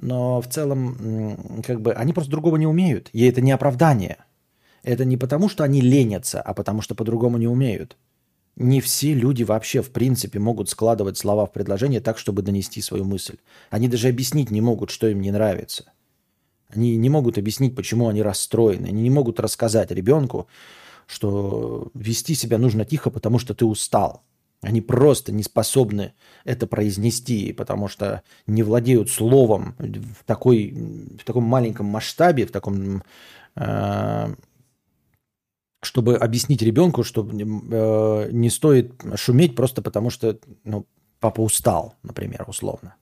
но 0.00 0.40
в 0.40 0.48
целом 0.48 1.62
как 1.64 1.80
бы 1.80 1.92
они 1.92 2.12
просто 2.12 2.30
другого 2.30 2.56
не 2.56 2.66
умеют. 2.66 3.08
И 3.12 3.24
это 3.24 3.40
не 3.40 3.52
оправдание. 3.52 4.18
Это 4.82 5.04
не 5.04 5.16
потому, 5.16 5.48
что 5.48 5.64
они 5.64 5.80
ленятся, 5.80 6.40
а 6.40 6.54
потому 6.54 6.80
что 6.80 6.94
по-другому 6.94 7.38
не 7.38 7.48
умеют. 7.48 7.96
Не 8.56 8.80
все 8.80 9.12
люди 9.12 9.42
вообще, 9.42 9.82
в 9.82 9.90
принципе, 9.90 10.38
могут 10.38 10.70
складывать 10.70 11.18
слова 11.18 11.44
в 11.44 11.52
предложение 11.52 12.00
так, 12.00 12.16
чтобы 12.18 12.42
донести 12.42 12.80
свою 12.80 13.04
мысль. 13.04 13.36
Они 13.68 13.86
даже 13.86 14.08
объяснить 14.08 14.50
не 14.50 14.62
могут, 14.62 14.90
что 14.90 15.06
им 15.08 15.20
не 15.20 15.30
нравится. 15.30 15.92
Они 16.70 16.96
не 16.96 17.10
могут 17.10 17.36
объяснить, 17.36 17.76
почему 17.76 18.08
они 18.08 18.22
расстроены. 18.22 18.86
Они 18.86 19.02
не 19.02 19.10
могут 19.10 19.40
рассказать 19.40 19.90
ребенку, 19.90 20.48
что 21.06 21.90
вести 21.94 22.34
себя 22.34 22.56
нужно 22.56 22.84
тихо, 22.86 23.10
потому 23.10 23.38
что 23.38 23.54
ты 23.54 23.66
устал. 23.66 24.22
Они 24.62 24.80
просто 24.80 25.32
не 25.32 25.42
способны 25.42 26.14
это 26.44 26.66
произнести, 26.66 27.52
потому 27.52 27.88
что 27.88 28.22
не 28.46 28.62
владеют 28.62 29.10
словом 29.10 29.76
в, 29.78 30.24
такой, 30.24 30.70
в 31.20 31.24
таком 31.24 31.44
маленьком 31.44 31.86
масштабе, 31.86 32.46
в 32.46 32.52
таком 32.52 33.02
э, 33.54 34.34
чтобы 35.82 36.16
объяснить 36.16 36.62
ребенку, 36.62 37.04
что 37.04 37.22
э, 37.22 38.30
не 38.32 38.50
стоит 38.50 38.92
шуметь 39.14 39.54
просто 39.54 39.82
потому, 39.82 40.10
что 40.10 40.38
ну, 40.64 40.86
папа 41.20 41.40
устал, 41.40 41.94
например, 42.02 42.44
условно. 42.48 42.96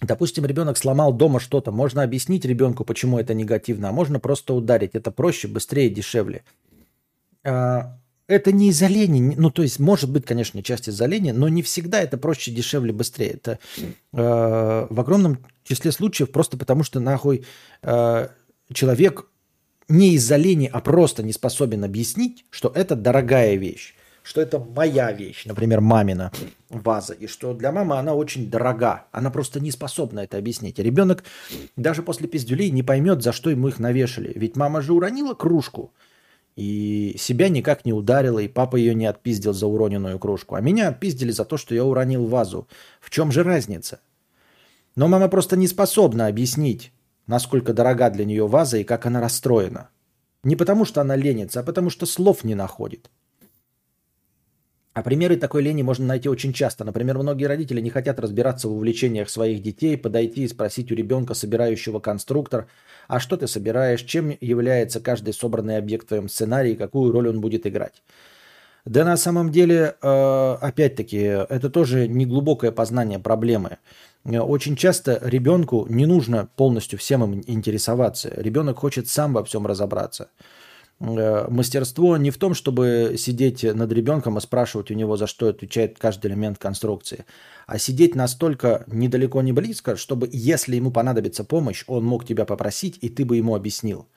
Допустим, 0.00 0.46
ребенок 0.46 0.78
сломал 0.78 1.12
дома 1.12 1.40
что-то. 1.40 1.72
Можно 1.72 2.02
объяснить 2.02 2.44
ребенку, 2.44 2.84
почему 2.84 3.18
это 3.18 3.34
негативно, 3.34 3.90
а 3.90 3.92
можно 3.92 4.18
просто 4.18 4.54
ударить. 4.54 4.94
Это 4.94 5.10
проще, 5.10 5.46
быстрее, 5.46 5.90
дешевле. 5.90 6.42
А, 7.44 7.98
это 8.30 8.52
не 8.52 8.68
из-за 8.68 8.86
лени. 8.86 9.34
Ну, 9.36 9.50
то 9.50 9.62
есть, 9.62 9.80
может 9.80 10.10
быть, 10.10 10.24
конечно, 10.24 10.62
часть 10.62 10.88
из-за 10.88 11.06
лени, 11.06 11.32
но 11.32 11.48
не 11.48 11.62
всегда 11.62 12.00
это 12.00 12.16
проще, 12.16 12.52
дешевле, 12.52 12.92
быстрее. 12.92 13.30
Это 13.30 13.58
э, 13.76 13.86
в 14.88 15.00
огромном 15.00 15.44
числе 15.64 15.90
случаев 15.90 16.30
просто 16.30 16.56
потому, 16.56 16.84
что 16.84 17.00
нахуй 17.00 17.44
э, 17.82 18.28
человек 18.72 19.26
не 19.88 20.14
из-за 20.14 20.36
лени, 20.36 20.70
а 20.72 20.80
просто 20.80 21.24
не 21.24 21.32
способен 21.32 21.82
объяснить, 21.82 22.44
что 22.50 22.70
это 22.72 22.94
дорогая 22.94 23.56
вещь, 23.56 23.96
что 24.22 24.40
это 24.40 24.60
моя 24.60 25.10
вещь, 25.10 25.44
например, 25.46 25.80
мамина 25.80 26.30
ваза, 26.68 27.14
и 27.14 27.26
что 27.26 27.52
для 27.52 27.72
мамы 27.72 27.98
она 27.98 28.14
очень 28.14 28.48
дорога. 28.48 29.06
Она 29.10 29.30
просто 29.30 29.58
не 29.58 29.72
способна 29.72 30.20
это 30.20 30.38
объяснить. 30.38 30.78
ребенок 30.78 31.24
даже 31.74 32.04
после 32.04 32.28
пиздюлей 32.28 32.70
не 32.70 32.84
поймет, 32.84 33.24
за 33.24 33.32
что 33.32 33.50
ему 33.50 33.66
их 33.66 33.80
навешали. 33.80 34.32
Ведь 34.36 34.54
мама 34.54 34.82
же 34.82 34.92
уронила 34.92 35.34
кружку– 35.34 35.92
и 36.56 37.16
себя 37.18 37.48
никак 37.48 37.84
не 37.84 37.92
ударила, 37.92 38.38
и 38.38 38.48
папа 38.48 38.76
ее 38.76 38.94
не 38.94 39.06
отпиздил 39.06 39.52
за 39.52 39.66
уроненную 39.66 40.18
кружку. 40.18 40.54
А 40.54 40.60
меня 40.60 40.88
отпиздили 40.88 41.30
за 41.30 41.44
то, 41.44 41.56
что 41.56 41.74
я 41.74 41.84
уронил 41.84 42.26
вазу. 42.26 42.68
В 43.00 43.10
чем 43.10 43.32
же 43.32 43.42
разница? 43.42 44.00
Но 44.96 45.08
мама 45.08 45.28
просто 45.28 45.56
не 45.56 45.68
способна 45.68 46.26
объяснить, 46.26 46.92
насколько 47.26 47.72
дорога 47.72 48.10
для 48.10 48.24
нее 48.24 48.46
ваза 48.46 48.78
и 48.78 48.84
как 48.84 49.06
она 49.06 49.20
расстроена. 49.20 49.88
Не 50.42 50.56
потому, 50.56 50.84
что 50.84 51.00
она 51.00 51.16
ленится, 51.16 51.60
а 51.60 51.62
потому, 51.62 51.90
что 51.90 52.06
слов 52.06 52.44
не 52.44 52.54
находит. 52.54 53.10
А 54.92 55.02
примеры 55.02 55.36
такой 55.36 55.62
лени 55.62 55.82
можно 55.82 56.04
найти 56.04 56.28
очень 56.28 56.52
часто. 56.52 56.84
Например, 56.84 57.16
многие 57.16 57.44
родители 57.44 57.80
не 57.80 57.90
хотят 57.90 58.18
разбираться 58.18 58.68
в 58.68 58.72
увлечениях 58.72 59.30
своих 59.30 59.62
детей, 59.62 59.96
подойти 59.96 60.42
и 60.42 60.48
спросить 60.48 60.90
у 60.90 60.96
ребенка, 60.96 61.34
собирающего 61.34 62.00
конструктор, 62.00 62.66
а 63.06 63.20
что 63.20 63.36
ты 63.36 63.46
собираешь, 63.46 64.02
чем 64.02 64.36
является 64.40 65.00
каждый 65.00 65.32
собранный 65.32 65.76
объект 65.76 66.06
в 66.06 66.08
твоем 66.08 66.28
сценарии, 66.28 66.74
какую 66.74 67.12
роль 67.12 67.28
он 67.28 67.40
будет 67.40 67.66
играть. 67.68 68.02
Да 68.84 69.04
на 69.04 69.16
самом 69.16 69.52
деле, 69.52 69.94
э, 70.02 70.56
опять-таки, 70.60 71.18
это 71.18 71.70
тоже 71.70 72.08
неглубокое 72.08 72.72
познание 72.72 73.20
проблемы. 73.20 73.78
Очень 74.24 74.74
часто 74.74 75.20
ребенку 75.22 75.86
не 75.88 76.06
нужно 76.06 76.48
полностью 76.56 76.98
всем 76.98 77.22
им 77.24 77.42
интересоваться. 77.46 78.32
Ребенок 78.36 78.78
хочет 78.78 79.06
сам 79.06 79.34
во 79.34 79.44
всем 79.44 79.66
разобраться. 79.66 80.28
Э, 81.00 81.46
мастерство 81.48 82.16
не 82.18 82.30
в 82.30 82.36
том, 82.36 82.54
чтобы 82.54 83.14
сидеть 83.16 83.62
над 83.62 83.90
ребенком 83.90 84.36
и 84.36 84.40
спрашивать 84.40 84.90
у 84.90 84.94
него, 84.94 85.16
за 85.16 85.26
что 85.26 85.48
отвечает 85.48 85.98
каждый 85.98 86.30
элемент 86.30 86.58
конструкции, 86.58 87.24
а 87.66 87.78
сидеть 87.78 88.14
настолько 88.14 88.84
недалеко, 88.86 89.40
не 89.40 89.52
близко, 89.52 89.96
чтобы, 89.96 90.28
если 90.30 90.76
ему 90.76 90.90
понадобится 90.90 91.42
помощь, 91.42 91.84
он 91.86 92.04
мог 92.04 92.26
тебя 92.26 92.44
попросить, 92.44 92.98
и 93.00 93.08
ты 93.08 93.24
бы 93.24 93.36
ему 93.36 93.54
объяснил. 93.54 94.08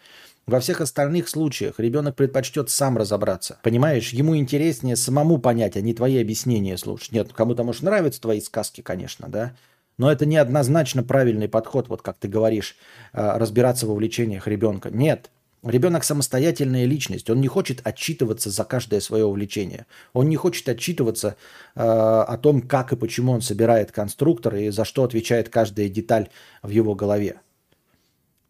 Во 0.45 0.59
всех 0.59 0.81
остальных 0.81 1.29
случаях 1.29 1.79
ребенок 1.79 2.17
предпочтет 2.17 2.69
сам 2.69 2.97
разобраться. 2.97 3.59
Понимаешь, 3.63 4.11
ему 4.11 4.35
интереснее 4.35 4.97
самому 4.97 5.37
понять, 5.37 5.77
а 5.77 5.81
не 5.81 5.93
твои 5.93 6.19
объяснения 6.19 6.77
слушать. 6.77 7.13
Нет, 7.13 7.31
кому-то, 7.31 7.63
может, 7.63 7.83
нравятся 7.83 8.19
твои 8.19 8.41
сказки, 8.41 8.81
конечно, 8.81 9.29
да? 9.29 9.55
Но 9.97 10.11
это 10.11 10.25
не 10.25 10.35
однозначно 10.35 11.01
правильный 11.01 11.47
подход, 11.47 11.87
вот 11.87 12.01
как 12.01 12.17
ты 12.17 12.27
говоришь, 12.27 12.75
э, 13.13 13.37
разбираться 13.37 13.87
в 13.87 13.91
увлечениях 13.91 14.47
ребенка. 14.47 14.89
Нет, 14.89 15.29
Ребенок 15.63 16.03
самостоятельная 16.03 16.83
личность, 16.83 17.29
он 17.29 17.39
не 17.39 17.47
хочет 17.47 17.79
отчитываться 17.85 18.49
за 18.49 18.65
каждое 18.65 18.99
свое 18.99 19.23
увлечение. 19.23 19.85
Он 20.11 20.27
не 20.27 20.35
хочет 20.35 20.67
отчитываться 20.67 21.37
э, 21.75 21.81
о 21.81 22.37
том, 22.37 22.61
как 22.61 22.91
и 22.91 22.97
почему 22.97 23.31
он 23.31 23.41
собирает 23.41 23.93
конструктор 23.93 24.55
и 24.55 24.69
за 24.71 24.83
что 24.83 25.05
отвечает 25.05 25.47
каждая 25.47 25.87
деталь 25.87 26.27
в 26.63 26.69
его 26.69 26.95
голове. 26.95 27.39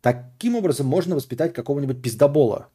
Таким 0.02 0.56
образом 0.56 0.88
можно 0.88 1.14
воспитать 1.14 1.54
какого-нибудь 1.54 2.02
пиздобола, 2.02 2.70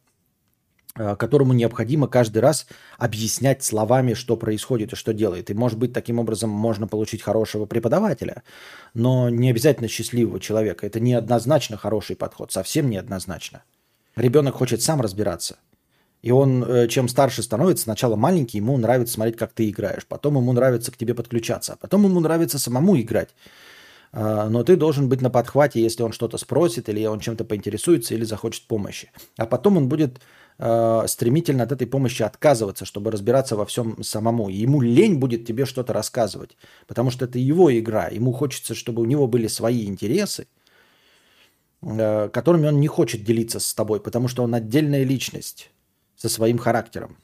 э, 0.95 1.17
которому 1.17 1.51
необходимо 1.51 2.07
каждый 2.07 2.37
раз 2.37 2.65
объяснять 2.97 3.61
словами, 3.61 4.13
что 4.13 4.37
происходит 4.37 4.93
и 4.93 4.95
что 4.95 5.13
делает. 5.13 5.49
И, 5.49 5.53
может 5.53 5.77
быть, 5.77 5.91
таким 5.91 6.17
образом 6.17 6.49
можно 6.49 6.87
получить 6.87 7.21
хорошего 7.21 7.65
преподавателя, 7.65 8.43
но 8.93 9.29
не 9.29 9.49
обязательно 9.49 9.89
счастливого 9.89 10.39
человека. 10.39 10.87
Это 10.87 11.01
неоднозначно 11.01 11.75
хороший 11.75 12.15
подход, 12.15 12.53
совсем 12.53 12.89
неоднозначно. 12.89 13.63
Ребенок 14.19 14.55
хочет 14.55 14.81
сам 14.81 15.01
разбираться. 15.01 15.57
И 16.21 16.31
он, 16.31 16.63
э, 16.63 16.87
чем 16.89 17.07
старше 17.07 17.41
становится, 17.41 17.85
сначала 17.85 18.17
маленький, 18.17 18.57
ему 18.57 18.77
нравится 18.77 19.13
смотреть, 19.13 19.37
как 19.37 19.53
ты 19.53 19.69
играешь. 19.69 20.05
Потом 20.05 20.35
ему 20.35 20.51
нравится 20.51 20.91
к 20.91 20.97
тебе 20.97 21.13
подключаться. 21.13 21.73
А 21.73 21.75
потом 21.77 22.03
ему 22.03 22.19
нравится 22.19 22.59
самому 22.59 22.99
играть. 22.99 23.29
А, 24.11 24.49
но 24.49 24.63
ты 24.63 24.75
должен 24.75 25.07
быть 25.07 25.21
на 25.21 25.29
подхвате, 25.29 25.81
если 25.81 26.03
он 26.03 26.11
что-то 26.11 26.37
спросит, 26.37 26.89
или 26.89 27.05
он 27.05 27.19
чем-то 27.19 27.45
поинтересуется, 27.45 28.15
или 28.15 28.25
захочет 28.25 28.67
помощи. 28.67 29.11
А 29.37 29.45
потом 29.45 29.77
он 29.77 29.87
будет 29.87 30.19
э, 30.57 31.03
стремительно 31.07 31.63
от 31.63 31.71
этой 31.71 31.87
помощи 31.87 32.23
отказываться, 32.23 32.83
чтобы 32.83 33.11
разбираться 33.11 33.55
во 33.55 33.65
всем 33.65 34.03
самому. 34.03 34.49
И 34.49 34.55
ему 34.55 34.81
лень 34.81 35.19
будет 35.19 35.45
тебе 35.45 35.65
что-то 35.65 35.93
рассказывать, 35.93 36.57
потому 36.87 37.11
что 37.11 37.25
это 37.25 37.39
его 37.39 37.77
игра. 37.77 38.09
Ему 38.09 38.33
хочется, 38.33 38.75
чтобы 38.75 39.01
у 39.01 39.05
него 39.05 39.27
были 39.27 39.47
свои 39.47 39.85
интересы, 39.85 40.47
которыми 41.81 42.67
он 42.67 42.79
не 42.79 42.87
хочет 42.87 43.23
делиться 43.23 43.59
с 43.59 43.73
тобой, 43.73 43.99
потому 43.99 44.27
что 44.27 44.43
он 44.43 44.53
отдельная 44.53 45.03
личность 45.03 45.71
со 46.15 46.29
своим 46.29 46.57
характером. 46.57 47.17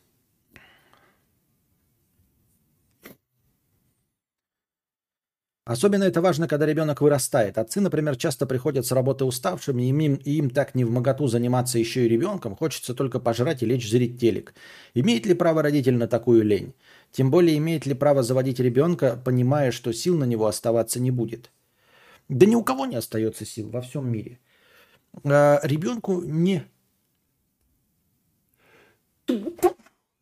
Особенно 5.68 6.04
это 6.04 6.22
важно, 6.22 6.48
когда 6.48 6.68
ребенок 6.68 7.02
вырастает. 7.02 7.58
Отцы, 7.58 7.82
например, 7.82 8.18
часто 8.18 8.46
приходят 8.46 8.86
с 8.86 8.92
работы 8.92 9.26
уставшими, 9.26 9.82
и 9.82 9.90
им, 9.90 10.14
и 10.14 10.34
им 10.34 10.52
так 10.52 10.76
не 10.76 10.86
в 10.86 10.92
моготу 10.92 11.26
заниматься 11.26 11.80
еще 11.80 12.06
и 12.06 12.08
ребенком, 12.08 12.56
хочется 12.56 12.94
только 12.94 13.20
пожрать 13.20 13.64
и 13.64 13.66
лечь 13.66 13.90
зрить 13.90 14.20
телек. 14.20 14.54
Имеет 14.94 15.26
ли 15.26 15.34
право 15.34 15.64
родитель 15.64 15.96
на 15.96 16.08
такую 16.08 16.44
лень? 16.44 16.76
Тем 17.12 17.32
более, 17.32 17.58
имеет 17.58 17.88
ли 17.88 17.96
право 17.96 18.22
заводить 18.22 18.60
ребенка, 18.60 19.20
понимая, 19.26 19.72
что 19.72 19.92
сил 19.92 20.16
на 20.16 20.26
него 20.26 20.46
оставаться 20.46 21.00
не 21.00 21.10
будет? 21.10 21.50
Да 22.30 22.46
ни 22.46 22.54
у 22.54 22.64
кого 22.64 22.86
не 22.86 22.98
остается 22.98 23.44
сил 23.44 23.70
во 23.70 23.82
всем 23.82 24.08
мире 24.08 24.40
э, 25.24 25.60
ребенку 25.64 26.22
не, 26.22 26.66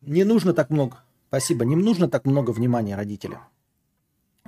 не 0.00 0.24
нужно 0.24 0.52
так 0.52 0.70
много. 0.70 0.98
Спасибо. 1.28 1.64
Не 1.64 1.76
нужно 1.76 2.08
так 2.08 2.26
много 2.26 2.50
внимания 2.50 2.96
родителям. 2.96 3.40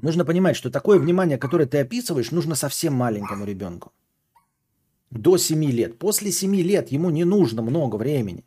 Нужно 0.03 0.25
понимать, 0.25 0.57
что 0.57 0.71
такое 0.71 0.99
внимание, 0.99 1.39
которое 1.39 1.67
ты 1.67 1.79
описываешь, 1.79 2.31
нужно 2.31 2.55
совсем 2.55 2.95
маленькому 2.95 3.45
ребенку. 3.45 3.93
До 5.11 5.39
7 5.39 5.65
лет. 5.65 5.99
После 5.99 6.31
7 6.31 6.55
лет 6.57 6.93
ему 6.93 7.11
не 7.11 7.25
нужно 7.25 7.63
много 7.63 7.97
времени. 7.97 8.45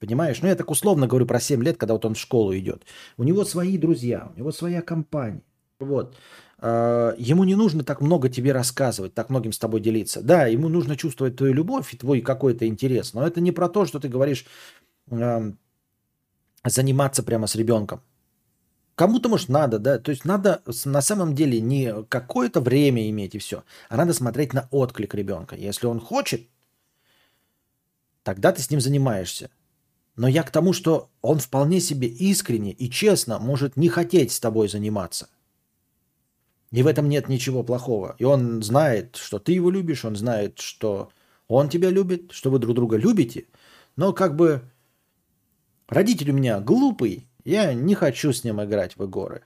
Понимаешь? 0.00 0.40
Ну, 0.42 0.48
я 0.48 0.56
так 0.56 0.70
условно 0.70 1.06
говорю 1.06 1.26
про 1.26 1.40
7 1.40 1.62
лет, 1.62 1.76
когда 1.76 1.92
вот 1.92 2.04
он 2.04 2.14
в 2.14 2.18
школу 2.18 2.56
идет. 2.56 2.84
У 3.16 3.22
него 3.22 3.44
свои 3.44 3.78
друзья, 3.78 4.32
у 4.34 4.38
него 4.38 4.50
своя 4.50 4.82
компания. 4.82 5.42
Вот. 5.78 6.16
А, 6.62 7.14
ему 7.16 7.44
не 7.44 7.54
нужно 7.54 7.84
так 7.84 8.02
много 8.02 8.28
тебе 8.28 8.52
рассказывать, 8.52 9.14
так 9.14 9.30
многим 9.30 9.52
с 9.52 9.58
тобой 9.58 9.80
делиться. 9.80 10.20
Да, 10.20 10.46
ему 10.46 10.68
нужно 10.68 10.94
чувствовать 10.94 11.36
твою 11.36 11.54
любовь 11.54 11.94
и 11.94 11.96
твой 11.96 12.20
какой-то 12.20 12.66
интерес, 12.66 13.14
но 13.14 13.26
это 13.26 13.40
не 13.40 13.50
про 13.50 13.68
то, 13.68 13.86
что 13.86 13.98
ты 13.98 14.08
говоришь 14.08 14.44
заниматься 16.64 17.22
прямо 17.22 17.46
с 17.46 17.56
ребенком. 17.56 18.02
Кому-то, 18.94 19.30
может, 19.30 19.48
надо, 19.48 19.78
да. 19.78 19.98
То 19.98 20.10
есть 20.10 20.26
надо 20.26 20.62
на 20.84 21.00
самом 21.00 21.34
деле 21.34 21.58
не 21.58 22.02
какое-то 22.04 22.60
время 22.60 23.08
иметь 23.08 23.34
и 23.34 23.38
все, 23.38 23.64
а 23.88 23.96
надо 23.96 24.12
смотреть 24.12 24.52
на 24.52 24.68
отклик 24.70 25.14
ребенка. 25.14 25.56
Если 25.56 25.86
он 25.86 25.98
хочет, 25.98 26.46
тогда 28.22 28.52
ты 28.52 28.60
с 28.60 28.70
ним 28.70 28.82
занимаешься. 28.82 29.48
Но 30.16 30.28
я 30.28 30.42
к 30.42 30.50
тому, 30.50 30.74
что 30.74 31.08
он 31.22 31.38
вполне 31.38 31.80
себе 31.80 32.08
искренне 32.08 32.72
и 32.72 32.90
честно 32.90 33.38
может 33.38 33.78
не 33.78 33.88
хотеть 33.88 34.32
с 34.32 34.40
тобой 34.40 34.68
заниматься– 34.68 35.30
и 36.72 36.82
в 36.82 36.86
этом 36.86 37.08
нет 37.08 37.28
ничего 37.28 37.62
плохого. 37.62 38.14
И 38.18 38.24
он 38.24 38.62
знает, 38.62 39.16
что 39.16 39.38
ты 39.38 39.52
его 39.52 39.70
любишь, 39.70 40.04
он 40.04 40.16
знает, 40.16 40.60
что 40.60 41.10
он 41.48 41.68
тебя 41.68 41.90
любит, 41.90 42.32
что 42.32 42.50
вы 42.50 42.58
друг 42.58 42.74
друга 42.74 42.96
любите. 42.96 43.46
Но 43.96 44.12
как 44.12 44.36
бы 44.36 44.62
родитель 45.88 46.30
у 46.30 46.34
меня 46.34 46.60
глупый, 46.60 47.28
я 47.44 47.74
не 47.74 47.94
хочу 47.94 48.32
с 48.32 48.44
ним 48.44 48.62
играть 48.62 48.96
в 48.96 49.04
игры. 49.04 49.42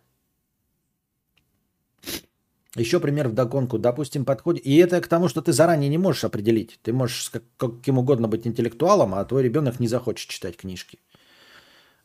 Еще 2.77 2.99
пример 2.99 3.29
в 3.29 3.35
догонку. 3.35 3.79
Допустим, 3.79 4.25
подходит... 4.25 4.67
И 4.67 4.77
это 4.77 5.01
к 5.01 5.07
тому, 5.07 5.29
что 5.29 5.41
ты 5.41 5.53
заранее 5.53 5.89
не 5.89 5.99
можешь 5.99 6.25
определить. 6.25 6.81
Ты 6.83 6.93
можешь 6.93 7.31
каким 7.57 7.99
угодно 7.99 8.27
быть 8.27 8.47
интеллектуалом, 8.47 9.15
а 9.15 9.25
твой 9.25 9.45
ребенок 9.45 9.81
не 9.81 9.87
захочет 9.87 10.29
читать 10.29 10.57
книжки. 10.57 10.99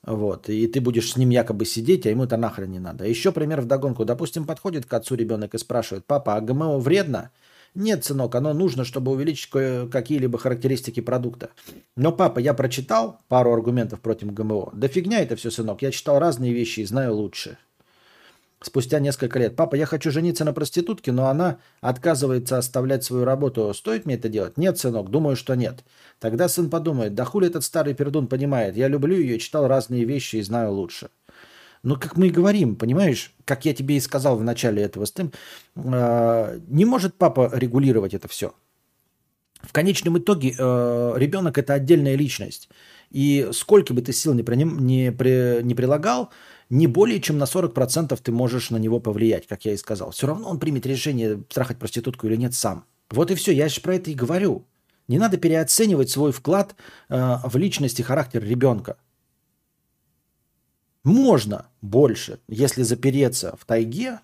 Вот, 0.06 0.50
и 0.50 0.66
ты 0.68 0.80
будешь 0.80 1.12
с 1.12 1.18
ним 1.18 1.30
якобы 1.30 1.66
сидеть, 1.66 2.06
а 2.06 2.10
ему 2.10 2.24
это 2.24 2.38
нахрен 2.38 2.72
не 2.72 2.80
надо. 2.80 3.06
Еще 3.06 3.32
пример 3.32 3.62
в 3.62 3.66
догонку. 3.66 4.06
Допустим, 4.06 4.46
подходит 4.46 4.86
к 4.86 4.94
отцу 4.94 5.16
ребенок 5.16 5.54
и 5.54 5.58
спрашивает, 5.58 6.06
папа, 6.06 6.36
а 6.36 6.42
ГМО 6.42 6.80
вредно? 6.80 7.32
Нет, 7.76 8.04
сынок, 8.04 8.34
оно 8.34 8.54
нужно, 8.54 8.84
чтобы 8.84 9.12
увеличить 9.12 9.50
какие-либо 9.50 10.38
характеристики 10.40 11.02
продукта. 11.02 11.50
Но, 11.96 12.12
папа, 12.12 12.40
я 12.40 12.54
прочитал 12.54 13.20
пару 13.28 13.54
аргументов 13.54 14.00
против 14.00 14.34
ГМО. 14.34 14.72
Да 14.74 14.88
фигня 14.88 15.20
это 15.20 15.36
все, 15.36 15.52
сынок. 15.52 15.82
Я 15.82 15.92
читал 15.92 16.18
разные 16.18 16.54
вещи 16.54 16.80
и 16.80 16.86
знаю 16.86 17.16
лучше 17.16 17.58
спустя 18.61 18.99
несколько 18.99 19.40
лет. 19.40 19.56
Папа, 19.56 19.76
я 19.76 19.86
хочу 19.86 20.11
жениться 20.11 20.45
на 20.45 20.53
проститутке, 20.53 21.11
но 21.11 21.27
она 21.27 21.60
отказывается 21.81 22.57
оставлять 22.57 23.03
свою 23.03 23.26
работу. 23.26 23.73
Стоит 23.73 24.06
мне 24.06 24.15
это 24.15 24.30
делать? 24.30 24.57
Нет, 24.57 24.77
сынок, 24.77 25.10
думаю, 25.10 25.36
что 25.36 25.56
нет. 25.56 25.84
Тогда 26.19 26.49
сын 26.49 26.69
подумает, 26.69 27.15
да 27.15 27.26
хули 27.26 27.48
этот 27.48 27.64
старый 27.64 27.94
пердун 27.94 28.27
понимает. 28.27 28.76
Я 28.76 28.88
люблю 28.88 29.18
ее, 29.18 29.40
читал 29.40 29.68
разные 29.68 30.03
вещи 30.03 30.38
и 30.38 30.41
знаю 30.41 30.73
лучше. 30.73 31.10
Но 31.81 31.95
как 31.95 32.18
мы 32.18 32.27
и 32.27 32.31
говорим, 32.31 32.76
понимаешь, 32.76 33.34
как 33.45 33.64
я 33.65 33.73
тебе 33.73 33.95
и 33.95 34.02
сказал 34.02 34.38
в 34.38 34.44
начале 34.44 34.84
этого 34.84 35.06
стрима, 35.06 35.31
э, 35.76 36.60
не 36.68 36.84
может 36.84 37.15
папа 37.15 37.49
регулировать 37.53 38.14
это 38.14 38.27
все. 38.27 38.53
В 39.61 39.72
конечном 39.72 40.18
итоге 40.18 40.56
э, 40.57 41.14
ребенок 41.15 41.57
это 41.57 41.73
отдельная 41.73 42.15
личность. 42.15 42.69
И 43.11 43.49
сколько 43.53 43.94
бы 43.94 44.02
ты 44.02 44.14
сил 44.14 44.34
не, 44.34 44.44
при, 44.44 44.56
не, 44.56 45.11
при, 45.11 45.61
не 45.64 45.73
прилагал, 45.73 46.30
не 46.70 46.88
более 46.88 47.20
чем 47.20 47.38
на 47.38 47.44
40% 47.44 48.18
ты 48.22 48.32
можешь 48.32 48.70
на 48.70 48.78
него 48.78 49.00
повлиять, 49.00 49.48
как 49.48 49.66
я 49.66 49.74
и 49.74 49.78
сказал. 49.78 50.12
Все 50.12 50.28
равно 50.28 50.50
он 50.50 50.60
примет 50.60 50.86
решение, 50.86 51.44
трахать 51.50 51.80
проститутку 51.80 52.28
или 52.28 52.36
нет 52.36 52.54
сам. 52.54 52.86
Вот 53.10 53.32
и 53.32 53.36
все, 53.36 53.52
я 53.52 53.68
же 53.70 53.82
про 53.82 53.96
это 53.96 54.12
и 54.12 54.16
говорю. 54.16 54.66
Не 55.08 55.18
надо 55.18 55.38
переоценивать 55.38 56.12
свой 56.12 56.32
вклад 56.32 56.76
э, 57.10 57.38
в 57.44 57.56
личность 57.58 58.00
и 58.00 58.04
характер 58.04 58.44
ребенка. 58.44 58.98
Можно 61.04 61.66
больше, 61.82 62.40
если 62.48 62.84
запереться 62.84 63.58
в 63.60 63.66
тайге, 63.66 64.20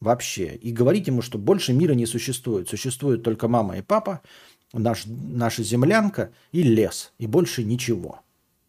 вообще. 0.00 0.56
И 0.56 0.72
говорить 0.72 1.06
ему, 1.06 1.22
что 1.22 1.38
больше 1.38 1.72
мира 1.72 1.92
не 1.92 2.06
существует. 2.06 2.68
Существует 2.68 3.22
только 3.22 3.46
мама 3.46 3.78
и 3.78 3.82
папа, 3.82 4.22
наш, 4.72 5.04
наша 5.06 5.62
землянка 5.62 6.32
и 6.50 6.64
лес. 6.64 7.12
И 7.18 7.28
больше 7.28 7.62
ничего. 7.62 8.23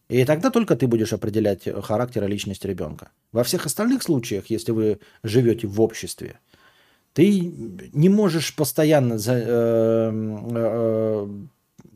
И 0.07 0.23
тогда 0.25 0.51
только 0.51 0.75
ты 0.75 0.87
будешь 0.87 1.13
определять 1.13 1.67
характер 1.83 2.23
и 2.25 2.27
личность 2.27 2.63
ребенка. 2.65 3.09
Во 3.31 3.43
всех 3.43 3.65
остальных 3.65 4.03
случаях, 4.03 4.47
если 4.47 4.71
вы 4.71 4.99
живете 5.23 5.67
в 5.67 5.81
обществе, 5.81 6.39
ты 7.13 7.39
не 7.93 8.09
можешь 8.09 8.55
постоянно 8.55 9.17
за, 9.17 9.33
э, 9.33 10.11
э, 10.55 11.27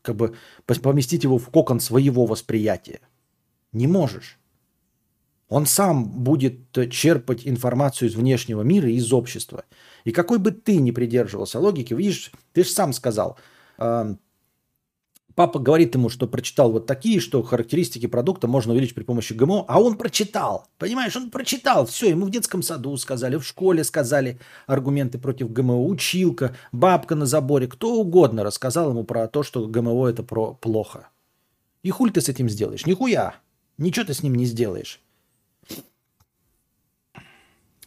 как 0.01 0.15
бы 0.15 0.35
поместить 0.65 1.23
его 1.23 1.37
в 1.37 1.49
кокон 1.49 1.79
своего 1.79 2.25
восприятия. 2.25 3.01
Не 3.73 3.85
можешь. 3.85 4.39
Он 5.49 5.65
сам 5.65 6.05
будет 6.05 6.71
черпать 6.91 7.45
информацию 7.45 8.09
из 8.09 8.15
внешнего 8.15 8.61
мира, 8.61 8.89
из 8.89 9.11
общества. 9.11 9.65
И 10.03 10.11
какой 10.11 10.37
бы 10.39 10.51
ты 10.51 10.77
ни 10.77 10.91
придерживался 10.91 11.59
логики, 11.59 11.93
видишь, 11.93 12.31
ты 12.53 12.63
же 12.63 12.69
сам 12.69 12.93
сказал, 12.93 13.37
э, 13.77 14.15
папа 15.39 15.57
говорит 15.57 15.95
ему, 15.95 16.09
что 16.09 16.27
прочитал 16.27 16.69
вот 16.69 16.85
такие, 16.85 17.21
что 17.21 17.41
характеристики 17.43 18.07
продукта 18.07 18.49
можно 18.49 18.73
увеличить 18.73 18.93
при 18.93 19.03
помощи 19.03 19.31
ГМО, 19.31 19.63
а 19.69 19.79
он 19.79 19.95
прочитал. 19.95 20.67
Понимаешь, 20.77 21.15
он 21.15 21.31
прочитал. 21.31 21.85
Все, 21.85 22.09
ему 22.09 22.25
в 22.25 22.29
детском 22.29 22.61
саду 22.61 22.97
сказали, 22.97 23.37
в 23.37 23.45
школе 23.45 23.85
сказали 23.85 24.37
аргументы 24.67 25.17
против 25.17 25.49
ГМО, 25.53 25.81
училка, 25.81 26.57
бабка 26.73 27.15
на 27.15 27.25
заборе, 27.25 27.67
кто 27.67 28.01
угодно 28.01 28.43
рассказал 28.43 28.89
ему 28.89 29.05
про 29.05 29.29
то, 29.29 29.41
что 29.41 29.65
ГМО 29.65 30.09
это 30.09 30.23
про 30.23 30.55
плохо. 30.55 31.07
И 31.83 31.89
хуль 31.89 32.11
ты 32.11 32.19
с 32.19 32.27
этим 32.27 32.49
сделаешь? 32.49 32.85
Нихуя. 32.85 33.35
Ничего 33.77 34.07
ты 34.07 34.13
с 34.13 34.21
ним 34.21 34.35
не 34.35 34.43
сделаешь. 34.43 34.99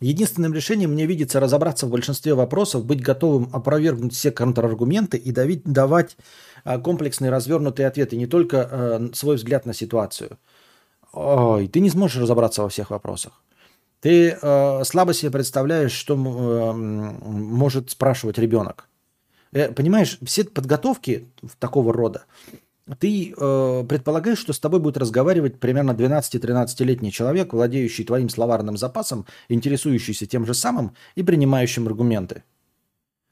Единственным 0.03 0.53
решением 0.53 0.95
мне 0.95 1.07
видится 1.07 1.39
разобраться 1.39 1.87
в 1.87 1.91
большинстве 1.91 2.35
вопросов, 2.35 2.85
быть 2.85 3.01
готовым 3.01 3.49
опровергнуть 3.53 4.15
все 4.15 4.33
контраргументы 4.33 5.17
и 5.17 5.31
давить, 5.31 5.63
давать 5.63 6.17
а, 6.65 6.79
комплексные 6.79 7.31
развернутые 7.31 7.87
ответы, 7.87 8.17
не 8.17 8.27
только 8.27 8.69
э, 8.71 9.09
свой 9.15 9.37
взгляд 9.37 9.67
на 9.67 9.75
ситуацию. 9.75 10.39
Ой, 11.13 11.69
ты 11.69 11.81
не 11.81 11.91
сможешь 11.91 12.23
разобраться 12.23 12.63
во 12.63 12.69
всех 12.69 12.91
вопросах. 12.91 13.43
Ты 14.01 14.37
э, 14.41 14.85
слабо 14.85 15.15
себе 15.15 15.31
представляешь, 15.31 15.93
что 15.93 16.15
э, 16.15 16.73
может 16.73 17.91
спрашивать 17.91 18.39
ребенок. 18.39 18.89
Э, 19.53 19.71
понимаешь, 19.71 20.19
все 20.25 20.45
подготовки 20.45 21.29
такого 21.59 21.93
рода, 21.93 22.25
ты 22.99 23.33
э, 23.37 23.85
предполагаешь, 23.89 24.39
что 24.39 24.53
с 24.53 24.61
тобой 24.61 24.81
будет 24.81 24.97
разговаривать 24.97 25.61
примерно 25.61 25.93
12-13-летний 25.93 27.13
человек, 27.13 27.53
владеющий 27.53 28.05
твоим 28.05 28.29
словарным 28.29 28.77
запасом, 28.77 29.27
интересующийся 29.49 30.27
тем 30.27 30.47
же 30.47 30.55
самым 30.55 30.95
и 31.15 31.23
принимающим 31.23 31.87
аргументы. 31.87 32.43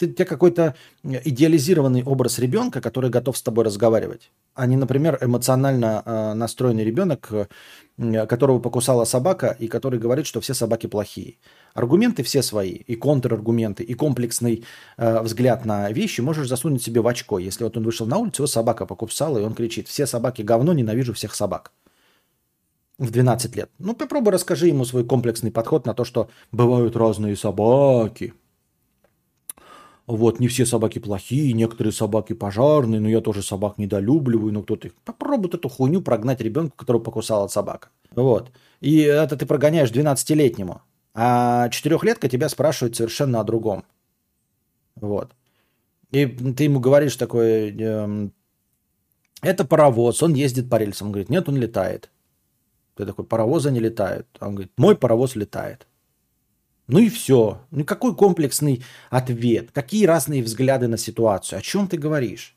Ты, 0.00 0.06
у 0.06 0.12
тебя 0.14 0.24
какой-то 0.24 0.74
идеализированный 1.02 2.02
образ 2.04 2.38
ребенка, 2.38 2.80
который 2.80 3.10
готов 3.10 3.36
с 3.36 3.42
тобой 3.42 3.64
разговаривать, 3.64 4.30
а 4.54 4.66
не, 4.66 4.76
например, 4.76 5.18
эмоционально 5.20 6.02
э, 6.06 6.32
настроенный 6.32 6.84
ребенок, 6.84 7.28
э, 7.30 8.26
которого 8.26 8.60
покусала 8.60 9.04
собака 9.04 9.54
и 9.58 9.68
который 9.68 10.00
говорит, 10.00 10.24
что 10.24 10.40
все 10.40 10.54
собаки 10.54 10.86
плохие. 10.86 11.36
Аргументы 11.74 12.22
все 12.22 12.40
свои, 12.42 12.70
и 12.70 12.96
контраргументы, 12.96 13.82
и 13.82 13.92
комплексный 13.92 14.64
э, 14.96 15.20
взгляд 15.20 15.66
на 15.66 15.92
вещи 15.92 16.22
можешь 16.22 16.48
засунуть 16.48 16.82
себе 16.82 17.02
в 17.02 17.06
очко. 17.06 17.38
Если 17.38 17.62
вот 17.62 17.76
он 17.76 17.84
вышел 17.84 18.06
на 18.06 18.16
улицу, 18.16 18.44
его 18.44 18.46
собака 18.46 18.86
покусала, 18.86 19.36
и 19.36 19.42
он 19.42 19.52
кричит, 19.52 19.86
все 19.86 20.06
собаки 20.06 20.40
говно, 20.40 20.72
ненавижу 20.72 21.12
всех 21.12 21.34
собак. 21.34 21.72
В 22.96 23.10
12 23.10 23.54
лет. 23.54 23.70
Ну, 23.78 23.94
попробуй 23.94 24.32
расскажи 24.32 24.68
ему 24.68 24.86
свой 24.86 25.04
комплексный 25.04 25.50
подход 25.50 25.84
на 25.84 25.92
то, 25.92 26.04
что 26.04 26.30
бывают 26.52 26.96
разные 26.96 27.36
собаки. 27.36 28.32
Вот, 30.16 30.40
не 30.40 30.48
все 30.48 30.66
собаки 30.66 30.98
плохие, 30.98 31.52
некоторые 31.52 31.92
собаки 31.92 32.32
пожарные, 32.32 33.00
но 33.00 33.08
я 33.08 33.20
тоже 33.20 33.42
собак 33.42 33.78
недолюбливаю, 33.78 34.52
но 34.52 34.62
кто-то... 34.62 34.90
Попробуй 35.04 35.50
эту 35.50 35.68
хуйню 35.68 36.02
прогнать 36.02 36.40
ребенку, 36.40 36.76
которого 36.76 37.00
покусала 37.00 37.46
собака. 37.46 37.90
Вот. 38.10 38.50
И 38.80 39.02
это 39.02 39.36
ты 39.36 39.46
прогоняешь 39.46 39.92
12-летнему. 39.92 40.82
А 41.14 41.68
четырехлетка 41.68 42.28
тебя 42.28 42.48
спрашивает 42.48 42.96
совершенно 42.96 43.38
о 43.40 43.44
другом. 43.44 43.84
Вот. 44.96 45.30
И 46.10 46.26
ты 46.26 46.64
ему 46.64 46.80
говоришь 46.80 47.14
такое, 47.14 47.72
э, 47.72 48.28
это 49.42 49.64
паровоз, 49.64 50.22
он 50.24 50.34
ездит 50.34 50.68
по 50.68 50.76
рельсам. 50.76 51.08
Он 51.08 51.12
говорит, 51.12 51.30
нет, 51.30 51.48
он 51.48 51.56
летает. 51.56 52.10
Ты 52.96 53.06
такой, 53.06 53.24
паровозы 53.24 53.70
не 53.70 53.78
летают. 53.80 54.26
Он 54.40 54.56
говорит, 54.56 54.72
мой 54.76 54.96
паровоз 54.96 55.36
летает. 55.36 55.86
Ну 56.90 56.98
и 56.98 57.08
все. 57.08 57.60
Ну 57.70 57.84
какой 57.84 58.16
комплексный 58.16 58.82
ответ? 59.10 59.70
Какие 59.70 60.06
разные 60.06 60.42
взгляды 60.42 60.88
на 60.88 60.96
ситуацию? 60.96 61.60
О 61.60 61.62
чем 61.62 61.86
ты 61.86 61.96
говоришь? 61.96 62.56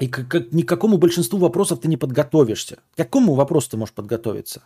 И 0.00 0.08
к, 0.08 0.24
к, 0.24 0.52
ни 0.52 0.62
к 0.62 0.68
какому 0.68 0.98
большинству 0.98 1.38
вопросов 1.38 1.80
ты 1.80 1.88
не 1.88 1.96
подготовишься. 1.96 2.80
К 2.94 2.96
какому 2.96 3.34
вопросу 3.34 3.70
ты 3.70 3.76
можешь 3.76 3.94
подготовиться? 3.94 4.64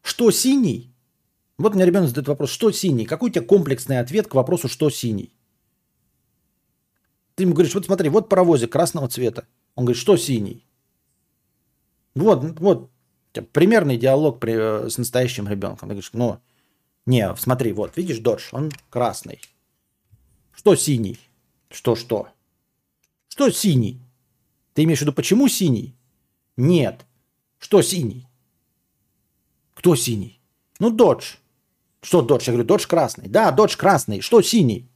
Что 0.00 0.30
синий? 0.30 0.94
Вот 1.58 1.74
мне 1.74 1.84
ребенок 1.84 2.08
задает 2.08 2.28
вопрос, 2.28 2.50
что 2.50 2.72
синий? 2.72 3.04
Какой 3.04 3.28
у 3.28 3.32
тебя 3.32 3.44
комплексный 3.44 3.98
ответ 3.98 4.28
к 4.28 4.34
вопросу, 4.34 4.68
что 4.68 4.88
синий? 4.88 5.34
Ты 7.34 7.42
ему 7.42 7.52
говоришь, 7.52 7.74
вот 7.74 7.84
смотри, 7.84 8.08
вот 8.08 8.30
паровозик 8.30 8.72
красного 8.72 9.08
цвета. 9.08 9.46
Он 9.74 9.84
говорит, 9.84 10.00
что 10.00 10.16
синий? 10.16 10.66
Вот, 12.14 12.58
вот, 12.60 12.90
примерный 13.42 13.96
диалог 13.96 14.40
при, 14.40 14.54
э, 14.54 14.90
с 14.90 14.98
настоящим 14.98 15.48
ребенком. 15.48 15.88
Ты 15.88 15.94
говоришь, 15.94 16.10
ну, 16.12 16.40
не, 17.06 17.34
смотри, 17.36 17.72
вот, 17.72 17.96
видишь, 17.96 18.18
дождь, 18.18 18.48
он 18.52 18.70
красный. 18.90 19.40
Что 20.54 20.74
синий? 20.74 21.18
Что-что? 21.70 22.28
Что 23.28 23.50
синий? 23.50 24.00
Ты 24.74 24.84
имеешь 24.84 24.98
в 24.98 25.02
виду, 25.02 25.12
почему 25.12 25.48
синий? 25.48 25.94
Нет. 26.56 27.04
Что 27.58 27.82
синий? 27.82 28.26
Кто 29.74 29.94
синий? 29.96 30.40
Ну, 30.78 30.90
Додж. 30.90 31.36
Что 32.00 32.22
Додж? 32.22 32.44
Я 32.46 32.52
говорю, 32.52 32.66
Додж 32.66 32.86
красный. 32.86 33.28
Да, 33.28 33.50
Додж 33.52 33.76
красный. 33.76 34.20
Что 34.20 34.42
синий? 34.42 34.88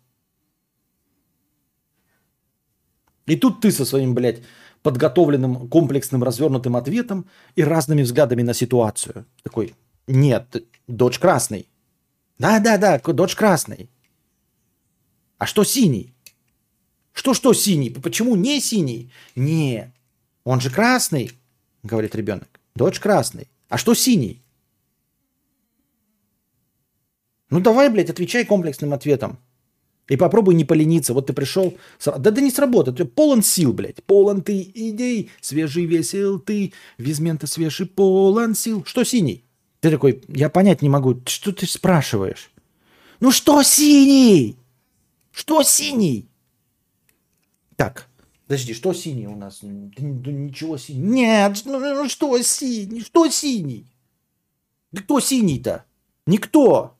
И 3.27 3.37
тут 3.37 3.61
ты 3.61 3.71
со 3.71 3.85
своим, 3.85 4.15
блядь, 4.15 4.43
подготовленным, 4.83 5.69
комплексным, 5.69 6.23
развернутым 6.23 6.77
ответом 6.77 7.27
и 7.57 7.63
разными 7.63 8.03
взглядами 8.03 8.43
на 8.43 8.55
ситуацию. 8.55 9.27
Такой, 9.43 9.75
нет, 10.07 10.65
Додж 10.87 11.19
красный. 11.19 11.69
Да-да-да, 12.39 12.99
Додж 12.99 13.37
красный. 13.37 13.91
А 15.39 15.47
что 15.47 15.65
синий? 15.65 16.15
Что-что 17.13 17.53
синий? 17.53 17.91
Почему 17.91 18.37
не 18.37 18.61
синий? 18.61 19.13
Не, 19.35 19.93
он 20.45 20.61
же 20.61 20.71
красный, 20.71 21.33
говорит 21.83 22.15
ребенок. 22.15 22.61
Додж 22.75 22.99
красный. 23.01 23.49
А 23.69 23.77
что 23.77 23.95
синий? 23.95 24.43
Ну 27.51 27.61
давай, 27.61 27.91
блядь, 27.91 28.11
отвечай 28.11 28.45
комплексным 28.45 28.93
ответом. 28.93 29.39
И 30.11 30.17
попробуй 30.17 30.57
не 30.57 30.65
полениться. 30.65 31.15
Вот 31.15 31.29
ты 31.29 31.33
пришел, 31.33 31.79
да 32.05 32.19
да 32.19 32.41
не 32.41 32.51
сработает. 32.51 32.99
Ты 32.99 33.05
полон 33.05 33.45
сил, 33.45 33.73
блядь. 33.73 34.03
Полон 34.03 34.43
ты 34.43 34.61
идей, 34.75 35.31
свежий 35.41 35.87
весел 35.87 36.41
ты, 36.41 36.73
визмента 36.99 37.47
свежий, 37.47 37.87
полон 37.87 38.57
сил. 38.57 38.83
Что 38.85 39.05
синий? 39.05 39.45
Ты 39.79 39.89
такой, 39.93 40.25
я 40.27 40.51
понять 40.51 40.83
не 40.83 40.89
могу, 40.89 41.23
что 41.27 41.53
ты 41.53 41.65
спрашиваешь? 41.67 42.51
Ну 43.21 43.31
что 43.31 43.63
синий? 43.63 44.57
Что 45.31 45.63
синий? 45.63 46.29
Так, 47.77 48.09
подожди, 48.49 48.75
что 48.75 48.93
синий 48.93 49.29
у 49.29 49.37
нас? 49.37 49.61
ничего 49.63 50.77
синий. 50.77 51.07
Нет, 51.07 51.63
ну, 51.65 51.79
ну 51.79 52.09
что 52.09 52.37
синий? 52.43 53.03
Что 53.03 53.29
синий? 53.29 53.87
Да 54.91 55.03
кто 55.03 55.21
синий-то? 55.21 55.85
Никто. 56.27 56.97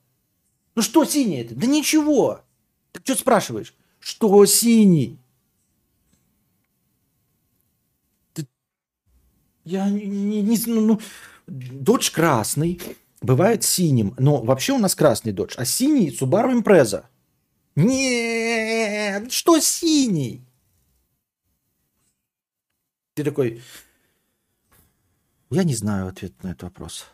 Ну 0.75 0.81
что 0.81 1.03
синий 1.03 1.41
это? 1.41 1.55
Да 1.55 1.67
ничего. 1.67 2.39
Ты 2.91 3.01
что 3.03 3.15
спрашиваешь? 3.15 3.73
Что 3.99 4.45
синий? 4.45 5.19
Ты... 8.33 8.47
Я 9.63 9.89
не, 9.89 10.05
не, 10.05 10.41
не 10.41 10.57
ну, 10.67 10.81
ну, 10.81 10.99
дочь 11.47 12.11
красный, 12.11 12.81
бывает 13.21 13.63
синим, 13.63 14.15
но 14.17 14.41
вообще 14.41 14.73
у 14.73 14.79
нас 14.79 14.95
красный 14.95 15.31
дочь, 15.31 15.55
а 15.57 15.65
синий 15.65 16.09
Subaru 16.09 16.51
Impreza. 16.59 17.05
Нет, 17.75 19.31
что 19.31 19.59
синий? 19.59 20.45
Ты 23.13 23.23
такой, 23.23 23.61
я 25.49 25.63
не 25.63 25.75
знаю 25.75 26.07
ответ 26.07 26.43
на 26.43 26.49
этот 26.49 26.63
вопрос. 26.63 27.05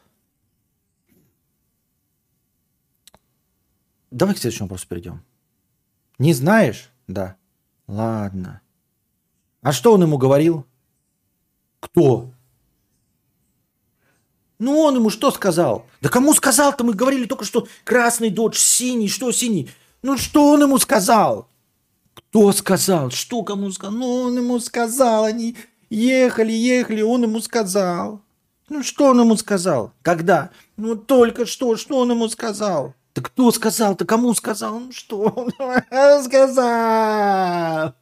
Давай 4.09 4.35
к 4.35 4.37
следующему 4.37 4.67
вопросу 4.67 4.87
перейдем. 4.87 5.26
Не 6.19 6.33
знаешь? 6.33 6.89
Да. 7.07 7.35
Ладно. 7.87 8.61
А 9.61 9.71
что 9.71 9.93
он 9.93 10.01
ему 10.01 10.17
говорил? 10.17 10.65
Кто? 11.79 12.31
Ну 14.59 14.79
он 14.79 14.95
ему 14.95 15.09
что 15.09 15.29
сказал? 15.31 15.85
Да 16.01 16.09
кому 16.09 16.33
сказал-то? 16.33 16.83
Мы 16.83 16.93
говорили 16.93 17.25
только 17.25 17.45
что 17.45 17.67
красный 17.83 18.29
додж, 18.29 18.57
синий, 18.57 19.07
что 19.07 19.31
синий? 19.31 19.69
Ну 20.01 20.17
что 20.17 20.51
он 20.51 20.63
ему 20.63 20.79
сказал? 20.79 21.47
Кто 22.13 22.51
сказал? 22.51 23.11
Что 23.11 23.43
кому 23.43 23.71
сказал? 23.71 23.95
Ну 23.95 24.21
он 24.23 24.37
ему 24.37 24.59
сказал, 24.59 25.25
они 25.25 25.55
ехали, 25.89 26.51
ехали, 26.51 27.01
он 27.01 27.23
ему 27.23 27.39
сказал. 27.39 28.21
Ну 28.69 28.83
что 28.83 29.05
он 29.05 29.19
ему 29.19 29.37
сказал? 29.37 29.93
Когда? 30.01 30.49
Ну 30.75 30.95
только 30.95 31.45
что, 31.45 31.77
что 31.77 31.99
он 31.99 32.11
ему 32.11 32.27
сказал? 32.27 32.95
Да 33.17 33.23
кто 33.23 33.51
сказал-то? 33.51 34.05
Кому 34.05 34.31
сказал? 34.35 34.79
Ну 34.79 34.91
что 34.91 35.49
сказал? 36.23 37.95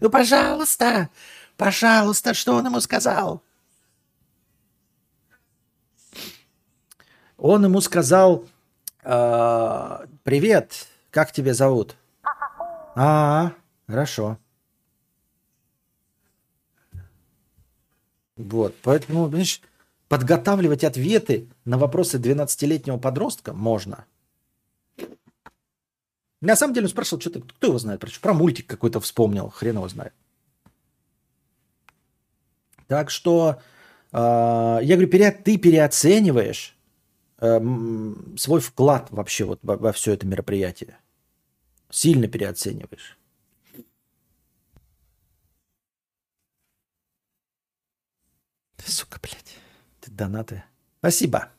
Ну 0.00 0.10
пожалуйста, 0.10 1.10
пожалуйста, 1.56 2.34
что 2.34 2.54
он 2.54 2.66
ему 2.66 2.80
сказал? 2.80 3.40
Он 7.36 7.66
ему 7.66 7.80
сказал, 7.80 8.44
«А, 9.04 10.06
привет, 10.24 10.88
как 11.12 11.30
тебя 11.30 11.54
зовут? 11.54 11.94
А, 12.96 13.52
хорошо. 13.86 14.38
Вот, 18.36 18.74
поэтому, 18.82 19.28
знаешь, 19.28 19.62
подготавливать 20.08 20.82
ответы 20.82 21.48
на 21.64 21.78
вопросы 21.78 22.18
12-летнего 22.18 22.98
подростка 22.98 23.52
можно. 23.52 24.04
На 26.40 26.56
самом 26.56 26.74
деле 26.74 26.84
он 26.84 26.90
спрашивал, 26.90 27.20
что-то, 27.20 27.40
кто 27.40 27.68
его 27.68 27.78
знает, 27.78 28.00
про, 28.00 28.10
про 28.20 28.34
мультик 28.34 28.66
какой-то 28.66 29.00
вспомнил, 29.00 29.48
хрен 29.48 29.76
его 29.76 29.88
знает. 29.88 30.12
Так 32.86 33.10
что, 33.10 33.60
э, 34.12 34.16
я 34.16 34.94
говорю, 34.94 35.08
пере, 35.08 35.32
ты 35.32 35.56
переоцениваешь 35.56 36.76
э, 37.38 37.60
свой 38.36 38.60
вклад 38.60 39.08
вообще 39.10 39.44
вот 39.44 39.60
во, 39.62 39.76
во 39.76 39.92
все 39.92 40.12
это 40.12 40.26
мероприятие. 40.26 40.98
Сильно 41.90 42.28
переоцениваешь. 42.28 43.18
Сука, 48.84 49.18
блядь. 49.20 49.56
Ты 50.00 50.10
донаты. 50.10 50.62
Спасибо. 51.00 51.50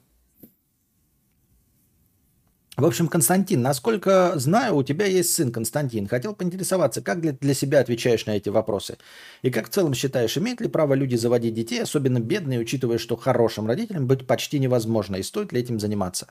В 2.77 2.85
общем, 2.85 3.07
Константин, 3.07 3.63
насколько 3.63 4.33
знаю, 4.35 4.75
у 4.75 4.83
тебя 4.83 5.07
есть 5.07 5.33
сын 5.33 5.51
Константин. 5.51 6.07
Хотел 6.07 6.35
поинтересоваться, 6.35 7.01
как 7.01 7.21
для, 7.21 7.31
для 7.31 7.55
себя 7.55 7.79
отвечаешь 7.79 8.27
на 8.27 8.37
эти 8.37 8.49
вопросы? 8.49 8.99
И 9.41 9.49
как 9.49 9.65
в 9.65 9.69
целом 9.69 9.95
считаешь, 9.95 10.37
имеют 10.37 10.61
ли 10.61 10.67
право 10.67 10.93
люди 10.93 11.15
заводить 11.15 11.55
детей, 11.55 11.81
особенно 11.81 12.19
бедные, 12.19 12.59
учитывая, 12.59 12.99
что 12.99 13.15
хорошим 13.15 13.65
родителям 13.65 14.05
быть 14.05 14.27
почти 14.27 14.59
невозможно, 14.59 15.15
и 15.15 15.23
стоит 15.23 15.51
ли 15.53 15.59
этим 15.59 15.79
заниматься? 15.79 16.27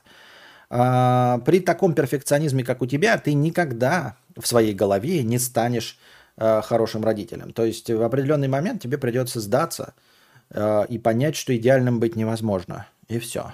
А, 0.69 1.39
при 1.39 1.59
таком 1.59 1.93
перфекционизме, 1.93 2.63
как 2.63 2.81
у 2.81 2.85
тебя, 2.85 3.17
ты 3.17 3.33
никогда 3.33 4.15
в 4.37 4.47
своей 4.47 4.73
голове 4.73 5.23
не 5.23 5.39
станешь 5.39 5.99
а, 6.37 6.61
хорошим 6.61 7.03
родителем. 7.03 7.51
То 7.51 7.65
есть 7.65 7.89
в 7.89 8.01
определенный 8.01 8.47
момент 8.47 8.81
тебе 8.81 8.97
придется 8.97 9.41
сдаться 9.41 9.95
а, 10.51 10.83
и 10.83 10.97
понять, 10.97 11.35
что 11.35 11.53
идеальным 11.53 11.99
быть 11.99 12.15
невозможно. 12.15 12.87
И 13.09 13.19
все. 13.19 13.51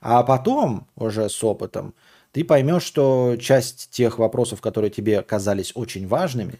А 0.00 0.22
потом, 0.22 0.88
уже 0.96 1.28
с 1.28 1.44
опытом, 1.44 1.94
ты 2.32 2.44
поймешь, 2.44 2.82
что 2.82 3.36
часть 3.38 3.90
тех 3.90 4.18
вопросов, 4.18 4.60
которые 4.60 4.90
тебе 4.90 5.22
казались 5.22 5.72
очень 5.74 6.08
важными, 6.08 6.58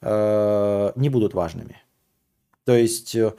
э, 0.00 0.92
не 0.96 1.08
будут 1.08 1.34
важными. 1.34 1.80
То 2.64 2.74
есть 2.76 3.14
э, 3.16 3.34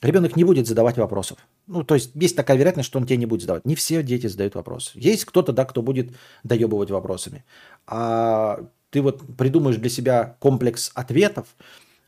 ребенок 0.00 0.36
не 0.36 0.44
будет 0.44 0.66
задавать 0.66 0.96
вопросов. 0.96 1.38
Ну, 1.66 1.84
то 1.84 1.94
есть 1.94 2.12
есть 2.14 2.36
такая 2.36 2.56
вероятность, 2.56 2.88
что 2.88 2.98
он 2.98 3.06
тебе 3.06 3.16
не 3.16 3.26
будет 3.26 3.42
задавать. 3.42 3.64
Не 3.64 3.74
все 3.74 4.02
дети 4.02 4.26
задают 4.26 4.54
вопросы. 4.54 4.92
Есть 4.94 5.24
кто-то, 5.24 5.52
да, 5.52 5.64
кто 5.64 5.82
будет 5.82 6.12
доебывать 6.44 6.90
вопросами. 6.90 7.44
А 7.86 8.60
ты 8.90 9.00
вот 9.00 9.22
придумаешь 9.36 9.76
для 9.76 9.90
себя 9.90 10.36
комплекс 10.38 10.90
ответов 10.94 11.46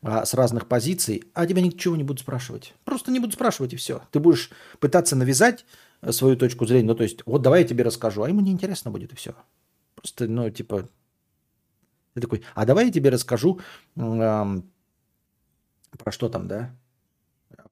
а, 0.01 0.25
с 0.25 0.33
разных 0.33 0.67
позиций, 0.67 1.23
а 1.33 1.47
тебя 1.47 1.61
ничего 1.61 1.95
не 1.95 2.03
будут 2.03 2.21
спрашивать. 2.21 2.73
Просто 2.83 3.11
не 3.11 3.19
будут 3.19 3.35
спрашивать 3.35 3.73
и 3.73 3.75
все. 3.75 4.01
Ты 4.11 4.19
будешь 4.19 4.51
пытаться 4.79 5.15
навязать 5.15 5.65
свою 6.11 6.35
точку 6.37 6.65
зрения. 6.65 6.87
Ну, 6.87 6.95
то 6.95 7.03
есть, 7.03 7.19
вот 7.25 7.41
давай 7.41 7.61
я 7.61 7.67
тебе 7.67 7.83
расскажу, 7.83 8.23
а 8.23 8.29
ему 8.29 8.41
неинтересно 8.41 8.91
будет 8.91 9.13
и 9.13 9.15
все. 9.15 9.35
Просто, 9.95 10.27
ну, 10.27 10.49
типа, 10.49 10.89
ты 12.13 12.21
такой, 12.21 12.43
а 12.53 12.65
давай 12.65 12.87
я 12.87 12.91
тебе 12.91 13.09
расскажу 13.09 13.59
э, 13.95 13.99
про 15.97 16.11
что 16.11 16.29
там, 16.29 16.47
да? 16.47 16.75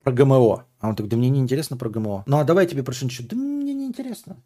Про 0.04 0.12
ГМО. 0.12 0.66
А 0.80 0.90
он 0.90 0.96
такой, 0.96 1.10
да 1.10 1.18
мне 1.18 1.30
не 1.30 1.40
интересно 1.40 1.78
про 1.78 1.90
ГМО. 1.90 2.24
Ну, 2.26 2.38
а 2.38 2.44
давай 2.44 2.66
я 2.66 2.70
тебе 2.70 2.84
про 2.84 2.94
что-нибудь. 2.94 3.28
Да 3.28 3.36
мне 3.36 3.74
не 3.74 3.86
интересно. 3.86 4.38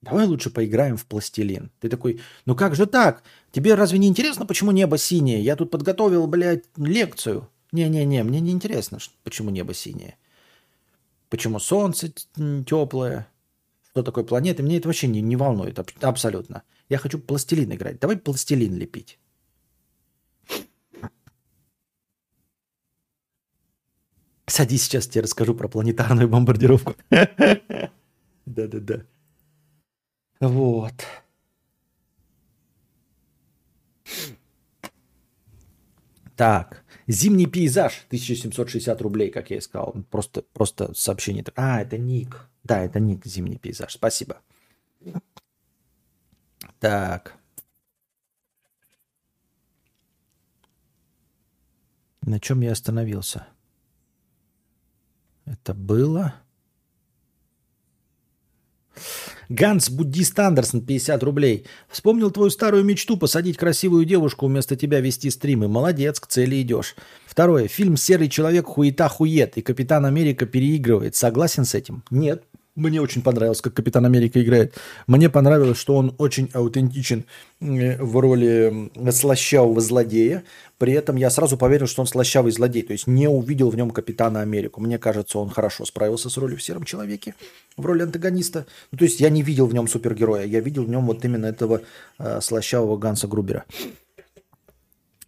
Давай 0.00 0.26
лучше 0.26 0.50
поиграем 0.50 0.96
в 0.96 1.06
пластилин. 1.06 1.70
Ты 1.78 1.88
такой, 1.88 2.20
ну 2.44 2.56
как 2.56 2.74
же 2.74 2.86
так? 2.86 3.22
Тебе 3.52 3.74
разве 3.74 4.00
не 4.00 4.08
интересно, 4.08 4.46
почему 4.46 4.72
небо 4.72 4.98
синее? 4.98 5.40
Я 5.40 5.54
тут 5.54 5.70
подготовил, 5.70 6.26
блядь, 6.26 6.64
лекцию. 6.76 7.48
Не-не-не, 7.70 8.24
мне 8.24 8.40
не 8.40 8.50
интересно, 8.50 8.98
почему 9.22 9.50
небо 9.50 9.74
синее 9.74 10.16
почему 11.32 11.58
солнце 11.60 12.12
теплое, 12.66 13.26
что 13.90 14.02
такое 14.02 14.22
планеты. 14.22 14.62
Мне 14.62 14.76
это 14.76 14.88
вообще 14.88 15.06
не, 15.06 15.22
не 15.22 15.34
волнует 15.34 15.78
абсолютно. 16.02 16.62
Я 16.90 16.98
хочу 16.98 17.18
пластилин 17.18 17.72
играть. 17.72 17.98
Давай 17.98 18.18
пластилин 18.18 18.76
лепить. 18.76 19.18
Садись, 24.46 24.82
сейчас 24.82 25.06
тебе 25.06 25.22
расскажу 25.22 25.54
про 25.54 25.68
планетарную 25.68 26.28
бомбардировку. 26.28 26.96
Да-да-да. 28.44 29.06
Вот. 30.38 30.92
Так. 36.36 36.81
Зимний 37.12 37.46
пейзаж 37.46 38.04
1760 38.06 39.02
рублей, 39.02 39.30
как 39.30 39.50
я 39.50 39.58
и 39.58 39.60
сказал. 39.60 39.94
Просто, 40.10 40.42
просто 40.54 40.94
сообщение. 40.94 41.44
А, 41.56 41.82
это 41.82 41.98
ник. 41.98 42.48
Да, 42.64 42.82
это 42.82 43.00
ник 43.00 43.26
зимний 43.26 43.58
пейзаж. 43.58 43.92
Спасибо. 43.92 44.40
Так. 46.80 47.36
На 52.22 52.40
чем 52.40 52.62
я 52.62 52.72
остановился? 52.72 53.46
Это 55.44 55.74
было... 55.74 56.34
Ганс 59.52 59.90
Буддист 59.90 60.38
Андерсон, 60.38 60.80
50 60.80 61.22
рублей. 61.22 61.66
Вспомнил 61.90 62.30
твою 62.30 62.48
старую 62.48 62.84
мечту 62.84 63.18
посадить 63.18 63.58
красивую 63.58 64.06
девушку 64.06 64.46
вместо 64.46 64.76
тебя 64.76 65.00
вести 65.00 65.28
стримы. 65.28 65.68
Молодец, 65.68 66.20
к 66.20 66.26
цели 66.26 66.62
идешь. 66.62 66.96
Второе. 67.26 67.68
Фильм 67.68 67.98
«Серый 67.98 68.30
человек 68.30 68.66
хуета 68.66 69.08
хует» 69.08 69.58
и 69.58 69.62
Капитан 69.62 70.06
Америка 70.06 70.46
переигрывает. 70.46 71.16
Согласен 71.16 71.66
с 71.66 71.74
этим? 71.74 72.02
Нет. 72.10 72.44
Мне 72.74 73.02
очень 73.02 73.20
понравилось, 73.20 73.60
как 73.60 73.74
Капитан 73.74 74.06
Америка 74.06 74.42
играет. 74.42 74.74
Мне 75.06 75.28
понравилось, 75.28 75.76
что 75.76 75.94
он 75.94 76.14
очень 76.16 76.48
аутентичен 76.54 77.26
э, 77.60 78.02
в 78.02 78.18
роли 78.18 78.90
слащавого 79.10 79.82
злодея. 79.82 80.42
При 80.78 80.94
этом 80.94 81.16
я 81.16 81.28
сразу 81.28 81.58
поверил, 81.58 81.86
что 81.86 82.00
он 82.00 82.06
слащавый 82.06 82.50
злодей. 82.50 82.82
То 82.82 82.92
есть 82.92 83.06
не 83.06 83.28
увидел 83.28 83.68
в 83.68 83.76
нем 83.76 83.90
Капитана 83.90 84.40
Америку. 84.40 84.80
Мне 84.80 84.98
кажется, 84.98 85.38
он 85.38 85.50
хорошо 85.50 85.84
справился 85.84 86.30
с 86.30 86.38
ролью 86.38 86.56
в 86.56 86.62
«Сером 86.62 86.84
человеке» 86.84 87.34
в 87.76 87.84
роли 87.84 88.04
антагониста. 88.04 88.64
Ну, 88.90 88.96
то 88.96 89.04
есть 89.04 89.20
я 89.20 89.28
не 89.28 89.42
видел 89.42 89.66
в 89.66 89.74
нем 89.74 89.86
супергероя. 89.86 90.46
Я 90.46 90.60
видел 90.60 90.84
в 90.84 90.88
нем 90.88 91.04
вот 91.06 91.22
именно 91.26 91.46
этого 91.46 91.82
э, 92.18 92.40
слащавого 92.40 92.96
Ганса 92.96 93.28
Грубера. 93.28 93.66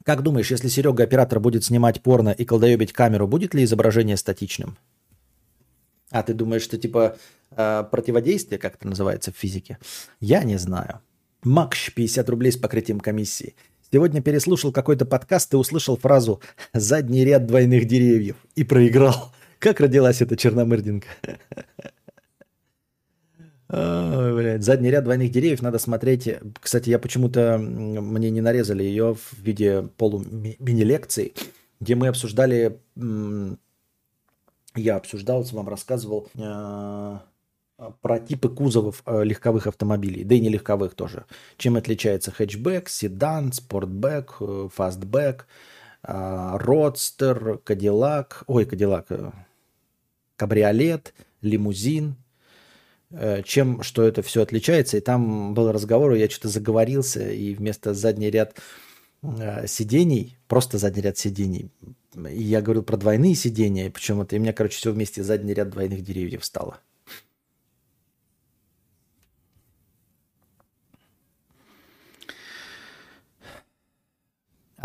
Как 0.03 0.23
думаешь, 0.23 0.51
если 0.51 0.69
Серега 0.69 1.05
оператор 1.05 1.41
будет 1.41 1.63
снимать 1.65 2.03
порно 2.03 2.31
и 2.31 2.47
колдоебить 2.47 2.95
камеру, 2.95 3.27
будет 3.27 3.53
ли 3.53 3.65
изображение 3.65 4.17
статичным? 4.17 4.79
А 6.15 6.23
ты 6.23 6.33
думаешь, 6.33 6.63
что 6.63 6.79
типа 6.79 7.17
э, 7.51 7.85
противодействие, 7.91 8.61
как 8.61 8.77
это 8.77 8.87
называется 8.87 9.33
в 9.33 9.37
физике? 9.37 9.79
Я 10.21 10.45
не 10.45 10.59
знаю. 10.59 11.01
Макш, 11.43 11.93
50 11.93 12.31
рублей 12.31 12.53
с 12.53 12.57
покрытием 12.57 13.01
комиссии. 13.01 13.57
Сегодня 13.91 14.23
переслушал 14.23 14.71
какой-то 14.71 15.07
подкаст 15.07 15.53
и 15.53 15.57
услышал 15.57 15.97
фразу 15.97 16.41
«задний 16.73 17.25
ряд 17.25 17.47
двойных 17.47 17.89
деревьев» 17.89 18.37
и 18.55 18.63
проиграл. 18.63 19.33
Как 19.59 19.81
родилась 19.81 20.23
эта 20.23 20.37
черномырдинка? 20.37 21.09
Блядь. 23.69 24.63
Задний 24.63 24.91
ряд 24.91 25.03
двойных 25.03 25.33
деревьев 25.33 25.63
надо 25.63 25.81
смотреть. 25.81 26.31
Кстати, 26.61 26.91
я 26.91 27.01
почему-то 27.01 27.59
мне 27.59 28.31
не 28.31 28.41
нарезали 28.41 28.85
ее 28.85 29.17
в 29.17 29.33
виде 29.43 29.89
полу-мини-лекции, 29.97 31.35
где 31.81 31.97
мы 31.97 32.07
обсуждали 32.07 32.79
я 34.75 34.97
обсуждал, 34.97 35.43
вам 35.53 35.69
рассказывал 35.69 36.29
э, 36.35 37.19
про 38.01 38.19
типы 38.21 38.49
кузовов 38.49 39.03
э, 39.07 39.25
легковых 39.25 39.67
автомобилей, 39.67 40.25
да 40.25 40.35
и 40.35 40.41
не 40.41 40.49
легковых 40.49 40.95
тоже. 40.95 41.25
Чем 41.57 41.77
отличается 41.77 42.31
хэтчбэк, 42.31 42.89
седан, 42.89 43.53
спортбэк, 43.53 44.37
э, 44.41 44.69
фастбэк, 44.73 45.47
родстер, 46.03 47.59
кадиллак, 47.65 48.45
ой, 48.47 48.67
кадиллак, 48.67 49.09
кабриолет, 50.37 51.15
лимузин, 51.41 52.17
э, 53.11 53.43
чем 53.45 53.83
что 53.83 54.03
это 54.03 54.23
все 54.23 54.43
отличается. 54.43 54.97
И 54.97 55.01
там 55.01 55.55
был 55.55 55.71
разговор, 55.73 56.13
я 56.15 56.29
что-то 56.29 56.49
заговорился, 56.49 57.31
и 57.31 57.55
вместо 57.55 57.95
задний 57.95 58.31
ряд 58.31 58.59
э, 59.23 59.67
сидений, 59.67 60.37
просто 60.49 60.79
задний 60.79 61.03
ряд 61.03 61.19
сидений, 61.19 61.71
я 62.17 62.63
говорил 62.63 62.83
про 62.83 62.97
двойные 62.97 63.35
сидения, 63.35 63.91
почему-то, 63.91 64.37
и 64.37 64.39
у 64.39 64.43
меня, 64.43 64.53
короче, 64.53 64.77
все 64.77 64.93
вместе 64.93 65.23
задний 65.23 65.55
ряд 65.55 65.71
двойных 65.71 66.03
деревьев 66.03 66.45
стало. 66.45 66.81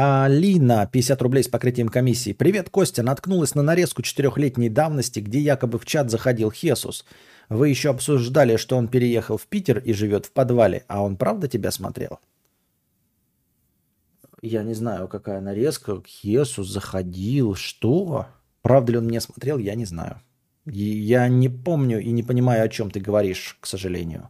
Алина, 0.02 0.88
50 0.90 1.22
рублей 1.22 1.44
с 1.44 1.50
покрытием 1.50 1.90
комиссии. 1.90 2.32
Привет, 2.32 2.70
Костя. 2.70 3.04
Наткнулась 3.04 3.54
на 3.54 3.62
нарезку 3.62 4.02
четырехлетней 4.02 4.70
давности, 4.70 5.20
где 5.20 5.40
якобы 5.40 5.78
в 5.78 5.86
чат 5.86 6.10
заходил 6.10 6.52
Хесус. 6.52 7.04
Вы 7.50 7.68
еще 7.68 7.90
обсуждали, 7.90 8.56
что 8.56 8.78
он 8.78 8.88
переехал 8.88 9.36
в 9.36 9.46
Питер 9.48 9.80
и 9.80 9.92
живет 9.92 10.26
в 10.26 10.32
подвале. 10.32 10.86
А 10.88 11.04
он 11.04 11.18
правда 11.18 11.50
тебя 11.50 11.70
смотрел? 11.70 12.20
Я 14.42 14.64
не 14.64 14.74
знаю, 14.74 15.08
какая 15.08 15.42
нарезка. 15.42 16.02
Хесус 16.06 16.68
заходил. 16.68 17.56
Что? 17.56 18.28
Правда 18.62 18.94
ли 18.94 18.98
он 18.98 19.08
меня 19.08 19.22
смотрел, 19.22 19.58
я 19.58 19.76
не 19.76 19.86
знаю. 19.86 20.22
И 20.66 20.84
Я 20.84 21.28
не 21.28 21.50
помню 21.50 22.00
и 22.00 22.12
не 22.12 22.24
понимаю, 22.24 22.64
о 22.64 22.70
чем 22.70 22.92
ты 22.92 23.00
говоришь, 23.00 23.58
к 23.60 23.66
сожалению. 23.66 24.30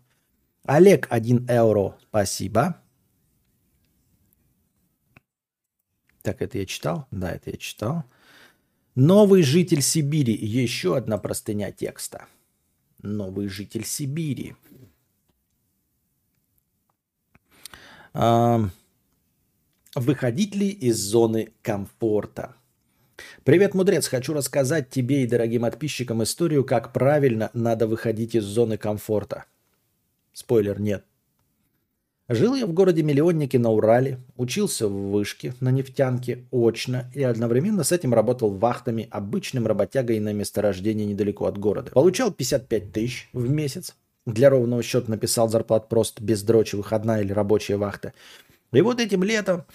Олег, 0.65 1.07
1 1.10 1.48
евро. 1.49 1.98
Спасибо. 2.10 2.81
Так, 6.22 6.41
это 6.41 6.57
я 6.57 6.65
читал? 6.65 7.07
Да, 7.11 7.31
это 7.31 7.52
я 7.52 7.57
читал. 7.57 8.03
Новый 8.95 9.44
житель 9.44 9.81
Сибири. 9.81 10.34
Еще 10.34 10.95
одна 10.95 11.18
простыня 11.18 11.72
текста. 11.72 12.26
Новый 13.02 13.48
житель 13.48 13.86
Сибири. 13.86 14.56
Выходить 19.95 20.56
ли 20.56 20.70
из 20.70 20.98
зоны 20.98 21.49
комфорта? 21.61 22.56
Привет, 23.44 23.74
мудрец. 23.74 24.07
Хочу 24.07 24.34
рассказать 24.34 24.90
тебе 24.90 25.24
и 25.24 25.28
дорогим 25.28 25.64
подписчикам 25.64 26.24
историю, 26.24 26.64
как 26.64 26.94
правильно 26.94 27.49
надо 27.53 27.88
выходить 27.88 28.36
из 28.36 28.44
зоны 28.44 28.78
комфорта. 28.78 29.45
Спойлер, 30.34 30.80
нет. 30.80 31.03
Жил 32.30 32.53
я 32.53 32.68
в 32.68 32.74
городе-миллионнике 32.74 33.57
на 33.57 33.72
Урале, 33.72 34.20
учился 34.38 34.88
в 34.88 35.10
вышке 35.10 35.56
на 35.61 35.72
нефтянке 35.72 36.45
очно 36.52 37.10
и 37.16 37.24
одновременно 37.24 37.84
с 37.84 37.91
этим 37.91 38.14
работал 38.14 38.52
вахтами 38.52 39.07
обычным 39.10 39.66
работягой 39.66 40.20
на 40.20 40.32
месторождении 40.32 41.06
недалеко 41.06 41.48
от 41.48 41.57
города. 41.57 41.90
Получал 41.90 42.32
55 42.32 42.91
тысяч 42.91 43.30
в 43.34 43.49
месяц. 43.49 43.95
Для 44.28 44.52
ровного 44.52 44.84
счета 44.84 45.10
написал 45.10 45.49
зарплат 45.49 45.90
просто 45.90 46.24
без 46.24 46.44
дрочи, 46.44 46.76
выходная 46.76 47.22
или 47.22 47.34
рабочая 47.34 47.78
вахта. 47.78 48.14
И 48.72 48.82
вот 48.82 49.00
этим 49.00 49.24
летом 49.24 49.66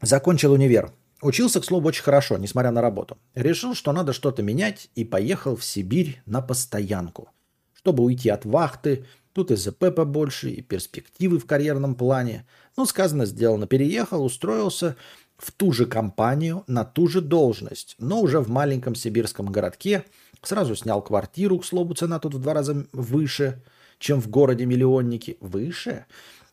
закончил 0.00 0.52
универ. 0.52 0.92
Учился, 1.20 1.60
к 1.60 1.64
слову, 1.64 1.88
очень 1.88 2.04
хорошо, 2.04 2.38
несмотря 2.38 2.70
на 2.70 2.80
работу. 2.80 3.18
Решил, 3.34 3.74
что 3.74 3.92
надо 3.92 4.12
что-то 4.12 4.42
менять 4.42 4.88
и 4.94 5.04
поехал 5.04 5.56
в 5.56 5.64
Сибирь 5.64 6.22
на 6.26 6.40
постоянку. 6.40 7.30
Чтобы 7.74 8.04
уйти 8.04 8.28
от 8.28 8.44
вахты, 8.44 9.04
Тут 9.38 9.52
и 9.52 9.54
ЗП 9.54 9.94
побольше, 9.94 10.50
и 10.50 10.62
перспективы 10.62 11.38
в 11.38 11.46
карьерном 11.46 11.94
плане. 11.94 12.44
Ну, 12.76 12.86
сказано, 12.86 13.24
сделано. 13.24 13.68
Переехал, 13.68 14.24
устроился 14.24 14.96
в 15.36 15.52
ту 15.52 15.70
же 15.70 15.86
компанию, 15.86 16.64
на 16.66 16.84
ту 16.84 17.06
же 17.06 17.20
должность, 17.20 17.94
но 18.00 18.20
уже 18.20 18.40
в 18.40 18.48
маленьком 18.48 18.96
сибирском 18.96 19.46
городке. 19.46 20.04
Сразу 20.42 20.74
снял 20.74 21.02
квартиру, 21.02 21.60
к 21.60 21.64
слову, 21.64 21.94
цена 21.94 22.18
тут 22.18 22.34
в 22.34 22.40
два 22.40 22.52
раза 22.52 22.88
выше, 22.92 23.62
чем 24.00 24.20
в 24.20 24.28
городе-миллионнике. 24.28 25.36
Выше? 25.40 26.06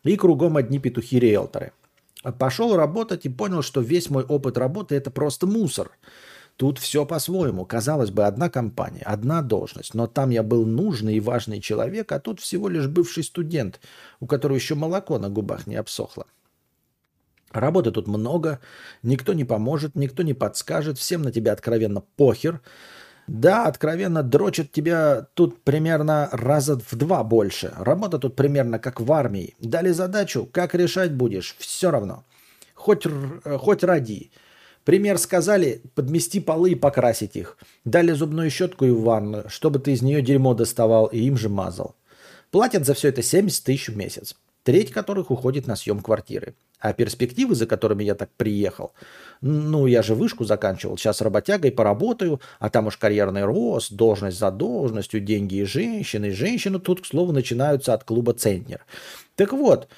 И 0.06 0.16
кругом 0.16 0.56
одни 0.56 0.78
петухи-риэлторы. 0.78 1.72
Пошел 2.38 2.76
работать 2.76 3.26
и 3.26 3.28
понял, 3.28 3.62
что 3.62 3.80
весь 3.80 4.10
мой 4.10 4.24
опыт 4.24 4.56
работы– 4.58 4.94
это 4.96 5.10
просто 5.10 5.46
мусор– 5.46 5.90
Тут 6.56 6.78
все 6.78 7.04
по-своему. 7.04 7.66
Казалось 7.66 8.10
бы, 8.10 8.24
одна 8.24 8.48
компания, 8.48 9.02
одна 9.04 9.42
должность, 9.42 9.92
но 9.92 10.06
там 10.06 10.30
я 10.30 10.42
был 10.42 10.64
нужный 10.64 11.16
и 11.16 11.20
важный 11.20 11.60
человек, 11.60 12.10
а 12.12 12.18
тут 12.18 12.40
всего 12.40 12.68
лишь 12.68 12.88
бывший 12.88 13.24
студент, 13.24 13.78
у 14.20 14.26
которого 14.26 14.56
еще 14.56 14.74
молоко 14.74 15.18
на 15.18 15.28
губах 15.28 15.66
не 15.66 15.76
обсохло. 15.76 16.26
Работы 17.52 17.90
тут 17.90 18.06
много, 18.08 18.60
никто 19.02 19.34
не 19.34 19.44
поможет, 19.44 19.96
никто 19.96 20.22
не 20.22 20.32
подскажет, 20.32 20.98
всем 20.98 21.22
на 21.22 21.30
тебя 21.30 21.52
откровенно 21.52 22.02
похер. 22.16 22.60
Да, 23.26 23.66
откровенно 23.66 24.22
дрочат 24.22 24.70
тебя 24.70 25.26
тут 25.34 25.62
примерно 25.62 26.28
раза 26.32 26.78
в 26.78 26.94
два 26.94 27.24
больше. 27.24 27.72
Работа 27.76 28.18
тут 28.18 28.36
примерно 28.36 28.78
как 28.78 29.00
в 29.00 29.12
армии. 29.12 29.54
Дали 29.60 29.90
задачу, 29.90 30.48
как 30.50 30.74
решать 30.74 31.12
будешь, 31.12 31.56
все 31.58 31.90
равно. 31.90 32.24
Хоть, 32.74 33.06
хоть 33.58 33.82
ради. 33.82 34.30
Пример 34.84 35.18
сказали, 35.18 35.82
подмести 35.96 36.38
полы 36.38 36.70
и 36.70 36.76
покрасить 36.76 37.34
их. 37.34 37.58
Дали 37.84 38.12
зубную 38.12 38.50
щетку 38.50 38.84
и 38.84 38.90
ванну, 38.90 39.42
чтобы 39.48 39.80
ты 39.80 39.92
из 39.92 40.02
нее 40.02 40.22
дерьмо 40.22 40.54
доставал 40.54 41.06
и 41.06 41.18
им 41.18 41.36
же 41.36 41.48
мазал. 41.48 41.96
Платят 42.52 42.86
за 42.86 42.94
все 42.94 43.08
это 43.08 43.22
70 43.22 43.64
тысяч 43.64 43.88
в 43.88 43.96
месяц, 43.96 44.36
треть 44.66 44.90
которых 44.90 45.30
уходит 45.30 45.68
на 45.68 45.76
съем 45.76 46.00
квартиры. 46.00 46.56
А 46.80 46.92
перспективы, 46.92 47.54
за 47.54 47.66
которыми 47.66 48.02
я 48.02 48.16
так 48.16 48.30
приехал, 48.36 48.92
ну, 49.40 49.86
я 49.86 50.02
же 50.02 50.16
вышку 50.16 50.44
заканчивал, 50.44 50.98
сейчас 50.98 51.20
работягой 51.20 51.70
поработаю, 51.70 52.40
а 52.58 52.68
там 52.68 52.88
уж 52.88 52.96
карьерный 52.96 53.44
рост, 53.44 53.92
должность 53.92 54.38
за 54.38 54.50
должностью, 54.50 55.20
деньги 55.20 55.54
и 55.54 55.64
женщины. 55.64 56.32
Женщины 56.32 56.80
тут, 56.80 57.00
к 57.00 57.06
слову, 57.06 57.30
начинаются 57.30 57.94
от 57.94 58.02
клуба 58.02 58.34
«Центнер». 58.34 58.84
Так 59.36 59.52
вот, 59.52 59.88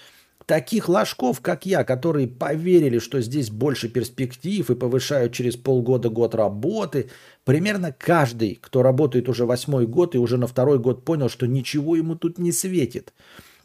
Таких 0.45 0.89
ложков, 0.89 1.43
как 1.43 1.66
я, 1.66 1.85
которые 1.85 2.27
поверили, 2.27 3.01
что 3.01 3.20
здесь 3.20 3.51
больше 3.51 3.90
перспектив 3.90 4.70
и 4.70 4.74
повышают 4.74 5.35
через 5.35 5.57
полгода 5.57 6.09
год 6.09 6.35
работы, 6.35 7.11
примерно 7.45 7.93
каждый, 7.93 8.55
кто 8.55 8.82
работает 8.82 9.28
уже 9.28 9.45
восьмой 9.45 9.86
год 9.86 10.15
и 10.15 10.19
уже 10.19 10.39
на 10.39 10.47
второй 10.47 10.78
год 10.78 11.05
понял, 11.05 11.28
что 11.28 11.47
ничего 11.47 11.97
ему 11.97 12.15
тут 12.15 12.39
не 12.39 12.51
светит. 12.51 13.12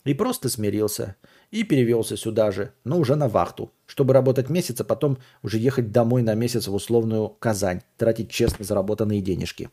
И 0.06 0.14
просто 0.14 0.50
смирился. 0.50 1.16
И 1.52 1.64
перевелся 1.64 2.18
сюда 2.18 2.52
же, 2.52 2.74
но 2.84 2.98
уже 2.98 3.16
на 3.16 3.28
вахту, 3.30 3.72
чтобы 3.86 4.14
работать 4.14 4.50
месяц, 4.50 4.82
а 4.82 4.84
потом 4.84 5.18
уже 5.44 5.58
ехать 5.58 5.92
домой 5.92 6.24
на 6.24 6.34
месяц 6.34 6.68
в 6.68 6.76
условную 6.76 7.30
Казань, 7.30 7.82
тратить 7.98 8.30
честно 8.30 8.66
заработанные 8.66 9.22
денежки. 9.22 9.70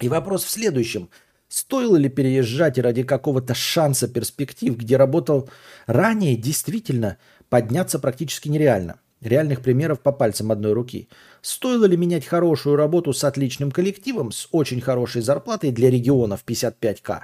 И 0.00 0.08
вопрос 0.08 0.44
в 0.44 0.50
следующем– 0.50 1.08
Стоило 1.54 1.96
ли 1.96 2.08
переезжать 2.08 2.78
ради 2.78 3.04
какого-то 3.04 3.54
шанса 3.54 4.08
перспектив, 4.08 4.76
где 4.76 4.96
работал 4.96 5.48
ранее, 5.86 6.36
действительно 6.36 7.16
подняться 7.48 8.00
практически 8.00 8.48
нереально. 8.48 8.98
Реальных 9.20 9.62
примеров 9.62 10.00
по 10.00 10.10
пальцам 10.10 10.50
одной 10.50 10.72
руки. 10.72 11.08
Стоило 11.42 11.84
ли 11.84 11.96
менять 11.96 12.26
хорошую 12.26 12.74
работу 12.74 13.12
с 13.12 13.22
отличным 13.22 13.70
коллективом, 13.70 14.32
с 14.32 14.48
очень 14.50 14.80
хорошей 14.80 15.22
зарплатой 15.22 15.70
для 15.70 15.90
регионов 15.90 16.42
55к, 16.44 17.22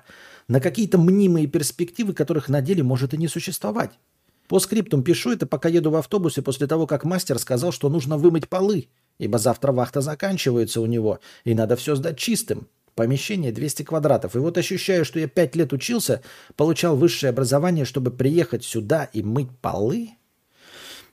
на 0.50 0.60
какие-то 0.60 0.98
мнимые 0.98 1.46
перспективы, 1.46 2.12
которых 2.12 2.48
на 2.48 2.60
деле 2.60 2.82
может 2.82 3.14
и 3.14 3.16
не 3.16 3.28
существовать? 3.28 3.92
По 4.48 4.58
скриптум 4.58 5.04
пишу 5.04 5.30
это, 5.30 5.46
пока 5.46 5.68
еду 5.68 5.92
в 5.92 5.96
автобусе 5.96 6.42
после 6.42 6.66
того, 6.66 6.88
как 6.88 7.04
мастер 7.04 7.38
сказал, 7.38 7.70
что 7.70 7.88
нужно 7.88 8.18
вымыть 8.18 8.48
полы, 8.48 8.88
ибо 9.18 9.38
завтра 9.38 9.70
вахта 9.70 10.00
заканчивается 10.00 10.80
у 10.80 10.86
него, 10.86 11.20
и 11.44 11.54
надо 11.54 11.76
все 11.76 11.94
сдать 11.94 12.18
чистым. 12.18 12.66
Помещение 12.96 13.52
200 13.52 13.84
квадратов. 13.84 14.34
И 14.34 14.40
вот 14.40 14.58
ощущаю, 14.58 15.04
что 15.04 15.20
я 15.20 15.28
5 15.28 15.54
лет 15.54 15.72
учился, 15.72 16.20
получал 16.56 16.96
высшее 16.96 17.30
образование, 17.30 17.84
чтобы 17.84 18.10
приехать 18.10 18.64
сюда 18.64 19.04
и 19.04 19.22
мыть 19.22 19.56
полы. 19.62 20.10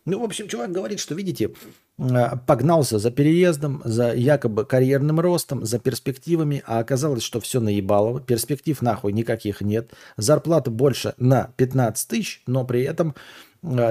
Ну, 0.07 0.21
в 0.21 0.23
общем, 0.23 0.47
чувак 0.47 0.71
говорит, 0.71 1.01
что, 1.01 1.15
видите, 1.15 1.51
э, 1.99 2.38
погнался 2.47 2.97
за 2.97 3.11
переездом, 3.11 3.81
за 3.84 4.13
якобы 4.13 4.63
карьерным 4.63 5.19
ростом, 5.19 5.65
за 5.65 5.79
перспективами, 5.79 6.63
а 6.65 6.79
оказалось, 6.79 7.23
что 7.23 7.41
все 7.41 7.59
наебалово, 7.59 8.21
перспектив 8.21 8.81
нахуй 8.81 9.11
никаких 9.11 9.59
нет, 9.59 9.91
зарплата 10.15 10.71
больше 10.71 11.13
на 11.17 11.51
15 11.57 12.07
тысяч, 12.07 12.41
но 12.47 12.63
при 12.63 12.84
этом 12.84 13.15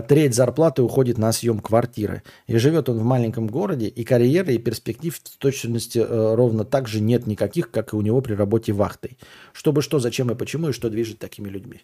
треть 0.09 0.35
зарплаты 0.35 0.83
уходит 0.83 1.19
на 1.19 1.33
съем 1.33 1.61
квартиры. 1.61 2.23
И 2.47 2.57
живет 2.57 2.89
он 2.89 2.99
в 2.99 3.05
маленьком 3.05 3.47
городе, 3.47 3.89
и 3.89 4.05
карьеры, 4.05 4.55
и 4.55 4.59
перспектив 4.59 5.17
в 5.17 5.37
точности 5.39 5.99
э, 5.99 6.35
ровно 6.35 6.65
так 6.65 6.89
же 6.89 7.01
нет 7.01 7.27
никаких, 7.27 7.71
как 7.71 7.93
и 7.93 7.97
у 7.97 8.01
него 8.01 8.21
при 8.21 8.35
работе 8.35 8.73
вахтой. 8.73 9.19
Чтобы 9.53 9.83
что, 9.83 9.99
зачем 9.99 10.31
и 10.31 10.35
почему, 10.35 10.69
и 10.69 10.73
что 10.73 10.91
движет 10.91 11.19
такими 11.19 11.49
людьми. 11.49 11.83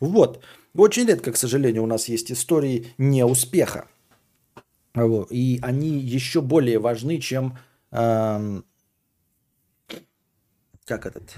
Вот. 0.00 0.42
Очень 0.76 1.06
редко, 1.06 1.32
к 1.32 1.36
сожалению, 1.36 1.82
у 1.82 1.86
нас 1.86 2.08
есть 2.08 2.32
истории 2.32 2.88
неуспеха. 2.98 3.88
И 5.30 5.58
они 5.62 5.98
еще 5.98 6.40
более 6.40 6.78
важны, 6.78 7.18
чем... 7.18 7.58
Эм, 7.90 8.64
как 10.86 11.06
этот 11.06 11.34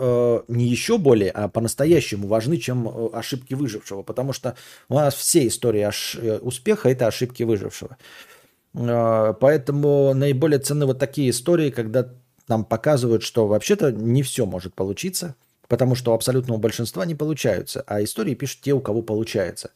э, 0.00 0.42
не 0.48 0.66
еще 0.66 0.98
более, 0.98 1.30
а 1.30 1.48
по-настоящему 1.48 2.26
важны, 2.26 2.56
чем 2.56 2.88
э, 2.88 3.10
ошибки 3.12 3.54
выжившего. 3.54 4.02
Потому 4.02 4.32
что 4.32 4.56
у 4.88 4.94
нас 4.94 5.14
все 5.14 5.46
истории 5.46 5.82
ош- 5.82 6.18
э, 6.20 6.38
успеха– 6.38 6.88
это 6.90 7.06
ошибки 7.06 7.42
выжившего. 7.42 7.96
Э, 8.74 9.34
поэтому 9.38 10.14
наиболее 10.14 10.58
ценны 10.58 10.86
вот 10.86 10.98
такие 10.98 11.30
истории, 11.30 11.70
когда 11.70 12.08
нам 12.48 12.64
показывают, 12.64 13.22
что 13.22 13.46
вообще-то 13.46 13.92
не 13.92 14.22
все 14.22 14.46
может 14.46 14.74
получиться, 14.74 15.36
потому 15.68 15.94
что 15.94 16.12
у 16.12 16.14
абсолютного 16.14 16.58
большинства 16.58 17.06
не 17.06 17.14
получаются, 17.14 17.84
а 17.86 18.02
истории 18.02 18.34
пишут 18.34 18.60
те, 18.62 18.72
у 18.72 18.80
кого 18.80 19.02
получается. 19.02 19.70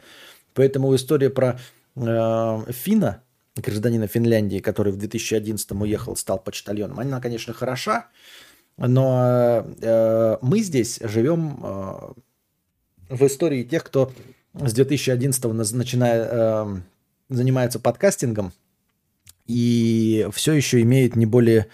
Поэтому 0.54 0.94
история 0.94 1.30
про 1.30 1.58
э, 1.96 2.72
Фина, 2.72 3.22
гражданина 3.56 4.06
Финляндии, 4.06 4.58
который 4.58 4.92
в 4.92 4.96
2011 4.96 5.70
уехал, 5.72 6.16
стал 6.16 6.38
почтальоном, 6.38 6.98
она, 6.98 7.20
конечно, 7.20 7.52
хороша, 7.54 8.08
но 8.76 9.64
э, 9.80 10.36
мы 10.42 10.60
здесь 10.60 10.98
живем 11.02 11.58
э, 11.62 12.12
в 13.08 13.26
истории 13.26 13.62
тех, 13.62 13.84
кто 13.84 14.12
с 14.54 14.72
2011 14.72 15.44
начиная 15.72 16.28
э, 16.30 16.76
занимается 17.28 17.78
подкастингом 17.78 18.52
и 19.46 20.28
все 20.32 20.52
еще 20.52 20.80
имеет 20.82 21.16
не 21.16 21.26
более, 21.26 21.68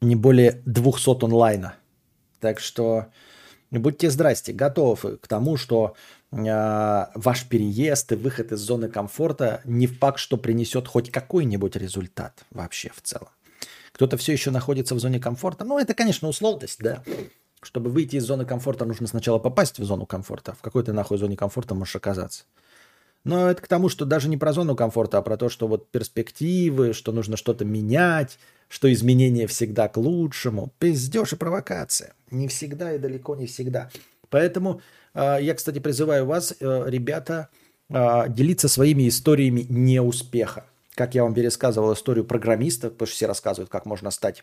не 0.00 0.16
более 0.16 0.62
200 0.64 1.24
онлайна. 1.24 1.76
Так 2.40 2.60
что 2.60 3.06
будьте 3.70 4.10
здрасте, 4.10 4.52
готовы 4.52 5.16
к 5.18 5.28
тому, 5.28 5.56
что 5.56 5.94
э, 6.32 7.06
ваш 7.14 7.46
переезд 7.48 8.12
и 8.12 8.16
выход 8.16 8.52
из 8.52 8.60
зоны 8.60 8.88
комфорта 8.88 9.60
не 9.64 9.86
факт, 9.86 10.18
что 10.18 10.36
принесет 10.36 10.88
хоть 10.88 11.10
какой-нибудь 11.10 11.76
результат 11.76 12.44
вообще 12.50 12.90
в 12.94 13.02
целом. 13.02 13.28
Кто-то 13.98 14.16
все 14.16 14.32
еще 14.32 14.52
находится 14.52 14.94
в 14.94 15.00
зоне 15.00 15.18
комфорта. 15.18 15.64
Ну, 15.64 15.76
это, 15.76 15.92
конечно, 15.92 16.28
условность, 16.28 16.78
да. 16.78 17.02
Чтобы 17.62 17.90
выйти 17.90 18.14
из 18.14 18.22
зоны 18.22 18.44
комфорта, 18.44 18.84
нужно 18.84 19.08
сначала 19.08 19.40
попасть 19.40 19.80
в 19.80 19.84
зону 19.84 20.06
комфорта. 20.06 20.52
В 20.52 20.60
какой 20.60 20.84
то 20.84 20.92
нахуй 20.92 21.18
зоне 21.18 21.36
комфорта 21.36 21.74
можешь 21.74 21.96
оказаться. 21.96 22.44
Но 23.24 23.50
это 23.50 23.60
к 23.60 23.66
тому, 23.66 23.88
что 23.88 24.04
даже 24.04 24.28
не 24.28 24.36
про 24.36 24.52
зону 24.52 24.76
комфорта, 24.76 25.18
а 25.18 25.22
про 25.22 25.36
то, 25.36 25.48
что 25.48 25.66
вот 25.66 25.90
перспективы, 25.90 26.92
что 26.92 27.10
нужно 27.10 27.36
что-то 27.36 27.64
менять, 27.64 28.38
что 28.68 28.90
изменения 28.92 29.48
всегда 29.48 29.88
к 29.88 29.96
лучшему. 29.96 30.72
Пиздеж 30.78 31.32
и 31.32 31.36
провокация. 31.36 32.14
Не 32.30 32.46
всегда 32.46 32.92
и 32.92 32.98
далеко 32.98 33.34
не 33.34 33.46
всегда. 33.46 33.90
Поэтому 34.30 34.80
э, 35.14 35.38
я, 35.40 35.54
кстати, 35.54 35.80
призываю 35.80 36.24
вас, 36.24 36.54
э, 36.60 36.84
ребята, 36.86 37.48
э, 37.90 38.28
делиться 38.28 38.68
своими 38.68 39.08
историями 39.08 39.66
неуспеха. 39.68 40.66
Как 40.98 41.14
я 41.14 41.22
вам 41.22 41.32
пересказывал 41.32 41.92
историю 41.92 42.24
программиста, 42.24 42.90
потому 42.90 43.06
что 43.06 43.14
все 43.14 43.26
рассказывают, 43.26 43.70
как 43.70 43.86
можно 43.86 44.10
стать. 44.10 44.42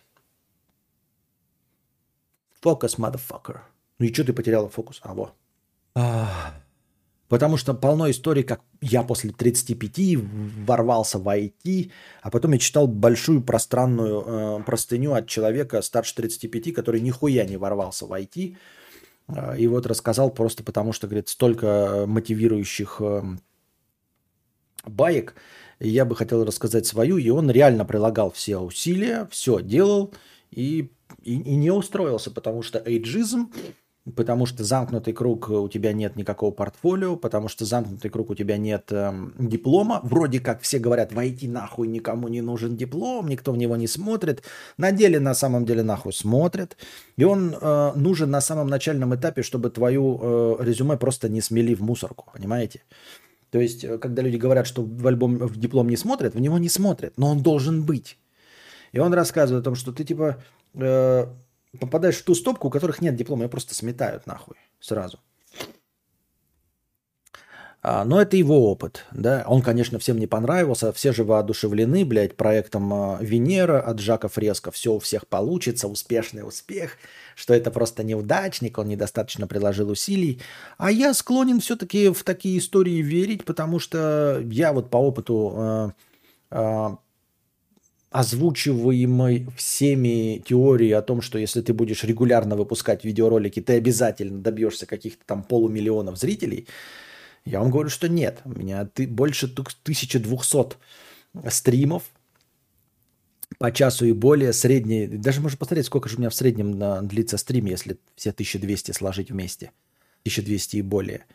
Фокус, 2.61 2.97
motherfucker. 2.97 3.57
Ну 3.99 4.05
и 4.05 4.13
что 4.13 4.23
ты 4.23 4.31
потеряла 4.31 4.69
фокус? 4.69 5.01
А, 5.03 5.13
во. 5.13 5.33
Потому 7.27 7.57
что 7.57 7.73
полно 7.73 8.09
историй, 8.09 8.43
как 8.43 8.61
я 8.79 9.03
после 9.03 9.31
35 9.31 10.17
ворвался 10.65 11.19
в 11.19 11.27
IT, 11.27 11.91
а 12.21 12.31
потом 12.31 12.53
я 12.53 12.59
читал 12.59 12.87
большую 12.87 13.43
пространную 13.43 14.23
э, 14.25 14.63
простыню 14.63 15.11
от 15.11 15.27
человека 15.27 15.81
старше 15.81 16.15
35, 16.15 16.73
который 16.73 17.01
нихуя 17.01 17.43
не 17.43 17.57
ворвался 17.57 18.05
в 18.05 18.13
IT. 18.13 18.55
Э, 19.27 19.57
и 19.57 19.67
вот 19.67 19.87
рассказал 19.87 20.31
просто 20.31 20.63
потому, 20.63 20.93
что, 20.93 21.07
говорит, 21.07 21.27
столько 21.27 22.05
мотивирующих 22.07 23.01
э, 23.01 23.23
баек, 24.85 25.35
я 25.79 26.05
бы 26.05 26.15
хотел 26.15 26.43
рассказать 26.43 26.85
свою, 26.85 27.17
и 27.17 27.29
он 27.29 27.49
реально 27.51 27.85
прилагал 27.85 28.31
все 28.31 28.57
усилия, 28.57 29.27
все 29.31 29.61
делал 29.61 30.13
и, 30.51 30.91
и, 31.23 31.33
и 31.33 31.55
не 31.55 31.71
устроился, 31.71 32.31
потому 32.31 32.61
что 32.61 32.79
эйджизм, 32.79 33.51
потому 34.15 34.45
что 34.45 34.63
замкнутый 34.63 35.13
круг 35.13 35.49
у 35.49 35.67
тебя 35.67 35.91
нет 35.91 36.15
никакого 36.15 36.51
портфолио, 36.51 37.15
потому 37.15 37.47
что 37.47 37.65
замкнутый 37.65 38.11
круг 38.11 38.29
у 38.29 38.35
тебя 38.35 38.57
нет 38.57 38.91
э, 38.91 39.11
диплома. 39.39 39.99
Вроде 40.03 40.39
как 40.39 40.61
все 40.61 40.77
говорят, 40.77 41.11
войти 41.11 41.47
нахуй 41.47 41.87
никому 41.87 42.27
не 42.27 42.41
нужен 42.41 42.77
диплом, 42.77 43.27
никто 43.27 43.51
в 43.51 43.57
него 43.57 43.75
не 43.75 43.87
смотрит. 43.87 44.43
На 44.77 44.91
деле 44.91 45.19
на 45.19 45.33
самом 45.33 45.65
деле 45.65 45.81
нахуй 45.81 46.13
смотрят. 46.13 46.77
И 47.17 47.23
он 47.23 47.55
э, 47.59 47.91
нужен 47.95 48.29
на 48.29 48.41
самом 48.41 48.67
начальном 48.67 49.15
этапе, 49.15 49.41
чтобы 49.41 49.71
твою 49.71 50.19
э, 50.21 50.55
резюме 50.59 50.97
просто 50.97 51.27
не 51.27 51.41
смели 51.41 51.73
в 51.73 51.81
мусорку, 51.81 52.29
понимаете? 52.31 52.81
То 53.51 53.59
есть, 53.59 53.83
э, 53.83 53.97
когда 53.97 54.21
люди 54.21 54.37
говорят, 54.37 54.67
что 54.67 54.83
в 54.83 55.07
альбом, 55.07 55.37
в 55.37 55.57
диплом 55.57 55.89
не 55.89 55.97
смотрят, 55.97 56.35
в 56.35 56.39
него 56.39 56.57
не 56.57 56.69
смотрят, 56.69 57.17
но 57.17 57.29
он 57.31 57.41
должен 57.41 57.83
быть. 57.83 58.17
И 58.91 58.99
он 58.99 59.13
рассказывает 59.13 59.61
о 59.61 59.65
том, 59.65 59.75
что 59.75 59.91
ты 59.91 60.03
типа 60.03 60.37
э, 60.73 61.25
попадаешь 61.79 62.17
в 62.17 62.23
ту 62.23 62.35
стопку, 62.35 62.67
у 62.67 62.71
которых 62.71 63.01
нет 63.01 63.15
диплома, 63.15 63.43
ее 63.43 63.49
просто 63.49 63.75
сметают 63.75 64.27
нахуй 64.27 64.55
сразу. 64.79 65.19
А, 67.87 68.03
но 68.03 68.19
это 68.19 68.35
его 68.35 68.71
опыт, 68.71 69.05
да. 69.11 69.43
Он, 69.47 69.61
конечно, 69.61 69.99
всем 69.99 70.17
не 70.17 70.25
понравился, 70.25 70.91
все 70.91 71.13
же 71.13 71.23
воодушевлены, 71.23 72.03
блядь, 72.03 72.35
проектом 72.35 72.91
а, 72.91 73.17
Венера 73.21 73.79
от 73.79 73.99
Жака 73.99 74.27
Фреско. 74.27 74.71
Все 74.71 74.93
у 74.93 74.97
всех 74.99 75.27
получится, 75.27 75.87
успешный 75.87 76.41
успех, 76.41 76.97
что 77.35 77.53
это 77.53 77.69
просто 77.69 78.03
неудачник, 78.03 78.77
он 78.77 78.87
недостаточно 78.87 79.45
приложил 79.45 79.91
усилий. 79.91 80.41
А 80.77 80.91
я 80.91 81.13
склонен 81.13 81.59
все-таки 81.59 82.09
в 82.09 82.23
такие 82.23 82.57
истории 82.57 83.01
верить, 83.01 83.45
потому 83.45 83.79
что 83.79 84.41
я 84.49 84.73
вот 84.73 84.89
по 84.89 84.97
опыту 84.97 85.53
э, 85.55 85.89
э, 86.51 86.89
озвучиваемой 88.09 89.47
всеми 89.55 90.41
теории 90.45 90.91
о 90.91 91.01
том, 91.01 91.21
что 91.21 91.37
если 91.37 91.61
ты 91.61 91.73
будешь 91.73 92.03
регулярно 92.03 92.55
выпускать 92.55 93.03
видеоролики, 93.03 93.61
ты 93.61 93.73
обязательно 93.73 94.39
добьешься 94.39 94.85
каких-то 94.85 95.23
там 95.25 95.43
полумиллионов 95.43 96.17
зрителей– 96.17 96.67
я 97.45 97.59
вам 97.59 97.69
говорю, 97.69 97.89
что 97.89 98.09
нет. 98.09 98.41
У 98.43 98.49
меня 98.49 98.85
ты, 98.85 99.07
больше 99.07 99.45
1200 99.45 100.77
стримов 101.49 102.03
по 103.57 103.71
часу 103.71 104.05
и 104.05 104.11
более. 104.11 104.53
Средний, 104.53 105.07
даже 105.07 105.41
можно 105.41 105.57
посмотреть, 105.57 105.85
сколько 105.85 106.09
же 106.09 106.17
у 106.17 106.19
меня 106.19 106.29
в 106.29 106.35
среднем 106.35 106.77
на, 106.77 107.01
длится 107.01 107.37
стрим, 107.37 107.65
если 107.65 107.97
все 108.15 108.31
1200 108.31 108.91
сложить 108.91 109.31
вместе. 109.31 109.71
1200 110.21 110.77
и 110.77 110.81
более. 110.81 111.25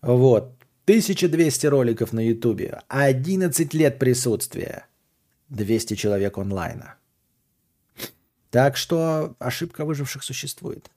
Вот. 0.00 0.54
1200 0.84 1.66
роликов 1.66 2.12
на 2.12 2.20
Ютубе. 2.20 2.82
11 2.88 3.74
лет 3.74 3.98
присутствия. 3.98 4.86
200 5.48 5.94
человек 5.94 6.38
онлайна. 6.38 6.96
Так 8.50 8.76
что 8.76 9.34
ошибка 9.38 9.84
выживших 9.84 10.22
существует. 10.22 10.90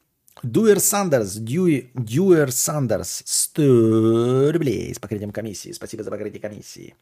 Дуэр 0.44 0.80
Сандерс, 0.80 1.36
Дьюи, 1.36 1.92
Дьюер 1.94 2.52
Сандерс, 2.52 3.24
100 3.26 4.52
рублей 4.52 4.94
с 4.94 5.00
покрытием 5.00 5.32
комиссии. 5.32 5.72
Спасибо 5.72 6.04
за 6.04 6.12
покрытие 6.12 6.42
комиссии. 6.42 6.96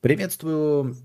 Приветствую, 0.00 0.96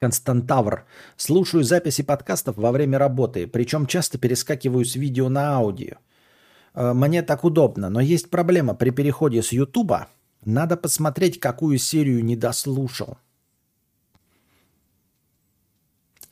Константавр. 0.00 0.86
Слушаю 1.16 1.62
записи 1.62 2.02
подкастов 2.02 2.56
во 2.56 2.72
время 2.72 2.98
работы, 2.98 3.46
причем 3.46 3.86
часто 3.86 4.16
перескакиваю 4.18 4.84
с 4.84 4.96
видео 4.96 5.28
на 5.28 5.56
аудио. 5.56 5.96
Э, 6.74 6.94
мне 6.94 7.22
так 7.22 7.44
удобно, 7.44 7.90
но 7.90 8.00
есть 8.00 8.30
проблема. 8.30 8.74
При 8.74 8.90
переходе 8.90 9.42
с 9.42 9.52
Ютуба 9.52 10.08
надо 10.44 10.78
посмотреть, 10.78 11.38
какую 11.38 11.76
серию 11.78 12.24
не 12.24 12.34
дослушал. 12.34 13.18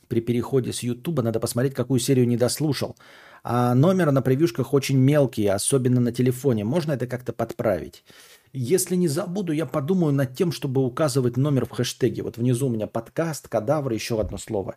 При 0.07 0.21
переходе 0.21 0.73
с 0.73 0.81
Ютуба 0.81 1.21
надо 1.21 1.39
посмотреть, 1.39 1.75
какую 1.75 1.99
серию 1.99 2.27
не 2.27 2.37
дослушал. 2.37 2.95
А 3.43 3.73
номер 3.75 4.11
на 4.11 4.21
превьюшках 4.21 4.73
очень 4.73 4.97
мелкий, 4.97 5.47
особенно 5.47 5.99
на 5.99 6.11
телефоне. 6.11 6.63
Можно 6.63 6.93
это 6.93 7.07
как-то 7.07 7.33
подправить? 7.33 8.03
Если 8.51 8.95
не 8.95 9.07
забуду, 9.07 9.53
я 9.53 9.65
подумаю 9.65 10.11
над 10.13 10.35
тем, 10.35 10.51
чтобы 10.51 10.83
указывать 10.83 11.37
номер 11.37 11.65
в 11.65 11.71
хэштеге. 11.71 12.23
Вот 12.23 12.37
внизу 12.37 12.67
у 12.67 12.71
меня 12.71 12.87
подкаст, 12.87 13.47
кадавр, 13.47 13.91
еще 13.91 14.19
одно 14.19 14.37
слово. 14.37 14.75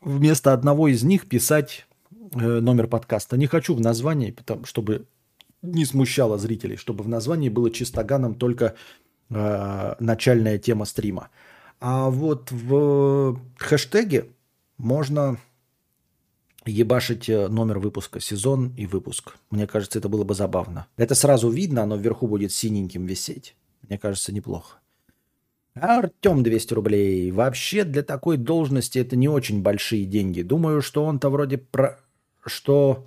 Вместо 0.00 0.52
одного 0.52 0.88
из 0.88 1.04
них 1.04 1.28
писать 1.28 1.86
э, 2.34 2.60
номер 2.60 2.88
подкаста. 2.88 3.36
Не 3.36 3.46
хочу 3.46 3.74
в 3.74 3.80
названии, 3.80 4.32
потому, 4.32 4.64
чтобы 4.64 5.06
не 5.62 5.84
смущало 5.84 6.38
зрителей, 6.38 6.76
чтобы 6.76 7.04
в 7.04 7.08
названии 7.08 7.48
было 7.48 7.70
чистоганом 7.70 8.34
только 8.34 8.74
э, 9.30 9.94
начальная 10.00 10.58
тема 10.58 10.84
стрима. 10.84 11.28
А 11.80 12.10
вот 12.10 12.50
в 12.50 13.40
хэштеге 13.58 14.26
можно 14.76 15.38
ебашить 16.68 17.28
э, 17.28 17.48
номер 17.48 17.78
выпуска, 17.78 18.20
сезон 18.20 18.72
и 18.76 18.86
выпуск. 18.86 19.34
Мне 19.50 19.66
кажется, 19.66 19.98
это 19.98 20.08
было 20.08 20.24
бы 20.24 20.34
забавно. 20.34 20.86
Это 20.96 21.14
сразу 21.14 21.50
видно, 21.50 21.82
оно 21.82 21.96
вверху 21.96 22.26
будет 22.26 22.52
синеньким 22.52 23.06
висеть. 23.06 23.56
Мне 23.88 23.98
кажется, 23.98 24.32
неплохо. 24.32 24.78
Артем 25.74 26.42
200 26.42 26.74
рублей. 26.74 27.30
Вообще 27.30 27.84
для 27.84 28.02
такой 28.02 28.36
должности 28.36 28.98
это 28.98 29.16
не 29.16 29.28
очень 29.28 29.62
большие 29.62 30.04
деньги. 30.04 30.42
Думаю, 30.42 30.82
что 30.82 31.04
он-то 31.04 31.30
вроде 31.30 31.58
про... 31.58 31.98
Что... 32.44 33.06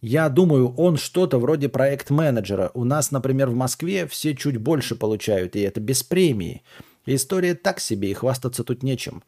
Я 0.00 0.30
думаю, 0.30 0.74
он 0.76 0.96
что-то 0.96 1.38
вроде 1.38 1.68
проект-менеджера. 1.68 2.70
У 2.72 2.84
нас, 2.84 3.10
например, 3.10 3.50
в 3.50 3.54
Москве 3.54 4.06
все 4.06 4.34
чуть 4.34 4.56
больше 4.56 4.96
получают, 4.96 5.56
и 5.56 5.60
это 5.60 5.78
без 5.78 6.02
премии. 6.02 6.62
История 7.04 7.54
так 7.54 7.80
себе, 7.80 8.10
и 8.10 8.14
хвастаться 8.14 8.64
тут 8.64 8.82
нечем. 8.82 9.22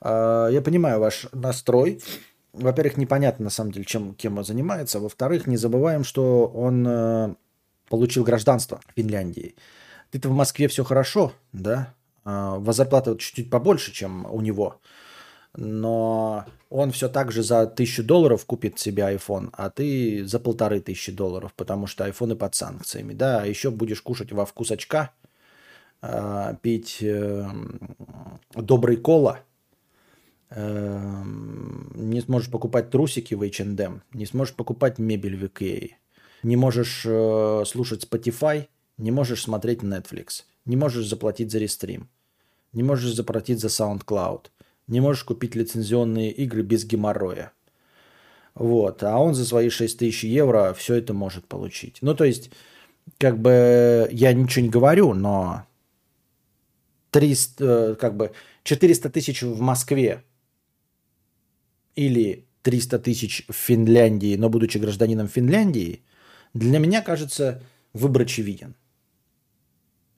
А, 0.00 0.48
я 0.48 0.62
понимаю 0.62 1.00
ваш 1.00 1.26
настрой 1.32 2.00
во-первых, 2.56 2.96
непонятно 2.96 3.44
на 3.44 3.50
самом 3.50 3.72
деле, 3.72 3.84
чем, 3.84 4.14
кем 4.14 4.38
он 4.38 4.44
занимается. 4.44 5.00
Во-вторых, 5.00 5.46
не 5.46 5.56
забываем, 5.56 6.04
что 6.04 6.46
он 6.46 6.86
э, 6.88 7.34
получил 7.88 8.24
гражданство 8.24 8.80
Финляндии. 8.96 9.54
Ты-то 10.10 10.28
в 10.28 10.32
Москве 10.32 10.68
все 10.68 10.84
хорошо, 10.84 11.32
да? 11.52 11.94
Э, 12.24 12.62
зарплата 12.68 13.16
чуть-чуть 13.16 13.50
побольше, 13.50 13.92
чем 13.92 14.26
у 14.30 14.40
него. 14.40 14.80
но 15.56 16.44
он 16.68 16.90
все 16.90 17.08
так 17.08 17.32
же 17.32 17.42
за 17.42 17.66
тысячу 17.66 18.02
долларов 18.04 18.44
купит 18.44 18.78
себе 18.78 19.04
iPhone, 19.04 19.50
а 19.52 19.70
ты 19.70 20.24
за 20.26 20.38
полторы 20.38 20.80
тысячи 20.80 21.12
долларов, 21.12 21.54
потому 21.54 21.86
что 21.86 22.04
айфоны 22.04 22.36
под 22.36 22.54
санкциями. 22.54 23.14
Да, 23.14 23.42
а 23.42 23.46
еще 23.46 23.70
будешь 23.70 24.02
кушать 24.02 24.32
во 24.32 24.44
вкус 24.44 24.70
очка, 24.70 25.12
э, 26.02 26.54
пить 26.62 26.98
э, 27.02 27.48
добрый 28.54 28.96
кола, 28.96 29.40
не 30.54 32.20
сможешь 32.20 32.50
покупать 32.50 32.90
трусики 32.90 33.34
в 33.34 33.42
H&M, 33.42 34.02
не 34.12 34.26
сможешь 34.26 34.54
покупать 34.54 34.98
мебель 34.98 35.36
в 35.36 35.44
Ikea, 35.44 35.90
не 36.42 36.56
можешь 36.56 37.02
э, 37.04 37.64
слушать 37.66 38.06
Spotify, 38.08 38.68
не 38.98 39.10
можешь 39.10 39.42
смотреть 39.42 39.80
Netflix, 39.80 40.44
не 40.64 40.76
можешь 40.76 41.08
заплатить 41.08 41.50
за 41.50 41.58
рестрим, 41.58 42.08
не 42.72 42.82
можешь 42.82 43.14
заплатить 43.14 43.60
за 43.60 43.68
SoundCloud, 43.68 44.46
не 44.86 45.00
можешь 45.00 45.24
купить 45.24 45.56
лицензионные 45.56 46.30
игры 46.30 46.62
без 46.62 46.84
геморроя. 46.84 47.52
Вот. 48.54 49.02
А 49.02 49.18
он 49.18 49.34
за 49.34 49.44
свои 49.44 49.68
6 49.68 49.98
тысяч 49.98 50.24
евро 50.24 50.74
все 50.74 50.94
это 50.94 51.12
может 51.12 51.46
получить. 51.46 51.98
Ну, 52.00 52.14
то 52.14 52.24
есть, 52.24 52.50
как 53.18 53.38
бы 53.38 54.08
я 54.12 54.32
ничего 54.32 54.64
не 54.64 54.70
говорю, 54.70 55.12
но 55.12 55.66
300, 57.10 57.64
э, 57.64 57.94
как 57.96 58.16
бы 58.16 58.32
400 58.62 59.10
тысяч 59.10 59.42
в 59.42 59.60
Москве 59.60 60.22
или 61.96 62.46
300 62.62 62.98
тысяч 63.00 63.44
в 63.48 63.54
Финляндии, 63.54 64.36
но 64.36 64.48
будучи 64.48 64.78
гражданином 64.78 65.28
Финляндии, 65.28 66.04
для 66.54 66.78
меня 66.78 67.02
кажется 67.02 67.62
выбор 67.92 68.22
очевиден. 68.22 68.76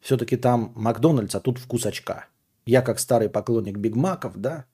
Все-таки 0.01 0.37
там 0.37 0.73
Макдональдс, 0.75 1.35
а 1.35 1.41
тут 1.41 1.59
вкус 1.59 1.87
очка. 1.87 2.27
Я, 2.67 2.83
как 2.83 2.99
старый 2.99 3.29
поклонник 3.29 3.79
Биг 3.79 3.97
Маков, 3.97 4.37
да, 4.37 4.67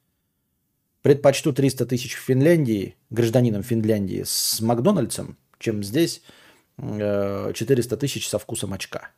предпочту 1.02 1.52
300 1.52 1.86
тысяч 1.86 2.14
в 2.14 2.20
Финляндии, 2.20 2.96
гражданином 3.10 3.62
Финляндии, 3.62 4.22
с 4.24 4.60
Макдональдсом, 4.60 5.36
чем 5.58 5.82
здесь 5.82 6.22
400 6.78 7.94
э, 7.94 7.98
тысяч 7.98 8.28
со 8.28 8.38
вкусом 8.38 8.72
очка. 8.72 9.10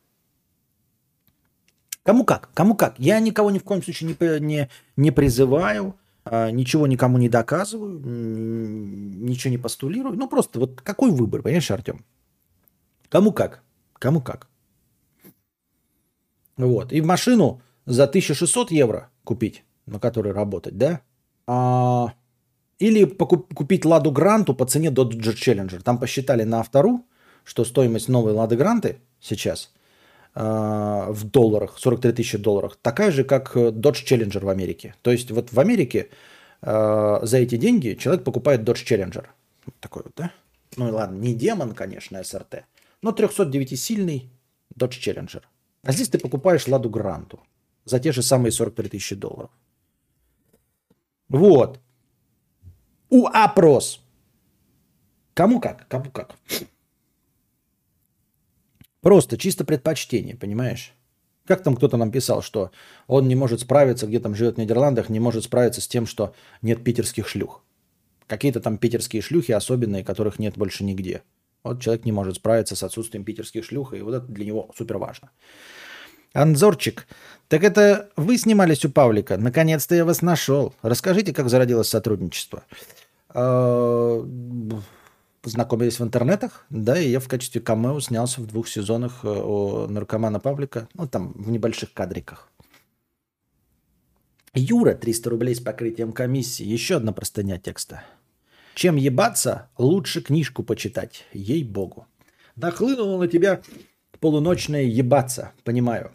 Кому 2.03 2.25
как? 2.25 2.51
Кому 2.55 2.75
как? 2.75 2.99
Я 2.99 3.19
никого 3.21 3.51
ни 3.51 3.59
в 3.59 3.65
коем 3.65 3.83
случае 3.83 4.17
не, 4.19 4.41
не, 4.41 4.69
не 4.97 5.11
призываю, 5.11 5.97
ничего 6.31 6.87
никому 6.87 7.19
не 7.19 7.29
доказываю, 7.29 8.01
ничего 8.01 9.51
не 9.51 9.59
постулирую. 9.59 10.17
Ну, 10.17 10.29
просто 10.29 10.59
вот 10.61 10.81
какой 10.81 11.11
выбор, 11.11 11.43
понимаешь, 11.43 11.71
Артем? 11.71 12.05
Кому 13.09 13.33
как? 13.33 13.63
Кому 13.95 14.21
как? 14.21 14.49
Вот. 16.57 16.93
И 16.93 17.01
машину 17.01 17.61
за 17.85 18.05
1600 18.05 18.71
евро 18.71 19.11
купить, 19.25 19.65
на 19.87 20.01
которой 20.01 20.33
работать, 20.33 20.77
да? 20.77 21.01
А, 21.47 22.15
или 22.79 23.05
покуп, 23.05 23.55
купить 23.55 23.85
Ладу 23.85 24.11
Гранту 24.11 24.55
по 24.55 24.67
цене 24.67 24.89
Dodge 24.89 25.21
Challenger. 25.21 25.83
Там 25.83 25.99
посчитали 25.99 26.45
на 26.45 26.61
автору, 26.61 27.05
что 27.45 27.65
стоимость 27.65 28.09
новой 28.09 28.33
Лады 28.33 28.57
Гранты 28.57 28.99
сейчас 29.21 29.73
а, 29.73 29.76
в 30.37 31.25
долларах, 31.25 31.79
43 31.79 32.13
тысячи 32.13 32.37
долларов, 32.37 32.77
такая 32.83 33.11
же, 33.11 33.25
как 33.25 33.57
Dodge 33.57 34.05
Challenger 34.05 34.45
в 34.45 34.49
Америке. 34.51 34.95
То 35.01 35.11
есть 35.11 35.31
вот 35.31 35.51
в 35.51 35.59
Америке 35.59 36.11
а, 36.61 37.21
за 37.23 37.39
эти 37.39 37.57
деньги 37.57 37.95
человек 37.95 38.25
покупает 38.25 38.61
Dodge 38.61 38.85
Challenger. 38.85 39.27
Такой 39.81 40.03
вот, 40.05 40.13
да? 40.17 40.33
Ну 40.77 40.93
ладно, 40.93 41.17
не 41.17 41.35
демон, 41.35 41.73
конечно, 41.73 42.23
СРТ, 42.23 42.65
но 43.03 43.13
309-сильный 43.13 44.31
Dodge 44.79 45.01
Challenger. 45.01 45.43
А 45.85 45.93
здесь 45.93 46.09
ты 46.09 46.19
покупаешь 46.19 46.69
Ладу 46.69 46.91
Гранту 46.91 47.41
за 47.85 48.01
те 48.01 48.13
же 48.13 48.23
самые 48.23 48.53
43 48.53 48.89
тысячи 48.89 49.15
долларов. 49.15 49.51
Вот. 51.29 51.81
У 53.09 53.27
опрос. 53.27 54.01
Кому 55.35 55.61
как? 55.61 55.87
Кому 55.89 56.11
как? 56.11 56.37
Просто 59.07 59.39
чисто 59.39 59.65
предпочтение, 59.65 60.35
понимаешь? 60.35 60.93
Как 61.47 61.63
там 61.63 61.77
кто-то 61.77 61.97
нам 61.97 62.11
писал, 62.11 62.43
что 62.43 62.73
он 63.07 63.29
не 63.29 63.37
может 63.37 63.61
справиться, 63.61 64.09
где 64.09 64.19
там 64.19 64.35
живет 64.35 64.57
в 64.57 64.59
Нидерландах, 64.59 65.11
не 65.11 65.21
может 65.21 65.45
справиться 65.45 65.81
с 65.81 65.87
тем, 65.87 66.07
что 66.07 66.35
нет 66.61 66.83
питерских 66.83 67.29
шлюх. 67.29 67.63
Какие-то 68.27 68.59
там 68.59 68.79
питерские 68.79 69.23
шлюхи 69.23 69.53
особенные, 69.53 70.03
которых 70.03 70.41
нет 70.41 70.59
больше 70.59 70.83
нигде. 70.83 71.23
Вот 71.63 71.81
человек 71.81 72.05
не 72.05 72.11
может 72.11 72.35
справиться 72.35 72.75
с 72.75 72.83
отсутствием 72.83 73.23
питерских 73.23 73.65
шлюх, 73.65 73.95
и 73.95 74.01
вот 74.01 74.13
это 74.13 74.27
для 74.27 74.45
него 74.45 74.71
супер 74.77 74.99
важно. 74.99 75.31
Анзорчик, 76.33 77.07
так 77.47 77.63
это 77.63 78.11
вы 78.17 78.37
снимались 78.37 78.85
у 78.85 78.91
Павлика? 78.91 79.37
Наконец-то 79.39 79.95
я 79.95 80.05
вас 80.05 80.21
нашел. 80.21 80.75
Расскажите, 80.83 81.33
как 81.33 81.49
зародилось 81.49 81.89
сотрудничество. 81.89 82.65
Познакомились 85.47 86.01
в 86.01 86.03
интернетах, 86.03 86.67
да, 86.71 86.99
и 86.99 87.09
я 87.09 87.21
в 87.21 87.29
качестве 87.29 87.61
камео 87.61 88.01
снялся 88.01 88.41
в 88.41 88.49
двух 88.49 88.67
сезонах 88.67 89.21
э, 89.23 89.29
о 89.29 89.87
наркомана 89.87 90.41
Павлика, 90.41 90.89
ну, 90.95 91.07
там, 91.07 91.35
в 91.35 91.53
небольших 91.53 91.93
кадриках. 91.93 92.51
Юра, 94.55 94.95
300 94.95 95.31
рублей 95.31 95.55
с 95.55 95.61
покрытием 95.61 96.11
комиссии. 96.11 96.65
Еще 96.65 96.97
одна 96.97 97.13
простыня 97.13 97.61
текста. 97.61 98.03
Чем 98.75 98.97
ебаться, 98.97 99.71
лучше 99.79 100.21
книжку 100.21 100.65
почитать, 100.65 101.25
ей-богу. 101.33 102.09
Нахлынуло 102.57 103.17
на 103.17 103.29
тебя 103.29 103.63
полуночное 104.19 104.83
ебаться, 104.83 105.53
понимаю. 105.63 106.11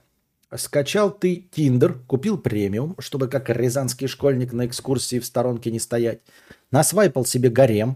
Скачал 0.54 1.10
ты 1.10 1.48
Тиндер, 1.52 2.00
купил 2.06 2.38
премиум, 2.38 2.98
чтобы 3.00 3.30
как 3.30 3.50
рязанский 3.50 4.08
школьник 4.08 4.52
на 4.52 4.66
экскурсии 4.66 5.20
в 5.20 5.26
сторонке 5.26 5.72
не 5.72 5.80
стоять. 5.80 6.20
Насвайпал 6.70 7.24
себе 7.24 7.50
гарем, 7.50 7.96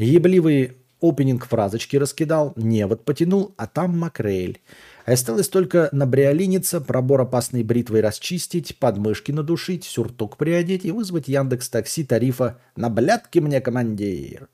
ебливые 0.00 0.74
опенинг 1.00 1.46
фразочки 1.46 1.96
раскидал, 1.96 2.52
невод 2.56 3.04
потянул, 3.04 3.54
а 3.56 3.66
там 3.66 3.98
макрель. 3.98 4.60
Осталось 5.06 5.48
только 5.48 5.88
набриолиниться, 5.92 6.80
пробор 6.80 7.22
опасной 7.22 7.62
бритвой 7.62 8.00
расчистить, 8.00 8.78
подмышки 8.78 9.32
надушить, 9.32 9.84
сюртук 9.84 10.36
приодеть 10.36 10.84
и 10.84 10.92
вызвать 10.92 11.28
Яндекс 11.28 11.68
Такси 11.68 12.04
тарифа 12.04 12.58
«На 12.76 12.90
блядки 12.90 13.38
мне, 13.38 13.60
командир!». 13.60 14.48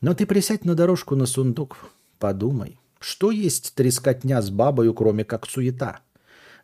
Но 0.00 0.14
ты 0.14 0.26
присядь 0.26 0.64
на 0.64 0.74
дорожку 0.74 1.16
на 1.16 1.26
сундук, 1.26 1.90
подумай, 2.18 2.78
что 2.98 3.30
есть 3.30 3.74
трескотня 3.74 4.42
с 4.42 4.50
бабою, 4.50 4.92
кроме 4.92 5.24
как 5.24 5.46
суета– 5.46 6.00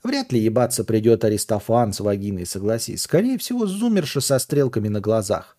Вряд 0.03 0.33
ли 0.33 0.41
ебаться 0.41 0.83
придет 0.83 1.25
Аристофан 1.25 1.93
с 1.93 2.01
вагиной, 2.01 2.45
согласись. 2.45 3.03
Скорее 3.03 3.39
всего, 3.39 3.67
зумерша 3.67 4.21
со 4.21 4.39
стрелками 4.41 4.89
на 4.89 5.01
глазах. 5.01 5.57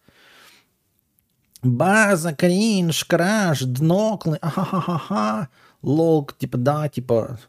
База, 1.64 2.34
кринж, 2.34 3.06
краш, 3.06 3.62
дноклы, 3.62 4.38
ахахаха, 4.42 5.48
лол, 5.82 6.30
типа 6.38 6.58
да, 6.58 6.90
типа, 6.90 7.40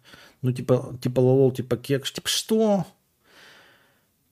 ну 0.41 0.53
типа, 0.53 0.97
типа 1.03 1.21
лол, 1.21 1.51
типа 1.51 1.77
кекш, 1.77 2.13
типа 2.13 2.29
что? 2.29 2.87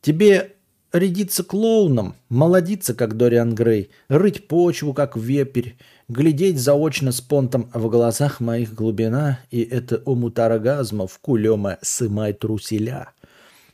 Тебе 0.00 0.54
рядиться 0.92 1.42
клоуном, 1.42 2.14
молодиться, 2.28 2.94
как 2.94 3.16
Дориан 3.16 3.54
Грей, 3.54 3.90
рыть 4.08 4.46
почву, 4.46 4.94
как 4.94 5.16
вепрь, 5.16 5.70
глядеть 6.08 6.60
заочно 6.60 7.10
с 7.10 7.20
понтом 7.20 7.68
в 7.72 7.88
глазах 7.88 8.40
моих 8.40 8.74
глубина, 8.74 9.40
и 9.50 9.62
это 9.62 10.02
омут 10.04 10.38
оргазмов, 10.38 11.18
кулема, 11.20 11.78
сымай 11.82 12.34
труселя. 12.34 13.10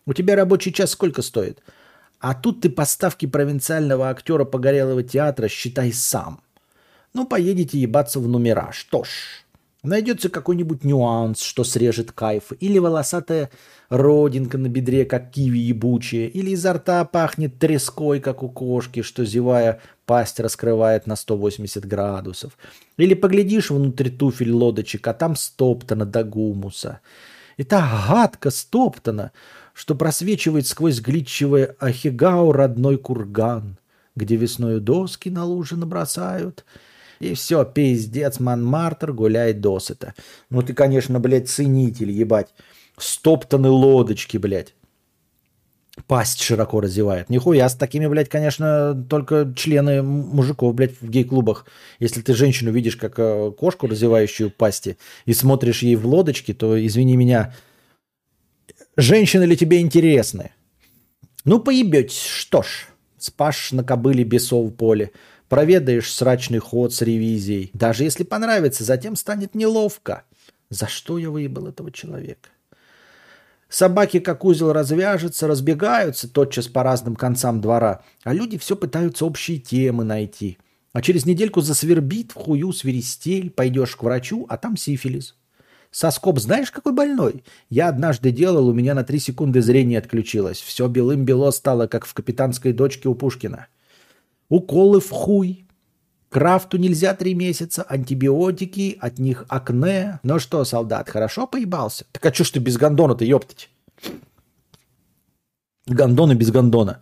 У 0.06 0.14
тебя 0.14 0.36
рабочий 0.36 0.72
час 0.72 0.92
сколько 0.92 1.20
стоит? 1.20 1.60
А 2.20 2.34
тут 2.34 2.60
ты 2.60 2.70
поставки 2.70 3.26
провинциального 3.26 4.10
актера 4.10 4.44
погорелого 4.44 5.02
театра 5.02 5.48
считай 5.48 5.92
сам. 5.92 6.40
Ну, 7.14 7.26
поедете 7.26 7.78
ебаться 7.78 8.20
в 8.20 8.28
номера. 8.28 8.70
Что 8.72 9.04
ж, 9.04 9.08
найдется 9.82 10.28
какой-нибудь 10.28 10.84
нюанс, 10.84 11.40
что 11.40 11.64
срежет 11.64 12.12
кайф, 12.12 12.52
или 12.60 12.78
волосатая 12.78 13.50
родинка 13.88 14.58
на 14.58 14.68
бедре, 14.68 15.04
как 15.04 15.30
киви 15.30 15.58
ебучая, 15.58 16.26
или 16.26 16.50
изо 16.50 16.74
рта 16.74 17.04
пахнет 17.04 17.58
треской, 17.58 18.20
как 18.20 18.42
у 18.42 18.48
кошки, 18.48 19.02
что, 19.02 19.24
зевая, 19.24 19.80
пасть 20.04 20.40
раскрывает 20.40 21.06
на 21.06 21.16
180 21.16 21.86
градусов. 21.86 22.58
Или 22.96 23.14
поглядишь 23.14 23.70
внутрь 23.70 24.10
туфель 24.10 24.52
лодочек, 24.52 25.06
а 25.06 25.14
там 25.14 25.36
стоптано 25.36 26.04
до 26.04 26.24
гумуса. 26.24 27.00
И 27.56 27.64
так 27.64 27.84
гадко 28.08 28.50
стоптано, 28.50 29.32
что 29.78 29.94
просвечивает 29.94 30.66
сквозь 30.66 30.98
гличевое 30.98 31.76
ахигау 31.78 32.50
родной 32.50 32.98
курган, 32.98 33.78
где 34.16 34.34
весною 34.34 34.80
доски 34.80 35.28
на 35.28 35.44
лужи 35.44 35.76
набросают— 35.76 36.64
и 37.20 37.34
все, 37.34 37.64
пиздец, 37.64 38.38
Манмартер 38.38 39.12
гуляет 39.12 39.60
досыта. 39.60 40.14
Ну 40.50 40.62
ты, 40.62 40.72
конечно, 40.72 41.18
блядь, 41.18 41.48
ценитель, 41.48 42.12
ебать 42.12 42.54
стоптаны 42.96 43.68
лодочки, 43.68 44.36
блядь. 44.38 44.74
Пасть 46.06 46.40
широко 46.40 46.80
разевает. 46.80 47.28
Нихуя, 47.28 47.68
с 47.68 47.74
такими, 47.74 48.06
блядь, 48.06 48.28
конечно, 48.28 48.94
только 49.08 49.52
члены 49.56 50.00
мужиков, 50.02 50.74
блядь, 50.74 51.00
в 51.00 51.10
гей-клубах. 51.10 51.66
Если 51.98 52.20
ты 52.20 52.34
женщину 52.34 52.70
видишь 52.70 52.96
как 52.96 53.18
э, 53.18 53.50
кошку, 53.58 53.88
разевающую 53.88 54.50
пасти, 54.50 54.96
и 55.26 55.34
смотришь 55.34 55.82
ей 55.82 55.96
в 55.96 56.06
лодочки, 56.06 56.54
то, 56.54 56.84
извини 56.86 57.16
меня, 57.16 57.52
женщины 58.98 59.44
ли 59.44 59.56
тебе 59.56 59.80
интересны? 59.80 60.50
Ну, 61.44 61.60
поебетесь, 61.60 62.20
что 62.20 62.62
ж, 62.62 62.88
спашешь 63.16 63.72
на 63.72 63.82
кобыле 63.82 64.24
бесов 64.24 64.70
в 64.70 64.74
поле, 64.74 65.12
проведаешь 65.48 66.12
срачный 66.12 66.58
ход 66.58 66.92
с 66.92 67.00
ревизией. 67.00 67.70
Даже 67.72 68.04
если 68.04 68.24
понравится, 68.24 68.84
затем 68.84 69.16
станет 69.16 69.54
неловко. 69.54 70.24
За 70.68 70.88
что 70.88 71.16
я 71.16 71.30
выебал 71.30 71.68
этого 71.68 71.90
человека? 71.90 72.50
Собаки, 73.70 74.18
как 74.18 74.44
узел, 74.44 74.72
развяжутся, 74.72 75.46
разбегаются 75.46 76.28
тотчас 76.28 76.68
по 76.68 76.82
разным 76.82 77.16
концам 77.16 77.60
двора, 77.60 78.02
а 78.24 78.34
люди 78.34 78.58
все 78.58 78.76
пытаются 78.76 79.24
общие 79.24 79.58
темы 79.58 80.04
найти. 80.04 80.58
А 80.92 81.02
через 81.02 81.24
недельку 81.24 81.60
засвербит 81.60 82.32
в 82.32 82.34
хую 82.34 82.72
свиристель, 82.72 83.50
пойдешь 83.50 83.94
к 83.94 84.02
врачу, 84.02 84.46
а 84.48 84.56
там 84.56 84.76
сифилис. 84.76 85.37
Соскоб 85.90 86.38
знаешь, 86.38 86.70
какой 86.70 86.92
больной? 86.92 87.44
Я 87.70 87.88
однажды 87.88 88.30
делал, 88.30 88.68
у 88.68 88.72
меня 88.74 88.94
на 88.94 89.04
три 89.04 89.18
секунды 89.18 89.62
зрение 89.62 89.98
отключилось. 89.98 90.60
Все 90.60 90.86
белым-бело 90.86 91.50
стало, 91.50 91.86
как 91.86 92.04
в 92.04 92.14
капитанской 92.14 92.72
дочке 92.72 93.08
у 93.08 93.14
Пушкина. 93.14 93.66
Уколы 94.48 95.00
в 95.00 95.10
хуй. 95.10 95.66
Крафту 96.28 96.76
нельзя 96.76 97.14
три 97.14 97.34
месяца, 97.34 97.82
антибиотики, 97.82 98.98
от 99.00 99.18
них 99.18 99.46
акне. 99.48 100.20
Ну 100.22 100.38
что, 100.38 100.62
солдат, 100.64 101.08
хорошо 101.08 101.46
поебался? 101.46 102.04
Так 102.12 102.26
а 102.26 102.34
что 102.34 102.44
ж 102.44 102.50
ты 102.50 102.60
без 102.60 102.76
гондона-то, 102.76 103.24
ёптать? 103.24 103.70
Гондоны 105.86 106.34
без 106.34 106.50
гондона. 106.50 107.00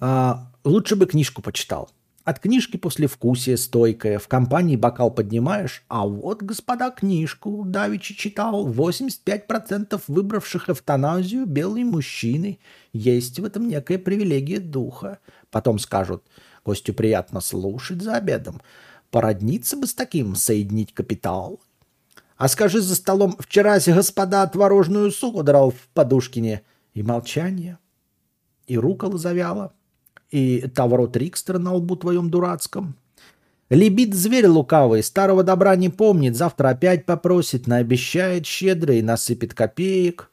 А, 0.00 0.50
лучше 0.64 0.96
бы 0.96 1.06
книжку 1.06 1.42
почитал. 1.42 1.90
От 2.26 2.40
книжки 2.40 2.76
после 2.76 3.06
вкусия 3.06 3.56
стойкая, 3.56 4.18
в 4.18 4.26
компании 4.26 4.74
бокал 4.74 5.12
поднимаешь, 5.12 5.84
а 5.86 6.04
вот, 6.04 6.42
господа, 6.42 6.90
книжку 6.90 7.62
Давичи 7.64 8.16
читал, 8.16 8.68
85% 8.68 10.02
выбравших 10.08 10.68
эвтаназию 10.68 11.46
белые 11.46 11.84
мужчины. 11.84 12.58
Есть 12.92 13.38
в 13.38 13.44
этом 13.44 13.68
некая 13.68 13.98
привилегия 13.98 14.58
духа. 14.58 15.20
Потом 15.52 15.78
скажут, 15.78 16.24
гостю 16.64 16.94
приятно 16.94 17.40
слушать 17.40 18.02
за 18.02 18.16
обедом. 18.16 18.60
Породниться 19.12 19.76
бы 19.76 19.86
с 19.86 19.94
таким, 19.94 20.34
соединить 20.34 20.92
капитал. 20.92 21.60
А 22.36 22.48
скажи 22.48 22.80
за 22.80 22.96
столом, 22.96 23.36
вчера 23.38 23.78
господа 23.78 24.44
творожную 24.48 25.12
суку 25.12 25.44
драл 25.44 25.70
в 25.70 25.86
подушкине. 25.94 26.62
И 26.92 27.04
молчание, 27.04 27.78
и 28.66 28.76
рукола 28.76 29.16
завяла 29.16 29.75
и 30.30 30.68
Тавро 30.74 31.06
Трикстер 31.06 31.58
на 31.58 31.74
лбу 31.74 31.96
твоем 31.96 32.30
дурацком. 32.30 32.96
Лебит 33.68 34.14
зверь 34.14 34.46
лукавый, 34.46 35.02
старого 35.02 35.42
добра 35.42 35.74
не 35.74 35.88
помнит, 35.88 36.36
завтра 36.36 36.68
опять 36.68 37.04
попросит, 37.04 37.66
наобещает 37.66 38.46
щедро 38.46 38.94
и 38.94 39.02
насыпет 39.02 39.54
копеек. 39.54 40.30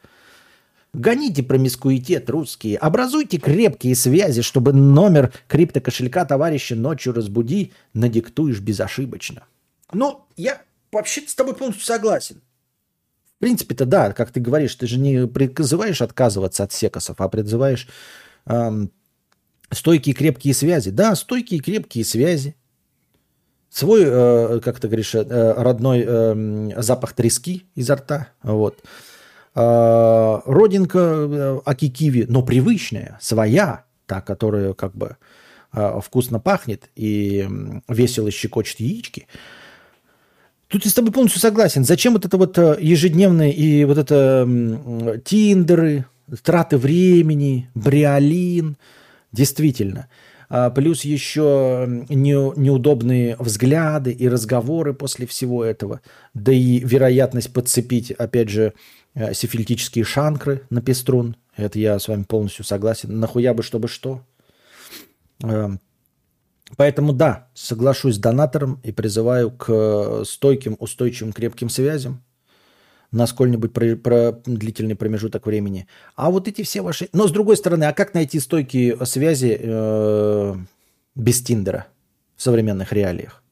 Гоните 0.93 1.41
промискуитет, 1.41 2.29
русские, 2.29 2.77
образуйте 2.77 3.39
крепкие 3.39 3.95
связи, 3.95 4.43
чтобы 4.43 4.73
номер 4.73 5.33
криптокошелька 5.47 6.25
товарища 6.25 6.75
ночью 6.75 7.13
разбуди, 7.13 7.73
надиктуешь 7.95 8.59
безошибочно. 8.59 9.43
Ну, 9.91 10.21
я 10.37 10.61
вообще 10.91 11.21
с 11.21 11.33
тобой 11.33 11.55
полностью 11.55 11.85
согласен. 11.85 12.41
В 13.37 13.39
принципе-то 13.39 13.85
да, 13.85 14.13
как 14.13 14.31
ты 14.31 14.39
говоришь, 14.39 14.75
ты 14.75 14.85
же 14.85 14.99
не 14.99 15.25
призываешь 15.25 16.03
отказываться 16.03 16.63
от 16.63 16.71
секосов, 16.71 17.19
а 17.19 17.27
призываешь 17.27 17.87
эм, 18.45 18.91
Стойкие 19.73 20.13
крепкие 20.13 20.53
связи. 20.53 20.91
Да, 20.91 21.15
стойкие 21.15 21.59
крепкие 21.59 22.05
связи. 22.05 22.55
Свой, 23.69 24.03
э, 24.05 24.59
как 24.63 24.79
ты 24.79 24.87
говоришь, 24.87 25.15
э, 25.15 25.53
родной 25.57 26.03
э, 26.05 26.81
запах 26.81 27.13
трески 27.13 27.65
изо 27.73 27.95
рта. 27.95 28.27
Вот. 28.43 28.83
Э, 29.55 30.39
родинка 30.45 30.99
э, 30.99 31.59
акикиви, 31.65 32.25
но 32.29 32.43
привычная, 32.43 33.17
своя, 33.19 33.85
та, 34.05 34.21
которая 34.21 34.73
как 34.73 34.95
бы 34.95 35.17
э, 35.73 35.99
вкусно 36.03 36.39
пахнет 36.39 36.89
и 36.95 37.47
весело 37.87 38.29
щекочет 38.29 38.79
яички. 38.79 39.27
Тут 40.67 40.85
я 40.85 40.91
с 40.91 40.93
тобой 40.93 41.11
полностью 41.11 41.41
согласен. 41.41 41.83
Зачем 41.83 42.13
вот 42.13 42.25
это 42.25 42.37
вот 42.37 42.57
э, 42.59 42.77
ежедневные 42.79 43.53
и 43.53 43.85
вот 43.85 43.97
это 43.97 44.47
тиндеры, 45.25 46.05
траты 46.43 46.77
времени, 46.77 47.69
бриолин– 47.73 48.77
Действительно. 49.33 50.07
А, 50.47 50.69
плюс 50.69 51.03
еще 51.03 51.85
не, 52.09 52.59
неудобные 52.59 53.35
взгляды 53.39 54.11
и 54.11 54.29
разговоры 54.29 54.93
после 54.93 55.25
всего 55.25 55.65
этого. 55.65 56.01
Да 56.35 56.53
и 56.53 56.79
вероятность 56.79 57.51
подцепить, 57.51 58.11
опять 58.11 58.49
же, 58.49 58.73
э, 59.15 59.33
сифилитические 59.33 60.05
шанкры 60.05 60.61
на 60.69 60.81
пеструн. 60.81 61.35
Это 61.57 61.79
я 61.79 61.97
с 61.97 62.07
вами 62.07 62.23
полностью 62.23 62.63
согласен. 62.63 63.19
Нахуя 63.19 63.55
бы, 63.55 63.63
чтобы 63.63 63.87
что. 63.87 64.21
Эм, 65.41 65.79
поэтому 66.77 67.13
да, 67.13 67.49
соглашусь 67.55 68.15
с 68.15 68.19
донатором 68.19 68.79
и 68.83 68.91
призываю 68.91 69.49
к 69.49 70.23
стойким, 70.25 70.77
устойчивым, 70.79 71.33
крепким 71.33 71.69
связям 71.69 72.23
на 73.13 73.27
сколь-нибудь 73.27 73.71
про, 73.71 73.95
про 73.95 74.31
длительный 74.45 74.95
промежуток 74.95 75.45
времени. 75.45 75.87
А 76.15 76.31
вот 76.31 76.47
эти 76.47 76.63
все 76.63 76.81
ваши... 76.81 77.07
Но 77.13 77.27
с 77.27 77.31
другой 77.31 77.55
стороны, 77.55 77.85
а 77.85 77.93
как 77.93 78.13
найти 78.13 78.39
стойкие 78.39 79.05
связи 79.05 79.57
э, 79.57 80.55
без 81.15 81.41
Тиндера 81.41 81.87
в 82.35 82.41
современных 82.41 82.91
реалиях? 82.91 83.43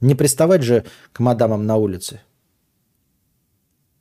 Не 0.00 0.14
приставать 0.14 0.62
же 0.62 0.84
к 1.12 1.20
мадамам 1.20 1.66
на 1.66 1.76
улице. 1.76 2.20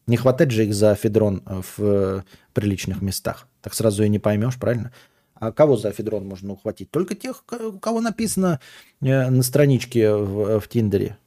Не 0.08 0.18
хватать 0.18 0.52
же 0.52 0.66
их 0.66 0.74
за 0.74 0.94
федрон 0.96 1.42
в 1.46 1.80
э, 1.80 2.24
приличных 2.54 3.02
местах. 3.02 3.48
Так 3.62 3.74
сразу 3.74 4.04
и 4.04 4.10
не 4.10 4.20
поймешь, 4.20 4.60
правильно? 4.60 4.92
А 5.36 5.54
кого 5.54 5.78
за 5.78 5.92
федрон 5.92 6.28
можно 6.28 6.52
ухватить? 6.52 6.92
Только 6.92 7.16
тех, 7.16 7.46
у 7.52 7.80
кого 7.80 8.02
написано 8.02 8.60
э, 9.00 9.30
на 9.30 9.42
страничке 9.42 10.14
в, 10.14 10.60
в 10.60 10.68
Тиндере. 10.68 11.18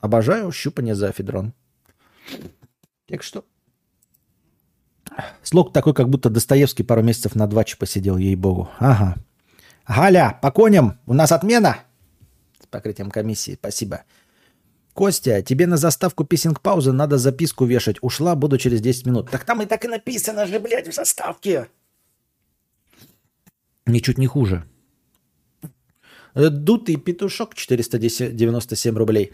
Обожаю 0.00 0.52
щупание 0.52 0.94
за 0.94 1.10
федрон. 1.10 1.54
Так 3.06 3.22
что... 3.22 3.44
Слог 5.42 5.72
такой, 5.72 5.94
как 5.94 6.08
будто 6.08 6.30
Достоевский 6.30 6.82
пару 6.82 7.02
месяцев 7.02 7.34
на 7.34 7.46
дваче 7.46 7.76
посидел, 7.76 8.16
ей-богу. 8.16 8.70
Ага. 8.78 9.16
Галя, 9.86 10.38
по 10.42 10.50
коням, 10.50 10.98
у 11.06 11.12
нас 11.14 11.30
отмена. 11.30 11.84
С 12.62 12.66
покрытием 12.66 13.10
комиссии, 13.10 13.54
спасибо. 13.54 14.04
Костя, 14.94 15.42
тебе 15.42 15.66
на 15.66 15.76
заставку 15.76 16.24
писинг-паузы 16.24 16.92
надо 16.92 17.18
записку 17.18 17.64
вешать. 17.64 17.96
Ушла, 18.00 18.34
буду 18.34 18.58
через 18.58 18.80
10 18.80 19.06
минут. 19.06 19.30
Так 19.30 19.44
там 19.44 19.60
и 19.60 19.66
так 19.66 19.84
и 19.84 19.88
написано 19.88 20.46
же, 20.46 20.58
блядь, 20.60 20.88
в 20.88 20.94
заставке. 20.94 21.68
Ничуть 23.86 24.18
не 24.18 24.26
хуже. 24.26 24.64
Дутый 26.34 26.96
петушок 26.96 27.54
497 27.54 28.96
рублей. 28.96 29.32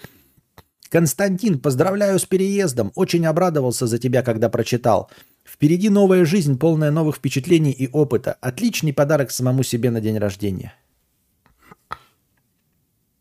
Константин, 0.91 1.61
поздравляю 1.61 2.19
с 2.19 2.27
переездом. 2.27 2.91
Очень 2.97 3.25
обрадовался 3.25 3.87
за 3.87 3.99
тебя, 3.99 4.23
когда 4.23 4.49
прочитал. 4.49 5.09
Впереди 5.45 5.89
новая 5.89 6.25
жизнь, 6.25 6.59
полная 6.59 6.91
новых 6.91 7.17
впечатлений 7.17 7.71
и 7.71 7.89
опыта. 7.93 8.37
Отличный 8.41 8.93
подарок 8.93 9.31
самому 9.31 9.63
себе 9.63 9.91
на 9.91 10.01
день 10.01 10.19
рождения. 10.19 10.75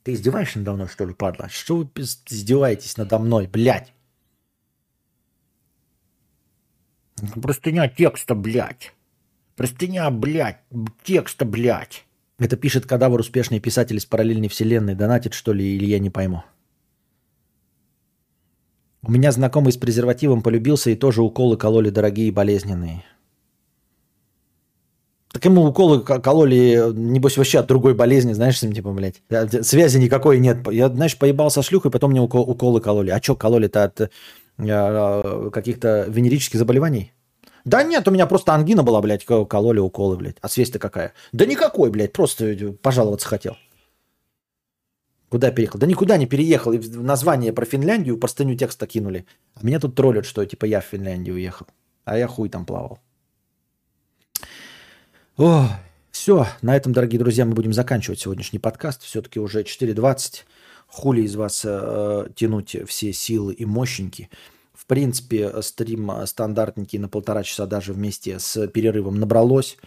Ты 0.04 0.14
издеваешься 0.14 0.58
надо 0.58 0.74
мной, 0.74 0.88
что 0.88 1.06
ли, 1.06 1.14
падла? 1.14 1.48
Что 1.50 1.78
вы 1.78 1.90
издеваетесь 1.96 2.98
надо 2.98 3.20
мной, 3.20 3.46
блядь? 3.46 3.94
Простыня 7.40 7.88
текста, 7.88 8.34
блядь. 8.34 8.94
Простыня, 9.56 10.10
блядь. 10.10 10.62
Текста, 11.04 11.46
блядь. 11.46 12.06
Это 12.40 12.58
пишет 12.58 12.88
кадавр 12.88 13.20
успешный 13.20 13.60
писатель 13.60 13.98
из 13.98 14.08
параллельной 14.08 14.48
вселенной. 14.48 14.96
Донатит, 14.96 15.36
что 15.36 15.54
ли, 15.54 15.76
или 15.76 15.86
я 15.86 16.00
не 16.00 16.10
пойму. 16.10 16.44
У 19.01 19.11
меня 19.11 19.31
знакомый 19.31 19.71
с 19.71 19.77
презервативом 19.77 20.41
полюбился 20.41 20.89
и 20.89 20.95
тоже 20.95 21.21
уколы 21.21 21.55
кололи 21.55 21.89
дорогие 21.89 22.27
и 22.27 22.31
болезненные. 22.31 23.05
Так 25.31 25.45
ему 25.45 25.63
уколы 25.63 26.01
кололи, 26.01 26.91
небось, 26.93 27.38
вообще 27.38 27.59
от 27.59 27.67
другой 27.67 27.93
болезни, 27.93 28.34
знаешь, 28.34 28.59
с 28.59 28.63
ним, 28.63 28.73
типа, 28.73 28.91
блядь. 28.91 29.21
Связи 29.65 29.97
никакой 29.97 30.39
нет. 30.39 30.67
Я, 30.71 30.89
знаешь, 30.89 31.17
поебал 31.17 31.51
со 31.51 31.61
шлюхой, 31.61 31.91
потом 31.91 32.11
мне 32.11 32.19
уколы 32.19 32.81
кололи. 32.81 33.11
А 33.11 33.21
что 33.21 33.35
кололи-то 33.35 33.84
от 33.84 34.01
э, 34.01 34.09
а, 34.59 35.49
каких-то 35.51 36.05
венерических 36.09 36.57
заболеваний? 36.59 37.13
Да 37.63 37.84
нет, 37.84 38.07
у 38.07 38.11
меня 38.11 38.26
просто 38.26 38.53
ангина 38.53 38.81
была, 38.81 39.01
блядь, 39.01 39.23
кололи 39.23 39.80
уколы, 39.80 40.17
блядь. 40.17 40.38
А 40.41 40.49
связь-то 40.49 40.80
какая? 40.80 41.13
Да 41.31 41.45
никакой, 41.45 41.91
блядь, 41.91 42.11
просто 42.11 42.45
э, 42.47 42.71
пожаловаться 42.71 43.27
хотел. 43.27 43.55
Куда 45.30 45.51
переехал? 45.51 45.80
Да 45.80 45.85
никуда 45.85 46.18
не 46.18 46.26
переехал. 46.26 46.73
И 46.73 46.80
в 46.80 47.03
название 47.03 47.53
про 47.53 47.65
Финляндию 47.65 48.18
простыню 48.18 48.56
текста 48.56 48.88
кинули. 48.88 49.26
А 49.53 49.65
меня 49.65 49.80
тут 49.80 49.95
троллят, 49.95 50.26
что 50.26 50.43
типа 50.43 50.65
я 50.65 50.81
в 50.81 50.85
Финляндию 50.85 51.35
уехал. 51.35 51.68
А 52.03 52.18
я 52.18 52.27
хуй 52.27 52.49
там 52.49 52.65
плавал. 52.65 52.99
О, 55.38 55.69
все, 56.11 56.47
на 56.61 56.76
этом, 56.76 56.91
дорогие 56.91 57.19
друзья, 57.19 57.45
мы 57.45 57.53
будем 57.53 57.73
заканчивать 57.73 58.19
сегодняшний 58.19 58.60
подкаст. 58.60 59.03
Все-таки 59.03 59.39
уже 59.39 59.61
4.20. 59.61 60.45
Хули 60.88 61.22
из 61.22 61.35
вас 61.35 61.61
э, 61.64 62.27
тянуть 62.35 62.76
все 62.88 63.14
силы 63.14 63.53
и 63.53 63.65
мощники. 63.65 64.30
В 64.73 64.88
принципе, 64.88 65.61
стрим 65.61 66.11
стандартненький 66.26 66.97
на 66.97 67.07
полтора 67.07 67.43
часа 67.43 67.68
даже 67.68 67.93
вместе 67.93 68.39
с 68.39 68.68
перерывом 68.68 69.19
набралось. 69.19 69.77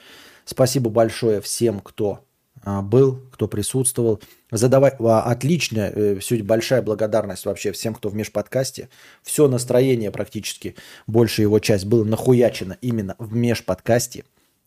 Спасибо 0.44 0.90
большое 0.90 1.40
всем, 1.40 1.80
кто 1.80 2.24
был, 2.64 3.20
кто 3.32 3.48
присутствовал. 3.48 4.20
Задавай, 4.50 4.92
а, 4.98 5.22
отлично, 5.22 5.80
э, 5.80 6.18
все, 6.20 6.42
большая 6.42 6.82
благодарность 6.82 7.44
вообще 7.44 7.72
всем, 7.72 7.94
кто 7.94 8.08
в 8.08 8.14
межподкасте. 8.14 8.88
Все 9.22 9.48
настроение 9.48 10.10
практически, 10.10 10.76
большая 11.06 11.46
его 11.46 11.58
часть 11.58 11.86
было 11.86 12.04
нахуячено 12.04 12.76
именно 12.80 13.16
в 13.18 13.34
межподкасте. 13.34 14.24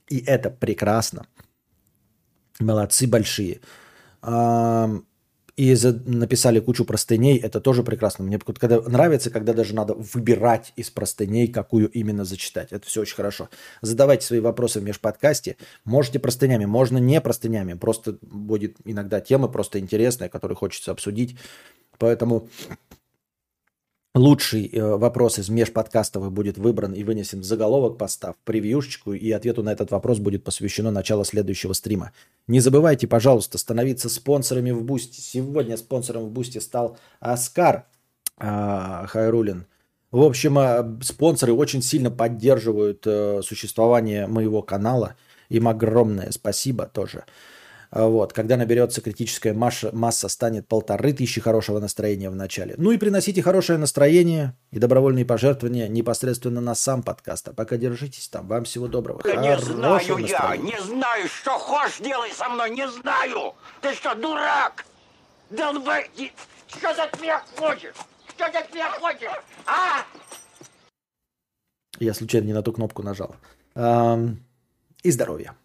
И 0.09 0.23
это 0.25 0.49
прекрасно. 0.49 1.25
Молодцы 2.59 3.07
большие. 3.07 3.61
И 5.55 5.73
за- 5.75 6.01
написали 6.05 6.59
кучу 6.59 6.83
простыней, 6.83 7.37
это 7.37 7.61
тоже 7.61 7.81
прекрасно. 7.83 8.25
Мне 8.25 8.39
когда 8.39 8.81
нравится, 8.81 9.29
когда 9.29 9.53
даже 9.53 9.73
надо 9.73 9.93
выбирать 9.93 10.73
из 10.75 10.89
простыней, 10.89 11.47
какую 11.47 11.89
именно 11.89 12.25
зачитать. 12.25 12.73
Это 12.73 12.85
все 12.85 13.01
очень 13.01 13.15
хорошо. 13.15 13.49
Задавайте 13.81 14.25
свои 14.25 14.41
вопросы 14.41 14.81
в 14.81 14.83
межподкасте. 14.83 15.55
Можете 15.85 16.19
простынями, 16.19 16.65
можно 16.65 16.97
не 16.97 17.21
простынями. 17.21 17.73
Просто 17.73 18.17
будет 18.21 18.75
иногда 18.83 19.21
тема 19.21 19.47
просто 19.47 19.79
интересная, 19.79 20.27
которую 20.27 20.57
хочется 20.57 20.91
обсудить. 20.91 21.37
Поэтому 21.97 22.49
лучший 24.15 24.67
э, 24.67 24.95
вопрос 24.95 25.37
из 25.37 25.49
межподкастовых 25.49 26.31
будет 26.31 26.57
выбран 26.57 26.93
и 26.93 27.03
вынесен 27.03 27.41
в 27.41 27.43
заголовок 27.43 27.97
поста, 27.97 28.33
в 28.33 28.37
превьюшечку, 28.45 29.13
и 29.13 29.29
ответу 29.31 29.61
на 29.61 29.71
этот 29.71 29.91
вопрос 29.91 30.19
будет 30.19 30.43
посвящено 30.43 30.89
начало 30.89 31.25
следующего 31.25 31.73
стрима. 31.73 32.13
Не 32.47 32.61
забывайте, 32.61 33.07
пожалуйста, 33.07 33.57
становиться 33.57 34.09
спонсорами 34.09 34.71
в 34.71 34.83
Boosty. 34.83 35.19
Сегодня 35.19 35.77
спонсором 35.77 36.23
в 36.23 36.31
Boosty 36.31 36.59
стал 36.59 36.97
Оскар 37.19 37.85
а, 38.37 39.05
Хайрулин. 39.07 39.65
В 40.11 40.21
общем, 40.21 40.57
а, 40.57 40.97
спонсоры 41.01 41.53
очень 41.53 41.81
сильно 41.81 42.09
поддерживают 42.09 43.05
э, 43.05 43.41
существование 43.43 44.27
моего 44.27 44.61
канала. 44.61 45.15
Им 45.49 45.67
огромное 45.67 46.31
спасибо 46.31 46.85
тоже. 46.85 47.25
А, 47.95 48.07
Вот, 48.07 48.33
когда 48.33 48.57
наберется 48.57 48.99
критическая 48.99 49.53
масса, 49.53 49.89
масса 49.93 50.27
станет 50.27 50.67
полторы 50.67 51.13
тысячи 51.13 51.39
хорошего 51.39 51.79
настроения 51.79 52.29
в 52.29 52.35
начале. 52.35 52.75
Ну 52.77 52.91
и 52.91 52.97
приносите 52.97 53.41
хорошее 53.41 53.79
настроение 53.79 54.53
и 54.71 54.79
добровольные 54.79 55.23
пожертвования 55.23 55.87
непосредственно 55.87 56.59
на 56.59 56.75
сам 56.75 57.03
подкаст. 57.03 57.47
А 57.47 57.53
пока 57.53 57.77
держитесь 57.77 58.27
там. 58.27 58.47
Вам 58.49 58.65
всего 58.65 58.89
доброго. 58.89 59.21
Да 59.23 59.35
не 59.37 59.57
знаю 59.57 60.17
я, 60.17 60.17
настроения. 60.17 60.73
не 60.73 60.81
знаю, 60.81 61.27
что 61.29 61.51
хочешь 61.51 61.99
делай 61.99 62.31
со 62.33 62.49
мной, 62.49 62.71
не 62.71 62.85
знаю. 62.89 63.53
Ты 63.81 63.93
что, 63.93 64.13
дурак? 64.13 64.85
Долбай, 65.49 66.09
что 66.67 66.93
ты 66.93 67.01
от 67.01 67.21
меня 67.21 67.41
хочешь? 67.55 67.93
Что 68.27 68.51
ты 68.51 68.57
от 68.57 68.73
меня 68.73 68.91
хочешь? 68.99 69.31
А? 69.65 70.03
Я 71.99 72.13
случайно 72.13 72.47
не 72.47 72.53
на 72.53 72.61
ту 72.61 72.73
кнопку 72.73 73.03
нажал. 73.03 73.37
И 75.03 75.11
здоровья. 75.11 75.55